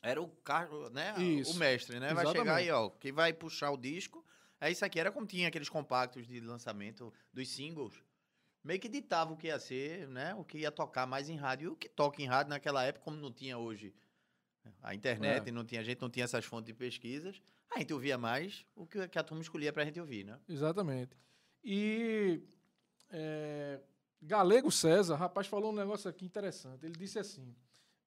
era 0.02 0.20
o 0.22 0.28
carro, 0.28 0.88
né? 0.90 1.14
Isso. 1.18 1.52
O 1.52 1.56
mestre, 1.56 1.98
né? 1.98 2.12
Vai 2.14 2.26
chegar 2.26 2.56
aí, 2.56 2.70
ó. 2.70 2.90
Quem 2.90 3.12
vai 3.12 3.32
puxar 3.32 3.70
o 3.70 3.76
disco. 3.76 4.24
É 4.60 4.70
isso 4.70 4.84
aqui. 4.84 4.98
Era 4.98 5.10
como 5.12 5.26
tinha 5.26 5.48
aqueles 5.48 5.68
compactos 5.68 6.26
de 6.26 6.40
lançamento 6.40 7.12
dos 7.32 7.48
singles. 7.48 7.94
Meio 8.62 8.80
que 8.80 8.88
ditava 8.88 9.32
o 9.32 9.36
que 9.36 9.46
ia 9.46 9.58
ser, 9.58 10.08
né? 10.08 10.34
O 10.34 10.44
que 10.44 10.58
ia 10.58 10.70
tocar 10.70 11.06
mais 11.06 11.28
em 11.28 11.36
rádio. 11.36 11.66
E 11.66 11.68
o 11.72 11.76
que 11.76 11.88
toca 11.88 12.20
em 12.22 12.26
rádio 12.26 12.50
naquela 12.50 12.82
época, 12.84 13.04
como 13.04 13.16
não 13.16 13.32
tinha 13.32 13.56
hoje 13.58 13.94
a 14.82 14.94
internet, 14.94 15.48
É. 15.48 15.52
não 15.52 15.64
tinha, 15.64 15.80
a 15.80 15.84
gente 15.84 16.00
não 16.00 16.10
tinha 16.10 16.24
essas 16.24 16.44
fontes 16.44 16.66
de 16.66 16.74
pesquisas, 16.74 17.40
a 17.70 17.78
gente 17.78 17.92
ouvia 17.94 18.18
mais 18.18 18.66
o 18.76 18.86
que, 18.86 19.08
que 19.08 19.18
a 19.18 19.22
turma 19.22 19.40
escolhia 19.42 19.72
pra 19.72 19.84
gente 19.84 19.98
ouvir, 19.98 20.24
né? 20.24 20.38
Exatamente. 20.46 21.16
E 21.64 22.42
é, 23.10 23.80
Galego 24.20 24.70
César, 24.70 25.16
rapaz, 25.16 25.46
falou 25.46 25.72
um 25.72 25.74
negócio 25.74 26.10
aqui 26.10 26.24
interessante. 26.26 26.84
Ele 26.84 26.96
disse 26.96 27.18
assim: 27.18 27.54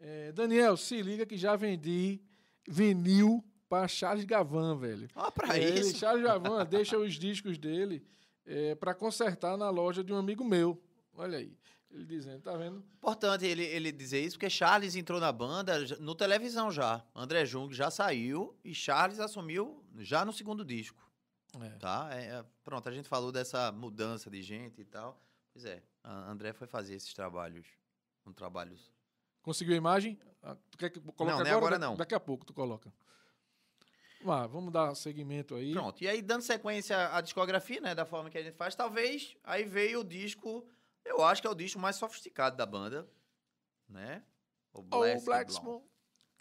é, 0.01 0.31
Daniel, 0.31 0.75
se 0.75 1.01
liga 1.01 1.25
que 1.25 1.37
já 1.37 1.55
vendi 1.55 2.19
vinil 2.67 3.43
para 3.69 3.87
Charles 3.87 4.25
Gavan, 4.25 4.77
velho. 4.77 5.07
É, 5.49 5.57
ele, 5.57 5.79
isso. 5.79 5.97
Charles 5.97 6.23
Gavan 6.23 6.65
deixa 6.65 6.97
os 6.97 7.13
discos 7.13 7.57
dele 7.57 8.03
para 8.79 8.93
consertar 8.93 9.55
na 9.57 9.69
loja 9.69 10.03
de 10.03 10.11
um 10.11 10.17
amigo 10.17 10.43
meu. 10.43 10.81
Olha 11.13 11.37
aí. 11.37 11.55
Ele 11.89 12.05
dizendo, 12.05 12.41
tá 12.41 12.55
vendo? 12.55 12.83
Importante 12.95 13.45
ele, 13.45 13.63
ele 13.63 13.91
dizer 13.91 14.21
isso, 14.23 14.37
porque 14.37 14.49
Charles 14.49 14.95
entrou 14.95 15.19
na 15.19 15.29
banda 15.31 15.77
no 15.99 16.15
televisão 16.15 16.71
já. 16.71 17.05
André 17.13 17.45
Jung 17.45 17.73
já 17.73 17.91
saiu 17.91 18.57
e 18.63 18.73
Charles 18.73 19.19
assumiu 19.19 19.83
já 19.99 20.23
no 20.23 20.31
segundo 20.31 20.63
disco, 20.63 21.05
É. 21.61 21.69
tá? 21.79 22.09
É, 22.13 22.25
é, 22.27 22.45
pronto, 22.63 22.87
a 22.87 22.93
gente 22.93 23.09
falou 23.09 23.29
dessa 23.29 23.73
mudança 23.73 24.29
de 24.29 24.41
gente 24.41 24.79
e 24.79 24.85
tal. 24.85 25.21
Pois 25.51 25.65
é, 25.65 25.83
André 26.03 26.53
foi 26.53 26.65
fazer 26.65 26.93
esses 26.95 27.13
trabalhos, 27.13 27.67
um 28.25 28.31
trabalhos... 28.31 28.89
Conseguiu 29.41 29.73
a 29.73 29.77
imagem? 29.77 30.19
Ah, 30.43 30.55
Tu 30.69 30.77
quer 30.77 30.89
que 30.89 30.99
coloque 30.99 31.23
Não, 31.23 31.29
agora? 31.31 31.43
nem 31.43 31.53
agora 31.53 31.79
não. 31.79 31.95
Daqui 31.95 32.13
a 32.15 32.19
pouco 32.19 32.45
tu 32.45 32.53
coloca. 32.53 32.91
Vá, 34.23 34.45
vamos 34.45 34.71
dar 34.71 34.93
seguimento 34.95 35.55
aí. 35.55 35.71
Pronto, 35.71 36.03
e 36.03 36.07
aí 36.07 36.21
dando 36.21 36.41
sequência 36.43 37.15
à 37.15 37.21
discografia, 37.21 37.81
né, 37.81 37.95
da 37.95 38.05
forma 38.05 38.29
que 38.29 38.37
a 38.37 38.43
gente 38.43 38.55
faz, 38.55 38.75
talvez 38.75 39.35
aí 39.43 39.63
veio 39.63 40.01
o 40.01 40.03
disco, 40.03 40.67
eu 41.03 41.23
acho 41.23 41.41
que 41.41 41.47
é 41.47 41.51
o 41.51 41.55
disco 41.55 41.79
mais 41.79 41.95
sofisticado 41.95 42.55
da 42.55 42.65
banda, 42.65 43.09
né? 43.89 44.23
O 44.73 44.83
Black. 44.83 45.51
Swan. 45.51 45.81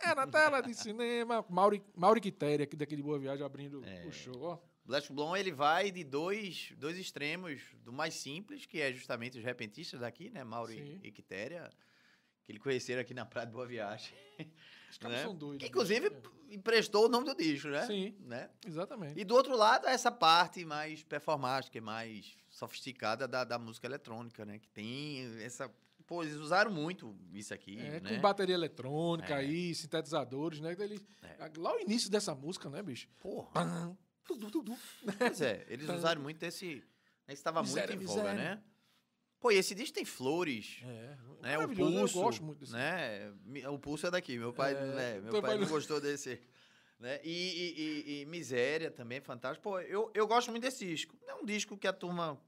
É 0.02 0.14
na 0.14 0.26
tela 0.26 0.60
de 0.60 0.74
cinema. 0.74 1.44
Mauri, 1.48 1.82
Mauri 1.96 2.20
Quitéria, 2.20 2.64
aqui 2.64 2.76
daquele 2.76 3.02
Boa 3.02 3.18
Viagem, 3.18 3.44
abrindo 3.44 3.82
É. 3.84 4.06
o 4.06 4.12
show, 4.12 4.40
ó. 4.42 4.58
Black 4.84 5.08
ele 5.38 5.52
vai 5.52 5.90
de 5.90 6.02
dois, 6.02 6.72
dois 6.76 6.96
extremos, 6.98 7.62
do 7.84 7.92
mais 7.92 8.14
simples, 8.14 8.66
que 8.66 8.80
é 8.80 8.92
justamente 8.92 9.38
os 9.38 9.44
repentistas 9.44 10.00
daqui, 10.00 10.30
né, 10.30 10.42
Mauro 10.42 10.72
Sim. 10.72 11.00
e 11.02 11.12
Quitéria, 11.12 11.70
que 12.50 12.52
ele 12.52 12.58
conheceram 12.58 13.00
aqui 13.00 13.14
na 13.14 13.24
Praia 13.24 13.46
de 13.46 13.52
Boa 13.52 13.66
Viagem. 13.66 14.12
Os 14.90 14.98
caras 14.98 15.18
né? 15.18 15.22
são 15.22 15.34
doidos. 15.34 15.62
Que 15.62 15.68
inclusive 15.68 16.08
É, 16.08 16.54
emprestou 16.54 17.06
o 17.06 17.08
nome 17.08 17.24
do 17.26 17.34
disco, 17.36 17.68
né? 17.68 17.86
Sim. 17.86 18.16
Né? 18.20 18.50
exatamente. 18.66 19.18
E 19.18 19.24
do 19.24 19.34
outro 19.36 19.56
lado, 19.56 19.86
essa 19.86 20.10
parte 20.10 20.64
mais 20.64 21.04
performática, 21.04 21.78
e 21.78 21.80
mais 21.80 22.36
sofisticada 22.50 23.28
da, 23.28 23.44
da 23.44 23.58
música 23.58 23.86
eletrônica, 23.86 24.44
né? 24.44 24.58
Que 24.58 24.68
tem 24.68 25.20
essa... 25.42 25.70
Pô, 26.06 26.24
eles 26.24 26.34
usaram 26.34 26.72
muito 26.72 27.16
isso 27.32 27.54
aqui, 27.54 27.78
É, 27.78 28.00
né? 28.00 28.16
com 28.16 28.20
bateria 28.20 28.56
eletrônica 28.56 29.32
É. 29.32 29.36
aí, 29.36 29.72
sintetizadores, 29.72 30.58
né? 30.58 30.74
Ele, 30.76 31.00
É. 31.22 31.50
Lá 31.56 31.76
o 31.76 31.78
início 31.78 32.10
dessa 32.10 32.34
música, 32.34 32.68
né, 32.68 32.82
bicho? 32.82 33.06
Porra, 33.20 33.96
pois 35.18 35.40
é. 35.40 35.64
Eles 35.68 35.88
usaram 35.88 36.20
muito 36.20 36.42
esse... 36.42 36.82
Né? 37.28 37.34
Estava 37.34 37.62
muito 37.62 37.74
Miséria, 37.74 37.94
em 37.94 37.98
voga, 37.98 38.34
né? 38.34 38.60
Pô, 39.40 39.50
e 39.50 39.56
esse 39.56 39.74
disco 39.74 39.94
tem 39.94 40.04
flores, 40.04 40.78
É, 40.82 41.16
né? 41.40 41.58
O 41.58 41.68
pulso, 41.68 42.18
eu 42.18 42.22
gosto 42.22 42.42
muito 42.44 42.58
desse. 42.60 42.72
né? 42.72 43.32
O 43.70 43.78
pulso 43.78 44.06
é 44.06 44.10
daqui, 44.10 44.38
meu 44.38 44.52
pai, 44.52 44.74
É, 44.74 44.74
né? 44.74 45.20
meu 45.20 45.40
pai 45.40 45.56
não 45.56 45.66
gostou 45.66 45.98
desse, 46.00 46.38
né? 46.98 47.18
E, 47.24 47.30
e- 47.30 47.80
e- 47.80 48.20
e 48.22 48.26
Miséria 48.26 48.90
também, 48.90 49.18
é 49.18 49.20
fantástico. 49.22 49.62
Pô, 49.62 49.80
eu, 49.80 50.10
eu 50.14 50.26
gosto 50.26 50.50
muito 50.50 50.62
desse 50.62 50.86
disco. 50.86 51.16
Não 51.22 51.30
é 51.30 51.34
um 51.36 51.44
disco 51.44 51.76
que 51.78 51.88
a 51.88 51.92
turma 51.92 52.38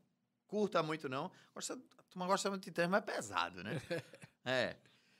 curta 0.46 0.82
muito, 0.82 1.08
não. 1.08 1.30
Gosta, 1.54 1.72
a 1.74 2.02
turma 2.10 2.26
gosta 2.26 2.50
muito 2.50 2.62
de 2.62 2.70
Titãs, 2.70 2.88
mas 2.90 3.02
é 3.02 3.06
pesado, 3.06 3.64
né? 3.64 3.80
é. 4.44 4.76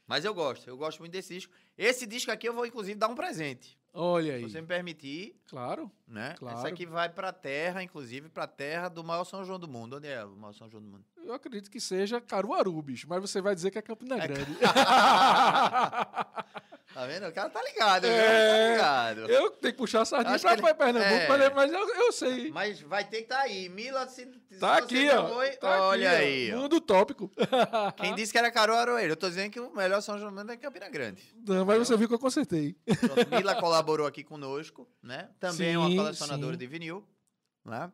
Mas 0.07 0.27
eu 0.27 0.35
gosto, 0.35 0.68
eu 0.68 0.77
gosto 0.77 0.99
muito 0.99 1.12
desse 1.12 1.33
disco. 1.33 1.55
Esse 1.79 2.07
disco 2.07 2.31
aqui 2.31 2.47
eu 2.47 2.53
vou, 2.53 2.66
inclusive, 2.66 2.99
dar 2.99 3.09
um 3.09 3.14
presente. 3.14 3.79
Olha 3.95 4.32
Se 4.32 4.32
aí. 4.32 4.43
você 4.51 4.61
me 4.62 4.66
permitir, 4.66 5.36
Claro. 5.49 5.90
né? 6.09 6.34
Claro. 6.38 6.57
Essa 6.59 6.68
aqui 6.68 6.86
vai 6.86 7.09
pra 7.11 7.30
terra, 7.32 7.82
inclusive, 7.82 8.28
pra 8.30 8.47
terra 8.47 8.88
do 8.88 9.05
maior 9.05 9.24
São 9.24 9.45
João 9.45 9.59
do 9.59 9.68
mundo. 9.68 9.97
Onde 9.97 10.09
é 10.09 10.24
o 10.24 10.30
maior 10.34 10.55
São 10.55 10.68
João 10.70 10.82
do 10.82 10.88
mundo? 10.88 11.05
Eu 11.24 11.34
acredito 11.34 11.70
que 11.70 11.78
seja 11.80 12.18
Caruaru, 12.20 12.80
bicho. 12.80 13.07
Mas 13.09 13.20
você 13.20 13.40
vai 13.43 13.55
dizer 13.55 13.70
que 13.70 13.78
é 13.78 13.82
Campina 13.82 14.16
É 14.16 14.26
Grande. 14.26 14.57
Tá 16.93 17.07
vendo? 17.07 17.26
O 17.26 17.32
cara 17.32 17.49
tá 17.51 17.62
ligado? 17.62 18.05
É. 18.07 18.76
Tá 18.78 19.11
ligado. 19.12 19.30
eu 19.30 19.51
tenho 19.51 19.72
que 19.72 19.78
puxar 19.78 20.03
a 20.03 20.05
sardinha 20.05 20.38
pra, 20.38 20.53
ele- 20.53 20.74
Pernambuco, 20.74 21.32
é. 21.32 21.51
mas- 21.55 21.72
eu, 21.72 21.88
eu 21.88 22.12
sei. 22.12 22.51
Mas 22.51 22.80
vai 22.80 23.05
ter 23.05 23.18
que 23.18 23.22
estar 23.24 23.36
tá 23.36 23.43
aí. 23.43 23.68
Mila, 23.68 24.07
se, 24.09 24.28
se 24.51 24.59
Tá 24.59 24.78
aqui, 24.78 25.09
ó. 25.11 25.28
foi, 25.34 25.51
Tá 25.53 25.82
olha 25.88 26.11
aqui, 26.11 26.22
aí. 26.22 26.55
ó. 26.55 26.59
Mundo 26.59 26.80
tópico. 26.80 27.30
Quem 27.97 28.14
disse 28.14 28.32
que 28.32 28.38
era 28.38 28.51
Caruarueiro? 28.51 29.12
Eu 29.12 29.16
tô 29.16 29.28
dizendo 29.28 29.51
que 29.51 29.61
o 29.61 29.74
melhor 29.74 30.01
São 30.03 30.18
João 30.18 30.34
é 30.51 30.57
Campina 30.57 30.88
Grande. 30.88 31.22
Não, 31.47 31.64
mas 31.64 31.78
você 31.78 31.97
viu 31.97 32.09
que 32.09 32.14
eu 32.14 32.18
consertei. 32.18 32.76
Mila 33.30 33.55
colaborou 33.57 34.07
aqui 34.07 34.22
conosco, 34.22 34.88
né? 35.03 35.28
Também 35.40 35.72
é 35.74 35.78
uma 35.78 35.88
Sim, 35.88 35.97
colecionadora 35.97 36.53
sim. 36.53 36.59
de 36.59 36.66
vinil, 36.66 37.07
né? 37.64 37.90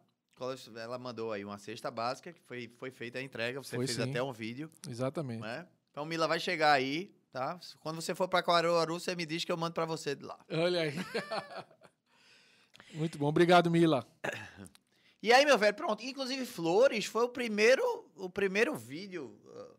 Ela 0.76 0.99
mandou 0.99 1.32
aí 1.32 1.44
uma 1.44 1.59
cesta 1.59 1.90
básica, 1.90 2.32
que 2.32 2.40
foi, 2.42 2.72
foi 2.78 2.90
feita 2.92 3.18
a 3.18 3.22
entrega, 3.22 3.61
você 3.62 3.74
Foi 3.74 3.86
fez 3.86 3.96
sim. 3.96 4.09
até 4.09 4.22
um 4.22 4.32
vídeo, 4.32 4.70
Exatamente. 4.88 5.40
né? 5.40 5.66
Então 5.90 6.05
Mila 6.05 6.28
vai 6.28 6.38
chegar 6.38 6.72
aí, 6.72 7.12
tá? 7.39 7.61
Quando 7.78 8.03
você 8.03 8.16
for 8.16 8.26
pra 8.26 8.43
Caruaru, 8.43 8.99
você 8.99 9.14
me 9.14 9.24
diz 9.24 9.45
que 9.45 9.53
eu 9.53 9.57
mando 9.57 9.74
pra 9.74 9.84
você 9.84 10.16
de 10.16 10.24
lá. 10.24 10.36
Olha 10.51 10.82
aí. 10.82 10.93
Muito 12.93 13.16
bom. 13.16 13.26
Obrigado, 13.26 13.70
Mila. 13.70 14.07
E 15.20 15.32
aí, 15.32 15.45
meu 15.45 15.59
velho, 15.59 15.74
pronto. 15.74 16.05
Inclusive, 16.05 16.47
Flores 16.47 17.05
foi 17.05 17.24
o 17.24 17.28
primeiro, 17.28 17.82
o 18.14 18.30
primeiro 18.30 18.76
vídeo, 18.76 19.36
uh, 19.47 19.76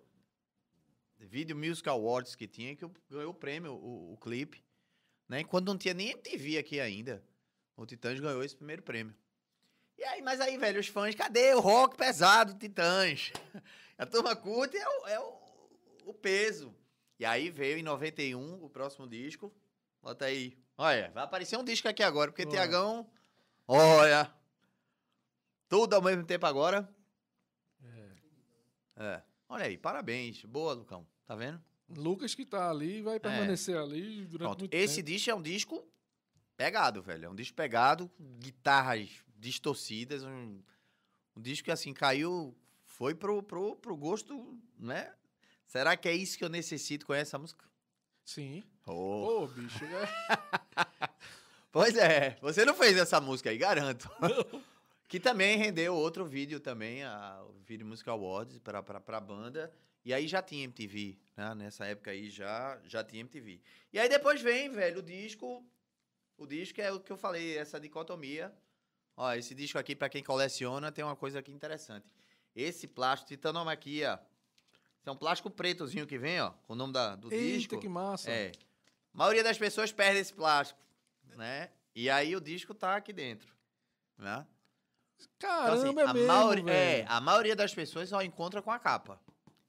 vídeo 1.18 1.56
Music 1.56 1.88
Awards 1.88 2.36
que 2.36 2.46
tinha, 2.46 2.76
que 2.76 2.86
ganhou 3.10 3.32
o 3.32 3.34
prêmio, 3.34 3.72
o, 3.72 4.12
o 4.12 4.18
clipe. 4.18 4.62
Né? 5.30 5.46
Quando 5.46 5.68
não 5.68 5.78
tinha 5.78 5.94
nem 5.94 6.10
MTV 6.10 6.58
aqui 6.58 6.82
ainda. 6.82 7.24
O 7.78 7.86
Titãs 7.86 8.20
ganhou 8.20 8.44
esse 8.44 8.54
primeiro 8.54 8.84
prêmio. 8.84 9.16
E 9.98 10.04
aí, 10.04 10.22
mas 10.22 10.42
aí, 10.42 10.58
velho, 10.58 10.82
os 10.82 10.88
fãs, 10.88 11.16
cadê 11.16 11.54
o 11.54 11.62
rock 11.62 11.96
pesado 11.96 12.54
do 12.54 12.60
Titãs? 12.60 13.32
A 13.98 14.06
turma 14.06 14.36
curte 14.36 14.76
é 14.76 14.90
o, 14.90 15.08
é 15.08 15.20
o, 15.22 15.38
o 16.08 16.14
peso. 16.14 16.76
E 17.20 17.26
aí 17.26 17.50
veio 17.50 17.78
em 17.78 17.84
91 17.84 18.64
o 18.64 18.70
próximo 18.70 19.08
disco. 19.08 19.54
Bota 20.02 20.26
aí. 20.26 20.58
Olha, 20.78 21.12
vai 21.12 21.24
aparecer 21.26 21.58
um 21.58 21.64
disco 21.64 21.88
aqui 21.90 22.02
agora, 22.02 22.32
porque 22.32 22.44
Olha. 22.44 22.52
Tiagão. 22.52 23.10
Olha. 23.68 24.34
Tudo 25.68 25.96
ao 25.96 26.02
mesmo 26.02 26.24
tempo 26.26 26.46
agora. 26.46 26.90
É. 28.96 29.22
Olha 29.48 29.66
aí, 29.66 29.78
parabéns. 29.78 30.44
Boa, 30.46 30.74
Lucão. 30.74 31.06
Tá 31.26 31.36
vendo? 31.36 31.62
Lucas 31.90 32.36
que 32.36 32.46
tá 32.46 32.70
ali 32.70 33.02
vai 33.02 33.20
permanecer 33.20 33.78
ali 33.78 34.26
durante 34.26 34.34
É. 34.36 34.38
Pronto. 34.38 34.60
muito 34.62 34.74
Esse 34.74 34.98
tempo. 34.98 35.08
disco 35.08 35.30
é 35.32 35.36
um 35.36 35.42
disco 35.42 35.88
pegado, 36.56 37.02
velho. 37.02 37.26
É 37.26 37.30
um 37.30 37.36
disco 37.36 37.56
pegado, 37.56 38.12
guitarras 38.40 39.10
distorcidas, 39.38 40.24
um, 40.24 40.62
um 41.36 41.42
disco 41.42 41.66
que 41.66 41.72
assim 41.72 41.94
caiu, 41.94 42.56
foi 42.86 43.16
pro, 43.16 43.42
pro, 43.42 43.76
pro 43.78 43.96
gosto, 43.98 44.60
né? 44.78 45.14
Será 45.70 45.96
que 45.96 46.10
é 46.10 46.14
isso 46.14 46.36
que 46.36 46.44
eu 46.44 46.50
necessito 46.50 47.06
com 47.06 47.14
essa 47.14 47.38
música? 47.38 47.64
Sim. 48.26 48.64
Oh. 48.88 49.44
Ô, 49.44 49.48
bicho. 49.48 49.86
É... 49.86 51.10
Pois 51.72 51.96
é, 51.96 52.36
você 52.42 52.66
não 52.66 52.74
fez 52.74 52.98
essa 52.98 53.22
música 53.22 53.52
aí, 53.52 53.58
garanto. 53.60 54.10
que 55.08 55.20
também 55.20 55.56
rendeu 55.56 55.94
outro 55.94 56.26
vídeo 56.26 56.60
também, 56.60 57.04
a, 57.04 57.44
o 57.44 57.60
Vídeo 57.60 57.86
Music 57.86 58.10
Awards 58.10 58.58
pra, 58.58 58.82
pra, 58.82 59.00
pra 59.00 59.20
banda. 59.20 59.72
E 60.04 60.12
aí 60.12 60.28
já 60.28 60.42
tinha 60.42 60.64
MTV, 60.64 61.20
né? 61.38 61.54
Nessa 61.54 61.86
época 61.86 62.10
aí 62.10 62.32
já, 62.32 62.82
já 62.86 63.04
tinha 63.04 63.22
MTV. 63.22 63.62
E 63.94 64.00
aí 64.00 64.10
depois 64.10 64.42
vem, 64.42 64.72
velho, 64.72 64.98
o 64.98 65.04
disco. 65.04 65.64
O 66.36 66.48
disco 66.48 66.82
é 66.82 66.92
o 66.92 67.00
que 67.00 67.12
eu 67.12 67.18
falei, 67.18 67.56
essa 67.56 67.80
dicotomia. 67.80 68.52
Ó, 69.16 69.32
esse 69.34 69.54
disco 69.54 69.78
aqui, 69.78 69.96
pra 69.96 70.10
quem 70.10 70.24
coleciona, 70.24 70.92
tem 70.92 71.04
uma 71.04 71.16
coisa 71.16 71.38
aqui 71.38 71.52
interessante. 71.52 72.08
Esse 72.56 72.88
plástico, 72.88 73.28
titanomaquia. 73.28 74.20
Esse 75.00 75.08
é 75.10 75.12
um 75.12 75.16
plástico 75.16 75.50
pretozinho 75.50 76.06
que 76.06 76.18
vem, 76.18 76.42
ó, 76.42 76.52
com 76.68 76.74
o 76.74 76.76
nome 76.76 76.94
da, 76.94 77.16
do 77.16 77.32
Eita, 77.34 77.58
disco. 77.58 77.80
que 77.80 77.88
massa. 77.88 78.30
É. 78.30 78.52
A 79.14 79.18
maioria 79.18 79.44
das 79.44 79.58
pessoas 79.58 79.92
perde 79.92 80.20
esse 80.20 80.34
plástico, 80.34 80.80
né? 81.36 81.70
E 81.96 82.10
aí 82.10 82.36
o 82.36 82.42
disco 82.42 82.74
tá 82.74 82.96
aqui 82.96 83.14
dentro, 83.14 83.54
né? 84.18 84.46
Então, 85.38 85.50
Caramba, 85.50 85.74
assim, 85.74 86.00
é 86.00 86.04
a 86.04 86.14
mesmo, 86.14 86.28
maioria, 86.28 86.64
velho. 86.64 87.04
é, 87.04 87.06
a 87.08 87.20
maioria 87.20 87.56
das 87.56 87.74
pessoas 87.74 88.10
só 88.10 88.22
encontra 88.22 88.62
com 88.62 88.72
a 88.72 88.80
capa. 88.80 89.20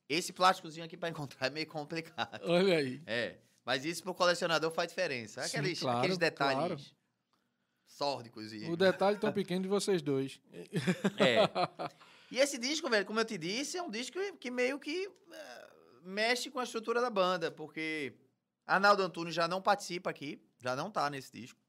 Esse 0.08 0.32
plásticozinho 0.32 0.84
aqui 0.84 0.96
pra 0.96 1.08
encontrar 1.08 1.46
é 1.48 1.50
meio 1.50 1.66
complicado. 1.66 2.40
Olha 2.44 2.76
aí. 2.78 3.00
É, 3.06 3.36
mas 3.64 3.84
isso 3.84 4.02
pro 4.02 4.14
colecionador 4.14 4.70
faz 4.72 4.88
diferença. 4.88 5.42
Sim, 5.42 5.58
Aqueles, 5.58 5.80
claro, 5.80 5.98
aqueles 5.98 6.18
detalhes 6.18 6.56
claro. 6.58 6.80
sórdicos 7.86 8.52
e... 8.52 8.64
O 8.68 8.76
detalhe 8.76 9.18
tão 9.18 9.30
pequeno 9.32 9.62
de 9.62 9.68
vocês 9.68 10.02
dois. 10.02 10.40
É. 10.52 10.66
E 12.30 12.38
esse 12.38 12.58
disco, 12.58 12.88
velho, 12.88 13.04
como 13.04 13.18
eu 13.18 13.24
te 13.24 13.36
disse, 13.36 13.76
é 13.76 13.82
um 13.82 13.90
disco 13.90 14.18
que 14.38 14.50
meio 14.50 14.78
que 14.78 15.10
eh, 15.32 15.70
mexe 16.02 16.50
com 16.50 16.60
a 16.60 16.64
estrutura 16.64 17.00
da 17.00 17.10
banda, 17.10 17.50
porque 17.50 18.14
Arnaldo 18.66 19.02
Antunes 19.02 19.34
já 19.34 19.48
não 19.48 19.60
participa 19.60 20.10
aqui, 20.10 20.40
já 20.58 20.76
não 20.76 20.90
tá 20.90 21.10
nesse 21.10 21.32
disco. 21.32 21.60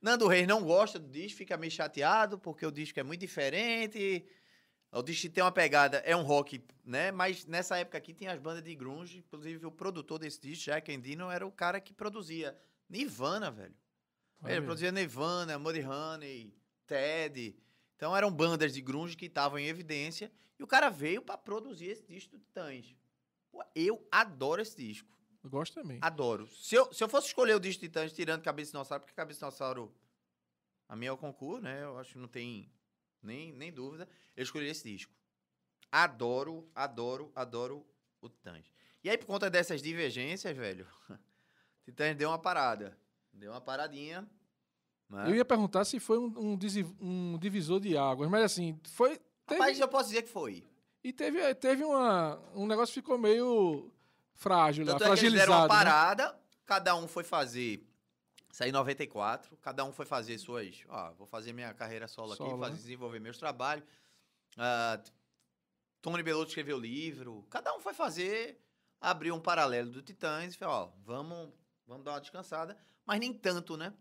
Nando 0.00 0.26
Reis 0.26 0.46
não 0.46 0.62
gosta 0.62 0.98
do 0.98 1.08
disco, 1.08 1.38
fica 1.38 1.56
meio 1.56 1.70
chateado, 1.70 2.38
porque 2.38 2.66
o 2.66 2.72
disco 2.72 2.98
é 2.98 3.02
muito 3.02 3.20
diferente. 3.20 4.24
O 4.90 5.02
disco 5.02 5.30
tem 5.30 5.42
uma 5.42 5.52
pegada, 5.52 5.98
é 5.98 6.14
um 6.14 6.22
rock, 6.22 6.62
né? 6.84 7.10
Mas 7.10 7.46
nessa 7.46 7.78
época 7.78 7.98
aqui 7.98 8.12
tinha 8.12 8.32
as 8.32 8.38
bandas 8.38 8.62
de 8.62 8.74
grunge, 8.74 9.18
inclusive 9.18 9.64
o 9.64 9.70
produtor 9.70 10.18
desse 10.18 10.40
disco, 10.40 10.66
Jack 10.66 10.92
Endino, 10.92 11.30
era 11.30 11.46
o 11.46 11.52
cara 11.52 11.80
que 11.80 11.94
produzia 11.94 12.58
Nirvana, 12.88 13.50
velho. 13.50 13.74
Ele 14.44 14.60
produzia 14.62 14.90
Nirvana, 14.90 15.56
Muddy 15.58 15.86
Honey, 15.86 16.52
Ted. 16.84 17.56
Então 18.02 18.16
eram 18.16 18.32
bandas 18.32 18.74
de 18.74 18.80
grunge 18.80 19.16
que 19.16 19.26
estavam 19.26 19.60
em 19.60 19.68
evidência. 19.68 20.32
E 20.58 20.62
o 20.64 20.66
cara 20.66 20.88
veio 20.88 21.22
pra 21.22 21.38
produzir 21.38 21.86
esse 21.86 22.04
disco 22.04 22.36
do 22.36 22.40
Titãs. 22.40 22.96
Pô, 23.48 23.62
eu 23.76 24.04
adoro 24.10 24.60
esse 24.60 24.76
disco. 24.76 25.16
Eu 25.40 25.48
gosto 25.48 25.72
também. 25.72 26.00
Adoro. 26.02 26.48
Se 26.48 26.74
eu, 26.74 26.92
se 26.92 27.04
eu 27.04 27.08
fosse 27.08 27.28
escolher 27.28 27.54
o 27.54 27.60
disco 27.60 27.80
do 27.80 27.86
Titãs 27.86 28.12
tirando 28.12 28.42
Cabeça 28.42 28.66
de 28.66 28.72
Dinossauro, 28.72 29.02
porque 29.02 29.14
Cabeça 29.14 29.38
de 29.38 29.44
Dinossauro, 29.44 29.94
a 30.88 30.96
minha 30.96 31.10
é 31.10 31.12
o 31.12 31.16
concurso, 31.16 31.62
né? 31.62 31.84
Eu 31.84 31.96
acho 31.96 32.14
que 32.14 32.18
não 32.18 32.26
tem 32.26 32.68
nem, 33.22 33.52
nem 33.52 33.72
dúvida. 33.72 34.08
Eu 34.34 34.42
escolheria 34.42 34.72
esse 34.72 34.82
disco. 34.82 35.14
Adoro, 35.92 36.68
adoro, 36.74 37.30
adoro 37.36 37.86
o 38.20 38.28
Titãs. 38.28 38.66
E 39.04 39.10
aí, 39.10 39.16
por 39.16 39.26
conta 39.26 39.48
dessas 39.48 39.80
divergências, 39.80 40.56
velho, 40.56 40.88
Titãs 41.86 42.16
deu 42.16 42.30
uma 42.30 42.38
parada. 42.40 42.98
Deu 43.32 43.52
uma 43.52 43.60
paradinha. 43.60 44.28
Né? 45.08 45.30
Eu 45.30 45.34
ia 45.34 45.44
perguntar 45.44 45.84
se 45.84 46.00
foi 46.00 46.18
um, 46.18 46.56
um 47.00 47.38
divisor 47.38 47.80
de 47.80 47.96
águas, 47.96 48.30
mas 48.30 48.44
assim, 48.44 48.78
foi. 48.84 49.20
Teve, 49.46 49.58
Mas 49.60 49.78
eu 49.78 49.88
posso 49.88 50.08
dizer 50.08 50.22
que 50.22 50.28
foi. 50.28 50.64
E 51.04 51.12
teve, 51.12 51.54
teve 51.56 51.84
uma. 51.84 52.40
Um 52.54 52.66
negócio 52.66 52.94
que 52.94 53.00
ficou 53.00 53.18
meio 53.18 53.92
frágil 54.34 54.84
lá, 54.84 54.92
Tanto 54.92 55.04
é 55.04 55.16
que 55.16 55.26
eles 55.26 55.32
deram 55.34 55.52
fragilizado. 55.52 55.52
uma 55.52 55.62
né? 55.62 55.68
parada, 55.68 56.40
cada 56.64 56.96
um 56.96 57.06
foi 57.06 57.24
fazer. 57.24 57.86
Saí 58.50 58.68
em 58.68 58.72
94, 58.72 59.56
cada 59.58 59.84
um 59.84 59.92
foi 59.92 60.04
fazer 60.04 60.38
suas. 60.38 60.84
Ó, 60.88 61.12
vou 61.14 61.26
fazer 61.26 61.52
minha 61.52 61.72
carreira 61.72 62.06
solo, 62.06 62.34
Solo, 62.34 62.50
aqui, 62.50 62.60
fazer, 62.60 62.72
né? 62.72 62.78
desenvolver 62.78 63.18
meus 63.18 63.38
trabalhos. 63.38 63.84
Ah, 64.58 65.00
Tony 66.02 66.22
Bellotto 66.22 66.48
escreveu 66.48 66.78
livro. 66.78 67.46
Cada 67.48 67.74
um 67.74 67.80
foi 67.80 67.94
fazer, 67.94 68.60
abriu 69.00 69.34
um 69.34 69.40
paralelo 69.40 69.90
do 69.90 70.02
Titãs 70.02 70.54
e 70.54 70.58
falou: 70.58 70.74
ó, 70.74 70.92
vamos, 71.04 71.50
vamos 71.86 72.04
dar 72.04 72.12
uma 72.12 72.20
descansada. 72.20 72.76
Mas 73.06 73.20
nem 73.20 73.32
tanto, 73.32 73.76
né? 73.76 73.92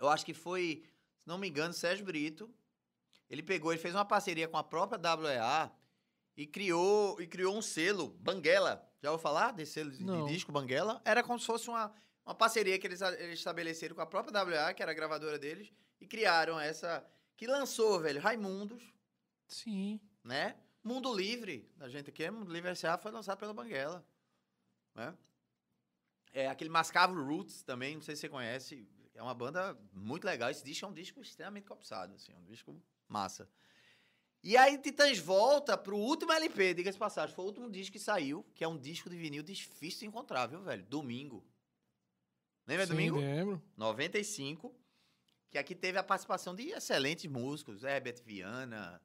Eu 0.00 0.08
acho 0.08 0.24
que 0.24 0.32
foi, 0.32 0.82
se 1.18 1.28
não 1.28 1.38
me 1.38 1.48
engano, 1.48 1.74
Sérgio 1.74 2.04
Brito. 2.04 2.52
Ele 3.28 3.42
pegou, 3.42 3.70
ele 3.70 3.80
fez 3.80 3.94
uma 3.94 4.04
parceria 4.04 4.48
com 4.48 4.56
a 4.56 4.64
própria 4.64 4.98
WEA 5.14 5.70
e 6.36 6.46
criou, 6.46 7.20
e 7.20 7.26
criou 7.26 7.56
um 7.56 7.62
selo, 7.62 8.08
Banguela. 8.18 8.84
Já 9.02 9.10
ouviu 9.10 9.22
falar 9.22 9.52
desse 9.52 9.72
selo 9.72 9.90
de, 9.90 10.02
de 10.02 10.26
disco 10.26 10.50
Banguela? 10.50 11.00
Era 11.04 11.22
como 11.22 11.38
se 11.38 11.46
fosse 11.46 11.68
uma, 11.68 11.92
uma 12.24 12.34
parceria 12.34 12.78
que 12.78 12.86
eles, 12.86 13.00
eles 13.02 13.38
estabeleceram 13.38 13.94
com 13.94 14.00
a 14.00 14.06
própria 14.06 14.42
WA, 14.42 14.74
que 14.74 14.82
era 14.82 14.90
a 14.90 14.94
gravadora 14.94 15.38
deles, 15.38 15.72
e 16.00 16.06
criaram 16.06 16.58
essa. 16.58 17.06
Que 17.36 17.46
lançou, 17.46 18.00
velho, 18.00 18.20
Raimundos, 18.20 18.82
Sim. 19.48 20.00
né? 20.24 20.56
Mundo 20.82 21.14
Livre, 21.14 21.70
a 21.78 21.88
gente 21.88 22.08
aqui 22.08 22.24
é 22.24 22.30
Mundo 22.30 22.52
Livre 22.52 22.70
S.A. 22.70 22.96
foi 22.96 23.12
lançado 23.12 23.38
pela 23.38 23.52
Banguela, 23.52 24.04
né? 24.94 25.14
É, 26.32 26.48
aquele 26.48 26.70
Mascavo 26.70 27.22
Roots 27.22 27.62
também, 27.62 27.96
não 27.96 28.02
sei 28.02 28.14
se 28.14 28.22
você 28.22 28.28
conhece, 28.28 28.88
é 29.20 29.22
uma 29.22 29.34
banda 29.34 29.78
muito 29.92 30.24
legal. 30.24 30.50
Esse 30.50 30.64
disco 30.64 30.86
é 30.86 30.88
um 30.88 30.94
disco 30.94 31.20
extremamente 31.20 31.66
cobiçado, 31.66 32.14
assim, 32.14 32.32
um 32.34 32.44
disco 32.44 32.74
massa. 33.06 33.46
E 34.42 34.56
aí 34.56 34.78
Titãs 34.78 35.18
volta 35.18 35.76
pro 35.76 35.94
último 35.94 36.32
LP, 36.32 36.72
diga-se 36.72 36.96
passagem, 36.96 37.34
foi 37.34 37.44
o 37.44 37.48
último 37.48 37.70
disco 37.70 37.92
que 37.92 37.98
saiu, 37.98 38.42
que 38.54 38.64
é 38.64 38.68
um 38.68 38.78
disco 38.78 39.10
de 39.10 39.18
vinil 39.18 39.42
difícil 39.42 40.00
de 40.00 40.06
encontrar, 40.06 40.46
viu, 40.46 40.62
velho? 40.62 40.82
Domingo. 40.86 41.46
Lembra 42.66 42.86
Sim, 42.86 42.92
Domingo? 42.92 43.18
lembro. 43.18 43.62
95, 43.76 44.74
que 45.50 45.58
aqui 45.58 45.74
teve 45.74 45.98
a 45.98 46.02
participação 46.02 46.54
de 46.54 46.70
excelentes 46.70 47.30
músicos, 47.30 47.84
Herbert 47.84 48.22
Viana, 48.24 49.02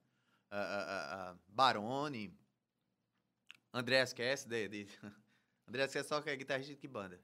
ah, 0.50 0.58
ah, 0.58 0.86
ah, 0.88 1.32
ah, 1.32 1.38
Barone, 1.50 2.34
Andreas 3.74 4.14
Kess, 4.14 4.46
de, 4.46 4.70
de... 4.70 4.88
Andreas 5.68 5.92
Kess 5.92 6.08
só 6.08 6.22
que 6.22 6.30
é 6.30 6.36
guitarrista 6.38 6.74
de 6.74 6.80
que 6.80 6.88
banda? 6.88 7.20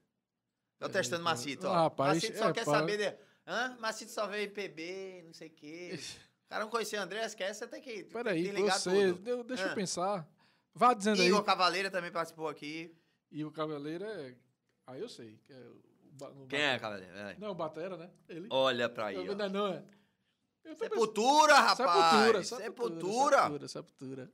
Tô 0.82 0.88
É, 0.88 0.92
testando 0.92 1.22
Macito, 1.24 1.66
ó. 1.66 1.72
rapaz, 1.72 2.14
Macito 2.14 2.38
só 2.38 2.48
é, 2.48 2.52
quer 2.52 2.64
para- 2.64 2.78
saber 2.80 2.96
de... 2.98 3.16
Hã? 3.46 3.76
Macito 3.80 4.10
só 4.10 4.26
vê 4.26 4.42
IPB, 4.44 5.22
não 5.26 5.32
sei 5.32 5.48
o 5.48 5.50
quê. 5.52 5.98
O 6.46 6.48
cara 6.48 6.64
não 6.64 6.70
conhecia 6.70 7.00
Andreas 7.02 7.34
Kess, 7.34 7.56
você 7.56 7.66
tem 7.66 7.80
que, 7.80 8.02
tem 8.04 8.12
Peraí, 8.12 8.52
que 8.52 8.62
você. 8.62 9.12
tudo. 9.12 9.28
eu- 9.28 9.44
deixa 9.44 9.64
Ah. 9.66 9.68
eu 9.70 9.74
pensar. 9.74 10.28
Vá 10.74 10.92
dizendo 10.94 11.22
Igor 11.22 11.40
aí. 11.40 11.44
Cavaleira 11.46 11.90
também 11.90 12.10
participou 12.12 12.48
aqui. 12.48 12.94
E 13.30 13.44
o 13.44 13.50
Cavaleiro 13.50 14.04
é. 14.04 14.34
Aí 14.86 15.00
eu 15.00 15.08
sei. 15.08 15.38
É 15.50 15.54
o, 15.54 16.42
o 16.42 16.46
Quem 16.46 16.60
é. 16.60 16.78
Cavaleira? 16.78 17.12
É. 17.32 17.36
Não, 17.38 17.50
o 17.50 17.54
Batera, 17.54 17.96
né? 17.96 18.10
Ele. 18.28 18.46
Olha 18.50 18.88
pra 18.88 19.06
aí, 19.06 19.16
Eu- 19.26 19.34
não, 19.36 19.48
não 19.48 19.66
é. 19.68 19.76
Eu 20.64 20.76
pensando- 20.76 20.90
Sepultura, 20.90 21.54
rapaz! 21.54 21.76
Sepultura, 21.78 22.44
Sepultura! 22.44 23.36
sepultura, 23.42 23.68
sepultura. 23.68 24.32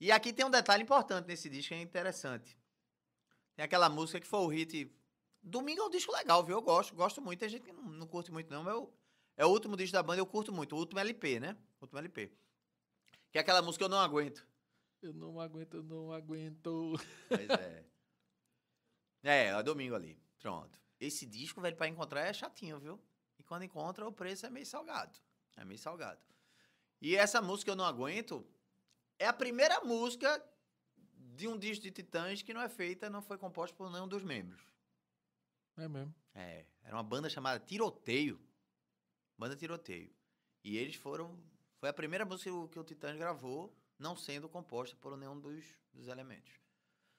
E 0.00 0.10
aqui 0.10 0.32
tem 0.32 0.44
um 0.44 0.50
detalhe 0.50 0.82
importante 0.82 1.26
nesse 1.26 1.48
disco, 1.48 1.68
que 1.68 1.74
é 1.74 1.80
interessante. 1.80 2.58
Tem 3.54 3.64
aquela 3.64 3.88
música 3.88 4.18
que 4.20 4.26
foi 4.26 4.40
o 4.40 4.48
hit. 4.48 4.90
Domingo 5.44 5.82
é 5.82 5.84
um 5.84 5.90
disco 5.90 6.10
legal, 6.10 6.42
viu? 6.42 6.56
Eu 6.56 6.62
gosto, 6.62 6.94
gosto 6.94 7.20
muito. 7.20 7.40
Tem 7.40 7.48
gente 7.48 7.62
que 7.62 7.72
não, 7.72 7.82
não 7.82 8.06
curte 8.06 8.32
muito, 8.32 8.50
não. 8.50 8.64
Mas 8.64 8.74
eu, 8.74 8.92
é 9.36 9.44
o 9.44 9.50
último 9.50 9.76
disco 9.76 9.92
da 9.92 10.02
banda, 10.02 10.20
eu 10.20 10.26
curto 10.26 10.50
muito. 10.50 10.74
O 10.74 10.78
último 10.78 10.98
LP, 10.98 11.38
né? 11.38 11.56
O 11.80 11.84
último 11.84 11.98
LP. 11.98 12.32
Que 13.30 13.38
é 13.38 13.40
aquela 13.42 13.60
música 13.60 13.84
Eu 13.84 13.88
Não 13.90 13.98
Aguento. 13.98 14.46
Eu 15.02 15.12
não 15.12 15.38
aguento, 15.38 15.74
eu 15.74 15.82
não 15.82 16.12
aguento. 16.12 16.94
Pois 17.28 17.50
é. 17.50 17.84
é, 19.22 19.46
é 19.48 19.62
domingo 19.62 19.94
ali. 19.94 20.18
Pronto. 20.38 20.80
Esse 20.98 21.26
disco, 21.26 21.60
velho, 21.60 21.76
pra 21.76 21.86
encontrar 21.86 22.22
é 22.22 22.32
chatinho, 22.32 22.80
viu? 22.80 22.98
E 23.38 23.42
quando 23.42 23.64
encontra, 23.64 24.08
o 24.08 24.12
preço 24.12 24.46
é 24.46 24.50
meio 24.50 24.64
salgado. 24.64 25.18
É 25.58 25.64
meio 25.64 25.78
salgado. 25.78 26.24
E 27.02 27.16
essa 27.16 27.42
música 27.42 27.70
Eu 27.70 27.76
Não 27.76 27.84
Aguento 27.84 28.46
é 29.18 29.26
a 29.26 29.32
primeira 29.32 29.80
música 29.80 30.42
de 31.34 31.46
um 31.46 31.58
disco 31.58 31.82
de 31.82 31.90
Titãs 31.90 32.40
que 32.40 32.54
não 32.54 32.62
é 32.62 32.68
feita, 32.70 33.10
não 33.10 33.20
foi 33.20 33.36
composta 33.36 33.76
por 33.76 33.90
nenhum 33.90 34.08
dos 34.08 34.22
membros. 34.22 34.62
É 35.76 35.88
mesmo. 35.88 36.14
É, 36.34 36.64
era 36.82 36.96
uma 36.96 37.02
banda 37.02 37.28
chamada 37.28 37.58
Tiroteio. 37.60 38.40
Banda 39.38 39.56
Tiroteio. 39.56 40.10
E 40.62 40.76
eles 40.76 40.94
foram. 40.96 41.38
Foi 41.78 41.88
a 41.88 41.92
primeira 41.92 42.24
música 42.24 42.50
que 42.70 42.78
o, 42.78 42.84
Titãs 42.84 43.16
gravou, 43.16 43.74
não 43.98 44.16
sendo 44.16 44.48
composta 44.48 44.96
por 45.00 45.16
nenhum 45.16 45.38
dos, 45.38 45.64
dos 45.92 46.08
elementos. 46.08 46.52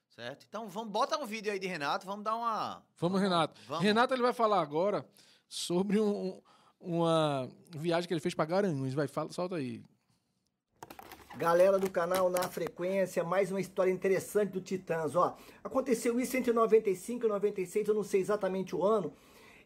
Certo? 0.10 0.46
Então, 0.48 0.68
vamos, 0.70 0.92
bota 0.92 1.18
um 1.18 1.26
vídeo 1.26 1.52
aí 1.52 1.60
de 1.60 1.68
Renato, 1.68 2.06
vamos 2.06 2.24
dar 2.24 2.36
uma. 2.36 2.84
Vamos, 2.98 3.20
Renato. 3.22 3.60
Vamos. 3.68 3.84
Renato 3.84 4.14
ele 4.14 4.22
vai 4.22 4.32
falar 4.34 4.62
agora 4.62 5.06
sobre 5.48 6.00
um- 6.00 6.42
uma 6.80 7.50
viagem 7.76 8.08
que 8.08 8.14
ele 8.14 8.22
fez 8.22 8.34
para 8.34 8.46
Garanhuns. 8.46 8.94
Vai, 8.94 9.08
fala, 9.08 9.32
solta 9.32 9.56
aí. 9.56 9.84
Galera 11.38 11.78
do 11.78 11.92
canal 11.92 12.30
Na 12.30 12.44
Frequência, 12.44 13.22
mais 13.22 13.52
uma 13.52 13.60
história 13.60 13.92
interessante 13.92 14.54
do 14.54 14.62
Titãs. 14.62 15.18
Ó, 15.18 15.36
aconteceu 15.62 16.18
isso 16.18 16.38
entre 16.38 16.54
95 16.54 17.26
e 17.26 17.28
96, 17.28 17.90
eu 17.90 17.94
não 17.94 18.06
sei 18.06 18.22
exatamente 18.22 18.74
o 18.74 18.82
ano. 18.82 19.12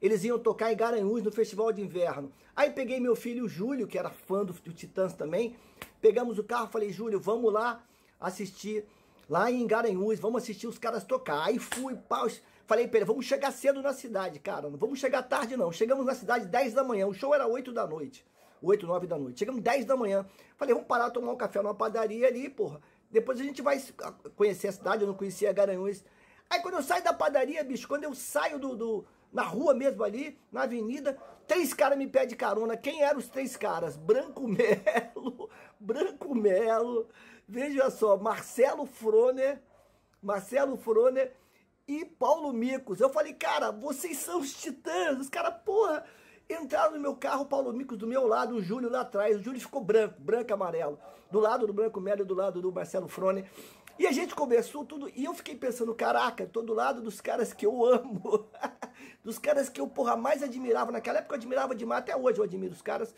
Eles 0.02 0.24
iam 0.24 0.40
tocar 0.40 0.74
em 0.74 0.76
Garanhuns 0.76 1.22
no 1.22 1.32
Festival 1.32 1.72
de 1.72 1.80
Inverno. 1.80 2.32
Aí 2.56 2.72
peguei 2.72 3.00
meu 3.00 3.16
filho 3.16 3.48
Júlio, 3.48 3.86
que 3.86 4.00
era 4.00 4.10
fã 4.10 4.44
do, 4.44 4.52
do 4.52 4.74
Titãs 4.74 5.14
também. 5.14 5.56
Pegamos 6.02 6.40
o 6.40 6.44
carro, 6.44 6.70
falei, 6.72 6.92
Júlio, 6.92 7.20
vamos 7.20 7.54
lá 7.54 7.84
assistir 8.20 8.84
lá 9.30 9.52
em 9.52 9.68
Garanhuns, 9.68 10.20
vamos 10.20 10.42
assistir 10.42 10.66
os 10.66 10.80
caras 10.80 11.04
tocar. 11.04 11.46
Aí 11.46 11.60
fui, 11.60 11.96
pau, 11.96 12.28
falei 12.66 12.88
pra 12.88 12.98
ele, 12.98 13.06
vamos 13.06 13.28
chegar 13.28 13.52
cedo 13.52 13.80
na 13.80 13.94
cidade, 13.94 14.40
cara. 14.40 14.72
Não 14.72 14.78
vamos 14.80 14.98
chegar 14.98 15.22
tarde, 15.22 15.56
não. 15.56 15.72
Chegamos 15.72 16.04
na 16.04 16.16
cidade 16.16 16.48
10 16.48 16.74
da 16.74 16.84
manhã, 16.84 17.06
o 17.06 17.14
show 17.14 17.32
era 17.32 17.46
8 17.46 17.72
da 17.72 17.86
noite. 17.86 18.26
8, 18.62 18.86
9 18.88 19.08
da 19.08 19.18
noite. 19.18 19.40
Chegamos 19.40 19.62
10 19.62 19.86
da 19.86 19.96
manhã. 19.96 20.26
Falei, 20.58 20.74
vamos 20.74 20.88
parar, 20.88 21.10
tomar 21.12 21.32
um 21.32 21.38
café 21.38 21.62
numa 21.62 21.76
padaria 21.76 22.28
ali, 22.28 22.50
porra. 22.50 22.82
Depois 23.12 23.40
a 23.40 23.44
gente 23.44 23.62
vai 23.62 23.82
conhecer 24.36 24.68
a 24.68 24.72
cidade, 24.72 25.02
eu 25.04 25.08
não 25.08 25.16
conhecia 25.16 25.52
Garanhuns. 25.52 26.04
Aí 26.50 26.62
quando 26.62 26.76
eu 26.76 26.84
saio 26.84 27.04
da 27.04 27.14
padaria, 27.14 27.64
bicho, 27.64 27.88
quando 27.88 28.04
eu 28.04 28.14
saio 28.14 28.60
do, 28.60 28.76
do- 28.76 29.06
na 29.32 29.44
rua 29.44 29.74
mesmo 29.74 30.04
ali, 30.04 30.38
na 30.52 30.64
avenida, 30.64 31.18
três 31.48 31.74
caras 31.74 31.98
me 31.98 32.08
pedem 32.08 32.36
carona. 32.36 32.76
Quem 32.76 33.04
eram 33.04 33.20
os 33.20 33.28
três 33.30 33.56
caras? 33.56 33.96
Branco 33.96 34.48
Melo, 34.48 35.50
Branco 35.80 36.34
Melo, 36.36 37.08
veja 37.48 37.90
só, 37.92 38.18
Marcelo 38.18 38.86
Froner, 38.86 39.62
Marcelo 40.22 40.76
Froner 40.78 41.34
e 41.88 42.04
Paulo 42.06 42.52
Micos. 42.52 43.00
Eu 43.00 43.10
falei, 43.10 43.34
cara, 43.34 43.72
vocês 43.72 44.18
são 44.18 44.40
os 44.40 44.54
titãs. 44.54 45.20
Os 45.20 45.30
caras, 45.30 45.54
porra, 45.64 46.04
entraram 46.50 46.94
no 46.94 47.00
meu 47.00 47.16
carro, 47.16 47.46
Paulo 47.46 47.72
Micos 47.72 47.98
do 47.98 48.08
meu 48.08 48.26
lado, 48.28 48.56
o 48.56 48.62
Júlio 48.62 48.90
lá 48.90 49.02
atrás. 49.02 49.38
O 49.38 49.42
Júlio 49.42 49.62
ficou 49.62 49.82
branco, 49.82 50.16
branco 50.20 50.52
e 50.52 50.54
amarelo. 50.54 51.00
Do 51.30 51.40
lado 51.40 51.68
do 51.68 51.74
Branco 51.74 52.02
Melo 52.02 52.26
do 52.26 52.34
lado 52.34 52.62
do 52.62 52.72
Marcelo 52.72 53.08
Froner. 53.08 53.46
E 54.00 54.08
a 54.08 54.12
gente 54.12 54.34
conversou 54.34 54.86
tudo, 54.86 55.12
e 55.14 55.26
eu 55.26 55.34
fiquei 55.34 55.56
pensando, 55.56 55.94
caraca, 55.94 56.48
tô 56.48 56.62
do 56.62 56.74
lado 56.74 57.02
dos 57.02 57.20
caras 57.20 57.52
que 57.52 57.66
eu 57.66 57.86
amo. 57.86 58.48
dos 59.24 59.38
caras 59.38 59.68
que 59.68 59.82
eu, 59.82 59.88
porra, 59.88 60.16
mais 60.16 60.42
admirava. 60.42 60.92
Naquela 60.92 61.20
época 61.20 61.36
eu 61.36 61.38
admirava 61.38 61.76
demais, 61.76 62.02
até 62.02 62.16
hoje 62.16 62.40
eu 62.40 62.46
admiro 62.46 62.74
os 62.74 62.82
caras. 62.82 63.14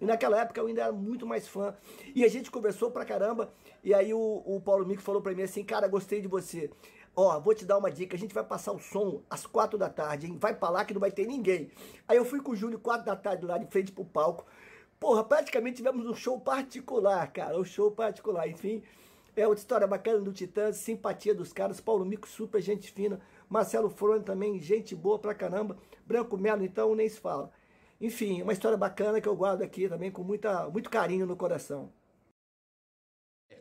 E 0.00 0.04
naquela 0.04 0.38
época 0.38 0.60
eu 0.60 0.66
ainda 0.66 0.82
era 0.82 0.92
muito 0.92 1.26
mais 1.26 1.48
fã. 1.48 1.74
E 2.14 2.24
a 2.24 2.28
gente 2.28 2.50
conversou 2.50 2.90
pra 2.90 3.04
caramba. 3.04 3.52
E 3.82 3.92
aí 3.94 4.12
o, 4.12 4.42
o 4.44 4.60
Paulo 4.60 4.86
Mico 4.86 5.02
falou 5.02 5.22
pra 5.22 5.34
mim 5.34 5.42
assim, 5.42 5.64
cara, 5.64 5.88
gostei 5.88 6.20
de 6.20 6.28
você. 6.28 6.70
Ó, 7.20 7.40
vou 7.40 7.52
te 7.52 7.64
dar 7.64 7.78
uma 7.78 7.90
dica, 7.90 8.14
a 8.14 8.18
gente 8.18 8.32
vai 8.32 8.44
passar 8.44 8.70
o 8.70 8.78
som 8.78 9.24
às 9.28 9.44
quatro 9.44 9.76
da 9.76 9.90
tarde, 9.90 10.28
hein? 10.28 10.38
Vai 10.40 10.54
pra 10.54 10.68
lá 10.70 10.84
que 10.84 10.94
não 10.94 11.00
vai 11.00 11.10
ter 11.10 11.26
ninguém. 11.26 11.68
Aí 12.06 12.16
eu 12.16 12.24
fui 12.24 12.40
com 12.40 12.52
o 12.52 12.54
Júlio 12.54 12.78
quatro 12.78 13.04
da 13.04 13.16
tarde 13.16 13.44
lá 13.44 13.58
de 13.58 13.66
frente 13.66 13.90
pro 13.90 14.04
palco. 14.04 14.46
Porra, 15.00 15.24
praticamente 15.24 15.78
tivemos 15.78 16.06
um 16.06 16.14
show 16.14 16.38
particular, 16.38 17.26
cara. 17.32 17.58
Um 17.58 17.64
show 17.64 17.90
particular, 17.90 18.48
enfim. 18.48 18.84
É 19.34 19.48
outra 19.48 19.60
história 19.60 19.84
bacana 19.84 20.20
do 20.20 20.32
Titãs, 20.32 20.76
simpatia 20.76 21.34
dos 21.34 21.52
caras. 21.52 21.80
Paulo 21.80 22.04
Mico, 22.04 22.28
super 22.28 22.62
gente 22.62 22.92
fina. 22.92 23.20
Marcelo 23.48 23.90
Frone 23.90 24.22
também, 24.22 24.60
gente 24.60 24.94
boa 24.94 25.18
pra 25.18 25.34
caramba. 25.34 25.76
Branco 26.06 26.38
Melo, 26.38 26.64
então, 26.64 26.94
nem 26.94 27.08
se 27.08 27.18
fala. 27.18 27.50
Enfim, 28.00 28.42
uma 28.42 28.52
história 28.52 28.78
bacana 28.78 29.20
que 29.20 29.26
eu 29.26 29.34
guardo 29.34 29.62
aqui 29.62 29.88
também 29.88 30.12
com 30.12 30.22
muita, 30.22 30.70
muito 30.70 30.88
carinho 30.88 31.26
no 31.26 31.34
coração. 31.34 31.92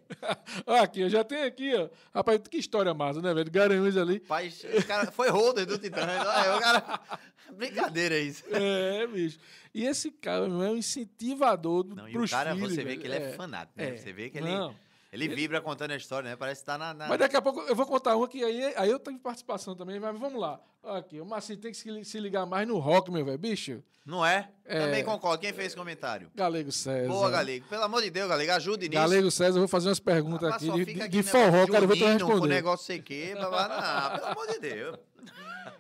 Aqui, 0.82 1.02
eu 1.02 1.10
já 1.10 1.24
tenho 1.24 1.46
aqui, 1.46 1.76
ó. 1.76 1.90
Rapaz, 2.14 2.40
que 2.50 2.58
história 2.58 2.94
massa, 2.94 3.22
né, 3.22 3.34
velho? 3.34 3.50
Garanhuns 3.52 3.98
ali. 3.98 4.20
Pai, 4.20 4.48
esse 4.48 4.84
cara 4.84 5.12
foi 5.12 5.30
holder 5.30 5.66
do 5.66 5.78
Titãs. 5.78 6.04
Olha, 6.04 6.56
o 6.56 6.60
cara... 6.60 7.00
Brincadeira 7.56 8.18
isso. 8.18 8.44
É, 8.52 9.08
bicho. 9.08 9.40
E 9.74 9.86
esse 9.86 10.12
cara 10.12 10.50
meu, 10.50 10.64
é 10.64 10.70
um 10.72 10.78
incentivador 10.78 11.84
do, 11.84 11.96
Não, 11.96 12.10
e 12.10 12.12
pros 12.12 12.30
o 12.30 12.34
cara, 12.36 12.54
filhos, 12.54 12.74
você 12.74 12.84
vê 12.84 12.98
que 12.98 13.08
ele 13.08 13.16
é, 13.16 13.32
fanático, 13.34 13.80
né? 13.80 13.90
é. 13.90 13.98
Você 13.98 14.12
vê 14.12 14.30
que 14.30 14.38
ele, 14.38 14.50
Não. 14.50 14.76
Ele 15.12 15.28
vibra 15.28 15.62
contando 15.62 15.92
a 15.92 15.96
história, 15.96 16.30
né? 16.30 16.36
Parece 16.36 16.62
que 16.62 16.66
tá 16.66 16.78
na... 16.78 16.94
na- 16.94 17.08
Mas 17.08 17.20
daqui 17.20 17.36
a 17.38 17.42
pouco 17.42 17.62
eu 17.62 17.76
vou 17.76 17.86
contar 17.86 18.16
uma 18.16 18.28
que 18.28 18.44
aí, 18.44 18.74
aí 18.76 18.90
eu 18.90 19.00
tenho 19.00 19.18
participação 19.20 19.76
também, 19.76 20.00
mas 20.00 20.20
vamos 20.20 20.40
lá. 20.40 20.60
Aqui, 20.84 21.20
o 21.20 21.26
Marcinho 21.26 21.60
tem 21.60 21.72
que 21.72 21.78
se, 21.78 21.90
li- 21.90 22.06
se 22.06 22.20
ligar 22.20 22.46
mais 22.46 22.68
no 22.68 22.78
rock, 22.78 23.12
meu 23.12 23.24
velho. 23.26 23.38
Bicho, 23.38 23.84
Não 24.06 24.26
é? 24.26 24.50
É. 24.64 24.80
Também 24.80 25.04
concordo. 25.04 25.40
Quem 25.42 25.52
fez 25.52 25.68
esse 25.68 25.76
comentário? 25.76 26.32
Galego 26.34 26.72
César. 26.72 27.08
Boa, 27.10 27.30
Galego. 27.30 27.66
Pelo 27.68 27.84
amor 27.84 28.02
de 28.02 28.10
Deus, 28.10 28.30
Galego, 28.30 28.52
ajude 28.54 28.88
nisso. 28.88 29.02
Galego 29.02 29.30
César, 29.32 29.58
eu 29.58 29.62
vou 29.62 29.68
fazer 29.68 29.90
umas 29.90 30.00
perguntas 30.00 30.50
Rapaz, 30.50 30.70
aqui 30.70 30.86
de, 30.94 31.02
aqui 31.02 31.10
de 31.10 31.24
forró, 31.24 31.68
cara, 31.68 31.84
eu 31.84 31.88
vou 31.88 31.96
te 31.98 32.04
unino 32.04 32.20
Com 32.22 32.32
responder. 32.32 32.54
negócio 32.56 32.86
sei 32.86 33.02
quê, 33.02 33.34
blá, 33.36 33.50
blá, 33.50 33.68
blá. 33.68 34.10
Pelo 34.20 34.28
amor 34.28 34.48
de 34.48 34.60
Deus. 34.60 34.98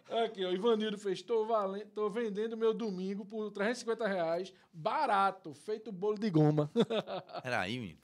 Aqui, 0.09 0.45
ó, 0.45 0.51
Ivanildo 0.51 0.97
fez, 0.97 1.21
tô, 1.21 1.45
valen- 1.45 1.85
tô 1.93 2.09
vendendo 2.09 2.55
meu 2.55 2.73
domingo 2.73 3.25
por 3.25 3.51
350 3.51 4.07
reais, 4.07 4.53
barato, 4.71 5.53
feito 5.53 5.91
bolo 5.91 6.17
de 6.17 6.29
goma. 6.29 6.71
Peraí, 7.43 7.77
menino. 7.77 7.99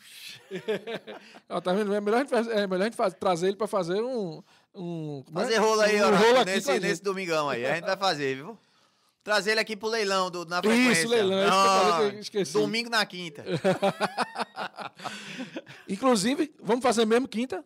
Ó, 1.47 1.61
tá 1.61 1.71
vendo? 1.71 1.93
É 1.93 2.01
melhor 2.01 2.17
a 2.17 2.19
gente, 2.19 2.29
faz- 2.29 2.47
é 2.49 2.67
melhor 2.67 2.83
a 2.83 2.87
gente 2.87 2.97
faz- 2.97 3.13
trazer 3.13 3.47
ele 3.47 3.55
pra 3.55 3.67
fazer 3.67 4.01
um... 4.01 4.43
um 4.75 5.23
é? 5.29 5.33
Fazer 5.33 5.57
rolo 5.59 5.79
aí, 5.81 6.01
um 6.01 6.05
ó, 6.05 6.09
rolo 6.15 6.39
aqui 6.39 6.51
nesse, 6.51 6.79
nesse 6.79 7.01
domingão 7.01 7.49
aí. 7.49 7.65
A 7.65 7.75
gente 7.75 7.85
vai 7.85 7.95
fazer, 7.97 8.35
viu? 8.35 8.57
Trazer 9.23 9.51
ele 9.51 9.61
aqui 9.61 9.77
pro 9.77 9.87
leilão 9.87 10.29
do, 10.29 10.43
na 10.45 10.61
frequência. 10.61 11.07
leilão, 11.07 11.39
é 11.39 11.47
isso 11.47 11.51
que 11.51 11.57
eu 11.57 11.93
falei 11.93 12.09
que 12.11 12.15
eu 12.17 12.19
esqueci. 12.19 12.53
Domingo 12.53 12.89
na 12.89 13.05
quinta. 13.05 13.45
Inclusive, 15.87 16.53
vamos 16.61 16.83
fazer 16.83 17.05
mesmo 17.05 17.29
quinta? 17.29 17.63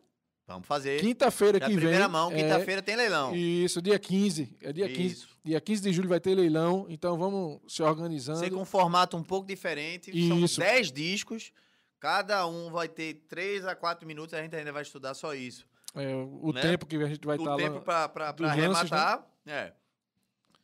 Vamos 0.47 0.65
fazer. 0.65 1.01
Quinta-feira 1.01 1.59
que 1.59 1.67
vem. 1.67 1.77
primeira 1.77 2.07
mão, 2.07 2.31
é, 2.31 2.35
quinta-feira 2.35 2.81
tem 2.81 2.95
leilão. 2.95 3.35
Isso, 3.35 3.81
dia 3.81 3.99
15. 3.99 4.57
É 4.61 4.71
dia 4.71 4.87
15. 4.87 5.13
Isso. 5.13 5.29
Dia 5.43 5.59
15 5.59 5.81
de 5.81 5.91
julho 5.93 6.07
vai 6.07 6.21
ter 6.21 6.33
leilão, 6.33 6.85
então 6.87 7.17
vamos 7.17 7.59
se 7.67 7.83
organizando. 7.83 8.39
Ser 8.39 8.49
com 8.49 8.61
um 8.61 8.65
formato 8.65 9.17
um 9.17 9.23
pouco 9.23 9.45
diferente. 9.45 10.09
Isso. 10.09 10.55
São 10.55 10.63
10 10.63 10.91
discos. 10.93 11.51
Cada 11.99 12.47
um 12.47 12.71
vai 12.71 12.87
ter 12.87 13.25
3 13.27 13.65
a 13.65 13.75
4 13.75 14.07
minutos. 14.07 14.33
A 14.33 14.41
gente 14.41 14.55
ainda 14.55 14.71
vai 14.71 14.83
estudar 14.83 15.13
só 15.15 15.33
isso. 15.33 15.67
É, 15.93 16.15
o 16.15 16.53
né? 16.53 16.61
tempo 16.61 16.85
que 16.85 16.95
a 16.95 17.07
gente 17.07 17.25
vai 17.25 17.37
o 17.37 17.41
estar 17.41 17.55
tempo 17.57 17.83
lá. 17.85 18.07
dos 18.07 18.13
pra 18.13 18.25
lances, 18.39 18.39
né? 18.39 18.49
arrematar. 18.49 19.27
É. 19.45 19.73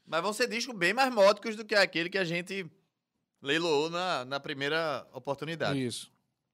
Mas 0.05 0.21
vão 0.21 0.31
ser 0.31 0.47
discos 0.47 0.77
bem 0.77 0.93
mais 0.93 1.13
módicos 1.13 1.57
do 1.57 1.65
que 1.65 1.75
aquele 1.75 2.09
que 2.09 2.17
a 2.17 2.23
gente 2.23 2.65
leiloou 3.41 3.89
na, 3.89 4.23
na 4.23 4.39
primeira 4.39 5.05
oportunidade. 5.11 5.83
Isso. 5.83 6.09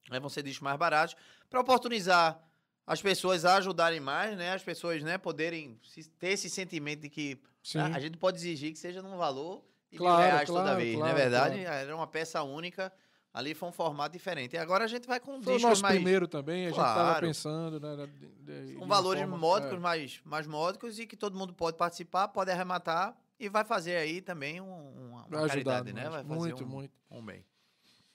Né? 0.09 0.19
Vão 0.19 0.29
ser 0.29 0.41
discos 0.41 0.63
mais 0.63 0.77
baratos 0.77 1.15
para 1.47 1.59
oportunizar 1.59 2.48
as 2.89 3.01
pessoas 3.01 3.45
a 3.45 3.55
ajudarem 3.57 3.99
mais, 3.99 4.35
né? 4.35 4.51
As 4.53 4.63
pessoas, 4.63 5.03
né, 5.03 5.17
poderem 5.17 5.79
ter 6.17 6.29
esse 6.29 6.49
sentimento 6.49 7.01
de 7.01 7.09
que 7.09 7.39
né, 7.75 7.91
a 7.93 7.99
gente 7.99 8.17
pode 8.17 8.37
exigir 8.37 8.71
que 8.73 8.79
seja 8.79 9.01
num 9.01 9.15
valor 9.15 9.63
de 9.91 9.97
Claro, 9.99 10.17
mil 10.21 10.31
reais 10.31 10.47
toda 10.47 10.61
claro, 10.61 10.77
vez, 10.77 10.93
não 10.93 10.99
claro, 11.01 11.17
é 11.17 11.21
verdade? 11.21 11.59
Era 11.65 11.95
uma 11.95 12.07
peça 12.07 12.41
única, 12.41 12.91
ali 13.33 13.53
foi 13.53 13.69
um 13.69 13.71
formato 13.71 14.13
diferente. 14.13 14.55
E 14.55 14.57
agora 14.57 14.85
a 14.85 14.87
gente 14.87 15.07
vai 15.07 15.19
com 15.19 15.41
Foi 15.41 15.53
o 15.53 15.57
discos 15.57 15.61
nosso 15.61 15.81
mais 15.83 15.95
primeiro 15.95 16.27
também, 16.27 16.63
a 16.65 16.69
gente 16.69 16.79
estava 16.79 17.09
Claro. 17.11 17.27
pensando, 17.27 17.79
né? 17.79 18.07
de- 18.07 18.73
de- 18.75 18.85
valores 18.85 19.21
forma- 19.21 19.37
módicos, 19.37 19.77
é. 19.77 19.79
mais, 19.79 20.19
mais 20.25 20.47
módicos 20.47 20.97
e 20.99 21.05
que 21.05 21.15
todo 21.15 21.37
mundo 21.37 21.53
pode 21.53 21.77
participar, 21.77 22.27
pode 22.29 22.49
arrematar 22.49 23.15
e 23.39 23.47
vai 23.49 23.63
fazer 23.63 23.97
aí 23.97 24.19
também 24.19 24.59
um, 24.59 24.65
uma, 24.65 25.25
uma 25.27 25.37
ajudar 25.45 25.47
caridade, 25.49 25.93
né? 25.93 26.09
Vai 26.09 26.23
fazer 26.23 26.35
Muito, 26.39 26.63
um, 26.63 26.67
muito. 26.67 26.93
um 27.11 27.21
bem. 27.23 27.45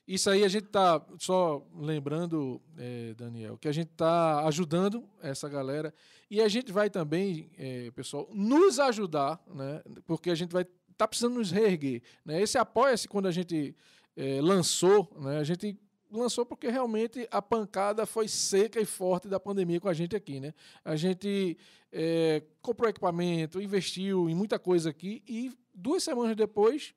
Isso 0.07 0.29
aí 0.29 0.45
a 0.45 0.49
gente 0.49 0.67
tá 0.67 1.03
só 1.19 1.67
lembrando, 1.75 2.61
eh, 2.77 3.15
Daniel, 3.17 3.57
que 3.57 3.67
a 3.69 3.73
gente 3.73 3.89
tá 3.97 4.47
ajudando 4.47 5.03
essa 5.23 5.49
galera 5.49 5.95
e 6.31 6.43
a 6.43 6.49
gente 6.49 6.71
vai 6.71 6.91
também, 6.91 7.51
eh, 7.57 7.91
pessoal, 7.95 8.29
nos 8.33 8.79
ajudar, 8.79 9.43
né? 9.47 9.83
Porque 10.05 10.29
a 10.31 10.35
gente 10.35 10.53
vai 10.53 10.67
tá 10.97 11.09
precisando 11.09 11.35
nos 11.37 11.51
reerguer, 11.51 12.03
né? 12.25 12.41
Esse 12.41 12.59
apoia-se 12.59 13.09
quando 13.09 13.27
a 13.27 13.31
gente 13.33 13.75
eh, 14.15 14.41
lançou, 14.43 15.11
né? 15.21 15.39
A 15.39 15.45
gente 15.45 15.77
lançou 16.11 16.45
porque 16.45 16.69
realmente 16.69 17.27
a 17.31 17.41
pancada 17.41 18.05
foi 18.05 18.29
seca 18.29 18.79
e 18.81 18.85
forte 18.85 19.27
da 19.27 19.41
pandemia 19.41 19.81
com 19.81 19.89
a 19.89 19.95
gente 19.95 20.15
aqui, 20.15 20.39
né? 20.39 20.53
A 20.85 20.97
gente 20.97 21.57
eh, 21.91 22.43
comprou 22.61 22.91
equipamento, 22.91 23.59
investiu 23.61 24.29
em 24.29 24.35
muita 24.35 24.59
coisa 24.59 24.91
aqui 24.91 25.23
e 25.27 25.51
duas 25.75 26.03
semanas 26.05 26.37
depois 26.37 26.95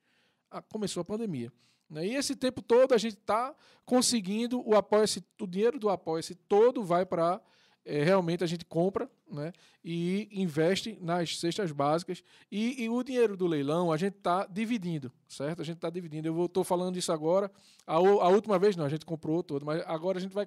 a- 0.52 0.62
começou 0.62 1.00
a 1.02 1.06
pandemia. 1.06 1.52
Né? 1.90 2.08
E 2.08 2.16
esse 2.16 2.36
tempo 2.36 2.62
todo 2.62 2.94
a 2.94 2.98
gente 2.98 3.18
está 3.18 3.56
conseguindo 3.86 4.62
o 4.68 4.76
apoia-se, 4.76 5.24
o 5.42 5.48
dinheiro 5.48 5.80
do 5.80 5.90
apoia-se 5.90 6.36
todo 6.36 6.84
vai 6.84 7.06
para 7.06 7.42
é, 7.88 8.04
realmente 8.04 8.44
a 8.44 8.48
gente 8.48 8.66
compra 8.66 9.10
né, 9.32 9.54
e 9.82 10.28
investe 10.30 10.98
nas 11.00 11.40
cestas 11.40 11.72
básicas. 11.72 12.22
E, 12.52 12.84
e 12.84 12.90
o 12.90 13.02
dinheiro 13.02 13.38
do 13.38 13.48
leilão 13.48 13.94
a 13.94 13.98
gente 13.98 14.18
está 14.18 14.46
dividindo, 14.46 15.10
certo? 15.26 15.62
A 15.62 15.66
gente 15.66 15.78
está 15.78 15.90
dividindo. 15.90 16.28
Eu 16.28 16.46
estou 16.46 16.66
falando 16.66 16.98
isso 16.98 17.14
agora. 17.14 17.50
A, 17.86 17.94
a 17.94 18.28
última 18.28 18.60
vez 18.60 18.76
não, 18.76 18.84
a 18.84 18.90
gente 18.90 19.06
comprou 19.06 19.42
todo, 19.42 19.66
mas 19.66 19.82
agora 19.86 20.18
a 20.18 20.22
gente 20.22 20.34
vai 20.34 20.46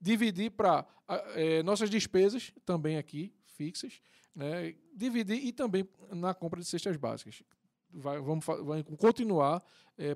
dividir 0.00 0.52
para 0.52 0.86
nossas 1.62 1.90
despesas 1.90 2.50
também 2.64 2.96
aqui, 2.96 3.30
fixas, 3.44 4.00
né, 4.34 4.74
dividir 4.96 5.44
e 5.44 5.52
também 5.52 5.86
na 6.10 6.32
compra 6.32 6.60
de 6.60 6.66
cestas 6.66 6.96
básicas. 6.96 7.42
Vai, 7.92 8.20
vamos 8.20 8.44
continuar 8.98 9.62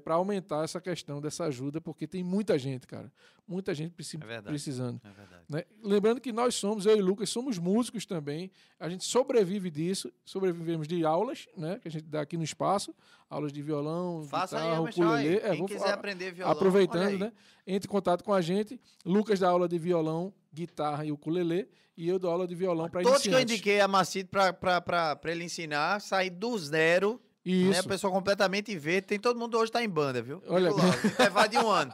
para 0.03 0.15
aumentar 0.15 0.65
essa 0.65 0.81
questão 0.81 1.21
dessa 1.21 1.45
ajuda, 1.45 1.79
porque 1.79 2.07
tem 2.07 2.23
muita 2.25 2.59
gente, 2.59 2.87
cara. 2.87 3.13
Muita 3.47 3.75
gente 3.75 3.93
preci- 3.93 4.17
É 4.17 4.21
verdade. 4.21 4.47
precisando. 4.47 4.99
É 5.05 5.11
verdade. 5.11 5.43
né? 5.47 5.63
Lembrando 5.83 6.19
que 6.23 6.33
nós 6.33 6.55
somos, 6.55 6.87
eu 6.87 6.97
e 6.97 7.03
Lucas, 7.03 7.29
somos 7.29 7.59
músicos 7.59 8.07
também. 8.07 8.51
A 8.81 8.89
gente 8.89 9.05
sobrevive 9.05 9.71
disso, 9.71 10.11
sobrevivemos 10.25 10.89
de 10.89 11.05
aulas, 11.05 11.47
né? 11.55 11.79
Que 11.83 11.89
a 11.89 11.91
gente 11.91 12.05
dá 12.05 12.23
aqui 12.23 12.39
no 12.39 12.43
espaço, 12.45 12.95
aulas 13.29 13.53
de 13.53 13.61
violão, 13.61 14.23
Faça 14.23 14.57
guitarra, 14.57 14.73
aí. 14.75 14.79
ukulele. 14.91 15.37
É, 15.37 15.49
Quem 15.51 15.59
vou 15.59 15.69
quiser 15.69 15.93
aprender 15.93 16.31
violão, 16.33 16.53
aproveitando, 16.53 17.19
né? 17.19 17.33
Entre 17.67 17.87
em 17.87 17.91
contato 17.91 18.25
com 18.25 18.33
a 18.33 18.41
gente. 18.41 18.81
Lucas 19.05 19.39
dá 19.41 19.51
aula 19.51 19.69
de 19.69 19.79
violão, 19.79 20.33
guitarra 20.51 21.05
e 21.05 21.13
ukulele, 21.13 21.69
e 21.95 22.09
eu 22.09 22.19
dou 22.19 22.31
aula 22.31 22.47
de 22.47 22.55
violão 22.55 22.89
para 22.89 23.03
Todos 23.03 23.21
que 23.21 23.29
eu 23.29 23.33
iniciantes. 23.33 23.55
indiquei 23.55 23.81
a 23.81 23.87
Macito 23.89 24.31
pra 24.31 25.21
ele 25.27 25.45
ensinar, 25.45 26.01
sair 26.01 26.31
do 26.31 26.57
zero. 26.59 27.21
Né? 27.45 27.53
Isso. 27.53 27.81
A 27.81 27.83
pessoa 27.85 28.13
completamente 28.13 28.77
verde. 28.77 29.09
Tem 29.09 29.19
todo 29.19 29.39
mundo 29.39 29.59
hoje 29.59 29.71
tá 29.71 29.83
em 29.83 29.89
banda, 29.89 30.23
viu? 30.23 30.43
Olha, 30.49 30.71
logo, 30.71 30.83
Intervalo 31.05 31.49
de 31.49 31.59
um 31.59 31.69
ano. 31.69 31.93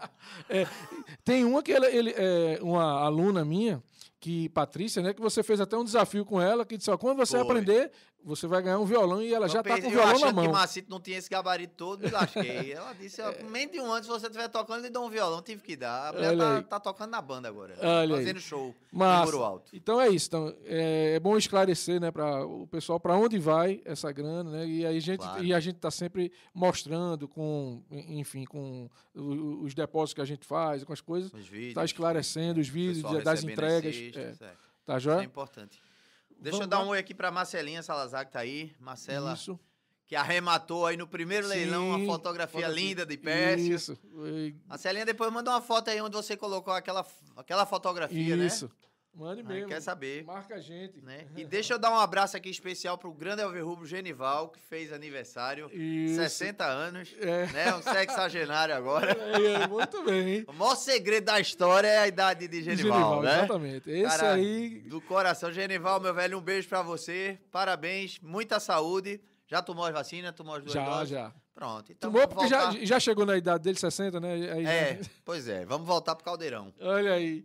Tem 1.25 1.45
uma 1.45 1.63
que 1.63 1.73
ele, 1.73 1.87
ele 1.87 2.15
é 2.17 2.59
uma 2.63 3.03
aluna 3.05 3.45
minha, 3.45 3.83
que 4.21 4.49
Patrícia, 4.51 5.03
né, 5.03 5.15
que 5.15 5.21
você 5.21 5.43
fez 5.43 5.61
até 5.61 5.77
um 5.77 5.85
desafio 5.85 6.25
com 6.25 6.41
ela, 6.41 6.65
que 6.65 6.77
disse, 6.77 6.91
ó, 6.91 6.97
quando 6.97 7.17
você 7.17 7.39
Foi. 7.39 7.41
aprender, 7.41 7.91
você 8.25 8.47
vai 8.47 8.63
ganhar 8.63 8.79
um 8.79 8.85
violão 8.85 9.23
e 9.23 9.33
ela 9.33 9.49
já 9.49 9.61
Eu 9.61 9.63
tá 9.65 9.75
pensei- 9.75 9.83
com 9.83 9.89
o 9.89 9.91
violão 9.93 10.09
na 10.13 10.17
achando 10.17 10.29
que 10.41 10.43
mão. 10.43 10.53
Macito 10.53 10.91
não 10.91 11.01
tinha 11.01 11.17
esse 11.19 11.29
gabarito 11.31 11.75
todo, 11.77 12.03
me 12.05 12.11
lasquei. 12.11 12.73
Ela 12.73 12.93
disse, 12.95 13.21
ó, 13.23 13.33
com 13.33 13.45
menos 13.51 13.73
de 13.73 13.81
um 13.81 13.91
ano, 13.91 14.03
se 14.05 14.09
você 14.11 14.27
estiver 14.27 14.49
tocando, 14.49 14.81
ele 14.81 14.91
dá 14.91 15.01
um 15.01 15.09
violão, 15.09 15.41
tive 15.43 15.63
que 15.63 15.77
dar. 15.77 16.09
A 16.09 16.13
mulher 16.13 16.37
tá, 16.37 16.57
aí. 16.57 16.63
tá 16.65 16.81
tocando 16.81 17.11
na 17.11 17.21
banda 17.23 17.49
agora. 17.49 17.75
Olha 17.81 18.17
aí. 18.17 18.23
fazendo 18.25 18.41
show 18.41 18.75
em 18.93 18.97
Massa. 18.99 19.25
Muro 19.33 19.45
Alto. 19.45 19.75
Então 19.75 20.01
é 20.01 20.09
isso. 20.09 20.27
Então, 20.29 20.55
é, 20.65 21.15
é 21.15 21.21
bom 21.21 21.37
esclarecer, 21.37 22.01
né, 22.01 22.11
para 22.11 22.45
o 22.45 22.67
pessoal 22.67 23.01
para 23.01 23.17
onde 23.17 23.39
vai 23.39 23.81
essa 23.85 24.11
grana, 24.13 24.51
né? 24.51 24.67
E 24.67 24.85
aí 24.87 24.97
a 24.97 25.01
gente 25.01 25.21
Claro. 25.21 25.45
e 25.45 25.55
a 25.55 25.61
gente 25.61 25.77
está 25.77 25.91
sempre 25.91 26.31
mostrando 26.55 27.27
com, 27.29 27.83
enfim, 27.91 28.45
com 28.45 28.89
os 29.15 29.75
depósitos 29.75 30.15
que 30.15 30.21
a 30.21 30.25
gente 30.25 30.47
faz, 30.47 30.85
com 30.85 30.93
as 30.93 31.01
coisas, 31.01 31.33
Os 31.33 31.47
vídeos. 31.49 31.69
está 31.69 31.85
esclarecendo 31.85 32.61
os 32.61 32.69
vídeos 32.69 33.03
das 33.25 33.43
entregas, 33.43 33.95
as 33.95 34.17
é, 34.17 34.21
é. 34.21 34.33
tá 34.85 34.97
Isso 34.99 35.09
é 35.09 35.13
joia? 35.15 35.25
importante. 35.25 35.81
Deixa 36.41 36.57
Vamos 36.59 36.61
eu 36.67 36.67
dar 36.71 36.79
lá. 36.79 36.85
um 36.85 36.89
oi 36.89 36.99
aqui 36.99 37.15
pra 37.15 37.31
Marcelinha 37.31 37.83
Salazar, 37.83 38.25
que 38.27 38.33
tá 38.33 38.41
aí. 38.41 38.73
Marcela, 38.81 39.35
Isso. 39.35 39.59
que 40.07 40.17
arrematou 40.17 40.87
aí 40.87 40.97
no 40.97 41.07
primeiro 41.07 41.47
leilão 41.47 41.89
uma 41.91 41.99
Sim, 41.99 42.07
fotografia 42.07 42.61
fotografia. 42.63 42.89
linda 42.89 43.05
de 43.07 43.17
Pérsia. 43.17 43.75
Isso. 43.75 43.99
Marcelinha, 44.67 45.05
depois 45.05 45.31
manda 45.33 45.51
uma 45.51 45.61
foto 45.61 45.89
aí 45.91 46.01
onde 46.01 46.17
você 46.17 46.37
colocou 46.37 46.73
aquela, 46.73 47.07
aquela 47.37 47.67
fotografia, 47.67 48.37
Isso. 48.37 48.71
Mande 49.15 49.43
mesmo. 49.43 49.69
Quer 49.69 49.83
saber. 49.83 50.25
Marca 50.25 50.55
a 50.55 50.61
gente. 50.61 51.01
Né? 51.03 51.27
E 51.37 51.45
deixa 51.45 51.75
eu 51.75 51.79
dar 51.79 51.91
um 51.91 51.99
abraço 51.99 52.37
aqui 52.37 52.49
especial 52.49 52.97
pro 52.97 53.13
grande 53.13 53.43
Elver 53.43 53.65
Rubro 53.67 53.85
Genival, 53.85 54.49
que 54.49 54.61
fez 54.61 54.93
aniversário. 54.93 55.69
Isso. 55.73 56.15
60 56.17 56.65
anos, 56.65 57.15
É. 57.21 57.47
né? 57.49 57.75
Um 57.75 57.83
sexagenário 57.83 58.75
agora. 58.75 59.11
É, 59.41 59.63
é, 59.63 59.67
muito 59.67 60.03
bem. 60.05 60.45
O 60.49 60.53
maior 60.53 60.75
segredo 60.77 61.25
da 61.25 61.41
história 61.41 61.89
é 61.89 61.99
a 61.99 62.07
idade 62.09 62.47
de 62.49 62.63
Genival, 62.63 62.93
Genival, 62.93 63.23
né? 63.23 63.35
Exatamente. 63.39 63.91
Esse 63.91 64.17
Cara, 64.19 64.33
aí. 64.35 64.81
Do 64.87 65.01
coração. 65.01 65.53
Genival, 65.53 66.01
meu 66.01 66.15
velho, 66.15 66.39
um 66.39 66.41
beijo 66.43 66.69
pra 66.69 66.81
você. 66.83 67.39
Parabéns, 67.51 68.19
muita 68.23 68.59
saúde. 68.61 69.21
Já 69.47 69.61
tomou 69.61 69.85
as 69.85 69.93
vacinas? 69.93 70.33
Tomou 70.35 70.55
as 70.55 70.63
duas 70.63 70.73
Já, 70.75 70.85
doses? 70.85 71.09
já. 71.09 71.33
Pronto. 71.55 71.93
Então 71.93 72.11
Tomou 72.11 72.27
porque 72.29 72.47
já, 72.49 72.71
já 72.85 72.99
chegou 73.01 73.27
na 73.27 73.37
idade 73.37 73.65
dele, 73.65 73.79
60, 73.79 74.19
né? 74.21 74.33
Aí 74.53 74.63
já- 74.65 74.73
É, 74.73 75.01
pois 75.25 75.47
é. 75.49 75.67
Vamos 75.67 75.87
voltar 75.87 76.15
pro 76.15 76.25
caldeirão. 76.25 76.73
Olha 76.81 77.13
aí. 77.13 77.45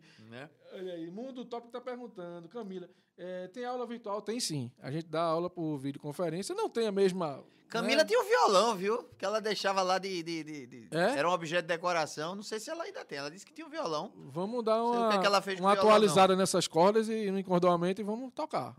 Né? 0.76 0.82
Olha 0.82 0.94
aí, 0.94 1.10
Mundo 1.10 1.46
Top 1.46 1.68
tá 1.70 1.80
perguntando, 1.82 2.48
Camila, 2.50 2.90
é, 3.18 3.48
tem 3.48 3.66
aula 3.66 3.86
virtual? 3.86 4.22
Tem 4.22 4.40
sim. 4.40 4.72
A 4.82 4.92
gente 4.92 5.08
dá 5.08 5.22
aula 5.22 5.50
por 5.50 5.78
videoconferência, 5.78 6.54
não 6.56 6.70
tem 6.70 6.88
a 6.88 6.92
mesma. 6.92 7.44
Camila 7.68 8.04
né? 8.04 8.06
tinha 8.06 8.20
um 8.22 8.26
violão, 8.26 8.76
viu? 8.76 9.04
Que 9.18 9.26
ela 9.26 9.42
deixava 9.42 9.82
lá 9.82 9.98
de. 9.98 10.22
de, 10.22 10.44
de- 10.44 10.68
de- 10.68 10.88
É? 10.92 11.18
Era 11.18 11.28
um 11.28 11.32
objeto 11.34 11.64
de 11.64 11.68
decoração. 11.68 12.36
Não 12.36 12.44
sei 12.44 12.60
se 12.60 12.70
ela 12.70 12.84
ainda 12.84 13.04
tem. 13.04 13.18
Ela 13.18 13.32
disse 13.32 13.46
que 13.46 13.54
tinha 13.54 13.66
um 13.66 13.70
violão. 13.70 14.14
Vamos 14.16 14.64
dar 14.64 14.82
o 14.84 14.92
que 14.92 14.98
uma, 14.98 15.08
é 15.08 15.18
que 15.20 15.62
uma 15.62 15.74
violão, 15.74 15.74
atualizada 15.74 16.36
nessas 16.36 16.68
cordas 16.68 17.10
e 17.10 17.32
no 17.32 17.40
encordoamento 17.40 18.00
e 18.02 18.04
vamos 18.04 18.32
tocar. 18.34 18.76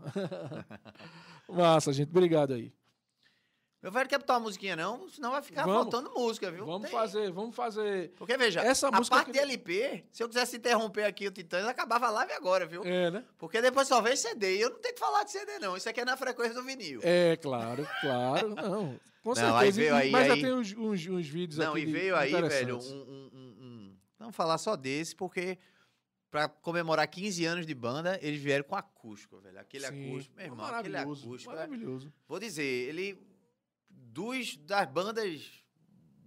Massa, 1.49 1.91
gente. 1.93 2.09
Obrigado 2.09 2.53
aí. 2.53 2.71
Meu 3.87 3.91
velho, 3.93 4.09
quer 4.09 4.17
botar 4.17 4.33
uma 4.33 4.41
musiquinha, 4.41 4.75
não? 4.75 5.07
Senão 5.07 5.31
vai 5.31 5.41
ficar 5.41 5.63
Vamos. 5.63 5.83
faltando 5.83 6.11
música, 6.13 6.51
viu? 6.51 6.65
Vamos 6.65 6.89
Tem. 6.89 6.91
fazer, 6.91 7.31
vamos 7.31 7.55
fazer. 7.55 8.11
Porque, 8.17 8.35
veja, 8.35 8.59
Essa 8.59 8.89
a 8.89 8.91
música 8.91 9.15
eu 9.15 9.17
parte 9.19 9.31
de 9.31 9.39
queria- 9.39 9.53
LP, 9.53 10.03
se 10.11 10.21
eu 10.21 10.27
quisesse 10.27 10.57
interromper 10.57 11.05
aqui 11.05 11.25
o 11.25 11.31
Titãs, 11.31 11.65
acabava 11.65 12.07
a 12.07 12.11
live 12.11 12.33
agora, 12.33 12.65
viu? 12.65 12.81
É, 12.83 13.09
né? 13.09 13.23
Porque 13.37 13.61
depois 13.61 13.87
só 13.87 14.01
vem 14.01 14.13
CD. 14.17 14.57
E 14.57 14.59
eu 14.61 14.71
não 14.71 14.79
tenho 14.79 14.93
que 14.93 14.99
falar 14.99 15.23
de 15.23 15.31
CD, 15.31 15.57
não. 15.59 15.77
Isso 15.77 15.87
aqui 15.87 16.01
é 16.01 16.03
na 16.05 16.17
frequência 16.17 16.53
do 16.53 16.63
vinil. 16.63 16.99
É, 17.01 17.37
claro, 17.37 17.87
claro. 18.01 18.49
Não, 18.55 18.99
com 19.23 19.29
Não, 19.29 19.35
certeza. 19.35 19.57
aí 19.57 19.71
veio 19.71 19.93
E- 19.95 20.01
aí- 20.01 20.11
mas 20.11 20.29
aí- 20.31 20.41
já 20.41 20.47
tem 20.47 20.53
uns, 20.53 20.73
uns, 20.73 21.07
uns 21.07 21.27
vídeos 21.29 21.57
Não, 21.57 21.71
aqui 21.71 21.79
e 21.83 21.85
de- 21.85 21.91
veio 21.93 22.15
aí, 22.17 22.31
velho, 22.33 22.79
um, 22.79 22.81
um, 22.91 23.29
um- 23.61 23.95
Vamos 24.19 24.35
falar 24.35 24.57
só 24.57 24.75
desse, 24.75 25.15
porque 25.15 25.57
pra 26.29 26.49
comemorar 26.49 27.07
15 27.07 27.45
anos 27.45 27.65
de 27.65 27.73
banda, 27.73 28.19
eles 28.21 28.41
vieram 28.41 28.65
com 28.65 28.75
acústico, 28.75 29.39
velho. 29.39 29.57
Aquele 29.57 29.87
Sim. 29.87 30.09
acústico, 30.11 30.35
meu 30.35 30.45
irmão, 30.45 30.65
aquele 30.65 30.89
maravilhoso, 30.89 31.25
acústico. 31.25 31.53
é- 31.53 31.55
Maravilhoso. 31.55 32.13
Vou 32.27 32.37
dizer, 32.37 32.63
ele. 32.65 33.17
Dos, 34.17 34.57
das 34.57 34.89
bandas 34.89 35.63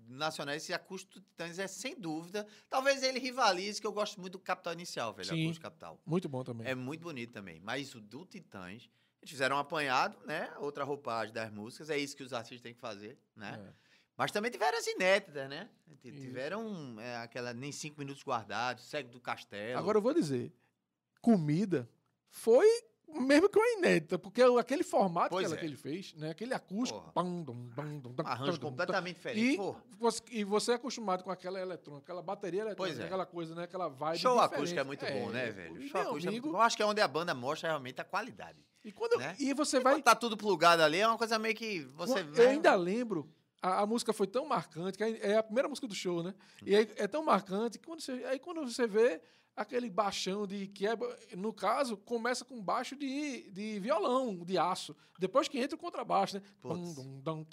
nacionais, 0.06 0.62
esse 0.62 0.72
acústico 0.72 1.14
do 1.14 1.20
Titãs 1.22 1.58
é 1.58 1.66
sem 1.66 1.98
dúvida. 1.98 2.46
Talvez 2.68 3.02
ele 3.02 3.18
rivalize, 3.18 3.80
que 3.80 3.86
eu 3.86 3.92
gosto 3.92 4.20
muito 4.20 4.34
do 4.34 4.38
Capital 4.38 4.74
Inicial, 4.74 5.12
velho. 5.12 5.28
Sim. 5.28 5.42
Acústico 5.42 5.64
Capital. 5.64 6.00
Muito 6.06 6.28
bom 6.28 6.44
também. 6.44 6.68
É 6.68 6.74
muito 6.76 7.00
bonito 7.00 7.32
também. 7.32 7.58
Mas 7.58 7.92
o 7.96 8.00
do 8.00 8.24
Titãs, 8.24 8.88
eles 9.20 9.30
fizeram 9.30 9.56
um 9.56 9.58
apanhado, 9.58 10.16
né? 10.24 10.52
Outra 10.58 10.84
roupagem 10.84 11.34
das 11.34 11.50
músicas. 11.50 11.90
É 11.90 11.98
isso 11.98 12.16
que 12.16 12.22
os 12.22 12.32
artistas 12.32 12.60
têm 12.60 12.72
que 12.72 12.78
fazer, 12.78 13.18
né? 13.34 13.60
É. 13.60 13.90
Mas 14.16 14.30
também 14.30 14.52
tiveram 14.52 14.78
as 14.78 14.86
inéditas, 14.86 15.50
né? 15.50 15.68
Tiveram 16.00 17.00
é, 17.00 17.16
aquela 17.16 17.52
nem 17.52 17.72
cinco 17.72 17.98
minutos 17.98 18.22
guardados, 18.22 18.84
Cego 18.84 19.08
do 19.08 19.20
Castelo. 19.20 19.80
Agora 19.80 19.98
eu 19.98 20.02
vou 20.02 20.14
dizer, 20.14 20.52
comida 21.20 21.90
foi 22.28 22.68
mesmo 23.14 23.48
que 23.48 23.58
uma 23.58 23.68
inédita, 23.78 24.18
porque 24.18 24.42
aquele 24.42 24.82
formato 24.82 25.36
que, 25.36 25.44
ela- 25.44 25.54
é. 25.54 25.58
que 25.58 25.64
ele 25.64 25.76
fez, 25.76 26.14
né? 26.14 26.30
Aquele 26.30 26.54
acústico. 26.54 27.10
Pam, 27.12 27.42
dum, 27.42 27.68
dum, 27.68 27.98
dum, 28.00 28.14
arranjo 28.24 28.58
dum, 28.58 28.68
completamente 28.68 29.16
diferente. 29.16 29.60
E 29.60 29.96
você, 29.96 30.22
e 30.30 30.44
você 30.44 30.72
é 30.72 30.74
acostumado 30.74 31.24
com 31.24 31.30
aquela 31.30 31.60
eletrônica, 31.60 32.04
aquela 32.04 32.22
bateria 32.22 32.62
eletrônica, 32.62 33.02
é. 33.02 33.06
aquela 33.06 33.26
coisa, 33.26 33.54
né? 33.54 33.64
Aquela 33.64 33.88
vibe 33.88 34.18
show 34.18 34.34
diferente. 34.34 34.54
acústico 34.54 34.80
é 34.80 34.84
muito 34.84 35.06
bom, 35.06 35.30
né, 35.30 35.50
velho? 35.50 35.82
e, 35.82 35.88
Show 35.88 36.00
acústico 36.00 36.26
é 36.26 36.28
amigo. 36.28 36.48
Eu 36.48 36.60
acho 36.60 36.76
que 36.76 36.82
é 36.82 36.86
onde 36.86 37.00
a 37.00 37.08
banda 37.08 37.34
mostra 37.34 37.68
realmente 37.68 38.00
a 38.00 38.04
qualidade. 38.04 38.58
e, 38.84 38.92
quando, 38.92 39.18
né? 39.18 39.34
e 39.38 39.52
você 39.54 39.80
Vai... 39.80 39.94
vai... 39.94 40.02
tá 40.02 40.14
tudo 40.14 40.36
plugado 40.36 40.82
ali, 40.82 40.98
é 40.98 41.06
uma 41.06 41.18
coisa 41.18 41.38
meio 41.38 41.54
que 41.54 41.80
você... 41.94 42.24
eu 42.36 42.48
ainda 42.48 42.74
lembro, 42.74 43.30
a, 43.62 43.82
a 43.82 43.86
música 43.86 44.12
foi 44.12 44.26
tão 44.26 44.46
marcante, 44.46 44.96
que 44.96 45.04
é 45.04 45.36
a 45.36 45.42
primeira 45.42 45.68
música 45.68 45.86
do 45.86 45.94
show, 45.94 46.22
né? 46.22 46.34
E 46.64 46.74
aí 46.74 46.90
é 46.96 47.06
tão 47.06 47.24
marcante 47.24 47.78
que 47.78 47.86
quando 47.86 48.00
você, 48.00 48.12
aí 48.24 48.38
quando 48.38 48.64
você 48.64 48.86
vê 48.86 49.20
aquele 49.62 49.90
baixão 49.90 50.46
de 50.46 50.66
que 50.68 50.86
é, 50.86 50.92
no 51.36 51.52
caso, 51.52 51.96
começa 51.96 52.44
com 52.44 52.62
baixo 52.62 52.96
de, 52.96 53.50
de 53.50 53.78
violão, 53.80 54.36
de 54.44 54.56
aço. 54.58 54.96
Depois 55.18 55.48
que 55.48 55.58
entra 55.58 55.76
o 55.76 55.78
contrabaixo, 55.78 56.36
né? 56.36 56.42
Dum, 56.62 57.20
dum, 57.22 57.44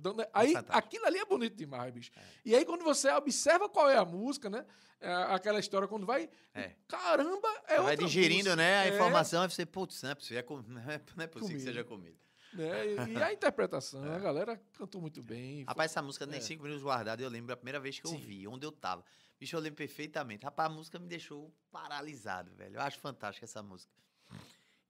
dum, 0.00 0.14
né? 0.14 0.26
Aí 0.32 0.52
fantástico. 0.54 0.78
aquilo 0.78 1.06
ali 1.06 1.18
é 1.18 1.24
bonito 1.24 1.54
demais, 1.56 1.92
bicho. 1.92 2.10
E 2.44 2.54
aí 2.54 2.64
quando 2.64 2.82
você 2.84 3.10
observa 3.12 3.68
qual 3.68 3.88
é 3.90 3.96
a 3.96 4.04
música, 4.04 4.48
né? 4.48 4.64
É 5.00 5.12
aquela 5.12 5.58
história 5.60 5.86
quando 5.86 6.06
vai, 6.06 6.28
É. 6.54 6.72
caramba, 6.88 7.48
é 7.68 7.76
Vai 7.76 7.90
outra 7.92 8.06
digerindo, 8.06 8.44
música. 8.44 8.56
né, 8.56 8.78
a 8.78 8.86
É, 8.86 8.94
informação, 8.94 9.44
e 9.44 9.50
você, 9.50 9.66
putz, 9.66 10.02
não 10.02 10.10
é 10.10 10.14
possível, 10.14 10.38
é 10.38 10.42
com- 10.42 10.62
não 10.62 10.80
é, 10.90 11.00
não 11.14 11.24
é 11.24 11.26
possível 11.26 11.48
que 11.58 11.64
Comida. 11.64 11.70
seja 11.70 11.84
comida. 11.84 12.16
né? 12.54 12.94
E, 13.12 13.22
a 13.22 13.30
interpretação, 13.34 14.02
a 14.10 14.18
galera 14.18 14.58
cantou 14.78 14.98
muito 14.98 15.22
bem. 15.22 15.64
Rapaz, 15.64 15.90
essa 15.90 16.00
música 16.00 16.24
nem 16.24 16.38
É. 16.38 16.40
cinco 16.40 16.62
minutos 16.62 16.82
guardada, 16.82 17.22
eu 17.22 17.28
lembro 17.28 17.52
a 17.52 17.56
primeira 17.56 17.78
vez 17.78 18.00
que 18.00 18.06
eu 18.06 18.12
ouvi, 18.12 18.48
onde 18.48 18.64
eu 18.64 18.72
tava. 18.72 19.04
Bicho, 19.38 19.54
eu 19.56 19.60
lembro 19.60 19.76
perfeitamente. 19.76 20.44
Rapaz, 20.44 20.70
a 20.70 20.74
música 20.74 20.98
me 20.98 21.06
deixou 21.06 21.52
paralisado, 21.70 22.50
velho. 22.54 22.76
Eu 22.76 22.80
acho 22.80 22.98
fantástica 22.98 23.44
essa 23.44 23.62
música. 23.62 23.92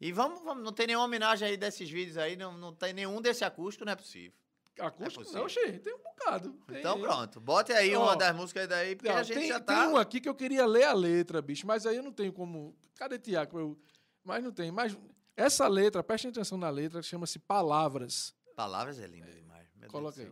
E 0.01 0.13
vamos, 0.13 0.43
vamos, 0.43 0.63
não 0.63 0.73
tem 0.73 0.87
nenhuma 0.87 1.05
homenagem 1.07 1.49
aí 1.49 1.57
desses 1.57 1.89
vídeos 1.91 2.17
aí, 2.19 2.37
não, 2.37 2.57
não 2.57 2.73
tem 2.73 2.93
nenhum 2.93 3.21
desse 3.21 3.45
acústico, 3.45 3.85
não 3.85 3.93
é 3.93 3.97
possível. 3.97 4.33
Acústico, 4.79 5.23
possível. 5.23 5.41
não, 5.43 5.49
cheio, 5.49 5.81
tem 5.81 5.95
um 5.95 5.99
bocado. 5.99 6.53
tem- 6.67 6.79
Então 6.79 7.01
pronto, 7.01 7.41
bote 7.41 7.73
aí 7.73 7.97
Ó, 7.97 8.03
uma 8.05 8.15
das 8.17 8.37
músicas 8.37 8.69
daí, 8.69 8.95
porque 8.95 9.09
Não, 9.09 9.17
a 9.17 9.23
gente 9.23 9.39
tem, 9.39 9.49
já 9.49 9.59
tem 9.59 9.75
tá... 9.75 9.89
um 9.89 9.97
aqui 9.97 10.21
que 10.21 10.29
eu 10.29 10.35
queria 10.35 10.67
ler 10.67 10.85
a 10.85 10.93
letra, 10.93 11.41
bicho, 11.41 11.67
mas 11.67 11.87
aí 11.87 11.97
eu 11.97 12.03
não 12.03 12.13
tenho 12.13 12.33
como. 12.33 12.77
Cadê 12.97 13.19
Tiago? 13.19 13.59
Eu... 13.59 13.79
Mas 14.23 14.45
não 14.45 14.53
tem. 14.53 14.71
Mas 14.71 14.97
essa 15.35 15.67
letra, 15.67 16.05
preste 16.05 16.29
atenção 16.29 16.59
na 16.59 16.69
letra, 16.69 17.03
chama-se 17.03 17.39
Palavras. 17.39 18.35
Palavras 18.55 19.01
é 19.01 19.07
linda 19.07 19.33
demais. 19.33 19.67
meu 19.77 19.89
Coloca 19.89 20.21
aí. 20.21 20.31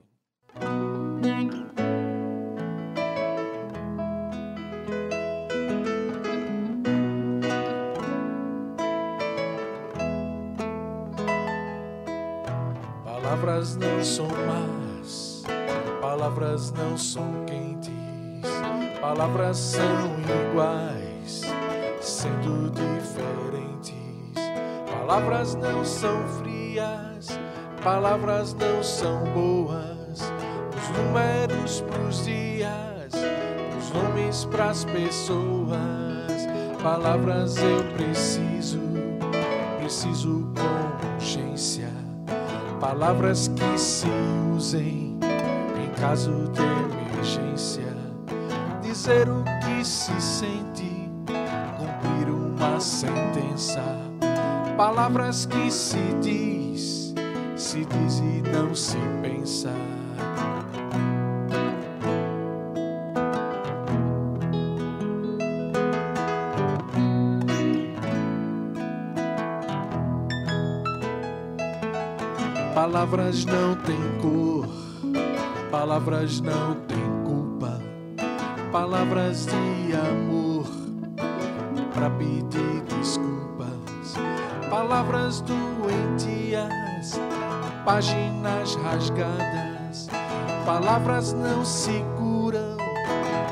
Palavras 13.44 13.76
não 13.76 14.02
são 14.02 14.26
más, 14.46 15.42
palavras 16.00 16.72
não 16.72 16.96
são 16.96 17.44
quentes, 17.44 17.92
palavras 19.02 19.58
são 19.58 19.84
iguais, 20.50 21.42
sendo 22.00 22.70
diferentes. 22.70 24.32
Palavras 24.90 25.56
não 25.56 25.84
são 25.84 26.26
frias, 26.38 27.38
palavras 27.82 28.54
não 28.54 28.82
são 28.82 29.22
boas. 29.34 30.20
Os 30.74 30.96
números 30.96 31.82
pros 31.82 32.24
dias, 32.24 33.12
os 33.78 33.90
nomes 33.90 34.46
pras 34.46 34.86
pessoas. 34.86 35.76
Palavras 36.82 37.58
eu 37.58 37.84
preciso, 37.92 38.80
preciso 39.80 40.50
com 40.56 41.14
urgência. 41.16 42.03
Palavras 42.84 43.48
que 43.48 43.78
se 43.78 44.06
usem 44.54 45.18
em 45.82 45.98
caso 45.98 46.50
de 46.52 46.60
emergência. 46.60 47.96
Dizer 48.82 49.26
o 49.26 49.42
que 49.64 49.82
se 49.82 50.12
sente, 50.20 51.10
cumprir 51.78 52.28
uma 52.28 52.78
sentença. 52.78 53.82
Palavras 54.76 55.46
que 55.46 55.70
se 55.70 55.96
diz, 56.20 57.14
se 57.56 57.86
diz 57.86 58.18
e 58.18 58.42
não 58.52 58.74
se 58.74 58.98
pensa. 59.22 59.72
Palavras 73.04 73.44
não 73.44 73.74
têm 73.74 74.18
cor, 74.22 74.66
palavras 75.70 76.40
não 76.40 76.74
têm 76.86 77.22
culpa, 77.22 77.78
palavras 78.72 79.44
de 79.44 79.94
amor. 79.94 80.64
Para 81.92 82.08
pedir 82.08 82.82
desculpas, 82.88 84.14
palavras 84.70 85.42
doentias, 85.42 87.20
páginas 87.84 88.74
rasgadas, 88.76 90.08
palavras 90.64 91.34
não 91.34 91.62
seguram, 91.62 92.78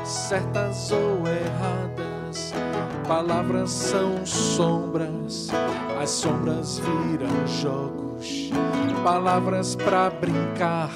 certas 0.03 0.91
ou 0.91 1.27
erradas, 1.27 2.51
palavras 3.07 3.69
são 3.69 4.25
sombras, 4.25 5.49
as 6.01 6.09
sombras 6.09 6.79
viram 6.79 7.45
jogos 7.45 8.03
palavras 9.03 9.75
pra 9.75 10.09
brincar, 10.09 10.89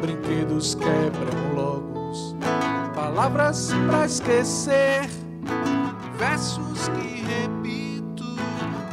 brinquedos 0.00 0.74
quebram 0.74 1.54
logos, 1.54 2.36
palavras 2.94 3.70
pra 3.88 4.06
esquecer, 4.06 5.08
versos 6.16 6.88
que 6.88 7.22
repito, 7.22 8.24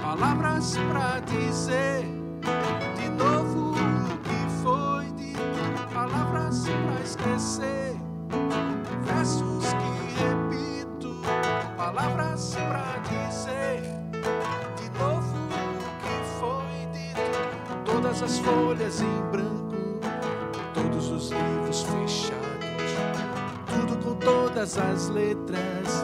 palavras 0.02 0.76
pra 0.90 1.20
dizer 1.20 2.09
as 18.30 18.38
folhas 18.38 19.02
em 19.02 19.22
branco, 19.32 19.76
todos 20.76 21.10
os 21.10 21.32
livros 21.32 21.82
fechados, 21.82 22.38
tudo 23.66 23.98
com 24.04 24.14
todas 24.14 24.78
as 24.78 25.10
letras, 25.10 26.04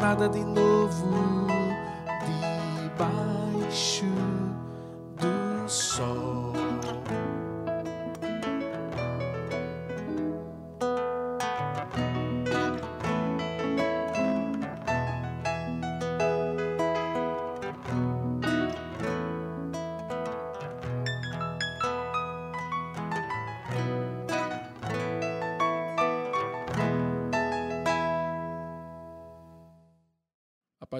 nada 0.00 0.28
de 0.28 0.44
novo 0.44 1.65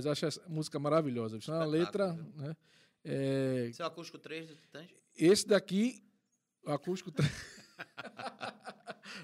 Eu 0.06 0.12
acho 0.12 0.26
essa 0.26 0.42
música 0.48 0.78
maravilhosa. 0.78 1.36
bicho. 1.36 1.50
É 1.50 1.54
uma 1.54 1.64
letra, 1.64 2.12
né? 2.36 2.56
É, 3.04 3.70
Seu 3.72 3.86
acústico 3.86 4.18
3 4.18 4.48
do 4.48 4.56
Titãs? 4.56 4.88
esse 5.16 5.46
daqui, 5.46 6.02
o 6.64 6.72
acústico. 6.72 7.12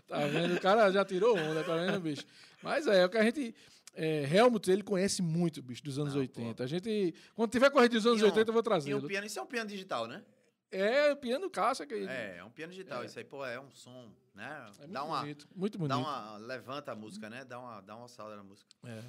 tá 0.06 0.26
vendo? 0.30 0.54
O 0.54 0.60
cara 0.60 0.90
já 0.90 1.04
tirou 1.04 1.36
onda, 1.36 1.64
tá 1.64 1.76
vendo, 1.76 2.00
bicho? 2.00 2.24
Mas 2.62 2.86
é, 2.86 3.02
é 3.02 3.06
o 3.06 3.10
que 3.10 3.18
a 3.18 3.24
gente. 3.24 3.54
É, 3.94 4.22
Helmut, 4.34 4.70
ele 4.70 4.82
conhece 4.82 5.20
muito, 5.20 5.62
bicho, 5.62 5.82
dos 5.84 5.98
anos 5.98 6.14
Não, 6.14 6.20
80. 6.20 6.64
A 6.64 6.66
gente. 6.66 7.14
Quando 7.34 7.50
tiver 7.50 7.70
corrida 7.70 7.94
dos 7.94 8.06
anos 8.06 8.20
E 8.20 8.24
um- 8.24 8.28
80, 8.28 8.48
eu 8.48 8.52
vou 8.52 8.60
E 8.60 8.64
trazer. 8.64 8.94
um 8.94 9.06
piano, 9.06 9.26
isso 9.26 9.38
é 9.38 9.42
um 9.42 9.46
piano 9.46 9.68
digital, 9.68 10.06
né? 10.06 10.24
É, 10.70 11.12
o 11.12 11.16
piano 11.16 11.50
caixa 11.50 11.84
que. 11.84 11.94
É, 11.94 12.36
é 12.38 12.44
um 12.44 12.50
piano 12.50 12.72
digital. 12.72 13.02
É. 13.02 13.06
Isso 13.06 13.18
aí, 13.18 13.24
pô, 13.24 13.44
é 13.44 13.60
um 13.60 13.70
som, 13.70 14.10
né? 14.34 14.70
É 14.78 14.78
muito 14.78 14.92
dá 14.92 15.04
uma, 15.04 15.20
bonito. 15.20 15.48
Muito 15.54 15.78
bonito. 15.78 15.90
dá 15.90 15.98
uma, 15.98 16.36
levanta 16.38 16.92
a 16.92 16.94
música, 16.94 17.28
né? 17.28 17.44
Dá 17.44 17.58
uma, 17.58 17.80
dá 17.82 17.94
uma 17.94 18.08
salda 18.08 18.36
na 18.36 18.42
música. 18.42 18.70
É. 18.86 19.02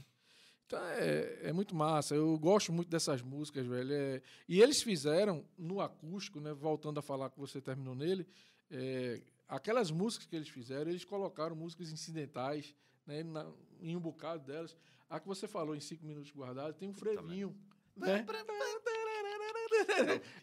Então 0.66 0.80
é, 0.86 1.40
é 1.50 1.54
muito 1.54 1.76
massa. 1.76 2.16
Eu 2.16 2.38
gosto 2.40 2.72
muito 2.72 2.90
dessas 2.90 3.22
músicas, 3.22 3.66
velho. 3.66 3.94
É, 3.94 4.22
e 4.48 4.62
eles 4.62 4.82
fizeram 4.82 5.46
no 5.58 5.82
acústico, 5.82 6.40
né? 6.40 6.54
Voltando 6.54 6.98
a 7.00 7.02
falar 7.02 7.30
que 7.30 7.40
você 7.40 7.62
terminou 7.62 7.94
nele, 7.96 8.26
é, 8.72 9.22
aquelas 9.48 9.92
músicas 9.92 10.26
que 10.26 10.36
eles 10.36 10.50
fizeram, 10.50 10.90
eles 10.90 11.06
colocaram 11.06 11.56
músicas 11.56 11.92
incidentais, 11.92 12.74
né? 13.06 13.24
na- 13.24 13.52
em 13.82 13.96
um 13.96 14.00
bocado 14.00 14.44
delas. 14.46 14.76
A 15.10 15.20
que 15.20 15.28
você 15.28 15.48
falou 15.48 15.76
em 15.76 15.80
cinco 15.80 16.06
minutos 16.06 16.32
guardado 16.32 16.74
tem 16.74 16.90
um 16.90 16.94
frevinho. 16.94 17.56
Né? 17.96 18.24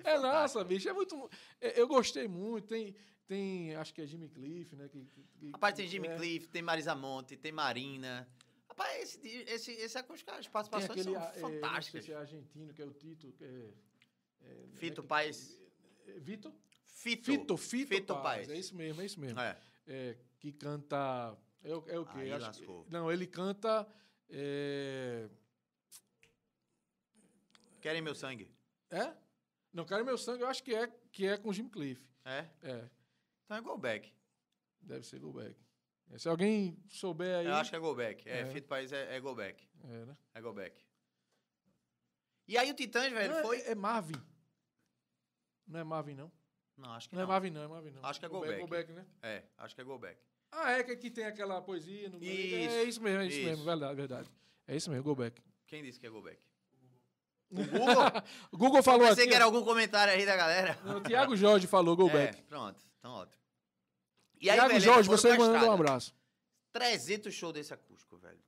É 0.04 0.18
nossa, 0.18 0.62
bicho, 0.64 0.88
é 0.88 0.92
muito. 0.92 1.28
é, 1.60 1.80
Eu 1.80 1.88
gostei 1.88 2.28
muito. 2.28 2.68
Tem, 2.68 2.94
tem 3.26 3.74
acho 3.74 3.92
que 3.92 4.00
é 4.02 4.06
Jimmy 4.06 4.28
Cliff, 4.28 4.76
né? 4.76 4.88
Que- 4.88 5.04
que- 5.04 5.50
Rapaz, 5.50 5.74
tem 5.74 5.86
Jimmy 5.88 6.08
é. 6.08 6.16
Cliff, 6.16 6.46
tem 6.48 6.62
Marisa 6.62 6.94
Monte, 6.94 7.36
tem 7.36 7.50
Marina. 7.52 8.28
Rapaz, 8.80 9.02
esse, 9.02 9.28
esse, 9.28 9.72
esse 9.72 9.98
acústico, 9.98 10.30
as 10.30 10.40
Tem 10.46 10.50
participações 10.50 10.90
aquele, 10.90 11.14
são 11.14 11.22
é, 11.24 11.32
fantásticas. 11.34 12.08
é 12.08 12.14
argentino, 12.14 12.72
que 12.72 12.80
é 12.82 12.84
o 12.86 12.92
Tito. 12.92 13.32
Que 13.32 13.44
é, 13.44 13.70
é, 14.42 14.66
Fito 14.74 15.02
né, 15.02 15.08
Paes. 15.08 15.60
é, 16.06 16.12
Vitor? 16.18 16.52
Fito. 16.86 17.24
Fito, 17.32 17.56
Fito, 17.56 17.94
Fito 17.94 18.14
Paes. 18.14 18.46
Paes. 18.46 18.48
É 18.50 18.58
isso 18.58 18.74
mesmo, 18.74 19.00
é 19.02 19.04
isso 19.04 19.20
mesmo. 19.20 19.38
É. 19.38 19.60
É, 19.86 20.16
que 20.38 20.52
canta. 20.52 21.36
É, 21.62 21.74
o- 21.74 21.84
é 21.88 21.98
o 21.98 22.06
quê? 22.06 22.30
Acho 22.32 22.86
não, 22.88 23.12
ele 23.12 23.26
canta. 23.26 23.86
é, 24.30 25.28
Querem 27.80 28.00
meu 28.02 28.14
sangue. 28.14 28.50
é? 28.90 29.14
Não, 29.72 29.84
Cara 29.84 30.02
Meu 30.02 30.18
Sangue, 30.18 30.42
eu 30.42 30.48
acho 30.48 30.62
que 30.64 30.74
é, 30.74 30.88
que 31.12 31.26
é 31.26 31.36
com 31.38 31.52
Jim 31.52 31.68
Cliff. 31.68 32.04
É? 32.24 32.46
É, 32.60 32.88
Então 33.44 33.56
é 33.56 33.60
go 33.60 33.78
back. 33.78 34.12
deve 34.82 35.06
ser 35.06 35.20
Go 35.20 35.32
Back. 35.32 35.54
É, 36.12 36.18
Se 36.18 36.28
alguém 36.28 36.76
souber 36.88 37.38
aí. 37.38 37.46
Eu 37.46 37.54
acho 37.54 37.70
que 37.70 37.76
é 37.76 37.78
go 37.78 37.94
back. 37.94 38.28
É, 38.28 38.40
É. 38.40 38.46
Fito 38.46 38.66
Paes 38.68 38.92
é, 38.92 39.16
é 39.16 39.20
go 39.20 39.34
back. 39.34 39.66
É, 39.84 40.04
né? 40.06 40.16
É 40.34 40.40
go 40.40 40.52
back. 40.52 40.82
E 42.48 42.58
aí 42.58 42.70
o 42.70 42.74
Titãs, 42.74 43.12
velho, 43.12 43.30
Não, 43.30 43.38
é- 43.38 43.42
foi... 43.42 43.61
É, 43.62 43.74
Marvin. 43.74 44.20
Não 45.66 45.80
é 45.80 45.84
Marvin, 45.84 46.14
não? 46.16 46.32
Não, 46.76 46.90
acho 46.94 47.08
que 47.08 47.14
Não, 47.14 47.22
não. 47.22 47.28
é 47.28 47.32
Marvin, 47.32 47.50
não, 47.50 47.62
é 47.62 47.68
Marvin, 47.68 47.90
não. 47.90 48.04
Acho 48.04 48.18
que 48.18 48.26
é 48.26 48.28
Go 48.28 48.40
Go 48.40 48.40
Back, 48.40 48.52
Back. 48.54 48.62
Go 48.62 48.68
Back, 48.68 48.92
né? 48.92 49.06
É, 49.22 49.44
acho 49.58 49.74
que 49.74 49.80
é 49.80 49.84
go 49.84 49.98
back. 49.98 50.20
Ah, 50.50 50.72
é 50.72 50.82
que 50.82 50.90
aqui 50.90 51.11
tem 51.11 51.24
aquela 51.26 51.61
poesia 51.62 52.08
no. 52.08 52.18
Isso, 52.20 52.54
É 52.54 52.82
isso 52.84 53.00
mesmo, 53.02 53.20
é 53.22 53.26
isso, 53.26 53.38
isso. 53.38 53.48
mesmo, 53.48 53.64
verdade, 53.64 53.94
verdade. 53.94 54.30
É 54.66 54.74
isso 54.76 54.90
mesmo, 54.90 55.04
Go 55.04 55.14
Back. 55.14 55.40
Quem 55.66 55.82
disse 55.82 56.00
que 56.00 56.06
é 56.06 56.11
go 56.11 56.20
back? 56.22 56.40
O 57.52 57.56
Google? 57.56 58.22
O 58.52 58.58
Google 58.58 58.82
falou 58.82 59.06
Pensei 59.08 59.24
aqui. 59.24 59.30
que 59.30 59.34
era 59.36 59.44
algum 59.44 59.62
comentário 59.64 60.12
aí 60.12 60.24
da 60.26 60.36
galera. 60.36 60.78
O 60.96 61.00
Tiago 61.00 61.36
Jorge 61.36 61.66
falou 61.66 61.96
Go 61.96 62.08
é, 62.11 62.12
Back. 62.26 62.42
pronto. 62.42 62.80
Então 62.98 63.12
ótimo. 63.12 63.39
E 64.41 64.49
aí, 64.49 64.57
Tiago 64.57 64.68
velho, 64.70 64.80
Jorge, 64.80 65.09
você 65.09 65.36
mandou 65.36 65.68
um 65.68 65.72
abraço. 65.72 66.14
300 66.72 67.34
shows 67.34 67.53
desse 67.53 67.74
acústico, 67.74 68.16
velho. 68.16 68.41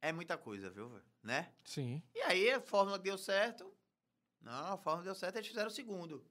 É 0.00 0.12
muita 0.12 0.36
coisa, 0.38 0.70
viu, 0.70 0.88
velho? 0.88 1.04
Né? 1.22 1.52
Sim. 1.64 2.02
E 2.14 2.20
aí 2.20 2.50
a 2.50 2.60
fórmula 2.60 2.98
deu 2.98 3.18
certo. 3.18 3.72
Não, 4.40 4.74
a 4.74 4.76
fórmula 4.76 5.04
deu 5.04 5.14
certo, 5.14 5.36
eles 5.36 5.48
fizeram 5.48 5.68
o 5.68 5.72
segundo. 5.72 6.24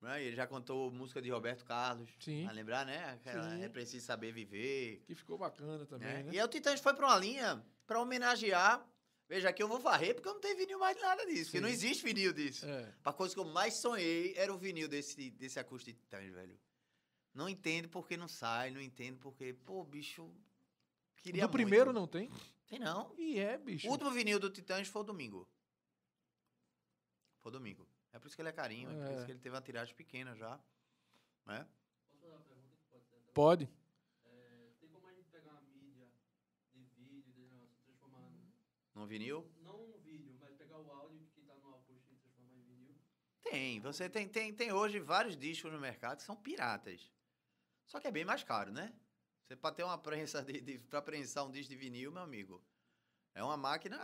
Né? 0.00 0.22
E 0.22 0.26
ele 0.26 0.36
já 0.36 0.46
cantou 0.46 0.90
música 0.90 1.22
de 1.22 1.30
Roberto 1.30 1.64
Carlos. 1.64 2.10
Sim. 2.18 2.44
Vai 2.44 2.54
lembrar, 2.54 2.84
né? 2.84 3.12
Aquela. 3.12 3.54
É 3.58 3.68
Preciso 3.68 4.04
Saber 4.04 4.32
Viver. 4.32 5.02
Que 5.06 5.14
ficou 5.14 5.38
bacana 5.38 5.86
também, 5.86 6.08
né? 6.08 6.22
né? 6.24 6.30
E 6.32 6.38
aí 6.38 6.44
o 6.44 6.48
Titãs 6.48 6.80
foi 6.80 6.94
pra 6.94 7.06
uma 7.06 7.18
linha 7.18 7.64
pra 7.86 8.00
homenagear 8.00 8.84
Veja, 9.28 9.48
aqui 9.48 9.62
eu 9.62 9.68
vou 9.68 9.80
varrer 9.80 10.14
porque 10.14 10.28
eu 10.28 10.34
não 10.34 10.40
tenho 10.40 10.56
vinil 10.56 10.78
mais 10.78 10.96
de 10.96 11.02
nada 11.02 11.24
disso. 11.26 11.46
Porque 11.46 11.60
não 11.60 11.68
existe 11.68 12.04
vinil 12.04 12.32
disso. 12.32 12.66
É. 12.66 12.92
A 13.02 13.12
coisa 13.12 13.34
que 13.34 13.40
eu 13.40 13.44
mais 13.44 13.74
sonhei 13.74 14.34
era 14.36 14.52
o 14.52 14.58
vinil 14.58 14.86
desse, 14.86 15.30
desse 15.30 15.58
acústico 15.58 15.96
de 15.96 16.02
Titãs, 16.02 16.30
velho. 16.30 16.58
Não 17.34 17.48
entendo 17.48 17.88
porque 17.88 18.16
não 18.16 18.28
sai, 18.28 18.70
não 18.70 18.80
entendo 18.80 19.18
porque... 19.18 19.52
Pô, 19.64 19.82
bicho... 19.84 20.30
Queria 21.16 21.46
Do 21.46 21.50
primeiro 21.52 21.86
muito. 21.86 21.98
não 22.00 22.06
tem? 22.06 22.30
Tem 22.66 22.78
não. 22.78 23.12
E 23.18 23.38
é, 23.38 23.56
bicho. 23.58 23.88
O 23.88 23.90
último 23.90 24.10
vinil 24.10 24.38
do 24.38 24.50
Titãs 24.50 24.86
foi 24.88 25.00
o 25.02 25.04
domingo. 25.04 25.48
Foi 27.40 27.50
o 27.50 27.52
domingo. 27.52 27.88
É 28.12 28.18
por 28.18 28.26
isso 28.28 28.36
que 28.36 28.42
ele 28.42 28.50
é 28.50 28.52
carinho, 28.52 28.90
é, 28.90 28.94
por 28.94 29.12
É. 29.12 29.16
isso 29.16 29.26
que 29.26 29.32
ele 29.32 29.40
teve 29.40 29.54
uma 29.54 29.62
tiragem 29.62 29.94
pequena 29.94 30.34
já. 30.36 30.60
Né? 31.46 31.66
Pode. 33.32 33.66
Tem 34.80 34.88
como 34.90 35.06
a 35.08 35.12
gente 35.12 35.28
pegar 35.30 35.50
uma 35.50 35.60
mídia 35.62 36.06
de 36.72 36.84
vídeo, 36.96 37.32
de 37.32 37.40
negócio, 37.48 37.74
transformar. 37.84 38.30
No 38.94 39.06
vinil? 39.06 39.50
Não 39.62 39.82
um 39.82 39.98
vídeo, 39.98 40.36
mas 40.40 40.54
pegar 40.54 40.78
o 40.78 40.88
áudio 40.92 41.26
que 41.34 41.40
tá 41.42 41.54
no 41.56 41.74
acústico 41.74 42.14
e 42.14 42.18
transformar 42.18 42.54
em 42.54 42.62
vinil. 42.62 42.94
Tem. 43.42 43.80
Você 43.80 44.08
tem, 44.08 44.28
tem, 44.28 44.54
tem 44.54 44.72
hoje 44.72 45.00
vários 45.00 45.36
discos 45.36 45.72
no 45.72 45.80
mercado 45.80 46.18
que 46.18 46.22
são 46.22 46.36
piratas. 46.36 47.10
Só 47.86 48.00
que 48.00 48.06
é 48.06 48.10
bem 48.10 48.24
mais 48.24 48.42
caro, 48.42 48.72
né? 48.72 48.92
Você 49.44 49.56
para 49.56 49.74
ter 49.74 49.84
uma 49.84 49.98
prensa 49.98 50.42
de, 50.42 50.60
de 50.60 50.78
para 50.78 51.02
prensar 51.02 51.44
um 51.44 51.50
disco 51.50 51.70
de 51.70 51.76
vinil, 51.76 52.10
meu 52.10 52.22
amigo, 52.22 52.64
é 53.34 53.42
uma 53.42 53.56
máquina 53.56 53.98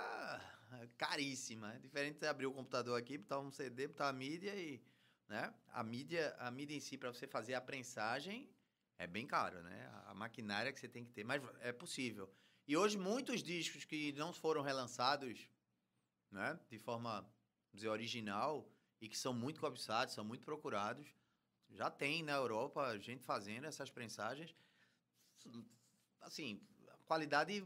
caríssima. 0.98 1.74
É 1.74 1.78
diferente 1.78 2.18
de 2.18 2.26
abrir 2.26 2.46
o 2.46 2.52
computador 2.52 2.98
aqui, 2.98 3.16
botar 3.18 3.38
um 3.38 3.50
CD, 3.50 3.88
botar 3.88 4.08
a 4.08 4.12
mídia 4.12 4.54
e, 4.54 4.82
né? 5.28 5.54
A 5.68 5.82
mídia, 5.82 6.34
a 6.38 6.50
mídia 6.50 6.76
em 6.76 6.80
si 6.80 6.98
para 6.98 7.12
você 7.12 7.26
fazer 7.26 7.54
a 7.54 7.60
prensagem 7.60 8.50
é 8.98 9.06
bem 9.06 9.26
caro, 9.26 9.62
né? 9.62 9.90
A 10.06 10.14
maquinária 10.14 10.72
que 10.72 10.78
você 10.78 10.88
tem 10.88 11.04
que 11.04 11.10
ter, 11.10 11.24
mas 11.24 11.42
é 11.60 11.72
possível. 11.72 12.30
E 12.66 12.76
hoje 12.76 12.98
muitos 12.98 13.42
discos 13.42 13.84
que 13.84 14.12
não 14.12 14.32
foram 14.32 14.62
relançados, 14.62 15.48
né, 16.30 16.58
de 16.68 16.78
forma 16.78 17.28
dizer 17.72 17.88
original 17.88 18.70
e 19.00 19.08
que 19.08 19.18
são 19.18 19.32
muito 19.32 19.60
cobiçados, 19.60 20.14
são 20.14 20.24
muito 20.24 20.44
procurados, 20.44 21.12
já 21.72 21.90
tem 21.90 22.22
na 22.22 22.32
Europa 22.32 22.98
gente 22.98 23.24
fazendo 23.24 23.66
essas 23.66 23.90
prensagens. 23.90 24.54
Assim, 26.20 26.60
a 26.88 26.96
qualidade 27.04 27.64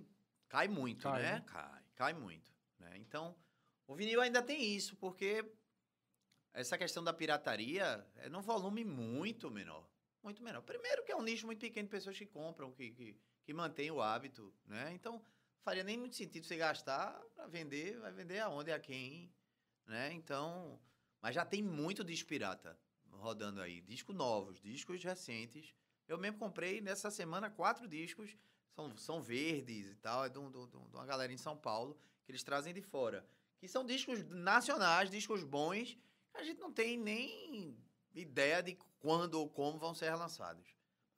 cai 0.49 0.69
muito, 0.69 1.03
Cai, 1.03 1.23
né? 1.23 1.33
né? 1.33 1.45
Cai, 1.47 1.83
cai 1.97 2.13
muito, 2.13 2.53
né? 2.79 2.97
Então, 2.99 3.37
o 3.87 3.95
vinil 3.95 4.21
ainda 4.21 4.43
tem 4.43 4.75
isso, 4.75 4.97
porque 4.97 5.45
essa 6.53 6.79
questão 6.79 7.03
da 7.03 7.13
pirataria 7.13 8.07
é 8.17 8.29
num 8.29 8.41
volume 8.41 8.85
muito 8.85 9.51
menor. 9.51 9.89
Muito 10.23 10.43
menor. 10.43 10.63
Primeiro 10.63 11.05
que 11.05 11.13
é 11.13 11.17
um 11.17 11.23
nicho 11.23 11.47
muito 11.47 11.61
pequeno 11.61 11.87
de 11.87 11.91
pessoas 11.91 12.17
que 12.17 12.25
compram, 12.25 12.73
que, 12.73 12.91
que, 12.93 13.21
que 13.45 13.53
mantém 13.53 13.91
o 13.91 14.01
hábito, 14.01 14.55
né? 14.65 14.93
Então, 14.93 15.23
faria 15.63 15.83
nem 15.83 15.99
muito 15.99 16.15
sentido 16.15 16.47
você 16.47 16.57
gastar 16.57 17.13
para 17.35 17.47
vender, 17.47 17.99
vai 17.99 18.13
vender 18.13 18.39
aonde, 18.39 18.71
a 18.73 18.79
quem, 18.79 19.31
né? 19.87 20.13
Então, 20.13 20.81
mas 21.21 21.35
já 21.35 21.45
tem 21.45 21.63
muito 21.63 22.05
disco 22.05 22.29
pirata 22.29 22.79
rodando 23.19 23.61
aí, 23.61 23.81
discos 23.81 24.15
novos, 24.15 24.61
discos 24.61 25.03
recentes. 25.03 25.75
Eu 26.07 26.19
mesmo 26.19 26.39
comprei 26.39 26.81
nessa 26.81 27.11
semana 27.11 27.51
quatro 27.51 27.89
discos, 27.89 28.37
são, 28.75 28.97
são 28.97 29.23
verdes 29.23 29.87
e 29.91 29.95
tal, 29.97 30.25
é 30.25 30.29
de, 30.29 30.39
um- 30.39 30.51
de 30.51 30.67
de 30.67 30.77
uma 30.97 31.07
galera 31.07 31.33
em 31.33 31.37
São 31.39 31.57
Paulo, 31.57 31.97
que 32.25 32.31
eles 32.33 32.43
trazem 32.43 32.75
de 32.75 32.83
fora. 32.83 33.27
Que 33.59 33.69
são 33.69 33.85
discos 33.85 34.23
nacionais, 34.25 35.09
discos 35.11 35.43
bons, 35.45 35.97
que 36.31 36.37
a 36.39 36.43
gente 36.45 36.61
não 36.61 36.73
tem 36.73 36.99
nem 36.99 37.77
ideia 38.15 38.63
de 38.63 38.77
quando 38.99 39.35
ou 39.35 39.49
como 39.49 39.79
vão 39.79 39.95
ser 39.95 40.11
relançados. 40.11 40.67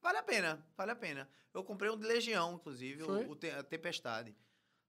Vale 0.01 0.19
a 0.19 0.23
pena, 0.23 0.65
vale 0.77 0.93
a 0.93 0.97
pena. 0.97 1.29
Eu 1.53 1.65
comprei 1.65 1.91
um 1.91 1.99
de 1.99 2.07
Legião, 2.07 2.55
inclusive, 2.55 3.03
o, 3.03 3.33
o 3.33 3.39
a 3.59 3.63
Tempestade. 3.63 4.37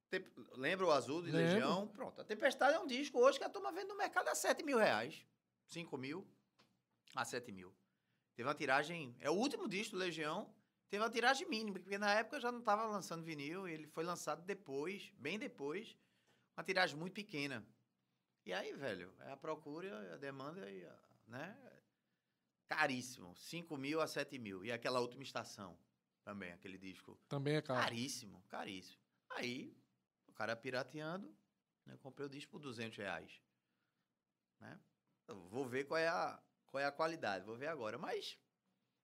Te- 0.09 0.25
Lembra 0.53 0.85
o 0.85 0.91
azul 0.91 1.21
de 1.23 1.31
Lembro. 1.31 1.53
Legião? 1.53 1.87
Pronto. 1.87 2.21
A 2.21 2.23
Tempestade 2.23 2.75
é 2.75 2.79
um 2.79 2.85
disco 2.87 3.19
hoje 3.19 3.37
que 3.39 3.43
a 3.43 3.49
turma 3.49 3.71
vende 3.71 3.87
no 3.87 3.97
mercado 3.97 4.27
a 4.27 4.35
7 4.35 4.63
mil 4.63 4.77
reais. 4.77 5.25
5 5.67 5.97
mil 5.97 6.25
a 7.17 7.25
7 7.25 7.51
mil. 7.51 7.75
Teve 8.35 8.47
uma 8.47 8.53
tiragem. 8.55 9.15
É 9.19 9.29
o 9.29 9.33
último 9.33 9.67
disco 9.67 9.95
do 9.95 9.99
Legião. 9.99 10.53
Teve 10.89 11.03
uma 11.03 11.09
tiragem 11.09 11.49
mínima, 11.49 11.79
porque 11.79 11.97
na 11.97 12.13
época 12.13 12.39
já 12.39 12.51
não 12.51 12.59
estava 12.59 12.85
lançando 12.85 13.23
vinil. 13.23 13.67
Ele 13.67 13.87
foi 13.87 14.03
lançado 14.03 14.43
depois, 14.45 15.09
bem 15.17 15.37
depois. 15.39 15.97
Uma 16.55 16.63
tiragem 16.63 16.95
muito 16.95 17.13
pequena. 17.13 17.67
E 18.45 18.53
aí, 18.53 18.71
velho, 18.73 19.13
é 19.21 19.31
a 19.31 19.37
procura, 19.37 20.13
a 20.13 20.17
demanda, 20.17 20.69
e 20.69 20.85
a- 20.85 20.99
né? 21.27 21.57
Caríssimo. 22.67 23.35
5 23.35 23.75
mil 23.77 23.99
a 23.99 24.07
7 24.07 24.37
mil. 24.37 24.63
E 24.63 24.71
aquela 24.71 24.99
última 24.99 25.23
estação 25.23 25.77
também, 26.23 26.51
aquele 26.51 26.77
disco. 26.77 27.19
Também 27.27 27.55
é 27.55 27.61
caro. 27.61 27.81
Caríssimo, 27.81 28.41
caríssimo. 28.47 29.01
Aí, 29.31 29.75
o 30.27 30.33
cara 30.33 30.55
pirateando, 30.55 31.35
né, 31.85 31.93
eu 31.93 31.97
comprei 31.97 32.25
o 32.27 32.29
disco 32.29 32.51
por 32.51 32.59
200 32.59 32.97
reais. 32.97 33.41
Né? 34.59 34.79
Eu 35.27 35.47
vou 35.49 35.65
ver 35.65 35.85
qual 35.85 35.97
é, 35.97 36.07
a, 36.07 36.41
qual 36.67 36.81
é 36.81 36.85
a 36.85 36.91
qualidade, 36.91 37.45
vou 37.45 37.55
ver 37.55 37.67
agora. 37.67 37.97
Mas, 37.97 38.37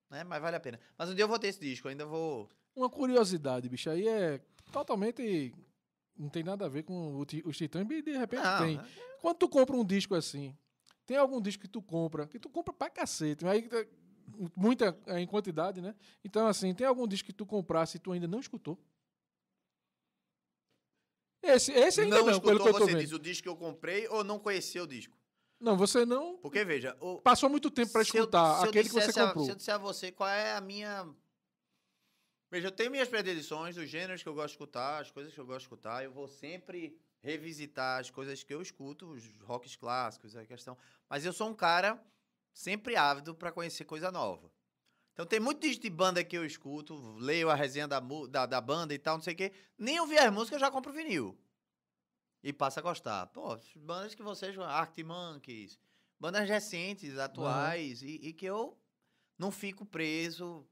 né, 0.09 0.23
mas 0.23 0.41
vale 0.41 0.55
a 0.55 0.59
pena. 0.59 0.79
Mas 0.97 1.09
um 1.09 1.15
dia 1.15 1.23
eu 1.23 1.27
vou 1.27 1.39
ter 1.39 1.47
esse 1.47 1.59
disco, 1.59 1.87
ainda 1.87 2.05
vou... 2.05 2.49
Uma 2.75 2.89
curiosidade, 2.89 3.69
bicho, 3.69 3.89
aí 3.89 4.07
é 4.07 4.39
totalmente. 4.71 5.53
Não 6.17 6.29
tem 6.29 6.43
nada 6.43 6.65
a 6.65 6.69
ver 6.69 6.83
com 6.83 7.17
os 7.45 7.57
Titãs, 7.57 7.87
e 7.89 8.01
de 8.01 8.17
repente 8.17 8.43
Não, 8.43 8.59
tem. 8.59 8.77
né? 8.77 8.89
Quando 9.21 9.37
tu 9.37 9.49
compra 9.49 9.75
um 9.75 9.85
disco 9.85 10.15
assim, 10.15 10.55
tem 11.05 11.17
algum 11.17 11.41
disco 11.41 11.61
que 11.61 11.67
tu 11.67 11.81
compra, 11.81 12.27
que 12.27 12.39
tu 12.39 12.49
compra 12.49 12.73
pra 12.73 12.89
cacete, 12.89 13.45
aí 13.45 13.67
tá- 13.67 13.85
muita 14.55 14.97
é, 15.07 15.19
em 15.19 15.27
quantidade, 15.27 15.81
né? 15.81 15.95
Então, 16.23 16.47
assim, 16.47 16.73
tem 16.73 16.85
algum 16.87 17.07
disco 17.07 17.27
que 17.27 17.33
tu 17.33 17.45
comprasse 17.45 17.97
e 17.97 17.99
tu 17.99 18.11
ainda 18.11 18.27
não 18.27 18.39
escutou? 18.39 18.77
Esse, 21.41 21.71
esse 21.73 22.01
ainda 22.01 22.17
não 22.19 22.25
não, 22.27 22.39
pelo 22.39 22.53
escutou, 22.57 22.63
que 22.63 22.69
eu 22.69 22.73
tô 22.73 22.85
você 22.85 22.91
vendo. 22.93 23.01
diz 23.01 23.11
o 23.11 23.19
disco 23.19 23.43
que 23.43 23.49
eu 23.49 23.55
comprei 23.57 24.07
ou 24.07 24.23
não 24.23 24.39
conheceu 24.39 24.85
o 24.85 24.87
disco? 24.87 25.17
Não, 25.63 25.77
você 25.77 26.05
não 26.05 26.37
Porque, 26.39 26.65
veja... 26.65 26.97
O, 26.99 27.21
passou 27.21 27.49
muito 27.49 27.71
tempo 27.71 27.97
eu- 27.97 28.01
escutar 28.01 28.63
eu 28.63 28.69
aquele 28.69 28.89
que 28.89 28.93
você 28.93 29.17
a- 29.17 29.27
comprou. 29.27 29.45
se 29.45 29.51
eu 29.51 29.55
disser 29.55 29.75
a 29.75 29.77
você 29.77 30.11
qual 30.11 30.29
é 30.29 30.55
a 30.55 30.59
minha. 30.61 31.07
Veja, 32.51 32.67
eu 32.67 32.71
tenho 32.71 32.91
minhas 32.91 33.07
predileções, 33.07 33.77
os 33.77 33.89
gêneros 33.89 34.21
que 34.21 34.27
eu 34.27 34.33
gosto 34.33 34.47
de 34.49 34.51
escutar, 34.55 35.01
as 35.01 35.09
coisas 35.09 35.33
que 35.33 35.39
eu 35.39 35.45
gosto 35.45 35.59
de 35.59 35.63
escutar. 35.63 36.03
Eu 36.03 36.11
vou 36.11 36.27
sempre 36.27 36.99
revisitar 37.21 38.01
as 38.01 38.11
coisas 38.11 38.43
que 38.43 38.53
eu 38.53 38.61
escuto, 38.61 39.07
os 39.09 39.23
rocks 39.43 39.77
clássicos, 39.77 40.35
a 40.35 40.45
questão. 40.45 40.77
Mas 41.09 41.25
eu 41.25 41.31
sou 41.31 41.47
um 41.47 41.53
cara 41.55 41.97
sempre 42.51 42.97
ávido 42.97 43.33
para 43.33 43.51
conhecer 43.51 43.85
coisa 43.85 44.11
nova. 44.11 44.51
Então 45.13 45.25
tem 45.25 45.39
muito 45.39 45.61
disco 45.61 45.81
de 45.81 45.89
banda 45.89 46.23
que 46.23 46.37
eu 46.37 46.45
escuto, 46.45 47.15
leio 47.15 47.49
a 47.49 47.55
resenha 47.55 47.87
da, 47.87 48.01
da, 48.29 48.45
da 48.45 48.59
banda 48.59 48.93
e 48.93 48.99
tal, 48.99 49.15
não 49.15 49.23
sei 49.23 49.33
o 49.33 49.37
quê. 49.37 49.53
Nem 49.77 49.99
ouvi 50.01 50.17
as 50.17 50.31
músicas, 50.31 50.53
eu 50.61 50.65
já 50.67 50.69
compro 50.71 50.91
vinil. 50.91 51.37
E 52.43 52.51
passa 52.51 52.79
a 52.79 52.83
gostar. 52.83 53.27
Pô, 53.27 53.57
bandas 53.77 54.13
que 54.13 54.21
vocês. 54.21 54.57
Arctic 54.59 55.05
Monkeys, 55.05 55.79
bandas 56.19 56.47
recentes, 56.47 57.17
atuais, 57.17 58.01
e, 58.01 58.15
e 58.21 58.33
que 58.33 58.45
eu 58.45 58.77
não 59.37 59.49
fico 59.51 59.85
preso. 59.85 60.67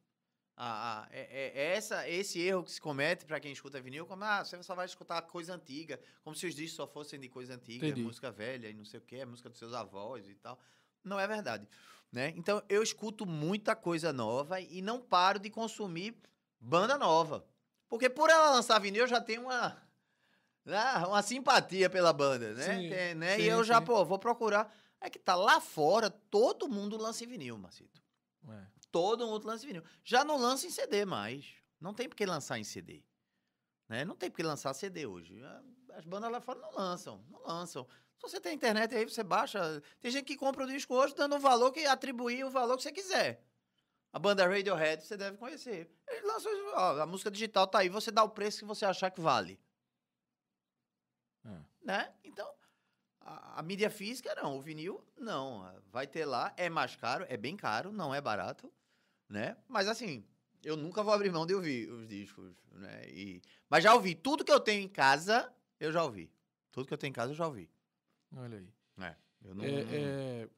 A, 0.57 1.03
a- 1.03 1.07
é, 1.11 1.51
é 1.59 1.75
essa, 1.75 2.07
esse 2.09 2.39
erro 2.39 2.63
que 2.63 2.71
se 2.71 2.79
comete 2.81 3.25
para 3.25 3.39
quem 3.39 3.51
escuta 3.53 3.81
vinil, 3.81 4.05
como 4.05 4.23
ah, 4.23 4.43
você 4.43 4.61
só 4.61 4.75
vai 4.75 4.85
escutar 4.85 5.21
coisa 5.23 5.55
antiga, 5.55 5.99
como 6.23 6.35
se 6.35 6.45
os 6.45 6.53
discos 6.53 6.75
só 6.75 6.85
fossem 6.85 7.19
de 7.19 7.29
coisa 7.29 7.55
antiga, 7.55 7.87
Entendi. 7.87 8.03
música 8.03 8.29
velha 8.31 8.69
e 8.69 8.73
não 8.73 8.85
sei 8.85 8.99
o 8.99 9.03
que, 9.03 9.23
música 9.25 9.49
dos 9.49 9.57
seus 9.57 9.73
avós 9.73 10.27
e 10.27 10.35
tal. 10.35 10.59
Não 11.03 11.19
é 11.19 11.25
verdade. 11.25 11.67
Né? 12.11 12.33
Então 12.35 12.61
eu 12.67 12.83
escuto 12.83 13.25
muita 13.25 13.75
coisa 13.75 14.11
nova 14.11 14.59
e 14.59 14.81
não 14.81 14.99
paro 14.99 15.39
de 15.39 15.49
consumir 15.49 16.15
banda 16.59 16.97
nova. 16.97 17.43
Porque 17.87 18.09
por 18.09 18.29
ela 18.29 18.51
lançar 18.51 18.77
vinil, 18.79 19.03
eu 19.03 19.07
já 19.07 19.21
tenho 19.21 19.43
uma, 19.43 19.81
né, 20.65 20.97
uma 21.07 21.21
simpatia 21.21 21.89
pela 21.89 22.13
banda, 22.13 22.53
né? 22.53 22.63
Sim, 22.63 22.89
Tem, 22.89 23.15
né? 23.15 23.35
sim, 23.35 23.41
e 23.43 23.47
eu 23.47 23.63
já, 23.63 23.79
sim. 23.79 23.85
pô, 23.85 24.03
vou 24.05 24.19
procurar. 24.19 24.73
É 24.99 25.09
que 25.09 25.17
tá 25.17 25.35
lá 25.35 25.59
fora, 25.59 26.09
todo 26.09 26.69
mundo 26.69 26.95
lança 26.97 27.23
em 27.23 27.27
vinil, 27.27 27.57
Macito. 27.57 28.01
É. 28.47 28.65
Todo 28.91 29.25
mundo 29.25 29.45
lança 29.47 29.63
em 29.63 29.67
vinil. 29.67 29.83
Já 30.03 30.23
não 30.23 30.37
lança 30.37 30.67
em 30.67 30.69
CD 30.69 31.05
mais. 31.05 31.45
Não 31.79 31.93
tem 31.93 32.07
por 32.07 32.15
que 32.15 32.25
lançar 32.25 32.59
em 32.59 32.63
CD. 32.63 33.03
Né? 33.89 34.05
Não 34.05 34.15
tem 34.15 34.29
por 34.29 34.37
que 34.37 34.43
lançar 34.43 34.73
CD 34.73 35.07
hoje. 35.07 35.41
As 35.95 36.05
bandas 36.05 36.31
lá 36.31 36.39
fora 36.39 36.59
não 36.59 36.71
lançam. 36.75 37.23
Não 37.29 37.41
lançam. 37.43 37.87
Se 38.17 38.21
você 38.21 38.39
tem 38.39 38.53
internet 38.53 38.93
aí, 38.93 39.03
você 39.03 39.23
baixa. 39.23 39.81
Tem 39.99 40.11
gente 40.11 40.25
que 40.25 40.37
compra 40.37 40.63
o 40.63 40.67
disco 40.67 40.93
hoje 40.93 41.15
dando 41.15 41.35
um 41.35 41.39
valor 41.39 41.71
que 41.71 41.85
atribuir 41.87 42.45
o 42.45 42.51
valor 42.51 42.77
que 42.77 42.83
você 42.83 42.91
quiser. 42.91 43.43
A 44.13 44.19
banda 44.19 44.47
Radiohead 44.47 45.03
você 45.03 45.17
deve 45.17 45.37
conhecer. 45.37 45.89
Eles 46.07 46.23
lançam, 46.23 46.51
ó, 46.75 47.01
a 47.01 47.05
música 47.05 47.31
digital 47.31 47.65
tá 47.65 47.79
aí, 47.79 47.89
você 47.89 48.11
dá 48.11 48.23
o 48.23 48.29
preço 48.29 48.59
que 48.59 48.65
você 48.65 48.85
achar 48.85 49.09
que 49.09 49.21
vale. 49.21 49.59
É. 51.83 51.85
Né? 51.85 52.13
Então, 52.23 52.49
a, 53.19 53.59
a 53.59 53.63
mídia 53.63 53.89
física 53.89 54.33
não, 54.35 54.57
o 54.57 54.61
vinil 54.61 55.03
não. 55.17 55.71
Vai 55.91 56.07
ter 56.07 56.25
lá, 56.25 56.53
é 56.57 56.69
mais 56.69 56.95
caro, 56.95 57.25
é 57.27 57.37
bem 57.37 57.55
caro, 57.55 57.91
não 57.91 58.13
é 58.13 58.21
barato, 58.21 58.71
né? 59.29 59.57
Mas 59.67 59.87
assim, 59.87 60.23
eu 60.63 60.75
nunca 60.77 61.03
vou 61.03 61.13
abrir 61.13 61.31
mão 61.31 61.45
de 61.45 61.53
ouvir 61.53 61.89
os 61.91 62.07
discos, 62.07 62.53
né? 62.71 63.09
E, 63.09 63.41
mas 63.69 63.83
já 63.83 63.93
ouvi, 63.93 64.15
tudo 64.15 64.45
que 64.45 64.51
eu 64.51 64.59
tenho 64.59 64.83
em 64.83 64.89
casa, 64.89 65.51
eu 65.79 65.91
já 65.91 66.03
ouvi. 66.03 66.31
Tudo 66.71 66.87
que 66.87 66.93
eu 66.93 66.97
tenho 66.97 67.09
em 67.09 67.13
casa, 67.13 67.31
eu 67.31 67.35
já 67.35 67.47
ouvi. 67.47 67.69
Olha 68.35 68.57
aí. 68.57 68.73
Eu 69.43 69.55
não, 69.55 69.63
É, 69.63 69.69
é, 69.69 70.49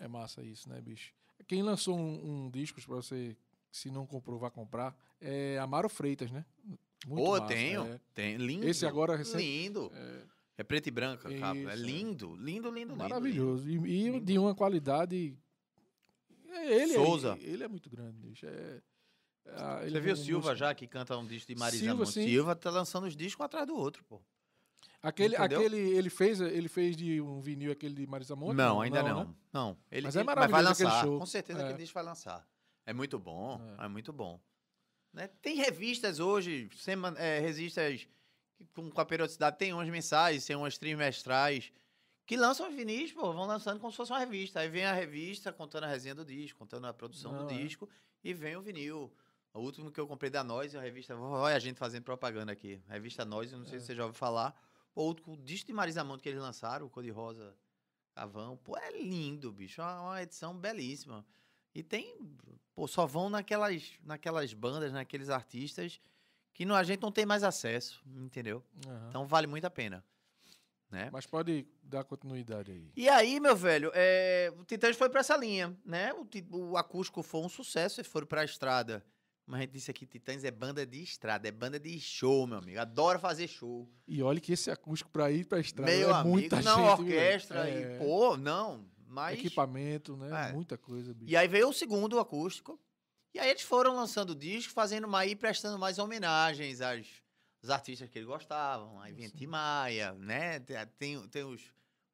é 0.00 0.08
massa 0.08 0.42
isso, 0.42 0.68
né, 0.68 0.80
bicho? 0.80 1.14
Quem 1.46 1.62
lançou 1.62 1.96
um, 1.96 2.46
um 2.46 2.50
disco 2.50 2.80
pra 2.82 2.96
você, 2.96 3.36
se 3.70 3.90
não 3.90 4.06
comprou, 4.06 4.38
vá 4.38 4.50
comprar, 4.50 4.96
é 5.20 5.58
Amaro 5.58 5.88
Freitas, 5.88 6.30
né? 6.30 6.44
Muito 7.06 7.24
Pô, 7.24 7.32
massa, 7.32 7.46
tenho, 7.46 7.84
é. 7.84 8.00
tem, 8.14 8.36
lindo. 8.36 8.66
Esse 8.66 8.84
agora 8.86 9.16
recente. 9.16 9.44
Lindo. 9.44 9.92
É, 9.94 10.22
É 10.58 10.64
preto 10.64 10.86
e 10.86 10.90
branco 10.90 11.28
a 11.28 11.38
capa. 11.38 11.58
É 11.58 11.74
Isso. 11.74 11.84
lindo, 11.84 12.34
lindo, 12.36 12.70
lindo, 12.70 12.92
lindo. 12.92 12.96
Maravilhoso. 12.96 13.68
E, 13.68 13.74
e 13.74 13.76
Lindo. 14.10 14.20
de 14.24 14.38
uma 14.38 14.54
qualidade. 14.54 15.36
É, 16.48 16.82
Ele, 16.82 16.94
Souza. 16.94 17.36
Ele, 17.40 17.50
ele 17.52 17.64
é 17.64 17.68
muito 17.68 17.90
grande, 17.90 18.18
bicho. 18.18 18.46
É, 18.46 18.80
é, 19.44 19.88
Você 19.90 19.96
é 19.96 20.00
viu 20.00 20.10
o 20.10 20.12
um 20.14 20.16
Silva 20.16 20.38
músico- 20.50 20.56
já, 20.56 20.74
que 20.74 20.86
canta 20.86 21.16
um 21.18 21.26
disco 21.26 21.52
de 21.52 21.58
Marisa 21.58 21.78
Silva, 21.84 22.04
Monte? 22.04 22.12
Silva 22.12 22.56
tá 22.56 22.70
lançando 22.70 23.06
os 23.06 23.14
discos 23.16 23.40
um 23.42 23.44
atrás 23.44 23.66
do 23.66 23.76
outro, 23.76 24.02
pô. 24.04 24.22
Aquele, 25.02 25.36
Entendeu? 25.36 25.58
aquele 25.60 25.76
ele 25.76 26.08
fez, 26.10 26.40
ele 26.40 26.68
fez 26.68 26.96
de 26.96 27.20
um 27.20 27.38
vinil 27.40 27.70
aquele 27.70 27.94
de 27.94 28.06
Marisa 28.06 28.34
Monte? 28.34 28.56
Não, 28.56 28.80
ainda 28.80 29.02
não. 29.02 29.24
né? 29.24 29.34
Não. 29.52 29.78
Ele, 29.90 30.06
Mas 30.06 30.16
é 30.16 30.24
vai 30.24 30.34
maravilhoso 30.34 30.72
aquele 30.72 30.88
lançar. 30.88 31.04
show. 31.04 31.18
Com 31.18 31.26
certeza 31.26 31.60
É. 31.60 31.64
aquele 31.64 31.78
disco 31.78 31.94
vai 31.94 32.02
lançar. 32.02 32.48
É 32.86 32.92
muito 32.94 33.18
bom, 33.18 33.60
é, 33.78 33.84
É. 33.84 33.88
muito 33.88 34.12
bom. 34.12 34.40
Né? 35.12 35.28
Tem 35.42 35.56
revistas 35.56 36.18
hoje, 36.18 36.68
sema- 36.74 37.14
é, 37.18 37.38
revistas 37.40 38.06
que 38.56 38.64
com, 38.66 38.90
com 38.90 39.00
a 39.00 39.04
periodicidade, 39.04 39.58
tem 39.58 39.72
umas 39.72 39.88
mensais, 39.88 40.44
tem 40.44 40.56
umas 40.56 40.76
trimestrais, 40.78 41.72
que 42.26 42.36
lançam 42.36 42.70
vinis, 42.74 43.12
pô, 43.12 43.32
vão 43.32 43.46
lançando 43.46 43.78
como 43.78 43.90
se 43.92 43.96
fosse 43.96 44.10
uma 44.12 44.18
revista. 44.18 44.60
Aí 44.60 44.68
vem 44.68 44.84
a 44.84 44.92
revista 44.92 45.52
contando 45.52 45.84
a 45.84 45.86
resenha 45.86 46.14
do 46.14 46.24
disco, 46.24 46.58
contando 46.58 46.86
a 46.86 46.92
produção 46.94 47.32
Não, 47.32 47.46
do 47.46 47.52
é. 47.54 47.58
disco, 47.58 47.88
e 48.24 48.34
vem 48.34 48.56
o 48.56 48.62
vinil. 48.62 49.12
O 49.54 49.60
último 49.60 49.90
que 49.90 49.98
eu 50.00 50.06
comprei 50.06 50.28
da 50.30 50.42
Nós, 50.44 50.74
a 50.74 50.80
revista. 50.80 51.16
Olha 51.16 51.54
a 51.56 51.58
gente 51.58 51.78
fazendo 51.78 52.02
propaganda 52.02 52.52
aqui. 52.52 52.82
A 52.88 52.94
revista 52.94 53.24
Nós, 53.24 53.52
eu 53.52 53.58
não 53.58 53.64
É. 53.64 53.68
sei 53.68 53.78
se 53.80 53.86
você 53.86 53.94
já 53.94 54.04
ouviu 54.04 54.18
falar. 54.18 54.54
Ou 54.94 55.16
o 55.26 55.36
disco 55.36 55.66
de 55.68 55.72
Marisa 55.72 56.02
Monte 56.02 56.22
que 56.22 56.28
eles 56.28 56.40
lançaram, 56.40 56.86
o 56.86 56.90
Cor 56.90 57.02
de 57.02 57.10
Rosa 57.10 57.54
Cavão. 58.14 58.56
Pô, 58.56 58.76
é 58.76 58.90
lindo, 59.00 59.52
bicho. 59.52 59.80
É 59.80 59.84
uma 59.84 60.02
uma 60.02 60.22
edição 60.22 60.54
belíssima. 60.56 61.24
E 61.74 61.82
tem. 61.82 62.18
Pô, 62.74 62.86
só 62.88 63.06
vão 63.06 63.30
naquelas, 63.30 63.92
naquelas 64.02 64.52
bandas, 64.52 64.92
naqueles 64.92 65.30
artistas 65.30 66.00
que 66.56 66.64
não, 66.64 66.74
a 66.74 66.82
gente 66.82 67.02
não 67.02 67.12
tem 67.12 67.26
mais 67.26 67.44
acesso, 67.44 68.02
entendeu? 68.16 68.64
Aham. 68.86 69.06
Então 69.10 69.26
vale 69.26 69.46
muito 69.46 69.66
a 69.66 69.70
pena. 69.70 70.02
Né? 70.90 71.10
Mas 71.12 71.26
pode 71.26 71.66
dar 71.82 72.02
continuidade 72.02 72.72
aí. 72.72 72.90
E 72.96 73.10
aí, 73.10 73.38
meu 73.38 73.54
velho, 73.54 73.90
é, 73.92 74.50
o 74.58 74.64
Titãs 74.64 74.96
foi 74.96 75.10
pra 75.10 75.20
essa 75.20 75.36
linha, 75.36 75.76
né? 75.84 76.14
O, 76.14 76.70
o 76.70 76.76
acústico 76.78 77.22
foi 77.22 77.42
um 77.42 77.48
sucesso, 77.48 78.00
eles 78.00 78.10
foram 78.10 78.26
pra 78.26 78.42
estrada. 78.42 79.04
Como 79.44 79.54
a 79.54 79.60
gente 79.60 79.72
disse 79.72 79.90
aqui, 79.90 80.06
Titãs 80.06 80.44
é 80.44 80.50
banda 80.50 80.86
de 80.86 81.02
estrada, 81.02 81.46
é 81.46 81.50
banda 81.50 81.78
de 81.78 82.00
show, 82.00 82.46
meu 82.46 82.56
amigo. 82.56 82.80
Adora 82.80 83.18
fazer 83.18 83.48
show. 83.48 83.86
E 84.08 84.22
olha 84.22 84.40
que 84.40 84.54
esse 84.54 84.70
acústico 84.70 85.10
pra 85.10 85.30
ir 85.30 85.44
pra 85.44 85.60
estrada 85.60 85.92
Meu 85.92 86.08
é 86.08 86.12
amigo, 86.14 86.28
muita 86.30 86.62
não, 86.62 86.96
gente. 86.96 87.00
orquestra 87.00 87.68
É, 87.68 87.96
e, 87.96 87.98
pô, 87.98 88.34
não, 88.38 88.88
mas... 89.06 89.38
Equipamento, 89.38 90.16
né? 90.16 90.48
É. 90.48 90.52
Muita 90.54 90.78
coisa, 90.78 91.12
bicho. 91.12 91.30
E 91.30 91.36
aí 91.36 91.46
veio 91.46 91.68
o 91.68 91.72
segundo 91.74 92.18
acústico. 92.18 92.80
E 93.34 93.38
aí 93.38 93.50
eles 93.50 93.62
foram 93.62 93.94
lançando 93.94 94.30
o 94.30 94.34
disco, 94.34 94.72
fazendo 94.72 95.06
mais 95.06 95.30
e 95.30 95.36
prestando 95.36 95.78
mais 95.78 95.98
homenagens 95.98 96.80
às, 96.80 97.06
aos 97.62 97.70
artistas 97.70 98.08
que 98.08 98.18
eles 98.18 98.26
gostavam. 98.28 98.98
Aí 99.00 99.12
vinha 99.12 99.28
Tim 99.30 99.46
Maia, 99.46 100.12
né? 100.14 100.58
Tem, 100.98 101.28
tem, 101.28 101.44
os, 101.44 101.60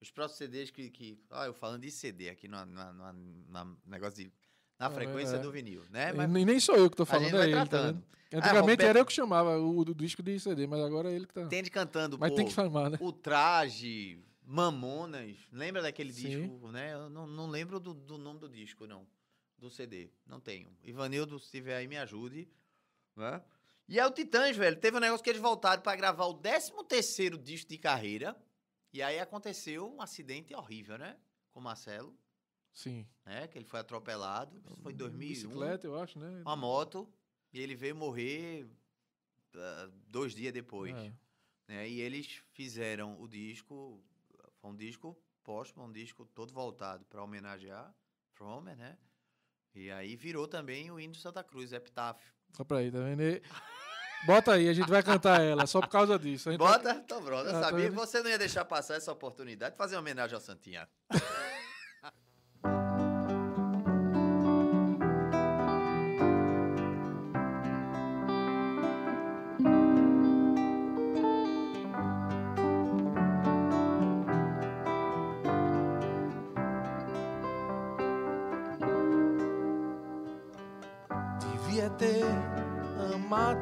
os 0.01 0.11
próprios 0.11 0.37
CDs 0.39 0.71
que. 0.71 0.91
que 0.91 1.19
ah, 1.31 1.47
eu 1.47 1.55
falando 1.55 1.83
de 1.83 1.91
CD 1.91 2.29
aqui 2.29 2.49
no, 2.49 2.65
na- 2.67 2.93
na 2.93 3.67
negócio 3.87 4.25
de. 4.25 4.33
Na 4.79 4.87
Ah, 4.87 4.91
frequência 4.91 5.37
é. 5.37 5.39
do 5.39 5.53
vinil, 5.53 5.85
né? 5.91 6.13
Mas 6.13 6.29
nem 6.29 6.45
nem 6.45 6.59
sou 6.59 6.75
eu 6.75 6.91
que 6.91 6.97
tô 6.97 7.07
falando, 7.07 7.37
é 7.39 7.45
ele, 7.45 7.53
tá 7.53 7.67
tratando. 7.67 7.95
vendo? 7.99 8.05
Antigamente 8.35 8.61
Roberto- 8.61 8.83
era 8.89 8.99
eu 8.99 9.07
que 9.07 9.13
chamava 9.13 9.57
o 9.61 9.85
do 9.85 9.95
disco 9.95 10.23
de 10.25 10.41
CD, 10.41 10.67
mas 10.67 10.81
agora 10.81 11.09
é 11.13 11.15
ele 11.15 11.27
que 11.27 11.35
tá. 11.35 11.47
tem 11.47 11.63
de 11.63 11.71
cantando, 11.71 12.19
mas 12.19 12.31
pô, 12.31 12.37
tem 12.37 12.47
que 12.47 12.53
chamar, 12.53 12.91
né? 12.91 12.99
o 13.01 13.13
traje, 13.13 14.19
Mamonas. 14.45 15.37
Lembra 15.53 15.83
daquele 15.83 16.13
Sim. 16.13 16.49
disco, 16.49 16.69
né? 16.73 16.95
Eu 16.95 17.09
não, 17.11 17.27
não 17.29 17.47
lembro 17.49 17.79
do, 17.79 17.95
do 17.95 18.19
nome 18.19 18.41
do 18.41 18.49
disco, 18.49 18.87
não. 18.87 19.07
Do 19.63 19.71
CD. 19.71 20.11
Não 20.27 20.41
tenho. 20.41 20.77
Ivanildo, 20.83 21.39
se 21.39 21.49
tiver 21.49 21.77
aí, 21.77 21.87
me 21.87 21.97
ajude. 21.97 22.49
Né? 23.15 23.41
E 23.87 24.01
aí 24.01 24.05
o 24.05 24.11
Titãs, 24.11 24.57
velho, 24.57 24.77
teve 24.77 24.97
um 24.97 25.01
negócio 25.01 25.23
que 25.23 25.31
eles 25.31 25.41
voltaram 25.41 25.81
pra 25.81 25.95
gravar 25.95 26.25
o 26.25 26.35
13 26.35 26.73
terceiro 26.89 27.39
disco 27.39 27.71
de 27.71 27.79
carreira. 27.79 28.37
E 28.93 29.01
aí 29.01 29.21
aconteceu 29.21 29.89
um 29.89 30.03
acidente 30.03 30.53
horrível, 30.53 30.99
né? 30.99 31.17
Com 31.53 31.61
o 31.61 31.63
Marcelo, 31.63 32.13
Sim. 32.75 33.07
né? 33.25 33.47
Que 33.47 33.57
ele 33.57 33.65
foi 33.65 33.79
atropelado. 33.79 34.61
Isso 34.67 34.77
foi 34.83 34.93
em 34.93 34.97
2001. 34.97 35.49
Bicicleta, 35.49 35.87
eu 35.87 35.97
acho, 35.97 36.19
né? 36.19 36.43
Uma 36.43 36.57
moto. 36.57 37.09
E 37.53 37.61
ele 37.61 37.77
veio 37.77 37.95
morrer 37.95 38.69
ah, 39.55 39.89
dois 40.09 40.35
dias 40.35 40.53
depois 40.53 40.93
É. 40.93 41.13
né? 41.69 41.89
E 41.89 42.01
eles 42.01 42.43
fizeram 42.51 43.17
o 43.23 43.29
disco, 43.29 44.03
foi 44.57 44.71
um 44.73 44.75
disco 44.77 45.17
póstumo, 45.45 45.85
um 45.85 45.93
disco 45.93 46.27
todo 46.27 46.53
voltado 46.53 47.05
para 47.05 47.23
homenagear 47.23 47.95
Fromer, 48.33 48.77
né? 48.77 48.99
E 49.75 49.91
aí 49.91 50.17
virou 50.17 50.47
também 50.47 50.91
o 50.91 51.01
hino 51.01 51.13
de 51.15 51.21
Santa 51.21 51.43
Cruz, 51.43 51.73
Epitáfio. 51.73 52.31
Só 52.57 52.63
pra 52.65 52.79
aí, 52.79 52.91
tá 52.91 52.99
vendo? 52.99 53.23
E- 53.23 53.43
Bota 54.25 54.53
aí, 54.53 54.69
a 54.69 54.73
gente 54.73 54.89
vai 54.89 55.03
cantar 55.03 55.41
ela, 55.41 55.67
só 55.67 55.81
por 55.81 55.89
causa 55.89 56.17
disso. 56.17 56.49
A 56.49 56.53
gente 56.53 56.61
vai- 56.61 56.73
Bota, 56.79 56.93
então, 56.93 57.21
brother, 57.23 57.53
eu 57.53 57.59
Ah, 57.59 57.61
tá 57.61 57.71
sabia 57.71 57.89
que 57.89 57.95
você 57.97 58.23
não 58.23 58.31
ia 58.31 58.39
deixar 58.39 58.65
passar 58.65 58.95
essa 58.95 59.11
oportunidade 59.11 59.73
de 59.73 59.79
fazer 59.79 59.97
uma 59.97 60.01
homenagem 60.01 60.35
ao 60.35 60.41
Santinha. 60.41 60.89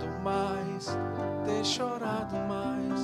Amado 0.00 0.20
mais, 0.22 0.96
ter 1.44 1.64
chorado 1.64 2.36
mais, 2.48 3.00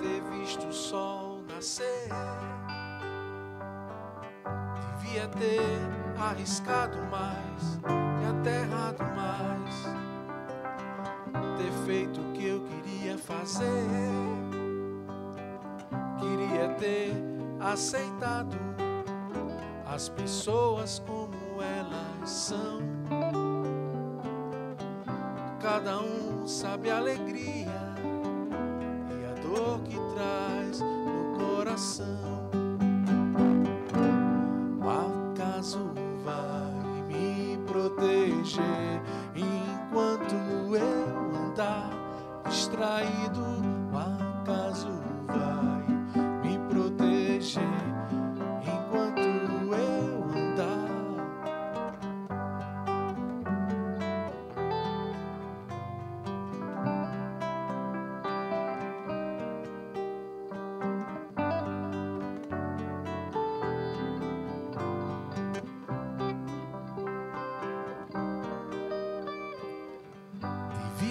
ter 0.00 0.22
visto 0.30 0.66
o 0.66 0.72
sol 0.72 1.42
nascer. 1.48 2.08
Devia 4.98 5.28
ter 5.28 5.60
arriscado 6.20 6.98
mais, 7.10 7.80
e 8.22 8.26
aterrado 8.26 9.02
mais, 9.14 9.84
ter 11.56 11.72
feito 11.86 12.20
o 12.20 12.32
que 12.32 12.46
eu 12.46 12.60
queria 12.64 13.16
fazer. 13.16 13.66
Queria 16.18 16.68
ter 16.74 17.12
aceitado 17.60 18.56
as 19.86 20.08
pessoas 20.08 21.02
como 21.06 21.62
elas 21.62 22.28
são. 22.28 22.89
Sabe 26.50 26.90
a 26.90 26.98
alegria 26.98 27.89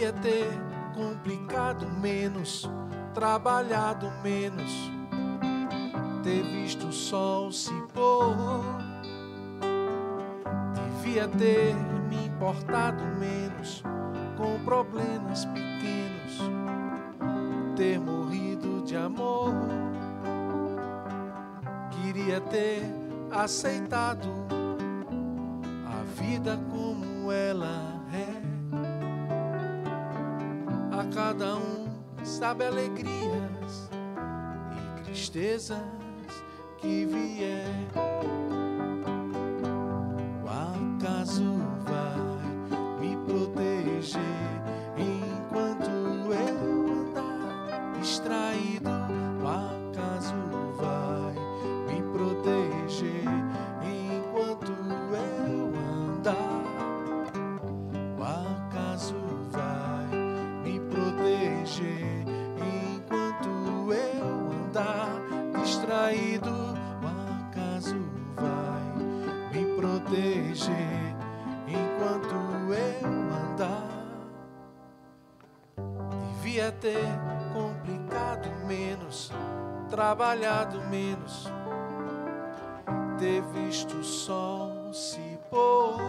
Devia 0.09 0.13
ter 0.21 0.47
complicado 0.95 1.87
menos, 2.01 2.67
trabalhado 3.13 4.11
menos, 4.23 4.91
ter 6.23 6.41
visto 6.41 6.87
o 6.87 6.91
sol 6.91 7.51
se 7.51 7.73
pôr. 7.93 8.35
Devia 10.73 11.27
ter 11.27 11.75
me 12.09 12.25
importado 12.25 13.03
menos 13.19 13.83
com 14.35 14.57
problemas 14.63 15.45
pequenos, 15.45 16.39
ter 17.75 17.99
morrido 17.99 18.81
de 18.81 18.95
amor. 18.95 19.53
Queria 21.91 22.41
ter 22.41 22.81
aceitado 23.29 24.27
sabe 32.49 32.65
alegrias 32.65 33.91
e 34.97 35.03
tristezas 35.03 35.77
trabalhado 80.09 80.81
menos, 80.87 81.43
ter 83.19 83.43
visto 83.53 83.95
o 83.95 84.03
sol 84.03 84.91
se 84.91 85.19
pôr. 85.51 85.99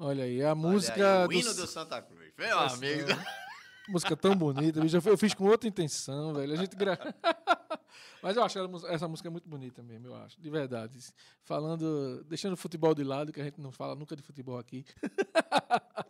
Olha 0.00 0.24
aí, 0.24 0.42
a 0.42 0.46
Olha 0.46 0.54
música. 0.56 1.20
aí, 1.20 1.24
o 1.26 1.28
do 1.28 1.32
hino 1.34 1.54
do 1.54 1.66
Santa 1.68 2.02
Cruz. 2.02 2.32
Meu 2.36 2.56
Nossa, 2.56 2.74
amigo. 2.74 3.08
Música 3.88 4.16
tão 4.16 4.34
bonita. 4.34 4.80
Eu, 5.06 5.16
fiz 5.16 5.32
com 5.32 5.44
outra 5.44 5.68
intenção, 5.68 6.34
velho. 6.34 6.54
A 6.54 6.56
gente 6.56 6.74
gra... 6.74 6.98
Mas 8.20 8.36
eu 8.36 8.42
acho 8.42 8.58
essa 8.88 9.06
música 9.06 9.30
muito 9.30 9.48
bonita 9.48 9.80
mesmo, 9.80 10.08
eu 10.08 10.16
acho. 10.16 10.40
De 10.40 10.50
verdade. 10.50 10.98
Falando, 11.44 12.24
deixando 12.24 12.54
o 12.54 12.56
futebol 12.56 12.96
de 12.96 13.04
lado, 13.04 13.32
que 13.32 13.40
a 13.40 13.44
gente 13.44 13.60
não 13.60 13.70
fala 13.70 13.94
nunca 13.94 14.16
de 14.16 14.22
futebol 14.22 14.58
aqui. 14.58 14.84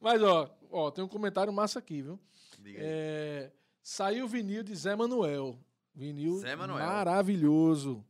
Mas, 0.00 0.22
ó, 0.22 0.54
ó, 0.70 0.90
tem 0.90 1.04
um 1.04 1.08
comentário 1.08 1.52
massa 1.52 1.78
aqui, 1.78 2.02
viu? 2.02 2.18
Diga. 2.58 2.78
É, 2.82 3.50
saiu 3.82 4.24
o 4.24 4.28
vinil 4.28 4.62
de 4.62 4.74
Zé 4.74 4.94
Manuel. 4.96 5.58
Vinil 5.94 6.38
Zé 6.38 6.54
Manuel. 6.56 6.84
maravilhoso. 6.86 8.04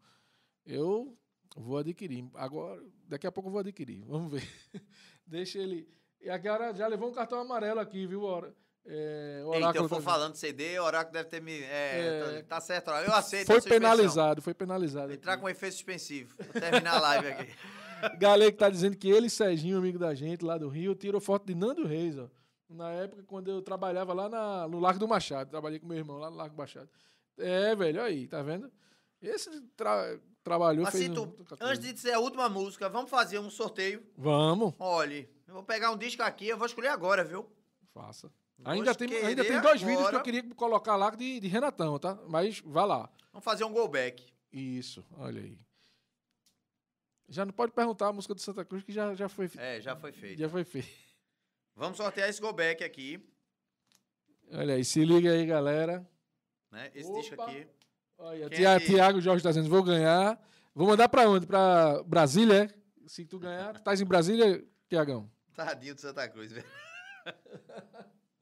Eu 0.65 1.17
vou 1.57 1.79
adquirir. 1.79 2.25
Agora, 2.35 2.83
daqui 3.09 3.27
a 3.27 3.33
pouco 3.33 3.49
eu 3.49 3.53
vou 3.53 3.61
adquirir. 3.61 4.05
Vamos 4.07 4.33
ver. 4.33 4.49
Deixa 5.27 5.59
ele. 5.59 5.89
E 6.21 6.29
agora 6.29 6.73
já 6.75 6.87
levou 6.87 7.09
um 7.11 7.13
cartão 7.15 7.39
amarelo 7.39 7.79
aqui, 7.81 8.07
viu? 8.07 8.23
Ora- 8.23 8.53
É, 8.89 9.39
Eita, 9.39 9.41
eu 9.41 9.49
Oráculo 9.49 9.89
for 9.89 9.97
tá- 9.97 10.03
falando 10.03 10.35
CD, 10.37 10.79
o 10.79 10.85
Oráculo 10.85 11.13
deve 11.13 11.29
ter 11.29 11.41
me. 11.43 11.61
É, 11.61 12.39
É. 12.39 12.43
tá, 12.43 12.61
certo, 12.61 12.89
Oráculo. 12.89 13.13
Eu 13.13 13.17
aceito. 13.17 13.47
Foi 13.47 13.61
penalizado, 13.61 14.41
foi 14.43 14.55
penalizado. 14.55 15.13
Entrar 15.13 15.33
aqui. 15.35 15.43
com 15.43 15.49
efeito 15.49 15.73
suspensivo. 15.75 16.35
Vou 16.39 16.61
terminar 16.61 16.95
a 16.97 17.01
live 17.01 17.29
aqui. 17.29 17.53
Galera 18.19 18.51
que 18.53 18.59
tá 18.59 18.69
dizendo 18.71 18.97
que 18.97 19.09
ele 19.09 19.27
e 19.27 19.31
Serginho, 19.31 19.79
amigo 19.79 19.99
da 19.99 20.15
gente 20.15 20.45
lá 20.45 20.57
do 20.59 20.69
Rio, 20.69 20.95
tirou 20.95 21.21
foto 21.21 21.47
de 21.47 21.55
Nando 21.55 21.87
Reis, 21.87 22.19
ó. 22.19 22.29
Na 22.69 22.91
época, 22.91 23.23
quando 23.25 23.49
eu 23.49 23.63
trabalhava 23.63 24.13
lá 24.13 24.29
na- 24.29 24.67
no 24.69 24.81
Largo 24.81 24.99
do 24.99 25.07
Machado. 25.07 25.49
Trabalhei 25.51 25.79
com 25.79 25.87
meu 25.87 25.97
irmão 25.97 26.19
lá 26.19 26.29
no 26.31 26.37
Largo 26.37 26.55
do 26.55 26.59
Machado. 26.59 26.89
É, 27.39 27.75
velho, 27.77 28.03
aí, 28.03 28.27
tá 28.27 28.43
vendo? 28.43 28.71
Esse 29.23 29.61
tra- 29.77 30.19
trabalhou, 30.43 30.85
se 30.91 31.09
um- 31.11 31.35
antes 31.61 31.79
de 31.81 31.93
dizer 31.93 32.13
a 32.13 32.19
última 32.19 32.49
música, 32.49 32.89
vamos 32.89 33.09
fazer 33.11 33.39
um 33.39 33.51
sorteio. 33.51 34.03
Vamos, 34.17 34.75
Olhe, 34.79 35.29
eu 35.47 35.55
vou 35.55 35.63
pegar 35.63 35.91
um 35.91 35.97
disco 35.97 36.23
aqui, 36.23 36.49
eu 36.49 36.57
vou 36.57 36.67
escolher 36.67 36.89
agora, 36.89 37.25
viu? 37.25 37.47
faça. 37.95 38.31
Vou 38.59 38.73
Ainda 38.73 38.95
tem, 38.95 39.09
ainda 39.17 39.45
tem 39.45 39.61
dois 39.61 39.81
vídeos 39.81 39.99
que 39.99 40.03
eu 40.05 40.09
agora. 40.09 40.23
queria 40.25 40.55
colocar 40.55 40.97
lá 40.97 41.11
de, 41.11 41.41
de 41.41 41.47
Renatão, 41.49 41.99
tá? 41.99 42.19
Mas 42.29 42.61
vá 42.65 42.85
lá. 42.85 43.09
Vamos 43.33 43.45
fazer 43.45 43.65
um 43.65 43.73
go 43.73 43.87
back. 43.89 44.25
Isso, 44.53 45.05
olha 45.19 45.41
aí. 45.41 45.59
Já 47.29 47.45
não 47.45 47.53
pode 47.53 47.73
perguntar 47.73 48.09
a 48.09 48.13
música 48.13 48.35
do 48.35 48.41
Santa 48.41 48.65
Cruz, 48.65 48.85
que 48.85 48.93
já, 48.93 49.15
já 49.15 49.29
foi 49.29 49.51
É, 49.57 49.81
já 49.81 49.97
foi 49.97 50.13
feito. 50.13 50.39
já 50.39 50.49
foi 50.49 50.65
feito. 50.65 50.89
Vamos 51.75 51.97
sortear 51.99 52.29
esse 52.29 52.41
go 52.41 52.53
back 52.53 52.83
aqui, 52.85 53.21
Olha 54.53 54.75
aí, 54.75 54.85
se 54.85 55.05
liga 55.05 55.33
aí, 55.33 55.45
galera. 55.45 56.09
né? 56.71 56.91
Esse 56.95 57.11
Opa. 57.11 57.21
disco 57.21 57.43
aqui. 57.43 57.67
Olha, 58.17 58.49
Tia- 58.49 58.77
é 58.77 58.81
Tiago 58.81 59.21
Jorge 59.21 59.43
tá 59.43 59.51
dizendo, 59.51 59.69
vou 59.69 59.83
ganhar. 59.83 60.41
Vou 60.73 60.87
mandar 60.87 61.09
pra 61.09 61.29
onde? 61.29 61.47
Pra 61.47 62.01
Brasília, 62.05 62.65
é? 62.65 63.09
Se 63.09 63.25
tu 63.27 63.39
ganhar, 63.41 63.73
tu 63.75 63.79
estás 63.79 64.01
em 64.01 64.05
Brasília, 64.05 64.65
Tiagão? 64.89 65.29
Tadinho 65.55 65.95
do 65.97 66.01
Santa 66.01 66.29
Cruz, 66.29 66.53
velho. 66.53 66.67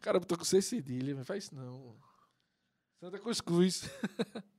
Cara, 0.00 0.18
eu 0.18 0.24
tô 0.24 0.36
com 0.36 0.44
seis 0.44 0.64
cedilhas, 0.64 1.16
mas 1.16 1.26
faz 1.26 1.44
isso 1.44 1.54
não. 1.54 1.96
Santa 3.00 3.18
Cruz 3.18 3.40
Cruz. 3.40 3.82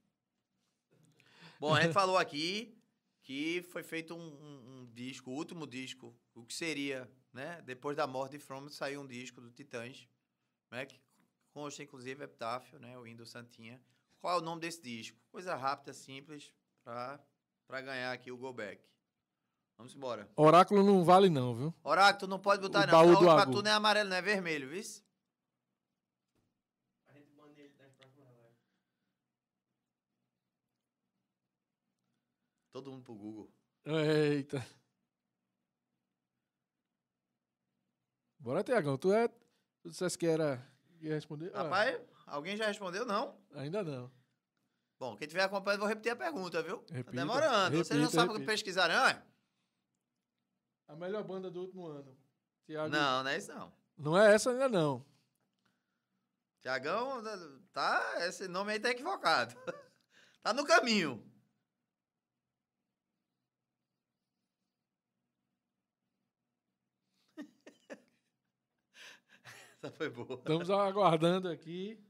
Bom, 1.59 1.73
a 1.73 1.81
gente 1.81 1.93
falou 1.93 2.17
aqui 2.17 2.77
que 3.21 3.63
foi 3.71 3.81
feito 3.83 4.13
um, 4.13 4.19
um- 4.19 4.79
um 4.81 4.85
disco, 4.93 5.31
o 5.31 5.33
último 5.33 5.65
disco, 5.65 6.15
o 6.33 6.45
que 6.45 6.53
seria, 6.53 7.09
né? 7.33 7.61
Depois 7.63 7.97
da 7.97 8.05
morte 8.05 8.33
de 8.33 8.39
From, 8.39 8.69
saiu 8.69 9.01
um 9.01 9.07
disco 9.07 9.41
do 9.41 9.49
Titãs, 9.49 10.07
né? 10.69 10.85
Que 10.85 10.99
consta, 11.51 11.81
inclusive, 11.81 12.23
Epitáfio, 12.23 12.77
né? 12.79 12.97
O 12.97 13.07
Indo 13.07 13.25
Santinha. 13.25 13.81
Qual 14.19 14.35
é 14.37 14.41
o 14.41 14.43
nome 14.43 14.61
desse 14.61 14.81
disco? 14.81 15.17
Coisa 15.31 15.55
rápida, 15.55 15.93
simples, 15.93 16.53
pra, 16.83 17.19
pra 17.67 17.81
ganhar 17.81 18.11
aqui 18.11 18.31
o 18.31 18.37
Go 18.37 18.53
Back. 18.53 18.83
Vamos 19.77 19.95
embora. 19.95 20.29
Oráculo 20.35 20.83
não 20.83 21.03
vale 21.03 21.29
não, 21.29 21.53
viu? 21.53 21.73
Oráculo, 21.83 22.19
tu 22.19 22.27
não 22.27 22.39
pode 22.39 22.61
botar 22.61 22.83
O 22.83 22.87
não. 22.87 22.91
baú 22.91 23.11
do 23.19 23.25
pra 23.25 23.41
Agu. 23.41 23.51
tu 23.51 23.61
não 23.63 23.71
é 23.71 23.73
amarelo, 23.73 24.09
não 24.09 24.15
é 24.17 24.21
vermelho, 24.21 24.69
viu? 24.69 24.81
A 27.07 27.13
gente 27.13 27.31
manda 27.33 27.59
ele 27.59 27.73
das 27.77 27.91
próximas 27.93 28.29
lives. 28.29 28.55
Todo 32.75 32.91
mundo 32.91 33.03
pro 33.05 33.15
Google. 33.15 33.49
Eita. 33.85 34.61
Bora, 38.37 38.65
Tiagão. 38.65 38.97
Tu 38.97 39.13
é. 39.13 39.29
Tu 39.81 39.91
disseste 39.91 40.17
que 40.17 40.27
era. 40.27 40.61
ia 40.99 41.13
responder? 41.13 41.51
Ah, 41.53 41.63
Rapaz, 41.63 42.01
alguém 42.27 42.57
já 42.57 42.67
respondeu? 42.67 43.05
Não? 43.05 43.39
ainda 43.53 43.81
não. 43.81 44.11
Bom, 44.99 45.15
quem 45.15 45.25
estiver 45.25 45.43
acompanhando, 45.43 45.79
vou 45.79 45.87
repetir 45.87 46.11
a 46.11 46.17
pergunta, 46.17 46.61
viu? 46.61 46.79
Tá 46.79 46.95
Repita, 46.95 47.15
demorando. 47.15 47.77
Vocês 47.77 47.97
não 47.97 48.09
sabem 48.09 48.25
o 48.25 48.33
que 48.33 48.39
repita. 48.39 48.51
pesquisar, 48.51 48.89
não 48.89 49.07
é? 49.07 49.23
A 50.89 50.97
melhor 50.97 51.23
banda 51.23 51.49
do 51.49 51.61
último 51.61 51.87
ano. 51.87 52.13
Tiago. 52.65 52.89
Não, 52.89 53.23
não 53.23 53.29
é 53.29 53.37
isso 53.37 53.53
não. 53.53 53.73
Não 53.97 54.17
é 54.17 54.35
essa 54.35 54.51
ainda 54.51 54.67
não. 54.67 55.05
Tiagão, 56.59 57.23
tá, 57.71 58.15
esse 58.27 58.49
nome 58.49 58.73
aí 58.73 58.81
tá 58.81 58.89
equivocado. 58.89 59.55
tá 60.43 60.51
no 60.51 60.65
caminho. 60.65 61.23
Essa 69.85 69.91
foi 69.95 70.09
boa. 70.09 70.33
Estamos 70.33 70.69
aguardando 70.71 71.47
aqui. 71.47 72.03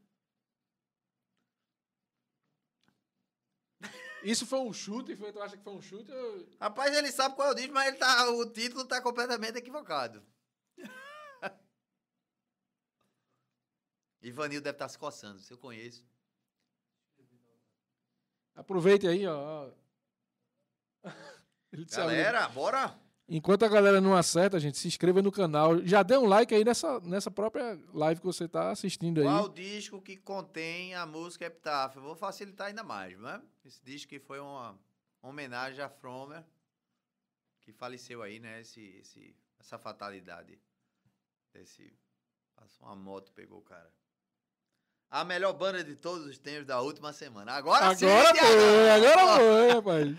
Isso 4.24 4.46
foi 4.46 4.60
um 4.60 4.72
chute? 4.74 5.16
Foi, 5.18 5.32
tu 5.32 5.42
acha 5.42 5.58
que 5.58 5.64
foi 5.64 5.74
um 5.74 5.82
chute? 5.82 6.10
ou- 6.12 6.48
Rapaz, 6.60 6.96
ele 6.96 7.12
sabe 7.12 7.36
qual 7.36 7.50
é 7.50 7.52
o 7.52 7.56
disco, 7.56 7.74
mas 7.74 7.88
ele 7.90 7.98
tá, 7.98 8.30
o 8.32 8.50
título 8.50 8.86
tá 8.86 9.02
completamente 9.02 9.58
equivocado. 9.58 10.26
Ivanil 14.22 14.62
deve 14.62 14.76
estar 14.76 14.88
se 14.90 14.98
coçando, 14.98 15.40
se 15.40 15.52
eu 15.54 15.58
conheço. 15.58 16.08
Aproveite 18.56 19.06
aí, 19.06 19.28
ó. 19.28 19.70
Galera, 21.92 22.48
bora! 22.50 22.98
Enquanto 23.28 23.64
a 23.64 23.68
galera 23.68 24.00
não 24.00 24.16
acerta, 24.16 24.60
gente, 24.60 24.78
se 24.78 24.88
inscreva 24.88 25.20
no 25.20 25.32
canal. 25.32 25.84
Já 25.84 26.04
dê 26.04 26.16
um 26.16 26.28
like 26.28 26.54
aí 26.54 26.64
nessa, 26.64 27.00
nessa 27.00 27.32
própria 27.32 27.80
live 27.92 28.22
que 28.22 28.26
você 28.26 28.46
está 28.46 28.70
assistindo 28.70 29.20
aí. 29.20 29.26
Qual 29.26 29.50
disco 29.50 30.00
que 30.00 30.16
contém 30.16 30.94
a 30.94 31.08
música 31.08 31.46
Epitáfio? 31.46 32.02
Vou 32.02 32.16
facilitar 32.16 32.68
ainda 32.68 32.84
mais, 32.84 33.18
não 33.18 33.30
é? 33.30 33.42
Esse 33.66 33.84
disco 33.84 34.10
que 34.10 34.20
foi 34.20 34.40
uma 34.40 34.80
homenagem 35.24 35.84
a 35.84 35.90
Fromer, 35.90 36.44
que 37.62 37.74
faleceu 37.74 38.22
aí, 38.22 38.40
né? 38.40 38.62
Esse, 38.62 38.82
esse, 39.02 39.36
essa 39.60 39.80
fatalidade. 39.80 40.60
Esse, 41.56 41.98
passou 42.56 42.86
uma 42.86 42.96
moto, 42.96 43.32
pegou 43.32 43.58
o 43.58 43.64
cara. 43.64 43.92
A 45.16 45.24
melhor 45.24 45.54
banda 45.54 45.82
de 45.82 45.96
todos 45.96 46.28
os 46.28 46.38
tempos 46.38 46.66
da 46.66 46.82
última 46.82 47.14
semana. 47.14 47.54
Agora, 47.54 47.96
sim, 47.96 48.06
Agora 48.06 48.34
Thiagão! 48.34 48.50
foi, 48.50 48.90
agora 48.90 49.38
foi, 49.38 49.72
rapaz. 49.72 50.14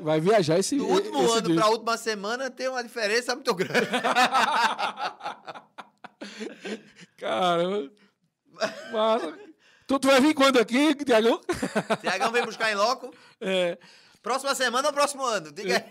Vai 0.00 0.20
viajar 0.20 0.56
esse 0.56 0.76
Do 0.76 0.86
último 0.86 1.24
esse 1.24 1.38
ano 1.38 1.56
para 1.56 1.64
a 1.64 1.68
última 1.68 1.96
semana 1.96 2.48
tem 2.48 2.68
uma 2.68 2.84
diferença 2.84 3.34
muito 3.34 3.52
grande. 3.56 3.88
Caramba. 7.18 7.90
Massa. 8.92 9.36
Tu, 9.84 9.98
tu 9.98 10.06
vai 10.06 10.20
vir 10.20 10.32
quando 10.32 10.60
aqui, 10.60 10.94
Tiagão? 10.94 11.40
Tiagão 12.00 12.30
vem 12.30 12.44
buscar 12.44 12.70
em 12.70 12.76
loco. 12.76 13.12
É, 13.40 13.76
Próxima 14.22 14.54
semana 14.54 14.86
ou 14.88 14.94
próximo 14.94 15.24
ano? 15.24 15.50
Diga 15.50 15.76
aí. 15.76 15.82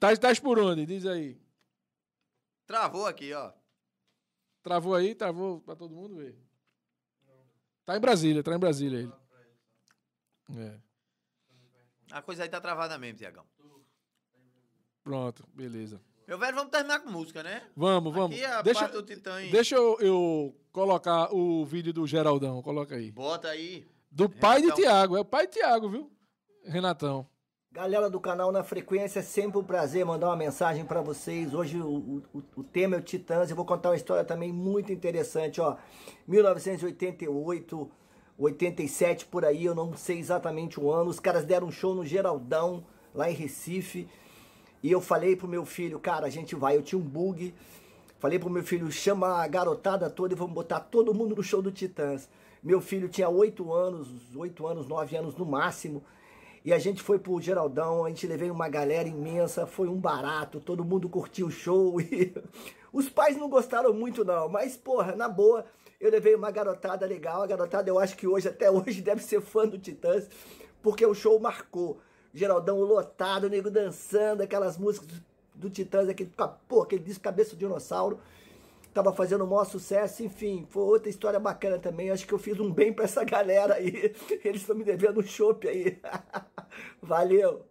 tá, 0.00 0.16
tá 0.16 0.34
por 0.40 0.58
onde? 0.58 0.86
Diz 0.86 1.04
aí. 1.04 1.38
Travou 2.66 3.06
aqui, 3.06 3.34
ó. 3.34 3.52
Travou 4.62 4.94
aí? 4.94 5.14
Travou 5.14 5.60
pra 5.60 5.74
todo 5.74 5.94
mundo 5.94 6.16
ver? 6.16 6.36
Tá 7.84 7.96
em 7.96 8.00
Brasília, 8.00 8.42
tá 8.42 8.54
em 8.54 8.58
Brasília 8.58 8.98
ele. 9.00 9.12
É, 10.58 10.78
A 12.12 12.22
coisa 12.22 12.42
aí 12.42 12.48
tá 12.48 12.60
travada 12.60 12.96
mesmo, 12.98 13.18
Tiagão. 13.18 13.44
pronto, 15.02 15.44
beleza. 15.54 16.00
Meu 16.28 16.38
velho, 16.38 16.54
vamos 16.54 16.70
terminar 16.70 17.00
com 17.00 17.10
música, 17.10 17.42
né? 17.42 17.68
Vamos, 17.76 18.14
vamos. 18.14 18.36
Aqui 18.36 18.44
a 18.44 18.62
Deixa, 18.62 18.88
do 18.88 19.02
Titã. 19.02 19.36
deixa 19.50 19.74
eu, 19.74 19.98
eu 20.00 20.56
colocar 20.70 21.34
o 21.34 21.64
vídeo 21.64 21.92
do 21.92 22.06
Geraldão, 22.06 22.62
coloca 22.62 22.94
aí. 22.94 23.10
Bota 23.10 23.48
aí. 23.48 23.86
Do 24.10 24.28
pai 24.28 24.60
de 24.60 24.66
Renatão. 24.68 24.84
Tiago, 24.84 25.16
é 25.16 25.20
o 25.20 25.24
pai 25.24 25.46
de 25.46 25.54
Tiago, 25.54 25.88
viu? 25.88 26.12
Renatão. 26.64 27.28
Galera 27.74 28.10
do 28.10 28.20
canal 28.20 28.52
Na 28.52 28.62
Frequência, 28.62 29.20
é 29.20 29.22
sempre 29.22 29.56
um 29.56 29.64
prazer 29.64 30.04
mandar 30.04 30.26
uma 30.26 30.36
mensagem 30.36 30.84
para 30.84 31.00
vocês. 31.00 31.54
Hoje 31.54 31.80
o, 31.80 32.22
o, 32.34 32.42
o 32.58 32.62
tema 32.62 32.96
é 32.96 32.98
o 32.98 33.02
Titãs. 33.02 33.48
Eu 33.48 33.56
vou 33.56 33.64
contar 33.64 33.88
uma 33.88 33.96
história 33.96 34.22
também 34.22 34.52
muito 34.52 34.92
interessante, 34.92 35.58
ó. 35.58 35.78
1988, 36.28 37.90
87 38.36 39.24
por 39.24 39.46
aí, 39.46 39.64
eu 39.64 39.74
não 39.74 39.96
sei 39.96 40.18
exatamente 40.18 40.78
o 40.78 40.92
ano. 40.92 41.08
Os 41.08 41.18
caras 41.18 41.46
deram 41.46 41.68
um 41.68 41.70
show 41.70 41.94
no 41.94 42.04
Geraldão, 42.04 42.84
lá 43.14 43.30
em 43.30 43.34
Recife. 43.34 44.06
E 44.82 44.92
eu 44.92 45.00
falei 45.00 45.34
pro 45.34 45.48
meu 45.48 45.64
filho, 45.64 45.98
cara, 45.98 46.26
a 46.26 46.30
gente 46.30 46.54
vai, 46.54 46.76
eu 46.76 46.82
tinha 46.82 46.98
um 46.98 47.02
bug. 47.02 47.54
Falei 48.18 48.38
pro 48.38 48.50
meu 48.50 48.62
filho, 48.62 48.92
chama 48.92 49.42
a 49.42 49.48
garotada 49.48 50.10
toda 50.10 50.34
e 50.34 50.36
vamos 50.36 50.52
botar 50.52 50.80
todo 50.80 51.14
mundo 51.14 51.34
no 51.34 51.42
show 51.42 51.62
do 51.62 51.72
Titãs. 51.72 52.28
Meu 52.62 52.82
filho 52.82 53.08
tinha 53.08 53.30
oito 53.30 53.72
anos, 53.72 54.10
oito 54.36 54.66
anos, 54.66 54.86
nove 54.86 55.16
anos 55.16 55.34
no 55.36 55.46
máximo. 55.46 56.04
E 56.64 56.72
a 56.72 56.78
gente 56.78 57.02
foi 57.02 57.18
pro 57.18 57.40
Geraldão, 57.40 58.04
a 58.04 58.08
gente 58.08 58.26
levei 58.26 58.50
uma 58.50 58.68
galera 58.68 59.08
imensa, 59.08 59.66
foi 59.66 59.88
um 59.88 59.96
barato, 59.96 60.60
todo 60.60 60.84
mundo 60.84 61.08
curtiu 61.08 61.48
o 61.48 61.50
show. 61.50 61.96
E 62.00 62.32
os 62.92 63.08
pais 63.08 63.38
não 63.38 63.48
gostaram 63.48 63.94
muito 63.94 64.22
não, 64.22 64.50
mas 64.50 64.76
porra, 64.76 65.16
na 65.16 65.26
boa, 65.26 65.64
eu 65.98 66.10
levei 66.10 66.34
uma 66.34 66.50
garotada 66.50 67.06
legal. 67.06 67.42
A 67.42 67.46
garotada 67.46 67.88
eu 67.88 67.98
acho 67.98 68.16
que 68.16 68.26
hoje, 68.26 68.48
até 68.48 68.70
hoje, 68.70 69.00
deve 69.02 69.22
ser 69.22 69.40
fã 69.40 69.66
do 69.66 69.78
Titãs, 69.78 70.28
porque 70.82 71.04
o 71.06 71.14
show 71.14 71.40
marcou. 71.40 71.98
Geraldão 72.34 72.80
lotado, 72.80 73.48
nego 73.48 73.70
dançando, 73.70 74.42
aquelas 74.42 74.78
músicas 74.78 75.08
do 75.54 75.70
Titãs, 75.70 76.08
aquele, 76.08 76.32
pô, 76.68 76.82
aquele 76.82 77.02
disco 77.02 77.22
Cabeça 77.22 77.50
de 77.50 77.56
Dinossauro 77.56 78.18
tava 78.92 79.12
fazendo 79.12 79.44
o 79.44 79.46
maior 79.46 79.64
sucesso, 79.64 80.22
enfim, 80.22 80.66
foi 80.68 80.82
outra 80.82 81.08
história 81.08 81.40
bacana 81.40 81.78
também. 81.78 82.10
Acho 82.10 82.26
que 82.26 82.32
eu 82.32 82.38
fiz 82.38 82.58
um 82.60 82.70
bem 82.72 82.92
pra 82.92 83.04
essa 83.04 83.24
galera 83.24 83.74
aí. 83.74 84.14
Eles 84.44 84.60
estão 84.62 84.76
me 84.76 84.84
devendo 84.84 85.20
um 85.20 85.22
chopp 85.22 85.66
aí. 85.66 85.98
Valeu. 87.02 87.66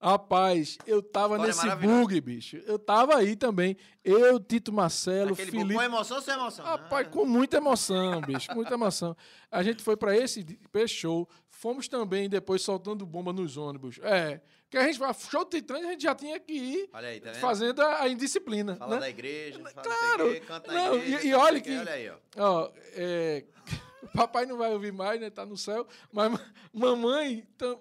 Rapaz, 0.00 0.78
eu 0.86 1.02
tava 1.02 1.36
História 1.48 1.74
nesse 1.74 1.86
bug, 1.86 2.20
bicho. 2.20 2.56
Eu 2.66 2.78
tava 2.78 3.16
aí 3.16 3.34
também. 3.34 3.76
Eu, 4.04 4.38
Tito 4.38 4.72
Marcelo, 4.72 5.32
Aquele 5.32 5.50
Felipe. 5.50 5.74
com 5.74 5.82
emoção 5.82 6.16
ou 6.18 6.22
sem 6.22 6.34
emoção? 6.34 6.64
Rapaz, 6.64 7.06
Ah, 7.08 7.10
com 7.10 7.24
muita 7.24 7.56
emoção, 7.56 8.20
bicho, 8.20 8.48
muita 8.54 8.74
emoção. 8.74 9.16
A 9.50 9.60
gente 9.60 9.82
foi 9.82 9.96
pra 9.96 10.16
esse, 10.16 10.44
pra 10.70 10.82
esse 10.82 10.94
show, 10.94 11.28
fomos 11.48 11.88
também 11.88 12.28
depois 12.28 12.62
soltando 12.62 13.04
bomba 13.04 13.32
nos 13.32 13.56
ônibus. 13.56 13.98
É, 14.04 14.40
que 14.70 14.76
a 14.76 14.82
gente, 14.84 14.98
show 15.30 15.44
do 15.44 15.50
Titãs, 15.50 15.84
a 15.84 15.90
gente 15.92 16.02
já 16.02 16.14
tinha 16.14 16.38
que 16.38 16.52
ir 16.52 16.90
aí, 16.92 17.20
tá 17.20 17.34
fazendo 17.34 17.80
a, 17.80 18.02
a 18.02 18.08
indisciplina, 18.08 18.76
Fala 18.76 18.94
né? 18.96 19.00
da 19.00 19.08
igreja, 19.10 19.58
fala 19.60 19.72
Claro. 19.82 20.30
quê, 20.32 20.40
canta 20.40 20.72
na 20.72 20.84
Não, 20.88 20.94
igreja. 20.96 21.22
e- 21.22 21.28
e 21.30 21.34
olha 21.34 21.60
que- 21.60 21.78
Olha 21.78 21.92
aí, 21.92 22.10
ó. 22.10 22.16
Ó, 22.36 22.70
é, 22.94 23.44
papai 24.14 24.46
não 24.46 24.56
vai 24.58 24.72
ouvir 24.72 24.92
mais, 24.92 25.20
né? 25.20 25.30
Tá 25.30 25.44
no 25.46 25.56
céu. 25.56 25.86
Mas 26.12 26.30
ma- 26.32 26.40
mamãe. 26.72 27.46
tam- 27.56 27.80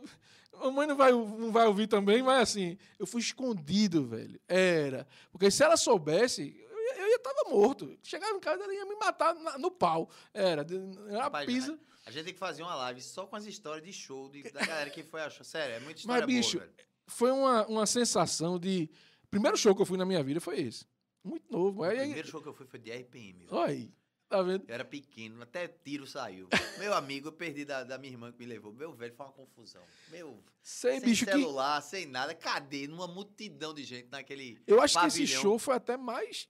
mamãe 0.59 0.87
não 0.87 0.95
vai, 0.95 1.11
não 1.11 1.51
vai 1.51 1.67
ouvir 1.67 1.87
também, 1.87 2.23
mas 2.23 2.41
assim, 2.49 2.77
eu 2.97 3.05
fui 3.05 3.21
escondido, 3.21 4.05
velho. 4.07 4.39
Era. 4.47 5.07
Porque 5.31 5.51
se 5.51 5.63
ela 5.63 5.77
soubesse, 5.77 6.41
eu 6.71 6.79
ia- 6.79 7.09
eu 7.11 7.15
estar 7.17 7.33
morto. 7.49 7.97
Chegava 8.03 8.33
em 8.35 8.39
casa, 8.39 8.63
ela 8.63 8.73
ia 8.73 8.85
me 8.85 8.95
matar 8.95 9.35
na- 9.35 9.57
no 9.57 9.69
pau. 9.71 10.09
Era. 10.33 10.63
de- 10.63 10.75
Era 11.09 11.23
Rapaz, 11.23 11.45
pisa. 11.45 11.77
A 12.07 12.11
gente 12.11 12.25
tem 12.25 12.33
que 12.33 12.39
fazer 12.39 12.63
uma 12.63 12.73
live 12.75 13.01
só 13.01 13.25
com 13.27 13.35
as 13.35 13.45
histórias 13.45 13.85
de 13.85 13.91
show 13.91 14.29
de- 14.29 14.43
da 14.51 14.61
galera 14.65 14.89
que 14.89 15.03
foi 15.03 15.21
achar. 15.21 15.43
Sério, 15.43 15.75
é 15.75 15.79
muita 15.79 15.93
Mas, 15.95 15.99
história 15.99 16.25
bicho, 16.25 16.57
boa, 16.57 16.65
velho. 16.65 16.87
foi 17.07 17.31
uma, 17.31 17.67
uma 17.67 17.85
sensação 17.85 18.57
de. 18.57 18.89
Primeiro 19.29 19.57
show 19.57 19.75
que 19.75 19.81
eu 19.81 19.85
fui 19.85 19.97
na 19.97 20.05
minha 20.05 20.23
vida 20.23 20.39
foi 20.39 20.59
esse. 20.61 20.85
Muito 21.23 21.51
novo. 21.51 21.81
O 21.81 21.83
Aí, 21.83 21.91
aí, 21.99 22.05
primeiro 22.05 22.27
show 22.29 22.41
que 22.41 22.47
eu 22.47 22.53
fui 22.53 22.65
foi 22.65 22.79
de 22.79 22.91
RPM. 22.91 23.45
olha 23.51 23.71
aí. 23.71 23.93
Tá 24.29 24.41
vendo? 24.41 24.65
Eu 24.67 24.73
era 24.73 24.83
pequeno, 24.83 25.41
até 25.41 25.69
tiro 25.69 26.05
saiu. 26.05 26.49
Meu 26.79 26.93
amigo, 26.93 27.29
eu 27.29 27.31
perdi 27.31 27.63
da, 27.63 27.85
da 27.85 27.97
minha 27.97 28.11
irmã 28.11 28.29
que 28.29 28.37
me 28.39 28.45
levou. 28.45 28.73
Meu 28.73 28.93
velho, 28.93 29.13
foi 29.13 29.25
uma 29.25 29.31
confusão. 29.31 29.81
Meu, 30.09 30.43
Sei, 30.61 30.99
sem 30.99 31.09
bicho, 31.09 31.25
que. 31.25 31.31
celular, 31.31 31.79
sem 31.81 32.05
nada. 32.05 32.35
Cadê? 32.35 32.87
Numa 32.87 33.07
multidão 33.07 33.73
de 33.73 33.85
gente 33.85 34.09
naquele 34.09 34.61
Eu 34.67 34.81
acho 34.81 34.99
que 34.99 35.05
esse 35.05 35.19
pavilhão. 35.19 35.41
show 35.41 35.57
foi 35.59 35.75
até 35.75 35.95
mais 35.95 36.45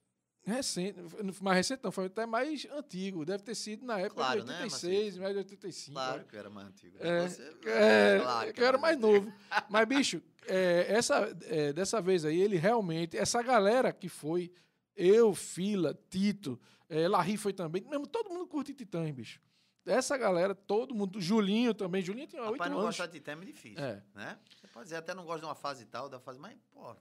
recente. 0.48 0.98
Mais 1.42 1.58
recente 1.58 1.82
não, 1.84 1.92
foi 1.92 2.06
até 2.06 2.26
mais 2.26 2.66
antigo. 2.72 3.26
Deve 3.26 3.44
ter 3.44 3.56
sido 3.56 3.86
na 3.86 4.00
época 4.00 4.16
Claro, 4.16 4.42
de 4.42 4.48
né, 4.48 4.54
86, 4.64 5.18
mais 5.18 5.32
de 5.34 5.38
85. 5.40 5.94
Claro 5.94 6.18
né? 6.20 6.26
que 6.30 6.38
era 6.38 6.50
mais 6.50 6.68
antigo. 6.68 6.98
É, 7.00 7.28
Você- 7.28 7.58
é, 7.66 8.20
claro 8.22 8.54
que 8.54 8.62
eu 8.62 8.66
era 8.66 8.78
mais 8.78 8.98
antigo. 8.98 9.12
novo. 9.26 9.34
Mas, 9.70 9.88
bicho, 9.88 10.22
é, 10.48 10.86
essa, 10.90 11.38
é, 11.44 11.74
dessa 11.74 12.02
vez 12.02 12.26
aí, 12.26 12.40
ele 12.42 12.58
realmente, 12.58 13.18
essa 13.18 13.42
galera 13.44 13.92
que 13.94 14.10
foi, 14.10 14.52
eu, 14.96 15.34
Fila, 15.36 15.94
Tito, 16.10 16.60
é, 16.90 17.08
Larry 17.08 17.38
foi 17.38 17.54
também, 17.54 17.84
mesmo 17.84 18.08
todo 18.08 18.30
mundo 18.30 18.48
curte 18.48 18.74
Titãs, 18.74 19.12
bicho. 19.12 19.40
Essa 19.86 20.18
galera, 20.18 20.54
todo 20.54 20.94
mundo, 20.94 21.22
Julinho 21.22 21.74
também, 21.74 22.02
Julinho 22.02 22.28
tinha 22.28 22.42
oito 22.42 22.52
Rapaz, 22.54 22.70
não 22.72 22.80
anos. 22.80 22.90
gostar 22.90 23.06
de 23.06 23.14
Titã 23.14 23.32
é 23.34 23.36
difícil, 23.46 23.80
É. 23.82 24.04
né? 24.14 24.38
Você 24.60 24.68
pode 24.68 24.84
dizer, 24.86 24.98
até 24.98 25.14
não 25.14 25.24
gosta 25.24 25.40
de 25.40 25.46
uma 25.46 25.56
fase 25.56 25.84
e 25.84 25.86
tal, 25.86 26.10
da 26.10 26.20
fase, 26.20 26.38
mas, 26.40 26.58
pô, 26.74 26.94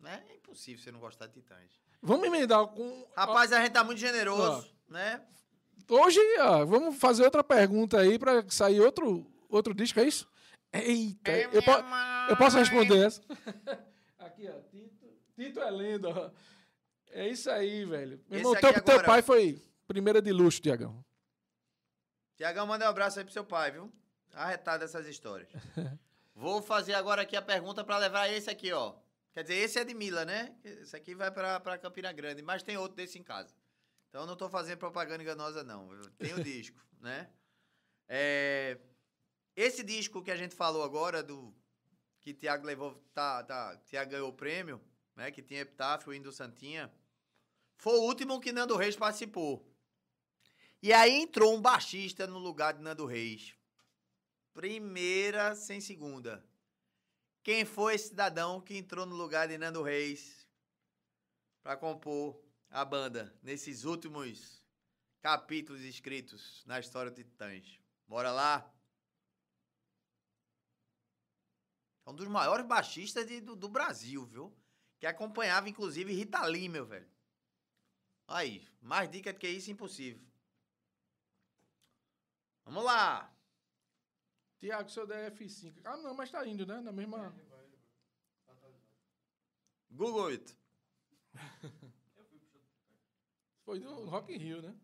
né? 0.00 0.24
É 0.28 0.34
impossível 0.34 0.82
você 0.82 0.90
não 0.90 0.98
gostar 0.98 1.28
de 1.28 1.34
Titãs. 1.34 1.70
Vamos 2.04 2.26
emendar 2.26 2.66
com... 2.68 3.06
Rapaz, 3.16 3.52
a 3.52 3.60
gente 3.60 3.72
tá 3.72 3.82
muito 3.82 3.98
generoso, 3.98 4.68
né? 4.88 5.22
Hoje, 5.88 6.20
ó, 6.40 6.64
vamos 6.64 6.96
fazer 6.98 7.24
outra 7.24 7.42
pergunta 7.42 7.98
aí 7.98 8.18
pra 8.18 8.44
sair 8.48 8.80
outro, 8.80 9.26
outro 9.48 9.74
disco, 9.74 9.98
é 10.00 10.04
isso? 10.04 10.28
Eita, 10.72 11.30
eu, 11.32 11.62
po- 11.62 11.84
eu 12.30 12.36
posso 12.36 12.56
responder 12.58 13.06
essa? 13.06 13.22
Aqui, 14.18 14.48
ó, 14.48 14.60
Tito, 14.70 15.06
Tito 15.36 15.60
é 15.60 15.70
lenda, 15.70 16.08
ó. 16.08 16.30
É 17.10 17.28
isso 17.28 17.50
aí, 17.50 17.84
velho. 17.84 18.20
Meu 18.28 18.38
irmão, 18.40 18.54
teu, 18.56 18.82
teu 18.82 19.02
pai 19.04 19.22
foi 19.22 19.62
primeira 19.86 20.20
de 20.20 20.32
luxo, 20.32 20.60
Tiagão. 20.60 21.04
Tiagão, 22.36 22.66
manda 22.66 22.86
um 22.86 22.88
abraço 22.88 23.18
aí 23.18 23.24
pro 23.24 23.32
seu 23.32 23.44
pai, 23.44 23.70
viu? 23.70 23.92
Arretado 24.32 24.82
essas 24.84 25.06
histórias. 25.06 25.48
Vou 26.34 26.60
fazer 26.60 26.94
agora 26.94 27.22
aqui 27.22 27.36
a 27.36 27.42
pergunta 27.42 27.84
pra 27.84 27.96
levar 27.98 28.28
esse 28.28 28.50
aqui, 28.50 28.72
ó. 28.72 28.94
Quer 29.34 29.42
dizer, 29.42 29.54
esse 29.56 29.78
é 29.80 29.84
de 29.84 29.94
Mila, 29.94 30.24
né? 30.24 30.56
Esse 30.62 30.94
aqui 30.94 31.12
vai 31.12 31.28
pra 31.30 31.76
Campina 31.76 32.12
Grande, 32.12 32.40
mas 32.40 32.62
tem 32.62 32.76
outro 32.76 32.96
desse 32.96 33.18
em 33.18 33.22
casa. 33.24 33.52
Então 34.08 34.22
eu 34.22 34.26
não 34.28 34.36
tô 34.36 34.48
fazendo 34.48 34.78
propaganda 34.78 35.24
enganosa, 35.24 35.64
não. 35.64 35.92
Eu 35.92 36.08
tenho 36.12 36.36
o 36.36 36.44
disco, 36.44 36.80
né? 37.02 37.28
É, 38.08 38.78
esse 39.56 39.82
disco 39.82 40.22
que 40.22 40.30
a 40.30 40.36
gente 40.36 40.54
falou 40.54 40.84
agora, 40.84 41.20
do 41.20 41.52
que 42.20 42.32
Tiago 42.32 42.64
levou, 42.64 42.94
tá, 43.12 43.42
tá, 43.42 43.76
Tiago 43.86 44.12
ganhou 44.12 44.28
o 44.28 44.32
prêmio, 44.32 44.80
né? 45.16 45.32
Que 45.32 45.42
tinha 45.42 45.62
Epitáfio 45.62 46.14
Indo 46.14 46.30
Santinha. 46.30 46.92
Foi 47.76 47.98
o 47.98 48.02
último 48.02 48.40
que 48.40 48.52
Nando 48.52 48.76
Reis 48.76 48.94
participou. 48.94 49.68
E 50.80 50.92
aí 50.92 51.10
entrou 51.10 51.52
um 51.56 51.60
baixista 51.60 52.24
no 52.24 52.38
lugar 52.38 52.74
de 52.74 52.82
Nando 52.82 53.04
Reis. 53.04 53.56
Primeira 54.52 55.56
sem 55.56 55.80
segunda. 55.80 56.46
Quem 57.44 57.66
foi 57.66 57.94
esse 57.94 58.08
cidadão 58.08 58.58
que 58.58 58.74
entrou 58.74 59.04
no 59.04 59.14
lugar 59.14 59.46
de 59.46 59.58
Nando 59.58 59.82
Reis 59.82 60.48
para 61.62 61.76
compor 61.76 62.42
a 62.70 62.82
banda 62.86 63.38
nesses 63.42 63.84
últimos 63.84 64.64
capítulos 65.20 65.82
escritos 65.82 66.64
na 66.64 66.80
história 66.80 67.10
de 67.10 67.22
Titãs? 67.22 67.78
Bora 68.08 68.32
lá? 68.32 68.74
É 72.06 72.10
um 72.10 72.14
dos 72.14 72.28
maiores 72.28 72.64
baixistas 72.64 73.26
de- 73.26 73.42
do, 73.42 73.54
do 73.54 73.68
Brasil, 73.68 74.24
viu? 74.24 74.56
Que 74.98 75.06
acompanhava, 75.06 75.68
inclusive, 75.68 76.14
Rita 76.14 76.46
Lee, 76.46 76.66
meu 76.70 76.86
velho. 76.86 77.10
Aí, 78.26 78.66
mais 78.80 79.10
dica 79.10 79.34
do 79.34 79.38
que 79.38 79.48
isso, 79.48 79.70
impossível. 79.70 80.26
Vamos 82.64 82.84
lá. 82.84 83.33
Tiago, 84.64 84.88
seu 84.88 85.06
DF5. 85.06 85.82
Ah, 85.84 85.98
não, 85.98 86.14
mas 86.14 86.30
tá 86.30 86.46
indo, 86.46 86.64
né? 86.64 86.80
Na 86.80 86.90
mesma. 86.90 87.34
Google 89.90 90.28
it. 90.28 90.56
Foi 93.62 93.78
no 93.78 94.06
Rock 94.06 94.32
in 94.32 94.38
Rio, 94.38 94.62
né? 94.62 94.74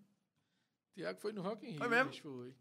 Tiago 0.92 1.18
foi 1.18 1.32
no 1.32 1.40
Rock 1.40 1.64
in 1.64 1.70
Rio. 1.70 1.78
Foi 1.78 1.88
mesmo? 1.88 2.10
bicho, 2.10 2.22
foi. 2.22 2.54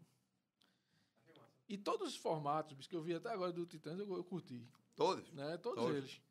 E 1.68 1.76
todos 1.76 2.08
os 2.08 2.16
formatos 2.16 2.72
bicho, 2.72 2.88
que 2.88 2.96
eu 2.96 3.02
vi 3.02 3.14
até 3.14 3.28
agora 3.28 3.52
do 3.52 3.66
Titãs, 3.66 3.98
eu, 3.98 4.10
eu 4.16 4.24
curti. 4.24 4.66
Todos? 4.96 5.30
Né? 5.32 5.58
Todos, 5.58 5.84
Todos. 5.84 5.96
eles. 5.98 6.22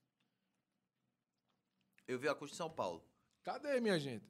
Eu 2.07 2.17
vi 2.17 2.27
a 2.27 2.31
Acústico 2.31 2.53
de 2.53 2.57
São 2.57 2.71
Paulo. 2.71 3.07
Cadê, 3.43 3.79
minha 3.79 3.99
gente? 3.99 4.27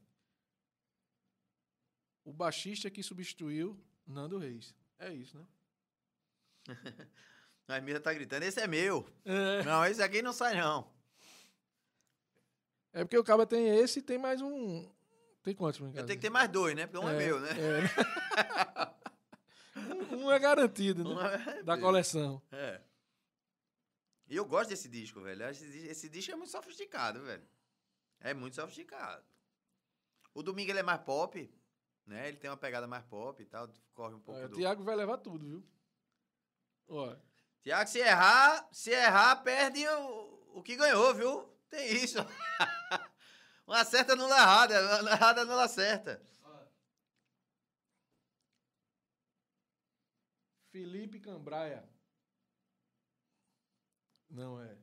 O 2.25 2.33
baixista 2.33 2.91
que 2.91 3.01
substituiu 3.01 3.81
Nando 4.05 4.37
Reis. 4.37 4.75
É 4.97 5.13
isso, 5.13 5.37
né? 5.37 5.47
A 7.67 7.79
Mira 7.81 7.99
tá 7.99 8.11
gritando, 8.11 8.43
esse 8.43 8.59
é 8.59 8.67
meu. 8.67 9.07
É. 9.23 9.63
Não, 9.63 9.85
esse 9.85 10.01
aqui 10.01 10.23
não 10.23 10.33
sai, 10.33 10.55
não. 10.55 10.91
É 12.91 13.03
porque 13.03 13.17
o 13.17 13.23
Caba 13.23 13.45
tem 13.45 13.77
esse 13.77 13.99
e 13.99 14.01
tem 14.01 14.17
mais 14.17 14.41
um. 14.41 14.91
Tem 15.43 15.53
quantos? 15.53 15.79
Eu 15.79 16.05
tenho 16.05 16.07
que 16.07 16.17
ter 16.17 16.31
mais 16.31 16.49
dois, 16.49 16.75
né? 16.75 16.87
Porque 16.87 17.05
um 17.05 17.09
é, 17.09 17.15
meu, 17.15 17.39
né? 17.39 17.49
um, 20.11 20.25
um 20.25 20.31
é 20.31 20.39
garantido, 20.39 21.03
né? 21.03 21.09
Um 21.09 21.21
é 21.21 21.63
Da 21.63 21.77
coleção. 21.77 22.41
É. 22.51 22.81
E 24.27 24.35
eu 24.35 24.45
gosto 24.45 24.69
desse 24.69 24.89
disco, 24.89 25.21
velho. 25.21 25.43
Esse, 25.45 25.65
esse 25.87 26.09
disco 26.09 26.31
é 26.31 26.35
muito 26.35 26.51
sofisticado, 26.51 27.23
velho. 27.23 27.43
É 28.19 28.33
muito 28.33 28.55
sofisticado. 28.55 29.23
O 30.33 30.43
Domingo 30.43 30.71
ele 30.71 30.79
é 30.79 30.83
mais 30.83 31.01
pop, 31.01 31.49
né? 32.05 32.27
Ele 32.27 32.37
tem 32.37 32.49
uma 32.49 32.57
pegada 32.57 32.87
mais 32.87 33.03
pop 33.05 33.41
e 33.41 33.45
tal. 33.45 33.69
Corre 33.93 34.15
um 34.15 34.19
pouco 34.19 34.41
É, 34.41 34.45
o 34.45 34.49
do... 34.49 34.57
Tiago 34.57 34.83
vai 34.83 34.95
levar 34.95 35.17
tudo, 35.17 35.47
viu? 35.47 35.63
Ó, 36.89 37.15
Tiago, 37.61 37.89
se 37.89 37.99
errar, 37.99 38.67
se 38.71 38.91
errar, 38.91 39.43
perde 39.43 39.87
o, 39.87 40.57
o 40.57 40.63
que 40.63 40.75
ganhou, 40.75 41.13
viu? 41.13 41.43
Tem 41.69 42.03
isso. 42.03 42.17
Uma 43.67 43.85
certa 43.85 44.13
anula 44.13 44.35
errada, 44.35 45.01
uma 45.01 45.11
errada 45.11 45.41
anula 45.41 45.67
certa. 45.67 46.19
Felipe 50.71 51.19
Cambraia. 51.19 51.87
Não 54.27 54.59
é. 54.59 54.75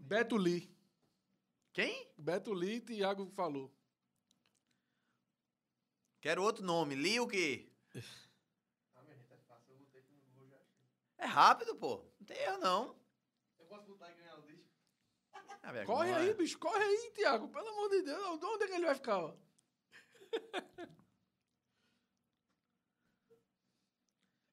Beto 0.00 0.36
Lee. 0.36 0.74
Quem? 1.74 2.10
Beto 2.16 2.54
Lee, 2.54 2.80
Thiago 2.80 3.30
falou. 3.30 3.70
Quero 6.22 6.42
outro 6.42 6.64
nome. 6.64 6.94
Li 6.94 7.20
o 7.20 7.26
quê? 7.26 7.70
É 11.18 11.26
rápido, 11.26 11.74
pô. 11.76 12.04
Não 12.18 12.26
tem 12.26 12.36
erro, 12.38 12.58
não. 12.58 12.96
Eu 13.58 13.66
posso 13.66 13.86
botar 13.86 14.10
e 14.10 14.14
ganhar 14.14 14.38
o? 14.38 14.44
Ah, 15.32 15.84
Corre 15.86 16.10
é. 16.10 16.14
aí, 16.14 16.34
bicho. 16.34 16.58
Corre 16.58 16.82
aí, 16.82 17.12
Thiago. 17.14 17.48
Pelo 17.48 17.68
amor 17.68 17.88
de 17.88 18.02
Deus. 18.02 18.38
De 18.38 18.44
onde 18.44 18.64
é 18.64 18.66
que 18.66 18.72
ele 18.74 18.86
vai 18.86 18.94
ficar? 18.94 19.18
ó? 19.18 19.34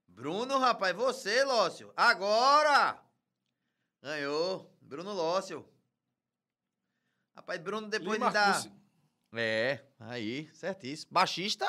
Bruno, 0.07 0.57
rapaz, 0.59 0.95
você, 0.95 1.43
Lócio. 1.43 1.91
Agora! 1.97 3.03
Ganhou. 4.01 4.71
Bruno 4.79 5.13
Lócio. 5.13 5.67
Rapaz, 7.35 7.59
Bruno, 7.59 7.89
depois 7.89 8.19
Lee 8.19 8.27
de 8.27 8.33
dar. 8.33 8.63
É, 9.33 9.83
aí, 9.99 10.53
certíssimo. 10.53 11.11
Baixista 11.11 11.65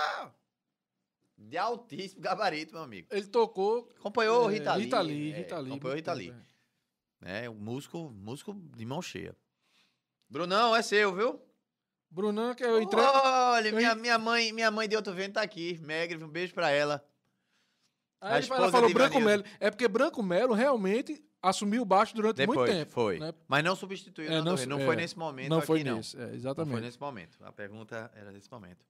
de 1.49 1.59
altíssimo 1.59 2.21
gabarito, 2.21 2.75
meu 2.75 2.83
amigo. 2.83 3.09
Ele 3.11 3.27
tocou. 3.27 3.89
Acompanhou 3.99 4.47
o 4.47 4.51
é, 4.51 4.55
Rita 4.55 4.75
Lee. 4.75 4.85
Rita 4.85 5.01
Lee, 5.01 5.33
é, 5.33 5.37
Rita 5.39 5.59
Lee. 5.59 5.71
Acompanhou 5.73 5.93
o 5.93 5.97
Rita 5.97 6.13
Lee. 6.13 6.35
é. 7.25 7.49
Um 7.51 7.55
músico, 7.55 8.11
músico 8.11 8.55
de 8.77 8.85
mão 8.87 9.01
cheia. 9.03 9.37
Brunão, 10.29 10.75
é 10.75 10.83
seu, 10.83 11.15
viu? 11.15 11.41
Brunão, 12.11 12.55
que 12.55 12.63
eu 12.65 12.81
entrei. 12.81 13.03
Olha, 13.03 13.69
eu 13.69 13.77
minha, 13.77 13.95
minha 13.95 14.19
mãe, 14.19 14.53
minha 14.53 14.71
mãe 14.71 14.89
de 14.89 14.97
outro 14.97 15.13
vento 15.15 15.35
tá 15.35 15.43
aqui. 15.43 15.79
Megre, 15.83 16.23
um 16.23 16.29
beijo 16.29 16.53
pra 16.55 16.71
ela. 16.71 17.05
a 18.21 18.29
Aí 18.29 18.33
ele 18.35 18.41
esposa 18.41 18.71
falou 18.71 18.93
Branco. 18.93 19.21
Melo. 19.21 19.45
É 19.61 19.71
porque 19.71 19.89
Branco 19.89 20.23
Melo 20.23 20.53
realmente 20.55 21.23
assumiu 21.43 21.83
o 21.83 21.85
baixo 21.87 22.15
durante 22.15 22.37
Depois, 22.37 22.59
muito 22.59 22.71
tempo. 22.73 22.91
foi. 22.93 23.19
né? 23.19 23.33
Mas 23.49 23.65
não 23.65 23.75
substituiu, 23.75 24.27
É, 24.31 24.37
não, 24.37 24.45
não 24.45 24.57
não, 24.57 24.67
não 24.67 24.81
é, 24.81 24.85
foi 24.85 24.97
nesse 24.97 25.19
momento 25.19 25.49
Não 25.51 25.59
aqui, 25.59 25.67
foi 25.67 25.85
não. 25.85 25.97
nesse. 25.97 26.17
É, 26.17 26.21
Não 26.21 26.29
foi 26.29 26.37
exatamente. 26.37 26.81
nesse 26.83 27.01
momento. 27.01 27.39
A 27.45 27.53
pergunta 27.53 28.11
era 28.15 28.31
nesse 28.31 28.51
momento. 28.51 28.85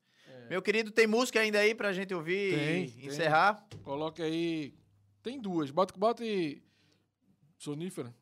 Meu 0.51 0.61
querido, 0.61 0.91
tem 0.91 1.07
música 1.07 1.41
ainda 1.41 1.59
aí 1.59 1.75
pra 1.75 1.93
gente 1.93 2.13
ouvir 2.15 2.55
Tem, 2.55 2.85
e 2.85 2.91
tem. 2.91 3.07
encerrar? 3.07 3.67
Coloca 3.83 4.23
aí. 4.23 4.75
Tem 5.23 5.41
duas. 5.41 5.71
Bota, 5.71 5.95
bota 5.97 6.25
e. 6.25 6.63
Sonífera. 7.59 8.15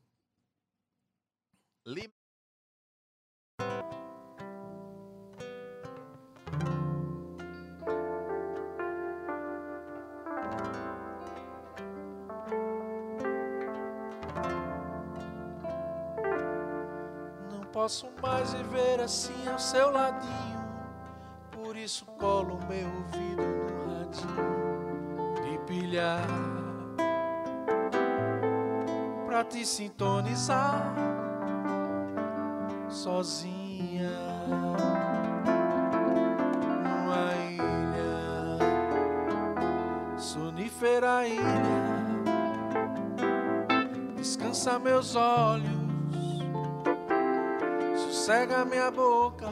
Não 17.51 17.61
posso 17.71 18.07
mais 18.21 18.53
viver 18.53 18.99
assim 18.99 19.47
ao 19.47 19.59
seu 19.59 19.91
ladinho. 19.91 20.60
Isso 21.83 22.05
colo 22.19 22.59
meu 22.69 22.87
ouvido 22.87 23.41
no 23.41 23.73
radinho 23.89 25.33
de 25.41 25.57
pilhar. 25.65 26.27
Pra 29.25 29.43
te 29.43 29.65
sintonizar 29.65 30.93
sozinha 32.87 34.11
numa 36.83 37.33
ilha 37.49 38.59
sonífera 40.19 41.27
ilha. 41.27 41.41
Descansa 44.15 44.77
meus 44.77 45.15
olhos 45.15 45.81
sossega 48.21 48.63
minha 48.65 48.91
boca, 48.91 49.47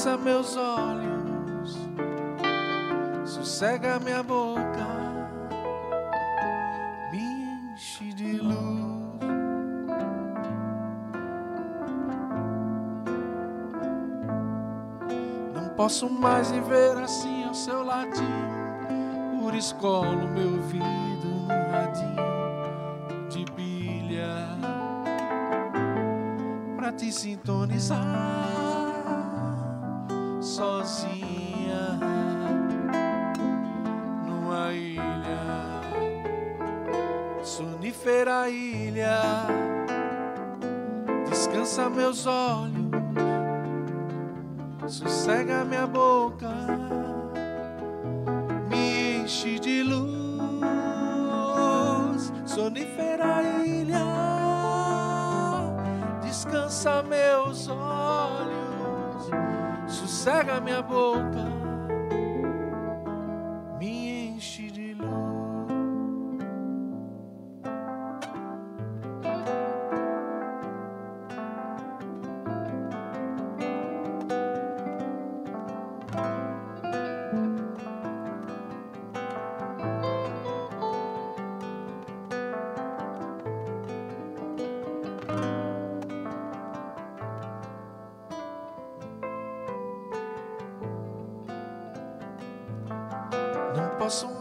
descansa 0.00 0.16
meus 0.16 0.56
olhos, 0.56 1.78
sossega 3.26 4.00
minha 4.00 4.22
boca, 4.22 4.86
me 7.12 7.74
enche 7.74 8.12
de 8.14 8.38
luz. 8.38 9.20
Não 15.54 15.68
posso 15.76 16.08
mais 16.08 16.50
viver 16.50 16.96
assim 16.96 17.44
ao 17.44 17.52
seu 17.54 17.84
ladinho. 17.84 18.60
Por 19.38 19.54
isso 19.54 19.74
colo 19.76 20.28
meu 20.28 20.52
ouvido 20.52 21.28
no 21.28 21.70
radinho 21.72 23.28
de 23.28 23.44
pilha 23.52 24.48
pra 26.76 26.90
te 26.90 27.12
sintonizar 27.12 28.79
meus 41.96 42.26
olhos 42.26 42.79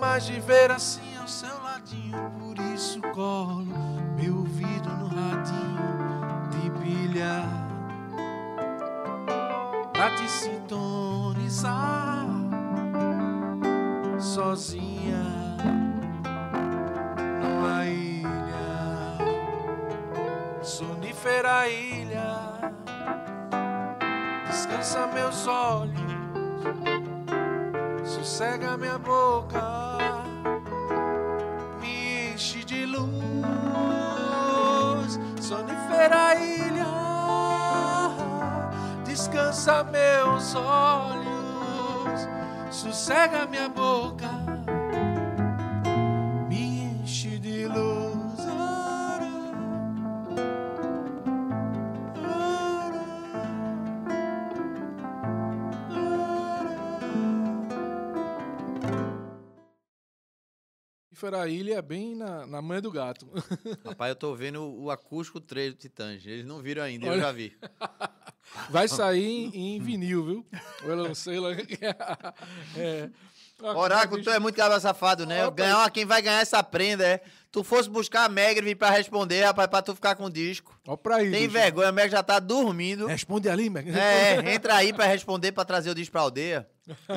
mais 0.10 0.28
viver 0.28 0.72
assim 0.72 1.16
ao 1.22 1.28
seu 1.28 1.62
ladinho, 1.62 2.32
por 2.40 2.58
isso 2.74 3.00
colo 3.14 3.64
meu 4.18 4.38
ouvido 4.38 4.90
no 4.90 5.08
radinho 5.08 6.50
de 6.50 6.72
pilha 6.80 7.44
pra 9.94 10.10
te 10.16 10.28
sintonizar 10.28 12.26
sozinha 14.18 15.22
numa 17.40 17.86
ilha, 17.86 19.16
sonífera 20.64 21.70
ilha, 21.70 22.74
descansa 24.48 25.06
meus 25.06 25.46
olhos 25.46 26.10
sossega 28.20 28.76
minha 28.78 28.98
boca, 29.00 29.62
me 31.80 32.34
enche 32.34 32.66
de 32.66 32.86
luz, 32.86 33.08
sonífera 35.40 36.36
ilha, 36.36 36.86
descansa 39.06 39.86
meus 39.86 40.54
olhos, 40.54 42.28
sossega 42.70 43.46
minha 43.46 43.70
boca, 43.70 44.29
Sonífera 61.30 61.48
ilha 61.48 61.76
é 61.76 61.82
bem 61.82 62.16
na, 62.16 62.46
na 62.48 62.62
manha 62.62 62.82
do 62.82 62.92
gato. 62.92 63.28
Rapaz, 63.86 64.10
eu 64.10 64.16
tô 64.16 64.36
vendo 64.36 64.64
o 64.64 64.90
acústico 64.90 65.40
3 65.40 65.74
do 65.74 65.78
Titãs. 65.78 66.26
Eles 66.26 66.46
não 66.46 66.60
viram 66.60 66.84
ainda, 66.84 67.06
eu 67.06 67.12
Olha. 67.12 67.22
já 67.22 67.32
vi. 67.32 67.56
Vai 68.70 68.88
sair 68.88 69.52
em, 69.54 69.76
em 69.76 69.80
vinil, 69.80 70.26
viu? 70.26 70.46
Eu 70.84 70.96
não 70.96 71.14
sei 71.14 71.40
lá. 71.40 71.52
É. 72.76 73.10
Oráculo, 73.62 74.24
tu 74.24 74.30
é 74.32 74.40
muito 74.40 74.56
cabra 74.56 74.80
safado, 74.80 75.26
né? 75.26 75.50
Ganhar, 75.52 75.92
quem 75.92 76.06
vai 76.06 76.22
ganhar 76.22 76.40
essa 76.40 76.64
prenda 76.64 77.06
é. 77.06 77.22
Tu 77.52 77.64
fosse 77.64 77.90
buscar 77.90 78.24
a 78.26 78.30
Meg 78.30 78.60
vir 78.62 78.76
pra 78.76 78.90
responder, 78.90 79.44
rapaz, 79.44 79.68
pra 79.68 79.82
tu 79.82 79.94
ficar 79.94 80.16
com 80.16 80.26
o 80.26 80.30
disco. 80.32 80.80
Ó 80.88 80.96
pra 80.96 81.18
aí. 81.18 81.30
Tem 81.30 81.42
bicho. 81.42 81.52
vergonha, 81.52 81.90
a 81.90 81.92
Meg 81.92 82.10
já 82.10 82.24
tá 82.24 82.40
dormindo. 82.40 83.06
Responde 83.06 83.50
ali, 83.50 83.70
Meg. 83.70 83.92
É, 83.92 84.54
entra 84.54 84.76
aí 84.76 84.94
pra 84.94 85.06
responder, 85.06 85.52
pra 85.52 85.66
trazer 85.66 85.92
o 85.92 85.96
disco 85.96 86.14
pra 86.14 86.22
aldeia. 86.22 86.68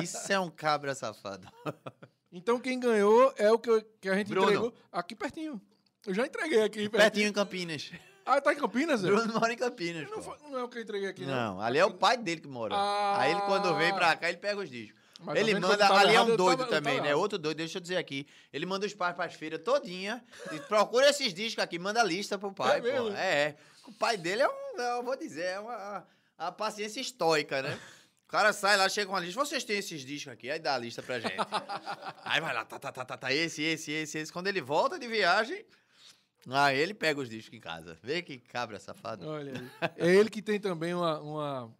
Isso 0.01 0.31
é 0.31 0.39
um 0.39 0.51
cabra 0.51 0.93
safado. 0.93 1.47
Então 2.33 2.59
quem 2.59 2.79
ganhou 2.79 3.31
é 3.37 3.51
o 3.51 3.59
que, 3.59 3.69
eu- 3.69 3.81
que 4.01 4.09
a 4.09 4.15
gente 4.15 4.27
Bruno. 4.27 4.47
entregou 4.47 4.73
aqui 4.91 5.15
pertinho. 5.15 5.61
Eu 6.05 6.13
já 6.13 6.25
entreguei 6.25 6.61
aqui 6.63 6.89
Pertinho 6.89 7.27
em 7.29 7.31
Campinas. 7.33 7.91
Ah, 8.25 8.41
tá 8.41 8.51
em 8.53 8.57
Campinas, 8.57 9.01
Zé? 9.01 9.07
Bruno 9.07 9.33
mora 9.39 9.53
em 9.53 9.57
Campinas. 9.57 10.09
Não, 10.09 10.21
foi- 10.21 10.37
não 10.49 10.59
é 10.59 10.63
o 10.63 10.67
que 10.67 10.77
eu 10.79 10.81
entreguei 10.81 11.07
aqui, 11.09 11.25
não. 11.25 11.55
Não, 11.55 11.61
ali 11.61 11.77
é 11.77 11.85
o 11.85 11.93
pai 11.93 12.17
dele 12.17 12.41
que 12.41 12.47
mora. 12.47 12.73
Ah. 12.75 13.19
Aí 13.21 13.31
ele, 13.31 13.41
quando 13.41 13.73
vem 13.75 13.93
pra 13.93 14.15
cá, 14.15 14.27
ele 14.27 14.37
pega 14.37 14.59
os 14.59 14.69
discos. 14.69 15.01
Mas 15.19 15.35
tá 15.35 15.39
ele 15.39 15.53
manda. 15.57 15.77
tava 15.77 15.99
Ali 15.99 16.09
é 16.09 16.13
errado, 16.15 16.27
um 16.27 16.31
eu 16.31 16.37
doido 16.37 16.57
tava- 16.59 16.69
também, 16.71 16.99
né? 16.99 17.07
errado. 17.09 17.19
Outro 17.19 17.37
doido, 17.37 17.57
deixa 17.57 17.77
eu 17.77 17.81
dizer 17.81 17.95
aqui. 17.97 18.27
Ele 18.51 18.65
manda 18.65 18.85
os 18.85 18.93
pais 18.93 19.15
pras 19.15 19.33
feiras 19.35 19.61
todinha. 19.63 20.21
E 20.51 20.59
procura 20.61 21.09
esses 21.09 21.33
discos 21.33 21.63
aqui, 21.63 21.79
manda 21.79 22.01
a 22.01 22.03
lista 22.03 22.37
pro 22.37 22.51
pai, 22.51 22.79
É 22.79 22.81
pô. 22.81 22.87
mesmo? 22.87 23.09
É, 23.17 23.33
é. 23.43 23.55
O 23.87 23.93
pai 23.93 24.17
dele 24.17 24.41
é 24.41 24.47
um. 24.49 24.81
Eu 24.81 25.03
vou 25.03 25.15
dizer, 25.15 25.43
é 25.45 25.59
uma, 25.61 26.05
a 26.37 26.51
paciência 26.51 26.99
estoica, 26.99 27.61
né? 27.61 27.79
O 28.33 28.35
cara 28.35 28.51
sai 28.51 28.75
lá, 28.77 28.89
chega 28.89 29.05
com 29.11 29.15
a 29.15 29.19
lista. 29.19 29.39
Vocês 29.45 29.63
têm 29.63 29.77
esses 29.77 30.03
discos 30.03 30.33
aqui? 30.33 30.49
Aí 30.49 30.57
dá 30.57 30.73
a 30.73 30.77
lista 30.79 31.03
pra 31.03 31.19
gente. 31.19 31.35
Aí 32.25 32.41
vai 32.41 32.51
lá, 32.51 32.65
tá, 32.65 32.79
tá, 32.79 32.91
tá, 32.91 33.05
tá, 33.05 33.15
tá. 33.15 33.31
Esse, 33.31 33.61
esse, 33.61 33.91
esse, 33.91 34.17
esse. 34.17 34.33
Quando 34.33 34.47
ele 34.47 34.59
volta 34.59 34.97
de 34.97 35.07
viagem. 35.07 35.63
Aí 36.49 36.79
ele 36.79 36.95
pega 36.95 37.21
os 37.21 37.29
discos 37.29 37.55
em 37.55 37.59
casa. 37.61 37.95
Vê 38.01 38.23
que 38.23 38.39
cabra 38.39 38.79
safado. 38.79 39.29
Olha 39.29 39.53
aí. 39.79 39.91
É 39.97 40.07
ele 40.15 40.31
que 40.31 40.41
tem 40.41 40.59
também 40.59 40.95
uma, 40.95 41.19
uma, 41.19 41.75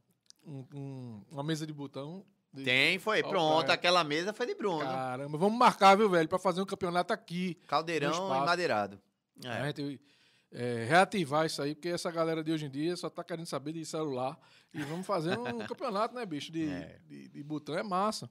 um- 0.46 0.66
um- 0.76 1.26
uma 1.32 1.44
mesa 1.44 1.66
de 1.66 1.74
botão. 1.74 2.24
de- 2.54 2.64
Tem, 2.64 3.00
foi. 3.00 3.24
Ó, 3.24 3.30
Pronto, 3.30 3.66
pai. 3.66 3.76
aquela 3.76 4.04
mesa 4.04 4.32
foi 4.32 4.46
de 4.46 4.54
Bruno. 4.54 4.86
Caramba, 4.86 5.36
vamos 5.40 5.58
marcar, 5.58 5.98
viu, 5.98 6.08
velho, 6.08 6.30
pra 6.30 6.38
fazer 6.38 6.62
um 6.62 6.66
campeonato 6.68 7.12
aqui. 7.12 7.56
Caldeirão 7.68 8.28
e 8.44 8.46
madeirado. 8.46 9.02
A 9.44 9.56
É. 9.56 9.74
é, 10.54 10.86
reativar 10.88 11.46
isso 11.46 11.62
aí, 11.62 11.74
porque 11.74 11.90
essa 11.90 12.12
galera 12.12 12.44
de 12.44 12.52
hoje 12.52 12.66
em 12.68 12.70
dia 12.70 12.96
só 12.96 13.10
tá 13.10 13.24
querendo 13.24 13.48
saber 13.48 13.74
de 13.74 13.84
celular. 13.86 14.40
E 14.74 14.82
vamos 14.84 15.06
fazer 15.06 15.38
um 15.38 15.60
campeonato, 15.68 16.14
né, 16.16 16.26
bicho? 16.26 16.52
De, 16.52 16.70
É. 16.70 17.00
de, 17.08 17.28
de 17.28 17.44
botão 17.44 17.76
é 17.78 17.84
massa. 17.84 18.30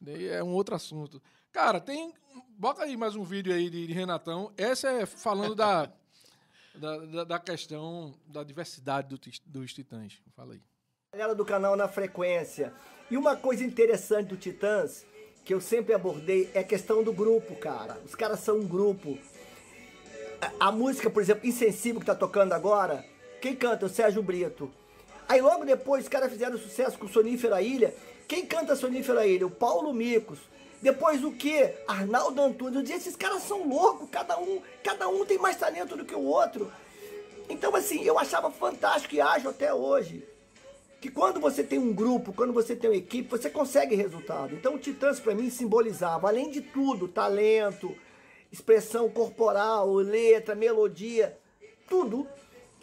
Daí 0.00 0.28
é 0.28 0.42
um 0.42 0.52
outro 0.52 0.74
assunto. 0.74 1.22
Cara, 1.52 1.80
tem. 1.80 2.12
Bota 2.58 2.82
aí 2.82 2.96
mais 2.96 3.14
um 3.14 3.22
vídeo 3.22 3.54
aí 3.54 3.70
de, 3.70 3.86
de 3.86 3.92
Renatão. 3.92 4.52
Essa 4.56 4.88
é 4.90 5.06
falando 5.06 5.54
da, 5.54 5.86
da, 6.74 6.98
da, 6.98 7.24
da 7.24 7.38
questão 7.38 8.14
da 8.26 8.42
diversidade 8.42 9.08
do, 9.08 9.20
dos 9.46 9.72
titãs. 9.72 10.20
Fala 10.34 10.54
aí. 10.54 10.62
Galera 11.12 11.34
do 11.34 11.44
canal 11.44 11.76
Na 11.76 11.88
Frequência. 11.88 12.72
E 13.10 13.16
uma 13.16 13.36
coisa 13.36 13.62
interessante 13.62 14.28
do 14.28 14.36
Titãs, 14.38 15.04
que 15.44 15.52
eu 15.52 15.60
sempre 15.60 15.92
abordei, 15.92 16.50
é 16.54 16.60
a 16.60 16.64
questão 16.64 17.04
do 17.04 17.12
grupo, 17.12 17.54
cara. 17.56 18.00
Os 18.06 18.14
caras 18.14 18.40
são 18.40 18.60
um 18.60 18.66
grupo. 18.66 19.18
A, 20.58 20.72
música, 20.72 21.08
por 21.08 21.22
exemplo, 21.22 21.46
Insensível, 21.46 22.00
que 22.00 22.06
tá 22.06 22.16
tocando 22.16 22.52
agora, 22.52 23.04
quem 23.40 23.54
canta? 23.54 23.86
O 23.86 23.88
Sérgio 23.88 24.22
Brito. 24.22 24.70
Aí 25.28 25.40
logo 25.40 25.64
depois 25.64 26.02
os 26.02 26.08
caras 26.08 26.32
fizeram 26.32 26.58
sucesso 26.58 26.98
com 26.98 27.06
Sonífera 27.06 27.62
Ilha. 27.62 27.94
Quem 28.26 28.44
canta 28.44 28.74
Sonífera 28.74 29.24
Ilha? 29.24 29.46
O 29.46 29.50
Paulo 29.50 29.92
Micos. 29.92 30.40
Depois 30.80 31.22
o 31.22 31.30
quê? 31.30 31.74
Arnaldo 31.86 32.42
Antunes. 32.42 32.74
Eu 32.74 32.82
dizia, 32.82 32.96
esses 32.96 33.14
caras 33.14 33.44
são 33.44 33.68
loucos, 33.68 34.08
cada 34.10 34.36
um, 34.38 34.60
cada 34.82 35.08
um 35.08 35.24
tem 35.24 35.38
mais 35.38 35.56
talento 35.56 35.96
do 35.96 36.04
que 36.04 36.14
o 36.14 36.24
outro. 36.24 36.72
Então, 37.48 37.74
assim, 37.76 38.02
eu 38.02 38.18
achava 38.18 38.50
fantástico 38.50 39.14
e 39.14 39.20
acho 39.20 39.48
até 39.48 39.72
hoje 39.72 40.26
que 41.00 41.10
quando 41.10 41.40
você 41.40 41.64
tem 41.64 41.78
um 41.78 41.92
grupo, 41.92 42.32
quando 42.32 42.52
você 42.52 42.76
tem 42.76 42.90
uma 42.90 42.96
equipe, 42.96 43.28
você 43.28 43.50
consegue 43.50 43.96
resultado. 43.96 44.54
Então 44.54 44.76
o 44.76 44.78
Titãs 44.78 45.18
para 45.18 45.34
mim 45.34 45.50
simbolizava, 45.50 46.28
além 46.28 46.48
de 46.48 46.60
tudo, 46.60 47.08
talento, 47.08 47.92
expressão 48.52 49.08
corporal, 49.08 49.94
letra, 49.94 50.54
melodia, 50.54 51.36
tudo. 51.88 52.26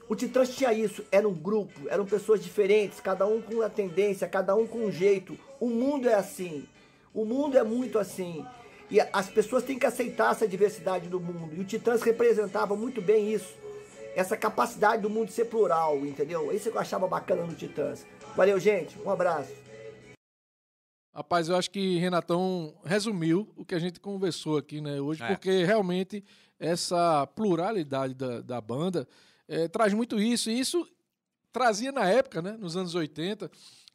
O 0.09 0.15
Titãs 0.15 0.49
tinha 0.49 0.73
isso, 0.73 1.05
era 1.11 1.29
um 1.29 1.33
grupo, 1.33 1.87
eram 1.87 2.05
pessoas 2.05 2.43
diferentes, 2.43 2.99
cada 2.99 3.27
um 3.27 3.41
com 3.41 3.55
uma 3.55 3.69
tendência, 3.69 4.27
cada 4.27 4.55
um 4.55 4.65
com 4.65 4.79
um 4.79 4.91
jeito. 4.91 5.37
O 5.59 5.69
mundo 5.69 6.09
é 6.09 6.15
assim. 6.15 6.67
O 7.13 7.23
mundo 7.23 7.57
é 7.57 7.63
muito 7.63 7.99
assim. 7.99 8.43
E 8.89 8.99
as 8.99 9.29
pessoas 9.29 9.63
têm 9.63 9.77
que 9.77 9.85
aceitar 9.85 10.31
essa 10.31 10.47
diversidade 10.47 11.07
do 11.07 11.19
mundo. 11.19 11.53
E 11.55 11.59
o 11.59 11.63
Titãs 11.63 12.01
representava 12.01 12.75
muito 12.75 13.01
bem 13.01 13.31
isso 13.31 13.59
essa 14.15 14.35
capacidade 14.35 15.01
do 15.01 15.09
mundo 15.09 15.31
ser 15.31 15.45
plural, 15.45 15.97
entendeu? 16.05 16.51
Isso 16.51 16.69
que 16.69 16.77
eu 16.77 16.81
achava 16.81 17.07
bacana 17.07 17.43
no 17.43 17.53
Titãs. 17.53 18.05
Valeu, 18.35 18.59
gente. 18.59 18.97
Um 19.05 19.09
abraço. 19.09 19.51
Rapaz, 21.19 21.49
eu 21.49 21.57
acho 21.57 21.69
que 21.69 21.97
Renatão 21.97 22.73
resumiu 22.85 23.51
o 23.57 23.65
que 23.65 23.75
a 23.75 23.79
gente 23.79 23.99
conversou 23.99 24.55
aqui 24.57 24.79
né, 24.79 25.01
hoje, 25.01 25.21
É. 25.21 25.27
porque 25.27 25.65
realmente 25.65 26.23
essa 26.57 27.27
pluralidade 27.27 28.13
da, 28.13 28.39
da 28.39 28.61
banda 28.61 29.05
eh, 29.45 29.67
traz 29.67 29.93
muito 29.93 30.17
isso. 30.17 30.49
E 30.49 30.57
isso 30.57 30.87
trazia 31.51 31.91
na 31.91 32.07
época, 32.07 32.41
né, 32.41 32.53
nos 32.53 32.77
anos 32.77 32.95
80, 32.95 33.51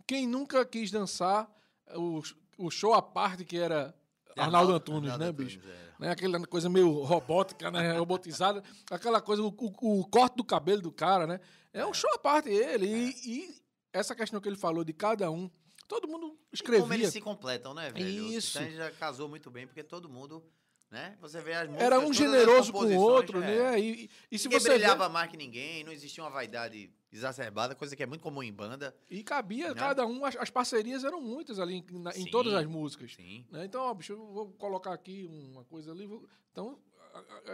quem 0.06 0.26
nunca 0.26 0.66
quis 0.66 0.90
dançar 0.90 1.50
o, 1.96 2.20
o 2.58 2.70
show 2.70 2.92
à 2.92 3.00
parte 3.00 3.42
que 3.42 3.56
era 3.56 3.94
Arnaldo 4.36 4.74
Antunes, 4.74 5.10
Arnaldo 5.10 5.24
né, 5.24 5.30
Antunes, 5.30 5.56
bicho? 5.56 5.66
é. 5.66 5.84
Né, 6.04 6.10
aquela 6.10 6.38
coisa 6.46 6.68
meio 6.68 6.92
robótica, 7.04 7.70
né, 7.70 7.92
robotizada, 7.96 8.62
aquela 8.90 9.22
coisa, 9.22 9.42
o, 9.42 9.46
o- 9.48 10.00
o 10.00 10.06
corte 10.08 10.36
do 10.36 10.44
cabelo 10.44 10.82
do 10.82 10.92
cara, 10.92 11.26
né? 11.26 11.40
É 11.72 11.86
um 11.86 11.94
show 11.94 12.10
à 12.12 12.18
parte 12.18 12.50
ele. 12.50 12.84
E, 12.86 13.14
e 13.24 13.54
essa 13.94 14.14
questão 14.14 14.42
que 14.42 14.48
ele 14.48 14.58
falou 14.58 14.84
de 14.84 14.92
cada 14.92 15.30
um, 15.30 15.50
todo 15.88 16.08
mundo 16.08 16.38
E 16.52 16.54
escrevia. 16.54 16.82
como 16.82 16.94
eles 16.94 17.10
se 17.10 17.20
completam, 17.20 17.74
né, 17.74 17.90
velho? 17.90 18.06
Isso. 18.06 18.58
O 18.58 18.70
já 18.70 18.90
casou 18.92 19.28
muito 19.28 19.50
bem, 19.50 19.66
porque 19.66 19.82
todo 19.82 20.08
mundo, 20.08 20.42
né? 20.90 21.16
Você 21.20 21.40
vê 21.40 21.52
as 21.54 21.68
Era 21.74 22.00
músicas, 22.00 22.00
um 22.00 22.00
todas 22.00 22.10
as 22.10 22.16
generoso 22.16 22.72
com 22.72 22.84
o 22.84 22.96
outro, 22.96 23.42
é. 23.42 23.46
né? 23.72 23.80
E, 23.80 24.10
e 24.30 24.38
se 24.38 24.46
Ninguém 24.48 24.60
você 24.60 24.68
vê, 24.68 24.74
brilhava 24.76 25.08
mais 25.08 25.30
que 25.30 25.36
ninguém, 25.36 25.84
não 25.84 25.92
existia 25.92 26.22
uma 26.24 26.30
vaidade 26.30 26.90
exacerbada, 27.12 27.74
coisa 27.76 27.94
que 27.94 28.02
é 28.02 28.06
muito 28.06 28.22
comum 28.22 28.42
em 28.42 28.52
banda. 28.52 28.94
e 29.08 29.22
cabia 29.22 29.68
Né? 29.68 29.74
cada 29.74 30.04
um, 30.04 30.24
as, 30.24 30.34
as 30.36 30.50
parcerias 30.50 31.04
eram 31.04 31.20
muitas 31.20 31.58
ali 31.60 31.74
em, 31.76 31.84
na- 32.00 32.10
em 32.10 32.24
Sim. 32.24 32.30
todas 32.30 32.52
as 32.54 32.66
músicas. 32.66 33.14
Sim. 33.14 33.44
né? 33.52 33.64
Então, 33.64 33.82
ó, 33.82 33.94
bicho, 33.94 34.12
eu 34.14 34.26
vou 34.32 34.48
colocar 34.52 34.92
aqui 34.92 35.24
uma 35.30 35.64
coisa 35.64 35.92
ali. 35.92 36.06
vou- 36.06 36.26
Então, 36.50 36.78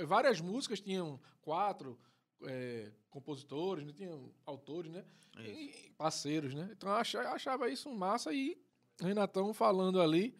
várias 0.07 0.41
músicas 0.41 0.81
tinham 0.81 1.21
quatro 1.43 1.99
é, 2.45 2.91
compositores, 3.11 3.85
né? 3.87 3.93
tinham 3.97 4.31
autores, 4.47 4.93
né? 4.93 5.05
E 5.39 5.93
parceiros, 5.97 6.55
né? 6.55 6.69
Então, 6.73 6.89
eu 6.89 6.97
achava, 7.29 7.71
isso 7.71 7.89
massa 7.95 8.33
e 8.33 8.59
Renatão 9.01 9.55
falando 9.55 10.01
ali, 10.01 10.37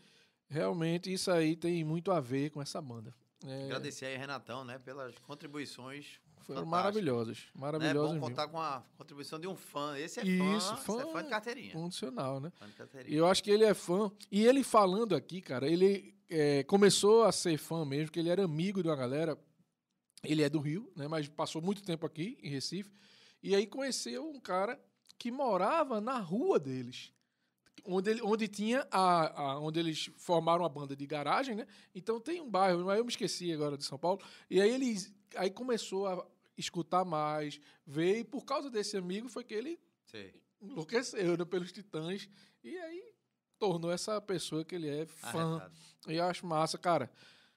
realmente 0.49 1.13
isso 1.13 1.31
aí 1.31 1.57
tem 1.57 1.83
muito 1.85 2.11
a 2.13 2.21
ver 2.21 2.51
com 2.51 2.61
essa 2.61 2.81
banda. 2.81 3.15
É, 3.47 3.65
Agradecer 3.65 4.07
aí, 4.07 4.17
Renatão, 4.17 4.65
né, 4.65 4.79
pelas 4.79 5.17
contribuições. 5.21 6.21
foram 6.41 6.65
fantásticas. 6.65 6.69
maravilhosas, 6.69 7.39
Né? 7.39 7.45
É 7.55 7.59
maravilhosas 7.59 8.09
bom 8.09 8.15
mesmo. 8.15 8.29
contar 8.29 8.49
com 8.49 8.61
a 8.61 8.85
contribuição 8.99 9.39
de 9.41 9.47
um 9.47 9.57
fã. 9.57 9.97
Esse 9.99 10.21
é 10.21 10.25
Isso, 10.25 10.45
fã, 10.45 10.57
esse 10.57 10.73
é 10.73 10.77
fã 10.77 11.13
fã 11.13 11.23
de 11.23 11.31
carteirinha. 11.31 11.73
Condicional, 11.73 12.41
né? 12.41 12.53
Fã 12.59 12.67
de 12.67 12.75
carteirinha. 12.75 13.17
eu 13.17 13.27
acho 13.27 13.43
que 13.43 13.51
ele 13.51 13.65
é 13.65 13.73
fã. 13.73 14.11
E 14.31 14.45
ele 14.45 14.63
falando 14.63 15.15
aqui, 15.17 15.41
cara, 15.41 15.67
ele 15.67 16.15
é, 16.29 16.63
começou 16.65 17.25
a 17.25 17.33
ser 17.33 17.57
fã 17.57 17.85
mesmo, 17.87 18.11
que 18.13 18.19
ele 18.21 18.29
era 18.29 18.45
amigo 18.45 18.83
de 18.83 18.89
uma 18.89 18.97
galera. 18.97 19.39
Ele 20.23 20.43
é 20.43 20.49
do 20.51 20.59
Rio, 20.61 20.91
né? 20.97 21.09
Mas 21.09 21.29
passou 21.29 21.63
muito 21.63 21.83
tempo 21.83 22.05
aqui, 22.07 22.39
em 22.43 22.51
Recife. 22.51 22.93
E 23.43 23.55
aí 23.55 23.67
conheceu 23.67 24.29
um 24.29 24.39
cara 24.41 24.79
que 25.19 25.31
morava 25.31 26.01
na 26.01 26.19
rua 26.19 26.59
deles. 26.59 27.13
Onde, 27.85 28.11
ele, 28.11 28.23
onde 28.23 28.47
tinha 28.47 28.87
a, 28.91 29.41
a- 29.43 29.59
onde 29.61 29.81
eles 29.81 30.11
formaram 30.19 30.65
a 30.65 30.69
banda 30.69 30.95
de 30.95 31.07
garagem, 31.07 31.55
né? 31.55 31.67
Então 31.95 32.21
tem 32.21 32.41
um 32.41 32.51
bairro, 32.51 32.85
mas 32.85 32.99
eu 32.99 33.05
me 33.05 33.11
esqueci 33.11 33.51
agora 33.53 33.79
de 33.79 33.85
São 33.85 33.99
Paulo. 33.99 34.21
E 34.51 34.61
aí 34.61 34.71
eles 34.71 35.11
aí 35.37 35.51
começou 35.51 36.07
a 36.07 36.27
escutar 36.59 37.05
mais, 37.07 37.59
ver, 37.87 38.19
e 38.19 38.25
por 38.25 38.45
causa 38.45 38.69
desse 38.71 38.99
amigo 38.99 39.29
foi 39.31 39.43
que 39.45 39.55
ele 39.55 39.81
Sei. 40.05 40.35
enlouqueceu 40.61 41.39
né, 41.39 41.45
pelos 41.47 41.73
Titãs 41.73 42.29
e 42.63 42.77
aí 42.77 43.15
tornou 43.59 43.91
essa 43.91 44.21
pessoa 44.21 44.63
que 44.63 44.75
ele 44.75 44.89
é 44.89 45.07
fã. 45.07 45.55
Arretado. 45.55 45.75
E 46.09 46.17
eu 46.17 46.25
acho 46.25 46.45
massa, 46.47 46.77
cara. 46.77 47.11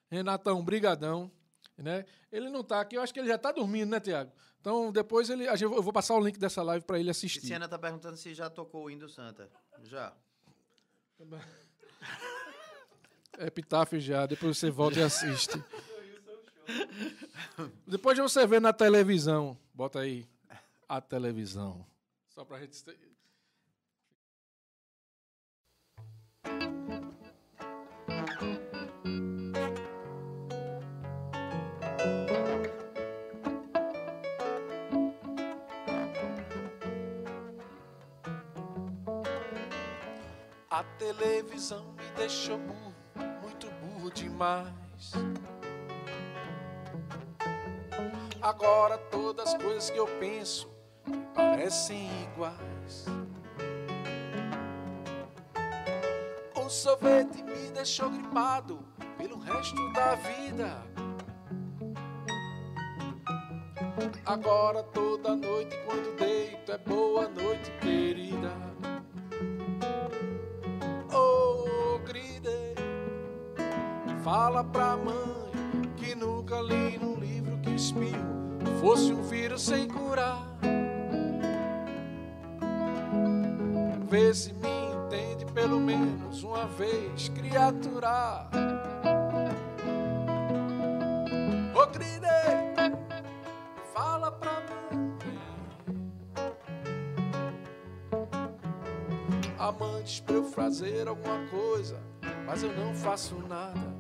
Renatão, 0.09 0.63
brigadão, 0.63 1.29
né? 1.77 2.05
Ele 2.31 2.49
não 2.49 2.63
tá 2.63 2.79
aqui, 2.81 2.95
eu 2.97 3.01
acho 3.01 3.13
que 3.13 3.19
ele 3.19 3.27
já 3.27 3.37
tá 3.37 3.51
dormindo, 3.51 3.89
né, 3.89 3.99
Tiago? 3.99 4.31
Então 4.61 4.91
depois 4.91 5.29
ele, 5.29 5.47
a 5.47 5.55
gente- 5.55 5.73
eu 5.73 5.81
vou 5.83 5.91
passar 5.93 6.15
o 6.15 6.23
link 6.23 6.37
dessa 6.39 6.61
live 6.63 6.85
para 6.85 6.99
ele 6.99 7.09
assistir. 7.09 7.41
Tiziana 7.41 7.67
tá 7.67 7.77
perguntando 7.77 8.15
se 8.17 8.33
já 8.33 8.49
tocou 8.49 8.85
o 8.85 8.89
Indo 8.89 9.09
Santa. 9.09 9.49
Já. 9.83 10.13
É 13.39 13.47
Epitáfio 13.47 13.99
já, 13.99 14.25
depois 14.25 14.57
você 14.57 14.69
volta 14.69 14.99
e 14.99 15.03
assiste. 15.03 15.61
depois 17.87 18.15
de 18.15 18.21
você 18.21 18.45
ver 18.47 18.61
na 18.61 18.71
televisão, 18.71 19.57
bota 19.73 19.99
aí 19.99 20.27
a 20.87 21.01
televisão. 21.01 21.85
Só 22.29 22.45
pra 22.45 22.59
gente 22.59 22.83
A 40.73 40.83
televisão 40.97 41.93
me 41.93 42.17
deixou 42.17 42.57
burro, 42.57 42.95
muito 43.43 43.69
burro 43.73 44.09
demais. 44.09 45.11
Agora 48.41 48.97
todas 48.97 49.53
as 49.53 49.61
coisas 49.61 49.91
que 49.91 49.99
eu 49.99 50.07
penso 50.19 50.67
me 51.05 51.19
parecem 51.35 52.09
iguais. 52.23 53.05
O 56.55 56.67
sorvete 56.67 57.43
me 57.43 57.69
deixou 57.69 58.09
gripado 58.09 58.79
pelo 59.15 59.37
resto 59.37 59.93
da 59.93 60.15
vida. 60.15 60.83
Agora 64.25 64.81
toda 64.81 65.35
noite 65.35 65.77
quando 65.85 66.17
deito 66.17 66.71
é 66.71 66.79
boa 66.79 67.29
noite, 67.29 67.69
querida. 67.79 68.72
Fala 74.43 74.61
pra 74.61 74.97
mãe 74.97 75.89
que 75.95 76.13
nunca 76.13 76.59
li 76.59 76.97
num 76.97 77.15
livro 77.15 77.57
que 77.59 77.69
o 77.69 77.75
espirro 77.75 78.59
fosse 78.81 79.13
um 79.13 79.23
vírus 79.23 79.61
sem 79.61 79.87
curar. 79.87 80.37
Vê 84.09 84.33
se 84.33 84.51
me 84.51 84.67
entende 84.67 85.45
pelo 85.53 85.79
menos 85.79 86.43
uma 86.43 86.67
vez, 86.67 87.29
criatura. 87.29 88.49
Ô, 91.73 91.87
fala 93.93 94.29
pra 94.29 94.51
mãe. 94.91 95.17
A 99.57 99.71
mãe 99.71 100.03
diz 100.03 100.19
pra 100.19 100.35
eu 100.35 100.43
fazer 100.43 101.07
alguma 101.07 101.47
coisa, 101.47 101.97
mas 102.45 102.61
eu 102.61 102.75
não 102.75 102.93
faço 102.93 103.37
nada. 103.47 103.92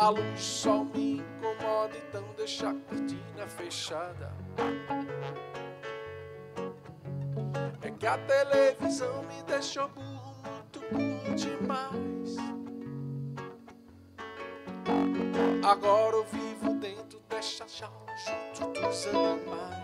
A 0.00 0.08
luz 0.08 0.40
sol 0.40 0.86
me 0.86 1.18
incomoda, 1.18 1.94
então 2.08 2.24
deixa 2.34 2.70
a 2.70 2.74
cortina 2.74 3.46
fechada. 3.46 4.32
É 7.82 7.90
que 7.90 8.06
a 8.06 8.16
televisão 8.16 9.22
me 9.24 9.42
deixou 9.42 9.88
burro, 9.88 10.36
muito 10.42 10.80
burro 10.90 11.34
demais. 11.34 12.36
Agora 15.62 16.16
eu 16.16 16.24
vivo 16.24 16.72
dentro 16.80 17.20
desta 17.28 17.68
jaula 17.68 18.16
junto 18.56 18.80
dos 18.80 19.06
animais. 19.06 19.79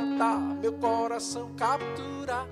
Captar, 0.00 0.40
meu 0.60 0.72
coração 0.72 1.50
capturar. 1.56 2.46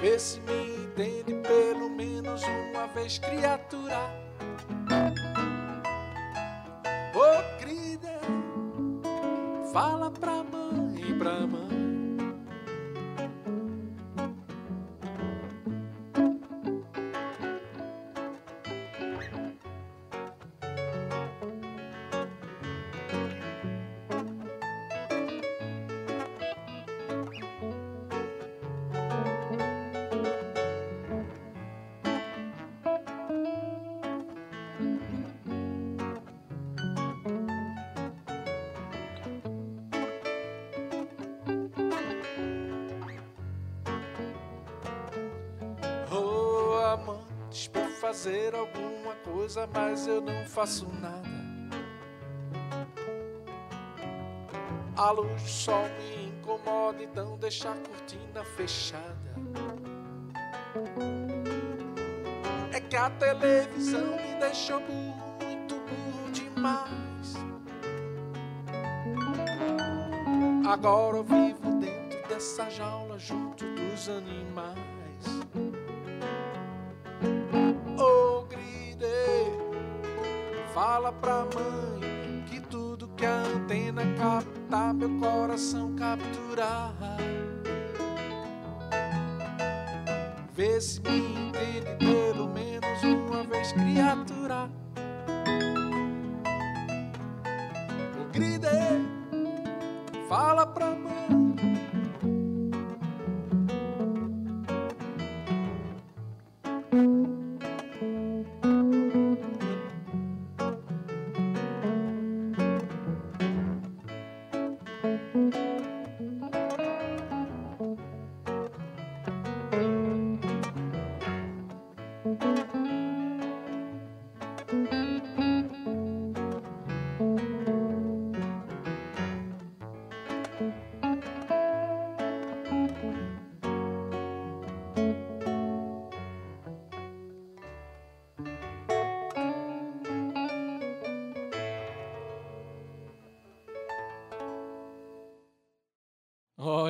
Vê 0.00 0.18
se 0.18 0.40
me 0.40 0.84
entende 0.84 1.34
pelo 1.46 1.88
menos 1.90 2.42
uma 2.42 2.86
vez, 2.88 3.18
criatura. 3.18 3.98
Ô 7.14 7.60
gride, 7.60 8.08
fala 9.72 10.10
pra 10.10 10.44
mãe, 10.44 11.18
pra 11.18 11.46
mãe. 11.46 11.71
Coisa, 49.52 49.68
mas 49.74 50.06
eu 50.06 50.20
não 50.20 50.44
faço 50.46 50.86
nada. 51.00 51.30
A 54.96 55.10
luz 55.10 55.42
do 55.42 55.48
sol 55.48 55.84
me 55.98 56.28
incomoda, 56.28 57.02
então 57.02 57.36
deixa 57.36 57.70
a 57.70 57.74
cortina 57.74 58.44
fechada. 58.56 59.02
É 62.72 62.80
que 62.80 62.96
a 62.96 63.10
televisão 63.10 64.16
me 64.16 64.40
deixou 64.40 64.80
muito 64.80 65.74
burro 65.74 66.30
demais. 66.30 67.34
Agora 70.66 71.18
eu 71.18 71.24
vivo 71.24 71.78
dentro 71.78 72.28
dessa 72.28 72.70
jaula 72.70 73.18
junto 73.18 73.64
dos 73.74 74.08
animais. 74.08 75.01
Fala 81.02 81.12
pra 81.12 81.44
mãe 81.46 82.44
que 82.48 82.60
tudo 82.60 83.08
que 83.16 83.26
a 83.26 83.40
antena 83.40 84.02
captar, 84.16 84.94
meu 84.94 85.10
coração 85.18 85.96
capturar. 85.96 86.94
Vê 90.52 90.80
se 90.80 91.00
me 91.00 91.18
entende 91.18 91.96
pelo 91.98 92.48
menos 92.48 93.02
uma 93.02 93.42
vez, 93.42 93.72
criatura. 93.72 94.70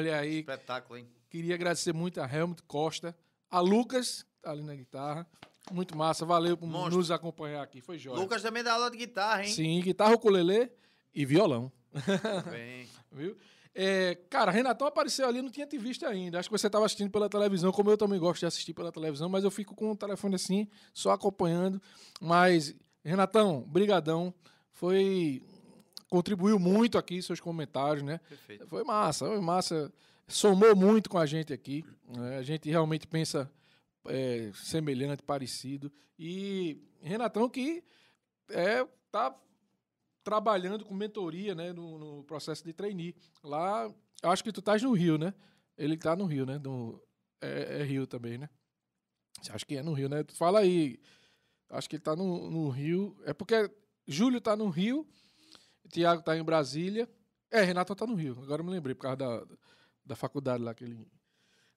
Olha 0.02 0.18
aí, 0.18 0.40
Espetáculo, 0.40 0.98
hein? 0.98 1.06
queria 1.30 1.54
agradecer 1.54 1.92
muito 1.92 2.20
a 2.20 2.26
Helmut 2.26 2.60
Costa, 2.64 3.16
a 3.48 3.60
Lucas, 3.60 4.26
tá 4.42 4.50
ali 4.50 4.62
na 4.62 4.74
guitarra. 4.74 5.24
Muito 5.70 5.96
massa, 5.96 6.26
valeu 6.26 6.56
por 6.56 6.66
Monstro. 6.68 6.96
nos 6.96 7.10
acompanhar 7.12 7.62
aqui, 7.62 7.80
foi 7.80 7.98
jóia. 7.98 8.18
Lucas 8.18 8.42
também 8.42 8.64
dá 8.64 8.72
aula 8.72 8.90
de 8.90 8.96
guitarra, 8.96 9.44
hein? 9.44 9.52
Sim, 9.52 9.80
guitarra, 9.80 10.14
ukulele 10.14 10.72
e 11.14 11.24
violão. 11.24 11.70
Bem. 12.50 12.88
Viu? 13.12 13.36
É, 13.72 14.16
cara, 14.28 14.50
Renatão 14.50 14.88
apareceu 14.88 15.26
ali, 15.28 15.40
não 15.40 15.50
tinha 15.50 15.66
te 15.66 15.78
visto 15.78 16.04
ainda. 16.04 16.40
Acho 16.40 16.48
que 16.48 16.58
você 16.58 16.66
estava 16.66 16.84
assistindo 16.84 17.12
pela 17.12 17.28
televisão, 17.28 17.70
como 17.70 17.90
eu 17.90 17.96
também 17.96 18.18
gosto 18.18 18.40
de 18.40 18.46
assistir 18.46 18.74
pela 18.74 18.90
televisão, 18.90 19.28
mas 19.28 19.44
eu 19.44 19.50
fico 19.52 19.72
com 19.76 19.92
o 19.92 19.96
telefone 19.96 20.34
assim, 20.34 20.68
só 20.92 21.12
acompanhando. 21.12 21.80
Mas, 22.20 22.74
Renatão, 23.04 23.62
brigadão. 23.62 24.34
Foi 24.72 25.42
contribuiu 26.12 26.58
muito 26.58 26.98
aqui 26.98 27.22
seus 27.22 27.40
comentários, 27.40 28.02
né? 28.02 28.20
Perfeito. 28.28 28.66
Foi 28.66 28.84
massa, 28.84 29.24
foi 29.24 29.40
massa. 29.40 29.90
Somou 30.28 30.76
muito 30.76 31.08
com 31.08 31.16
a 31.16 31.24
gente 31.24 31.54
aqui. 31.54 31.86
né? 32.06 32.36
A 32.36 32.42
gente 32.42 32.68
realmente 32.68 33.06
pensa 33.06 33.50
é, 34.04 34.50
semelhante, 34.52 35.22
parecido. 35.22 35.90
E 36.18 36.86
Renatão 37.00 37.48
que 37.48 37.82
é, 38.50 38.86
tá 39.10 39.34
trabalhando 40.22 40.84
com 40.84 40.94
mentoria 40.94 41.54
né, 41.54 41.72
no, 41.72 41.98
no 41.98 42.24
processo 42.24 42.62
de 42.62 42.74
trainee. 42.74 43.16
Lá, 43.42 43.90
acho 44.22 44.44
que 44.44 44.52
tu 44.52 44.60
estás 44.60 44.82
no 44.82 44.92
Rio, 44.92 45.16
né? 45.16 45.32
Ele 45.78 45.94
está 45.94 46.14
no 46.14 46.26
Rio, 46.26 46.44
né? 46.44 46.58
No, 46.58 47.02
é, 47.40 47.80
é 47.80 47.84
Rio 47.84 48.06
também, 48.06 48.36
né? 48.36 48.50
Acho 49.48 49.66
que 49.66 49.78
é 49.78 49.82
no 49.82 49.94
Rio, 49.94 50.10
né? 50.10 50.22
Fala 50.34 50.60
aí. 50.60 51.00
Acho 51.70 51.88
que 51.88 51.96
ele 51.96 52.02
tá 52.02 52.14
no, 52.14 52.50
no 52.50 52.68
Rio. 52.68 53.16
É 53.24 53.32
porque 53.32 53.70
Júlio 54.06 54.42
tá 54.42 54.54
no 54.54 54.68
Rio, 54.68 55.08
Tiago 55.90 56.22
tá 56.22 56.36
em 56.36 56.42
Brasília. 56.42 57.08
É, 57.50 57.62
Renato 57.62 57.94
tá 57.94 58.06
no 58.06 58.14
Rio. 58.14 58.38
Agora 58.42 58.60
eu 58.62 58.64
me 58.66 58.70
lembrei 58.70 58.94
por 58.94 59.02
causa 59.02 59.16
da, 59.16 59.44
da 60.06 60.16
faculdade 60.16 60.62
lá 60.62 60.74
que 60.74 60.84
ele. 60.84 61.06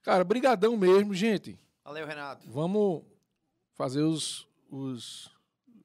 Cara, 0.01 0.23
brigadão 0.23 0.77
mesmo, 0.77 1.13
gente. 1.13 1.57
Valeu, 1.83 2.05
Renato. 2.05 2.49
Vamos 2.49 3.03
fazer 3.73 4.01
os, 4.03 4.47
os, 4.69 5.29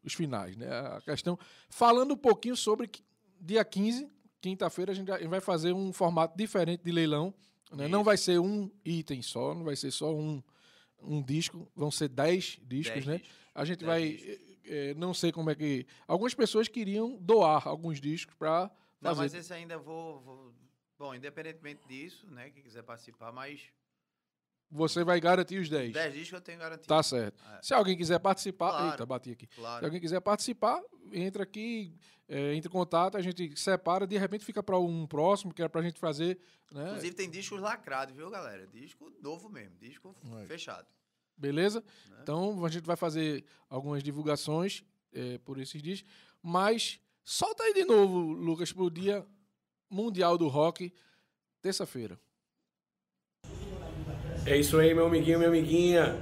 os 0.05 0.12
finais, 0.14 0.56
né? 0.56 0.68
A 0.70 1.01
questão. 1.01 1.38
Falando 1.68 2.14
um 2.14 2.16
pouquinho 2.16 2.56
sobre 2.56 2.88
dia 3.40 3.64
15, 3.64 4.09
quinta-feira, 4.40 4.92
a 4.92 4.94
gente 4.94 5.09
vai- 5.26 5.40
fazer 5.40 5.72
um 5.72 5.92
formato 5.92 6.36
diferente 6.36 6.84
de 6.84 6.92
leilão. 6.92 7.34
né? 7.72 7.88
Não 7.88 8.05
vai 8.05 8.16
ser 8.16 8.38
um 8.38 8.70
item 8.84 9.22
só, 9.22 9.55
não 9.55 9.64
vai 9.64 9.74
ser 9.76 9.90
só 9.90 10.14
um, 10.14 10.42
um 11.02 11.22
disco, 11.22 11.70
vão 11.74 11.90
ser 11.90 12.09
10 12.09 12.60
discos, 12.62 13.05
Dez 13.05 13.06
né? 13.06 13.18
discos. 13.18 13.34
A 13.55 13.64
gente 13.64 13.78
Dez 13.84 13.88
vai. 13.88 14.09
discos. 14.09 14.49
Eh, 14.72 14.94
não 14.94 15.12
sei 15.12 15.32
como 15.32 15.51
é 15.51 15.55
que. 15.55 15.86
Algumas 16.06 16.32
pessoas 16.34 16.68
queriam 16.68 17.16
doar 17.20 17.66
alguns 17.66 18.01
discos 18.01 18.34
para 18.36 18.70
Não, 19.01 19.14
mas 19.16 19.34
esse 19.34 19.52
ainda 19.52 19.76
vou, 19.78 20.20
vou- 20.20 20.55
Bom, 20.98 21.14
independentemente 21.14 21.80
disso, 21.88 22.26
né? 22.30 22.51
Quem 22.51 22.62
quiser 22.62 22.82
participar, 22.82 23.32
mas 23.32 23.60
Você 24.72 25.02
vai 25.02 25.18
garantir 25.20 25.59
os 25.59 25.68
10. 25.68 25.92
10 25.92 26.14
discos 26.14 26.34
eu 26.34 26.40
tenho 26.40 26.59
garantido. 26.60 26.86
Tá 26.86 27.02
certo. 27.02 27.42
É. 27.44 27.60
Se 27.62 27.74
alguém 27.74 27.97
quiser 27.97 28.20
participar. 28.20 28.70
Claro. 28.70 28.90
Eita, 28.92 29.05
bati 29.06 29.32
aqui. 29.32 29.48
Se 29.51 29.56
Claro. 29.56 29.84
alguém 29.84 30.01
quiser 30.01 30.20
participar, 30.20 30.80
entra 31.12 31.42
aqui, 31.42 31.92
é, 32.28 32.55
entra 32.55 32.68
em 32.68 32.72
contato, 32.72 33.16
a 33.16 33.20
gente 33.22 33.59
separa, 33.59 34.06
de 34.06 34.16
repente 34.16 34.44
fica 34.44 34.62
para 34.62 34.78
um 34.78 35.09
próximo, 35.09 35.52
que 35.52 35.60
era 35.60 35.68
pra 35.68 35.82
gente 35.82 35.98
fazer. 35.98 36.38
Né? 36.70 36.84
Inclusive 36.90 37.14
tem 37.16 37.28
discos 37.28 37.60
lacrados, 37.60 38.14
viu, 38.14 38.30
galera? 38.30 38.64
Disco 38.68 39.10
novo 39.20 39.48
mesmo, 39.48 39.76
disco 39.80 40.14
fechado. 40.47 40.86
Beleza? 41.41 41.83
Né? 42.11 42.19
Então 42.23 42.65
a 42.65 42.69
gente 42.69 42.85
vai 42.85 42.97
fazer 42.97 43.45
algumas 43.69 44.03
divulgações 44.03 44.85
é, 45.12 45.39
por 45.39 45.59
esses 45.59 45.83
dias. 45.83 46.05
Mas 46.43 47.01
solta 47.25 47.62
aí 47.62 47.73
de 47.73 47.85
novo, 47.85 48.19
Lucas, 48.19 48.73
pro 48.73 48.91
Dia 48.91 49.25
Mundial 49.89 50.37
do 50.37 50.47
Rock, 50.47 50.93
terça-feira. 51.62 52.21
É 54.47 54.57
isso 54.57 54.79
aí, 54.79 54.95
meu 54.95 55.07
amiguinho, 55.07 55.39
minha 55.39 55.49
amiguinha. 55.49 56.19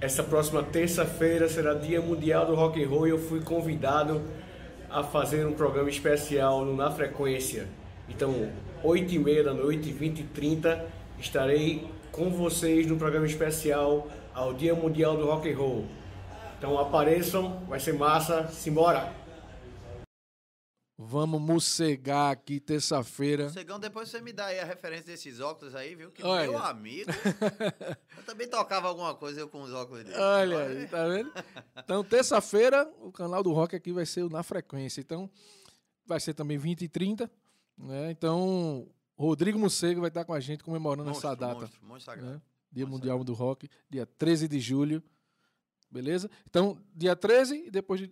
Essa 0.00 0.24
próxima 0.24 0.64
terça-feira 0.64 1.48
será 1.48 1.74
Dia 1.74 2.00
Mundial 2.00 2.44
do 2.46 2.56
Rock 2.56 2.82
and 2.82 2.88
Roll 2.88 3.06
e 3.06 3.10
eu 3.10 3.18
fui 3.18 3.40
convidado 3.40 4.20
a 4.90 5.04
fazer 5.04 5.46
um 5.46 5.54
programa 5.54 5.88
especial 5.88 6.64
no 6.64 6.76
Na 6.76 6.90
Frequência. 6.90 7.68
Então, 8.08 8.52
8 8.82 9.14
e 9.14 9.18
meia 9.18 9.44
da 9.44 9.54
noite, 9.54 9.92
20 9.92 10.18
e 10.18 10.24
30, 10.24 10.86
estarei 11.18 11.88
com 12.12 12.30
vocês 12.30 12.86
no 12.86 12.98
programa 12.98 13.26
especial 13.26 14.06
ao 14.34 14.52
Dia 14.52 14.74
Mundial 14.74 15.16
do 15.16 15.24
Rock 15.24 15.50
and 15.50 15.56
Roll. 15.56 15.86
Então 16.58 16.78
apareçam, 16.78 17.64
vai 17.64 17.80
ser 17.80 17.94
massa, 17.94 18.48
simbora! 18.48 19.12
Vamos 20.96 21.40
mossegar 21.40 22.30
aqui 22.30 22.60
terça-feira. 22.60 23.48
Cegão, 23.48 23.80
depois 23.80 24.08
você 24.08 24.20
me 24.20 24.32
dá 24.32 24.46
aí 24.46 24.60
a 24.60 24.64
referência 24.64 25.06
desses 25.06 25.40
óculos 25.40 25.74
aí, 25.74 25.96
viu? 25.96 26.12
Que 26.12 26.22
Olha. 26.22 26.50
meu 26.50 26.58
amigo. 26.58 27.10
eu 28.16 28.22
também 28.24 28.46
tocava 28.46 28.86
alguma 28.86 29.12
coisa 29.14 29.40
eu 29.40 29.48
com 29.48 29.62
os 29.62 29.72
óculos 29.72 30.04
dele. 30.04 30.16
Olha 30.16 30.58
aí, 30.66 30.86
tá 30.86 31.08
vendo? 31.08 31.32
Então, 31.76 32.04
terça-feira, 32.04 32.88
o 33.00 33.10
canal 33.10 33.42
do 33.42 33.52
Rock 33.52 33.74
aqui 33.74 33.90
vai 33.90 34.06
ser 34.06 34.22
o 34.22 34.28
Na 34.28 34.44
Frequência. 34.44 35.00
Então, 35.00 35.28
vai 36.06 36.20
ser 36.20 36.34
também 36.34 36.56
20 36.56 36.82
e 36.82 36.88
30. 36.88 37.28
Né? 37.76 38.10
Então, 38.12 38.86
Rodrigo 39.16 39.58
Mocego 39.58 40.00
vai 40.00 40.08
estar 40.08 40.24
com 40.24 40.32
a 40.32 40.40
gente 40.40 40.64
comemorando 40.64 41.08
Monstro, 41.08 41.28
essa 41.28 41.36
data. 41.36 41.60
Monstro, 41.60 41.84
monstro 41.84 42.12
sagrado. 42.12 42.32
né? 42.34 42.42
Dia 42.72 42.86
Monstro 42.86 42.98
Mundial 43.10 43.24
do 43.24 43.34
Rock, 43.34 43.68
dia 43.88 44.06
13 44.06 44.48
de 44.48 44.58
julho. 44.60 45.02
Beleza? 45.90 46.30
Então, 46.48 46.78
dia 46.94 47.14
13 47.14 47.66
e 47.66 47.70
depois 47.70 48.00
de 48.00 48.10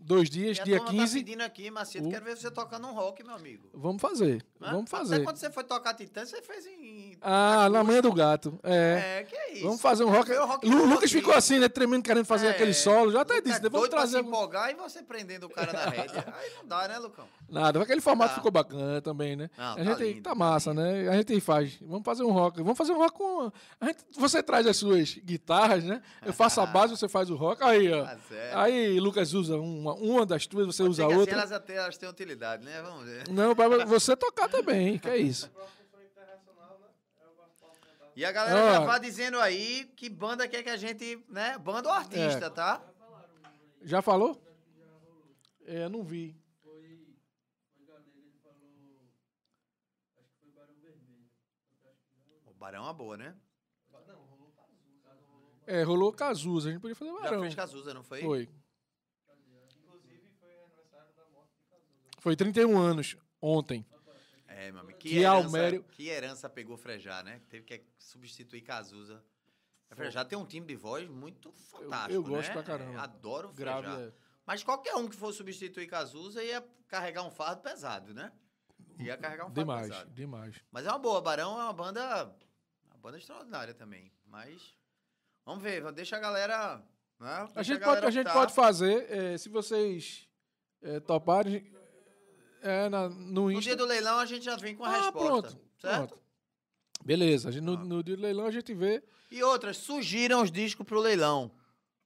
dois 0.00 0.30
dias, 0.30 0.58
E 0.58 0.64
dia 0.64 0.78
turma 0.78 0.90
15, 0.92 1.18
Tá 1.20 1.24
pedindo 1.26 1.40
aqui, 1.42 1.70
Macedo, 1.70 2.08
o- 2.08 2.10
quero 2.10 2.24
ver 2.24 2.36
você 2.36 2.50
tocando 2.50 2.86
um 2.86 2.94
rock, 2.94 3.22
meu 3.22 3.34
amigo. 3.34 3.68
vamos 3.74 4.00
fazer. 4.00 4.36
Né? 4.58 4.70
Vamos 4.70 4.84
Até 4.92 4.96
fazer. 4.96 5.22
quando 5.24 5.36
você 5.36 5.50
foi 5.50 5.64
tocar 5.64 5.92
Titã, 5.94 6.24
você 6.24 6.40
fez 6.40 6.64
em. 6.66 6.77
Ah, 7.20 7.68
na 7.70 7.82
manhã 7.84 8.00
do 8.00 8.12
gato. 8.12 8.58
É. 8.62 9.18
É, 9.20 9.24
que 9.24 9.34
é 9.36 9.52
isso. 9.54 9.64
Vamos 9.64 9.80
fazer 9.80 10.04
um 10.04 10.10
rock. 10.10 10.32
rock 10.32 10.68
Lu- 10.68 10.78
roll 10.78 10.86
Lucas 10.86 11.10
ficou 11.10 11.34
assim, 11.34 11.58
né? 11.58 11.68
Tremendo, 11.68 12.02
querendo 12.02 12.24
fazer 12.24 12.46
É, 12.46 12.50
aquele 12.50 12.72
solo. 12.72 13.10
Já 13.12 13.22
até 13.22 13.34
Lucas 13.34 13.50
disse, 13.50 13.62
né? 13.62 13.68
Vamos 13.68 13.80
doido 13.88 13.90
pra 13.90 13.98
trazer. 14.00 14.18
se 14.18 14.24
empolgar 14.24 14.70
e 14.70 14.74
você 14.74 15.02
prendendo 15.02 15.46
o 15.46 15.50
cara 15.50 15.72
na 15.72 15.84
rédea. 15.90 16.24
Aí 16.38 16.50
não 16.56 16.66
dá, 16.66 16.88
né, 16.88 16.98
Lucão? 16.98 17.24
Nada, 17.48 17.82
aquele 17.82 18.00
formato 18.00 18.30
Tá. 18.30 18.34
ficou 18.36 18.50
bacana 18.50 19.00
também, 19.00 19.34
né? 19.36 19.48
Não, 19.56 19.64
a 19.72 19.74
tá 19.76 19.82
gente 19.84 20.02
lindo, 20.04 20.22
tá 20.22 20.30
tá 20.30 20.34
massa, 20.36 20.74
né? 20.74 21.08
A 21.08 21.16
gente 21.16 21.40
faz. 21.40 21.78
Vamos 21.80 22.04
fazer 22.04 22.22
um 22.22 22.30
rock. 22.30 22.58
Vamos 22.58 22.76
fazer 22.78 22.92
um 22.92 22.98
rock 22.98 23.16
com. 23.16 23.50
A 23.80 23.86
gente, 23.86 23.98
você 24.16 24.42
traz 24.42 24.66
as 24.66 24.76
suas 24.76 25.14
guitarras, 25.14 25.82
né? 25.84 26.02
Eu 26.24 26.32
faço 26.32 26.60
a 26.60 26.66
base, 26.66 26.96
você 26.96 27.08
faz 27.08 27.30
o 27.30 27.36
rock. 27.36 27.62
Aí, 27.62 27.92
ó. 27.92 28.04
Tá. 28.04 28.16
Aí, 28.62 29.00
Lucas 29.00 29.32
usa 29.34 29.56
uma, 29.56 29.94
uma 29.94 30.26
das 30.26 30.46
tuas, 30.46 30.66
você 30.66 30.82
Pode 30.82 30.90
usa 30.90 31.06
que 31.06 31.14
outra. 31.14 31.34
Assim 31.34 31.40
elas, 31.40 31.52
até, 31.52 31.76
elas 31.76 31.96
têm 31.96 32.08
utilidade, 32.08 32.64
né? 32.64 32.82
Vamos 32.82 33.04
ver. 33.06 33.24
Não, 33.28 33.54
pra 33.54 33.84
você 33.86 34.14
tocar 34.16 34.48
também, 34.48 34.98
que 34.98 35.08
é 35.08 35.16
isso. 35.16 35.50
E 38.18 38.24
a 38.24 38.32
galera 38.32 38.64
Ó. 38.64 38.72
já 38.72 38.80
vai 38.80 38.98
dizendo 38.98 39.38
aí 39.38 39.84
que 39.94 40.10
banda 40.10 40.48
quer 40.48 40.64
que 40.64 40.68
a 40.70 40.76
gente, 40.76 41.24
né? 41.28 41.56
Banda 41.56 41.88
ou 41.88 41.94
artista, 41.94 42.46
É. 42.46 42.50
tá? 42.50 42.82
Já 43.80 44.02
falou? 44.02 44.42
É, 45.64 45.88
não 45.88 46.02
vi. 46.02 46.36
O 52.46 52.52
Barão 52.54 52.80
é 52.80 52.82
uma 52.86 52.92
boa, 52.92 53.16
né? 53.16 53.36
É, 55.66 55.82
rolou 55.82 56.12
Cazuza. 56.12 56.70
A 56.70 56.72
gente 56.72 56.80
podia 56.80 56.96
fazer 56.96 57.12
Já 57.12 57.20
Barão. 57.20 57.40
fez 57.42 57.54
Cazuza, 57.54 57.94
não 57.94 58.02
foi? 58.02 58.20
Foi. 58.22 58.48
Foi 62.18 62.34
31 62.34 62.76
anos 62.76 63.16
ontem. 63.40 63.86
É, 64.58 64.72
meu 64.72 64.80
amigo. 64.80 64.98
Que, 64.98 65.10
Que 65.10 65.18
herança, 65.20 65.46
Almério- 65.46 65.84
que 65.84 66.08
herança 66.08 66.48
pegou 66.50 66.76
Frejá, 66.76 67.22
né? 67.22 67.40
Teve 67.48 67.64
que 67.64 67.80
substituir 67.96 68.60
Cazuza. 68.62 69.22
A 69.88 69.94
Frejá 69.94 70.24
tem 70.24 70.36
um 70.36 70.44
time 70.44 70.66
de 70.66 70.74
voz 70.74 71.08
muito 71.08 71.52
fantástico, 71.52 72.12
eu 72.12 72.22
gosto 72.24 72.48
né? 72.48 72.54
pra 72.54 72.62
caramba. 72.64 73.00
Adoro 73.00 73.50
o 73.50 73.52
Grave. 73.52 73.86
Frejá. 73.86 74.02
é. 74.02 74.12
Mas 74.44 74.64
qualquer 74.64 74.96
um 74.96 75.08
que 75.08 75.14
for 75.14 75.32
substituir 75.32 75.86
Cazuza 75.86 76.42
ia 76.42 76.60
carregar 76.88 77.22
um 77.22 77.30
fardo 77.30 77.62
pesado, 77.62 78.12
né? 78.12 78.32
Ia 78.98 79.16
carregar 79.16 79.44
um 79.44 79.46
fardo 79.46 79.60
Demais, 79.60 79.88
pesado. 79.88 80.10
demais. 80.10 80.56
Mas 80.72 80.86
é 80.86 80.88
uma 80.90 80.98
boa. 80.98 81.20
Barão 81.20 81.52
é 81.60 81.62
uma 81.64 81.72
banda. 81.72 82.24
Uma 82.90 82.98
banda 83.00 83.16
extraordinária 83.18 83.74
também. 83.74 84.10
Mas. 84.26 84.76
Vamos 85.44 85.62
ver, 85.62 85.90
deixa 85.92 86.16
a 86.16 86.20
galera. 86.20 86.82
Né? 87.20 87.28
A 87.28 87.44
Deixa 87.44 87.62
gente, 87.62 87.74
pode, 87.78 87.84
galera 87.86 88.08
a 88.08 88.10
gente 88.10 88.32
pode 88.32 88.52
fazer, 88.52 89.10
é, 89.10 89.38
se 89.38 89.48
vocês 89.48 90.28
é, 90.82 90.98
toparem, 91.00 91.72
é, 92.62 92.88
na, 92.88 93.08
no 93.08 93.16
No 93.44 93.50
Insta. 93.52 93.62
dia 93.62 93.76
do 93.76 93.84
leilão 93.84 94.18
a 94.18 94.26
gente 94.26 94.44
já 94.44 94.56
vem 94.56 94.74
com 94.76 94.84
a 94.84 94.88
Ah, 94.88 95.00
resposta. 95.02 95.18
pronto, 95.26 95.60
certo? 95.80 96.08
pronto. 96.08 96.22
Beleza, 97.04 97.50
gente, 97.52 97.62
no, 97.64 97.74
Pronto. 97.76 97.88
no 97.88 98.02
dia 98.02 98.16
do 98.16 98.22
leilão 98.22 98.46
a 98.46 98.50
gente 98.50 98.74
vê. 98.74 99.02
E 99.30 99.42
outras, 99.42 99.76
sugiram 99.76 100.42
os 100.42 100.50
discos 100.50 100.84
pro 100.86 101.00
leilão. 101.00 101.50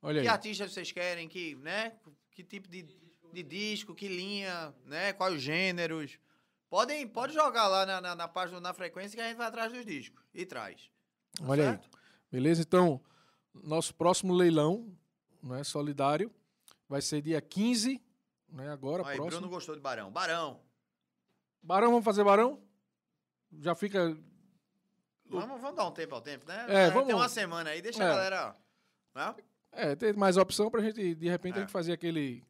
Olha 0.02 0.20
Que 0.20 0.28
aí. 0.28 0.32
artistas 0.32 0.72
vocês 0.72 0.92
querem? 0.92 1.28
Que, 1.28 1.54
né? 1.56 1.92
Que 2.30 2.42
tipo 2.44 2.68
de, 2.68 2.82
de 3.32 3.42
disco, 3.42 3.94
que 3.94 4.06
linha, 4.08 4.74
né? 4.84 5.12
Quais 5.12 5.34
os 5.36 5.42
gêneros. 5.42 6.18
Podem, 6.68 7.06
pode 7.06 7.32
jogar 7.34 7.68
lá 7.68 7.84
na, 7.86 8.00
na, 8.00 8.14
na 8.14 8.28
página 8.28 8.60
na 8.60 8.72
frequência 8.74 9.16
que 9.16 9.22
a 9.22 9.28
gente 9.28 9.36
vai 9.36 9.46
atrás 9.46 9.72
dos 9.72 9.84
discos. 9.84 10.22
E 10.34 10.44
traz. 10.46 10.90
Tá 11.38 11.44
Olha 11.46 11.64
certo? 11.64 11.84
aí. 11.84 12.00
Beleza? 12.30 12.62
Então, 12.62 13.00
nosso 13.54 13.94
próximo 13.94 14.32
leilão, 14.34 14.90
né, 15.42 15.62
solidário, 15.64 16.30
vai 16.88 17.00
ser 17.02 17.20
dia 17.22 17.40
15, 17.40 18.00
né, 18.52 18.68
agora, 18.70 19.02
Aí, 19.06 19.16
próximo. 19.16 19.40
Bruno 19.40 19.48
gostou 19.48 19.74
de 19.74 19.80
Barão. 19.80 20.10
Barão. 20.10 20.60
Barão, 21.62 21.90
vamos 21.90 22.04
fazer 22.04 22.24
Barão? 22.24 22.60
Já 23.60 23.74
fica... 23.74 24.16
Vamos, 25.26 25.60
vamos 25.60 25.76
dar 25.76 25.86
um 25.86 25.92
tempo 25.92 26.14
ao 26.14 26.20
tempo, 26.20 26.46
né? 26.46 26.66
É, 26.68 26.74
É, 26.86 26.90
vamos- 26.90 27.06
Tem 27.06 27.14
uma 27.16 27.28
semana 27.28 27.70
aí, 27.70 27.80
deixa 27.80 28.02
É. 28.02 28.06
a 28.06 28.14
galera. 28.14 28.56
Né? 29.14 29.34
É, 29.72 29.96
ter 29.96 30.14
mais 30.16 30.36
opção 30.36 30.70
pra 30.70 30.82
gente, 30.82 31.14
de 31.14 31.28
repente, 31.28 31.54
a 31.54 31.58
É. 31.58 31.60
gente 31.62 31.70
fazer 31.72 31.92
aquele... 31.92 32.44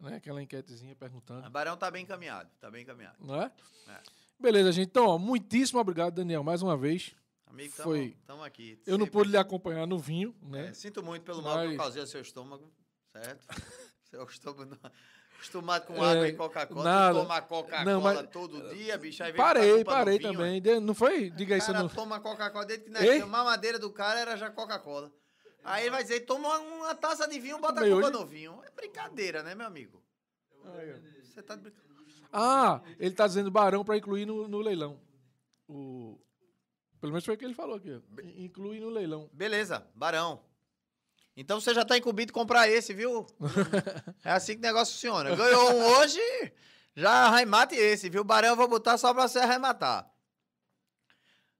Né, 0.00 0.16
aquela 0.16 0.42
enquetezinha 0.42 0.94
perguntando. 0.96 1.48
Barão 1.50 1.76
tá 1.76 1.90
bem 1.90 2.02
encaminhado. 2.02 2.50
Tá 2.60 2.70
bem 2.70 2.82
encaminhado. 2.82 3.16
Não 3.20 3.40
é? 3.42 3.50
É. 3.88 4.00
Beleza, 4.38 4.72
gente. 4.72 4.88
Então, 4.88 5.06
ó, 5.06 5.18
muitíssimo 5.18 5.78
obrigado, 5.80 6.14
Daniel, 6.14 6.42
mais 6.42 6.62
uma 6.62 6.76
vez. 6.76 7.14
Amigo, 7.46 7.72
Foi. 7.74 8.10
tamo, 8.10 8.22
tamo 8.26 8.42
aqui. 8.42 8.80
Eu 8.86 8.98
não 8.98 9.06
pude 9.06 9.30
lhe 9.30 9.36
acompanhar 9.36 9.86
no 9.86 9.98
vinho, 9.98 10.34
né? 10.42 10.68
É, 10.68 10.72
sinto 10.74 11.02
muito 11.02 11.22
pelo 11.22 11.40
mal 11.40 11.58
que 11.58 11.64
eu 11.64 11.68
Mas- 11.68 11.76
causei 11.76 12.00
ao 12.02 12.06
seu 12.08 12.20
estômago, 12.20 12.70
certo? 13.12 13.46
seu 14.10 14.24
estômago 14.24 14.64
não- 14.64 14.90
acostumado 15.44 15.86
com 15.86 15.94
É, 16.04 16.10
água 16.12 16.28
e 16.28 16.32
Coca-Cola, 16.32 17.12
toma 17.12 17.42
Coca-Cola 17.42 17.84
Não, 17.84 18.00
mas- 18.00 18.26
todo 18.30 18.74
dia, 18.74 18.96
bicho, 18.98 19.22
aí 19.22 19.32
vem 19.32 19.40
Parei, 19.40 19.84
parei 19.84 20.18
vinho, 20.18 20.32
também. 20.32 20.62
Não 20.80 20.94
foi? 20.94 21.30
Diga 21.30 21.54
O 21.54 21.58
isso. 21.58 21.66
cara 21.68 21.82
Não... 21.82 21.88
toma 21.88 22.20
Coca-Cola 22.20 22.64
desde 22.64 22.84
que 22.84 22.96
Ei? 22.96 23.06
nasceu. 23.06 23.24
A 23.24 23.26
mamadeira 23.26 23.78
do 23.78 23.90
cara 23.90 24.20
era 24.20 24.36
já 24.36 24.50
Coca-Cola. 24.50 25.12
Aí 25.62 25.84
ele 25.84 25.90
vai 25.90 26.02
dizer, 26.02 26.20
toma 26.20 26.58
uma 26.58 26.94
taça 26.94 27.26
de 27.28 27.38
vinho, 27.38 27.58
bota 27.58 27.80
a 27.80 27.88
culpa 27.88 28.06
hoje. 28.08 28.10
no 28.12 28.26
vinho. 28.26 28.60
É 28.66 28.70
brincadeira, 28.70 29.42
né, 29.42 29.54
meu 29.54 29.66
amigo? 29.66 30.02
Você 31.24 31.42
tá 31.42 31.54
de 31.56 31.62
brincadeira. 31.62 31.94
Ah, 32.32 32.80
ele 32.98 33.14
tá 33.14 33.26
dizendo 33.26 33.50
Barão 33.50 33.84
pra 33.84 33.96
incluir 33.96 34.26
no, 34.26 34.48
no 34.48 34.58
leilão. 34.60 35.00
O 35.68 36.18
Pelo 37.00 37.12
menos 37.12 37.24
foi 37.24 37.34
o 37.34 37.38
que 37.38 37.44
ele 37.44 37.54
falou 37.54 37.76
aqui. 37.76 38.00
Inclui 38.36 38.80
no 38.80 38.88
leilão. 38.88 39.30
Beleza, 39.32 39.86
Barão. 39.94 40.42
Então 41.36 41.60
você 41.60 41.74
já 41.74 41.84
tá 41.84 41.96
incumbido 41.98 42.28
de 42.28 42.32
comprar 42.32 42.68
esse, 42.68 42.94
viu? 42.94 43.26
é 44.24 44.30
assim 44.32 44.52
que 44.54 44.58
o 44.60 44.62
negócio 44.62 44.94
funciona. 44.94 45.34
Ganhou 45.34 45.72
um 45.74 45.84
hoje, 45.98 46.20
já 46.94 47.10
arremate 47.26 47.74
esse, 47.74 48.08
viu? 48.08 48.22
Barão 48.22 48.50
eu 48.50 48.56
vou 48.56 48.68
botar 48.68 48.96
só 48.98 49.12
pra 49.12 49.26
você 49.26 49.40
arrematar. 49.40 50.08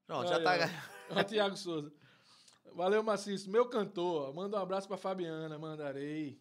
Pronto, 0.07 0.29
já 0.29 0.41
tá. 0.43 0.53
ó. 1.11 1.19
Ó, 1.21 1.23
Tiago 1.25 1.57
Souza. 1.57 1.93
Valeu, 2.75 3.03
Maciço. 3.03 3.51
Meu 3.51 3.69
cantor. 3.69 4.35
Manda 4.35 4.59
um 4.59 4.63
abraço 4.63 4.89
pra 4.89 4.97
Fabiana, 4.97 5.59
mandarei. 5.59 6.41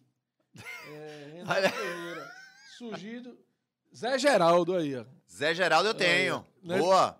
É, 0.88 1.30
Renato 1.34 1.58
Olha. 1.58 1.70
Ferreira. 1.70 2.32
Surgido. 2.78 3.38
Zé 3.94 4.18
Geraldo 4.18 4.74
aí, 4.74 4.96
ó. 4.96 5.04
Zé 5.30 5.54
Geraldo 5.54 5.88
eu 5.90 5.94
tenho. 5.94 6.44
né? 6.62 6.78
Boa. 6.78 7.16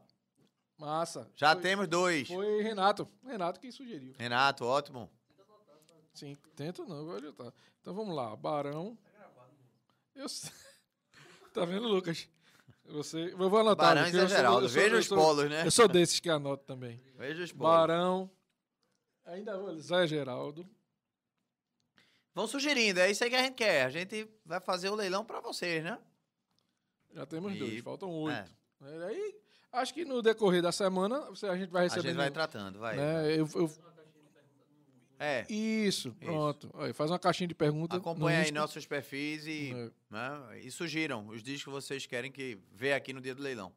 Massa. 0.78 1.30
Já 1.36 1.52
Foi- 1.52 1.62
temos 1.62 1.86
dois. 1.86 2.26
Foi 2.28 2.62
Renato. 2.62 3.08
Renato 3.24 3.60
que 3.60 3.70
sugeriu. 3.70 4.14
Renato, 4.18 4.64
ótimo. 4.64 5.10
Sim, 6.14 6.36
tento 6.56 6.84
não, 6.86 7.04
vou 7.04 7.16
adiantar. 7.16 7.52
Então 7.80 7.92
vamos 7.94 8.14
lá. 8.14 8.34
Barão. 8.36 8.96
Eu 10.14 10.28
sei. 10.28 10.50
Tá 11.52 11.64
vendo, 11.64 11.86
Lucas? 11.86 12.28
Você, 12.86 13.32
eu 13.32 13.48
vou 13.48 13.60
anotar. 13.60 13.94
Barão 13.94 14.08
e 14.08 14.12
eu 14.14 14.18
sou- 14.20 14.28
Geraldo. 14.36 14.66
eu 14.66 14.70
Veja 14.70 14.94
eu 14.96 14.98
os 14.98 15.06
polos, 15.08 15.48
né? 15.48 15.64
Eu 15.66 15.70
sou 15.70 15.86
desses 15.86 16.18
que 16.18 16.28
anoto 16.28 16.64
também. 16.64 17.00
Veja 17.16 17.44
os 17.44 17.52
polos. 17.52 17.72
Barão. 17.76 18.30
Ainda 19.24 19.56
vou. 19.56 19.78
Zé 19.78 20.04
Geraldo. 20.06 20.68
Vão 22.34 22.48
sugerindo, 22.48 22.98
é 22.98 23.08
isso 23.10 23.22
aí 23.22 23.30
que 23.30 23.36
a 23.36 23.42
gente 23.42 23.54
quer. 23.54 23.84
A 23.86 23.90
gente 23.90 24.28
vai 24.44 24.58
fazer 24.60 24.88
o 24.88 24.94
leilão 24.96 25.24
pra 25.24 25.40
vocês, 25.40 25.82
né? 25.84 25.96
Já 27.14 27.24
temos 27.24 27.52
E- 27.54 27.58
dois, 27.58 27.80
faltam 27.80 28.10
oito. 28.10 28.36
É, 28.82 29.06
Aí, 29.06 29.36
acho 29.72 29.94
que 29.94 30.04
no 30.04 30.20
decorrer 30.20 30.60
da 30.60 30.72
semana 30.72 31.20
você- 31.30 31.46
a 31.46 31.56
gente 31.56 31.70
vai 31.70 31.82
a 31.82 31.84
receber. 31.84 32.08
gente 32.08 32.16
vai 32.16 32.30
tratando, 32.32 32.78
vai. 32.80 32.96
né, 32.96 33.30
eu- 33.38 33.48
eu- 33.54 33.70
É. 35.18 35.44
isso, 35.52 36.12
pronto. 36.20 36.70
Aí, 36.74 36.92
faz 36.92 37.10
uma 37.10 37.18
caixinha 37.18 37.46
de 37.48 37.54
perguntas. 37.54 37.98
Acompanha 37.98 38.40
aí 38.40 38.50
nossos 38.52 38.84
perfis 38.86 39.46
e, 39.46 39.70
É. 39.72 39.90
né, 40.10 40.60
e 40.62 40.70
sugiram 40.70 41.28
os 41.28 41.42
discos 41.42 41.64
que 41.64 41.70
vocês 41.70 42.06
querem 42.06 42.30
que 42.32 42.58
vê 42.72 42.92
aqui 42.92 43.12
no 43.12 43.20
dia 43.20 43.34
do 43.34 43.42
leilão. 43.42 43.72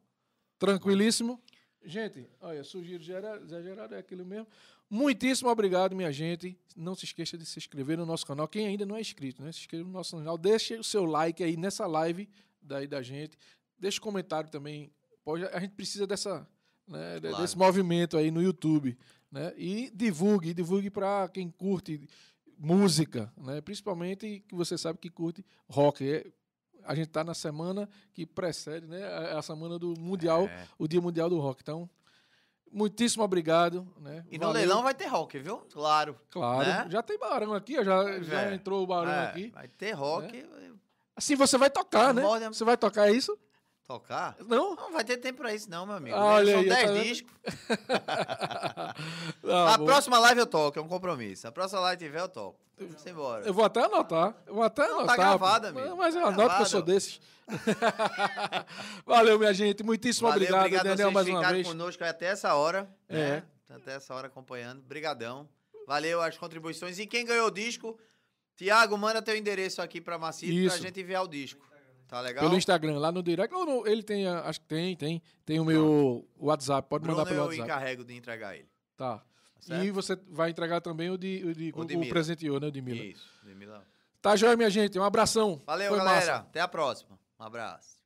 Tranquilíssimo. 0.58 1.40
Gente, 1.84 2.28
olha, 2.40 2.64
sugiro 2.64 3.02
Zé 3.02 3.62
Gerardo 3.62 3.94
é 3.94 3.98
aquilo 3.98 4.24
mesmo. 4.24 4.46
Muitíssimo 4.90 5.48
obrigado, 5.50 5.94
minha 5.94 6.10
gente. 6.12 6.58
Não 6.74 6.94
se 6.94 7.04
esqueça 7.04 7.38
de 7.38 7.46
se 7.46 7.58
inscrever 7.58 7.96
no 7.96 8.04
nosso 8.04 8.26
canal. 8.26 8.48
Quem 8.48 8.66
ainda 8.66 8.84
não 8.84 8.96
é 8.96 9.00
inscrito, 9.00 9.42
né? 9.42 9.52
Se 9.52 9.60
inscreva 9.60 9.84
no 9.84 9.92
nosso 9.92 10.16
canal. 10.16 10.36
Deixe 10.36 10.74
o 10.76 10.82
seu 10.84 11.04
like 11.04 11.42
aí 11.44 11.56
nessa 11.56 11.86
live 11.86 12.28
daí 12.60 12.86
da 12.86 13.00
gente. 13.02 13.38
Deixe 13.78 14.00
comentário 14.00 14.50
também. 14.50 14.90
Pode, 15.24 15.44
a 15.44 15.60
gente 15.60 15.72
precisa 15.74 16.06
dessa, 16.06 16.46
né, 16.86 17.20
Claro. 17.20 17.36
desse 17.36 17.56
movimento 17.56 18.16
aí 18.16 18.30
no 18.30 18.42
YouTube. 18.42 18.98
Né? 19.30 19.52
E 19.56 19.90
divulgue, 19.94 20.54
divulgue 20.54 20.90
para 20.90 21.28
quem 21.28 21.50
curte 21.50 22.08
música, 22.58 23.32
né? 23.36 23.60
principalmente 23.60 24.42
que 24.48 24.54
você 24.54 24.76
sabe 24.78 24.98
que 24.98 25.10
curte 25.10 25.44
rock. 25.68 26.08
É, 26.10 26.26
a 26.84 26.94
gente 26.94 27.08
está 27.08 27.22
na 27.22 27.34
semana 27.34 27.88
que 28.14 28.24
precede 28.24 28.86
né, 28.86 29.04
a, 29.36 29.42
semana 29.42 29.78
do 29.78 29.94
Mundial 29.98 30.46
É. 30.46 30.66
o 30.78 30.88
Dia 30.88 31.00
Mundial 31.00 31.28
do 31.28 31.38
Rock. 31.38 31.60
Então, 31.62 31.88
muitíssimo 32.72 33.22
obrigado. 33.22 33.86
Né? 34.00 34.24
E 34.30 34.38
no 34.38 34.46
Valeu. 34.46 34.60
leilão 34.60 34.82
vai 34.82 34.94
ter 34.94 35.06
rock, 35.06 35.38
viu? 35.38 35.58
Claro. 35.72 36.18
Claro. 36.30 36.66
né? 36.66 36.86
Já 36.90 37.02
tem 37.02 37.18
barão 37.18 37.52
aqui, 37.52 37.74
já, 37.84 38.20
já 38.22 38.42
É. 38.42 38.54
entrou 38.54 38.82
o 38.82 38.86
barão 38.86 39.12
É, 39.12 39.26
aqui. 39.28 39.50
Vai 39.50 39.68
ter 39.68 39.92
rock. 39.92 40.44
Assim 41.14 41.34
você 41.36 41.58
vai 41.58 41.68
tocar, 41.68 42.14
né? 42.14 42.22
Morde- 42.22 42.46
Você 42.46 42.64
vai 42.64 42.76
tocar 42.76 43.10
isso? 43.10 43.36
Tocar? 43.88 44.36
Não? 44.46 44.74
Não 44.76 44.92
vai 44.92 45.02
ter 45.02 45.16
tempo 45.16 45.38
pra 45.38 45.54
isso, 45.54 45.70
não, 45.70 45.86
meu 45.86 45.94
amigo. 45.96 46.14
Olha 46.14 46.52
São 46.52 46.60
aí, 46.60 46.68
10 46.68 46.84
tá 46.90 46.92
discos. 47.02 47.32
Ah, 49.44 49.72
a 49.74 49.78
bom. 49.78 49.86
próxima 49.86 50.18
live 50.18 50.40
eu 50.40 50.46
toco, 50.46 50.78
é 50.78 50.82
um 50.82 50.86
compromisso. 50.88 51.48
A 51.48 51.52
próxima 51.52 51.80
live 51.80 52.04
tiver, 52.04 52.20
eu 52.20 52.28
toco. 52.28 52.60
Vamos 52.78 53.06
embora. 53.06 53.46
Eu 53.46 53.54
vou 53.54 53.64
até 53.64 53.82
anotar. 53.82 54.34
Eu 54.46 54.54
vou 54.54 54.62
até 54.62 54.82
Não, 54.82 54.88
tá 54.88 55.14
anotar. 55.14 55.16
gravado, 55.16 55.72
pô. 55.72 55.78
amigo. 55.80 55.96
Mas 55.96 56.14
eu 56.14 56.20
Tá 56.20 56.28
anoto 56.28 56.56
que 56.56 56.62
eu 56.62 56.66
sou 56.66 56.82
desses. 56.82 57.18
Valeu, 59.06 59.38
minha 59.38 59.54
gente. 59.54 59.82
Muitíssimo 59.82 60.28
Valeu, 60.28 60.42
obrigado, 60.42 60.60
obrigado 60.66 60.84
Daniel, 60.84 61.10
vocês 61.10 61.14
mais 61.14 61.28
uma 61.46 61.52
vez. 61.52 61.66
conosco 61.66 62.04
até 62.04 62.26
essa 62.26 62.54
hora. 62.54 62.88
É. 63.08 63.14
Né? 63.16 63.42
Até 63.70 63.94
essa 63.94 64.14
hora 64.14 64.26
acompanhando. 64.28 64.82
Brigadão. 64.82 65.48
Valeu 65.86 66.20
as 66.20 66.36
contribuições. 66.36 66.98
E 66.98 67.06
quem 67.06 67.24
ganhou 67.24 67.46
o 67.48 67.50
disco, 67.50 67.98
Tiago, 68.54 68.96
manda 68.98 69.22
teu 69.22 69.34
endereço 69.34 69.80
aqui 69.80 69.98
pra 70.00 70.18
Macito 70.18 70.52
pra 70.52 70.62
Isso. 70.74 70.78
gente 70.82 71.00
enviar 71.00 71.24
o 71.24 71.28
disco. 71.28 71.66
Tá 72.08 72.20
legal? 72.22 72.42
Pelo 72.42 72.56
Instagram, 72.56 72.98
lá 72.98 73.12
no 73.12 73.22
direct. 73.22 73.54
Ou 73.54 73.66
no- 73.66 73.86
ele 73.86 74.02
tem, 74.02 74.26
acho 74.26 74.60
que 74.60 74.66
tem, 74.66 74.96
tem. 74.96 75.22
Tem 75.44 75.60
o 75.60 75.64
meu 75.64 76.26
WhatsApp. 76.38 76.88
Pode 76.88 77.02
Bruno 77.02 77.18
mandar 77.18 77.28
pelo 77.28 77.42
eu 77.42 77.44
WhatsApp. 77.48 77.64
encarrego 77.68 78.02
de 78.04 78.14
entregar 78.16 78.56
ele. 78.56 78.68
Tá. 78.96 79.22
certo? 79.60 79.84
E 79.84 79.90
você 79.90 80.16
vai 80.30 80.50
entregar 80.50 80.80
também 80.80 81.10
o 81.10 81.18
de 81.18 81.44
o, 81.44 81.54
de, 81.54 81.72
O 81.76 81.80
o, 81.80 81.84
de 81.84 81.96
o 81.96 82.08
presenteou, 82.08 82.58
né? 82.58 82.68
O 82.68 82.70
de 82.72 82.80
Mila. 82.80 83.04
Isso, 83.04 83.28
de 83.44 83.54
Milão. 83.54 83.82
Tá 84.22 84.34
joia, 84.36 84.56
minha 84.56 84.70
gente. 84.70 84.98
Um 84.98 85.04
abração. 85.04 85.60
Valeu, 85.66 85.90
Foi 85.90 85.98
galera. 85.98 86.16
massa. 86.16 86.34
Até 86.36 86.60
a 86.60 86.66
próxima. 86.68 87.18
Um 87.38 87.44
abraço. 87.44 87.98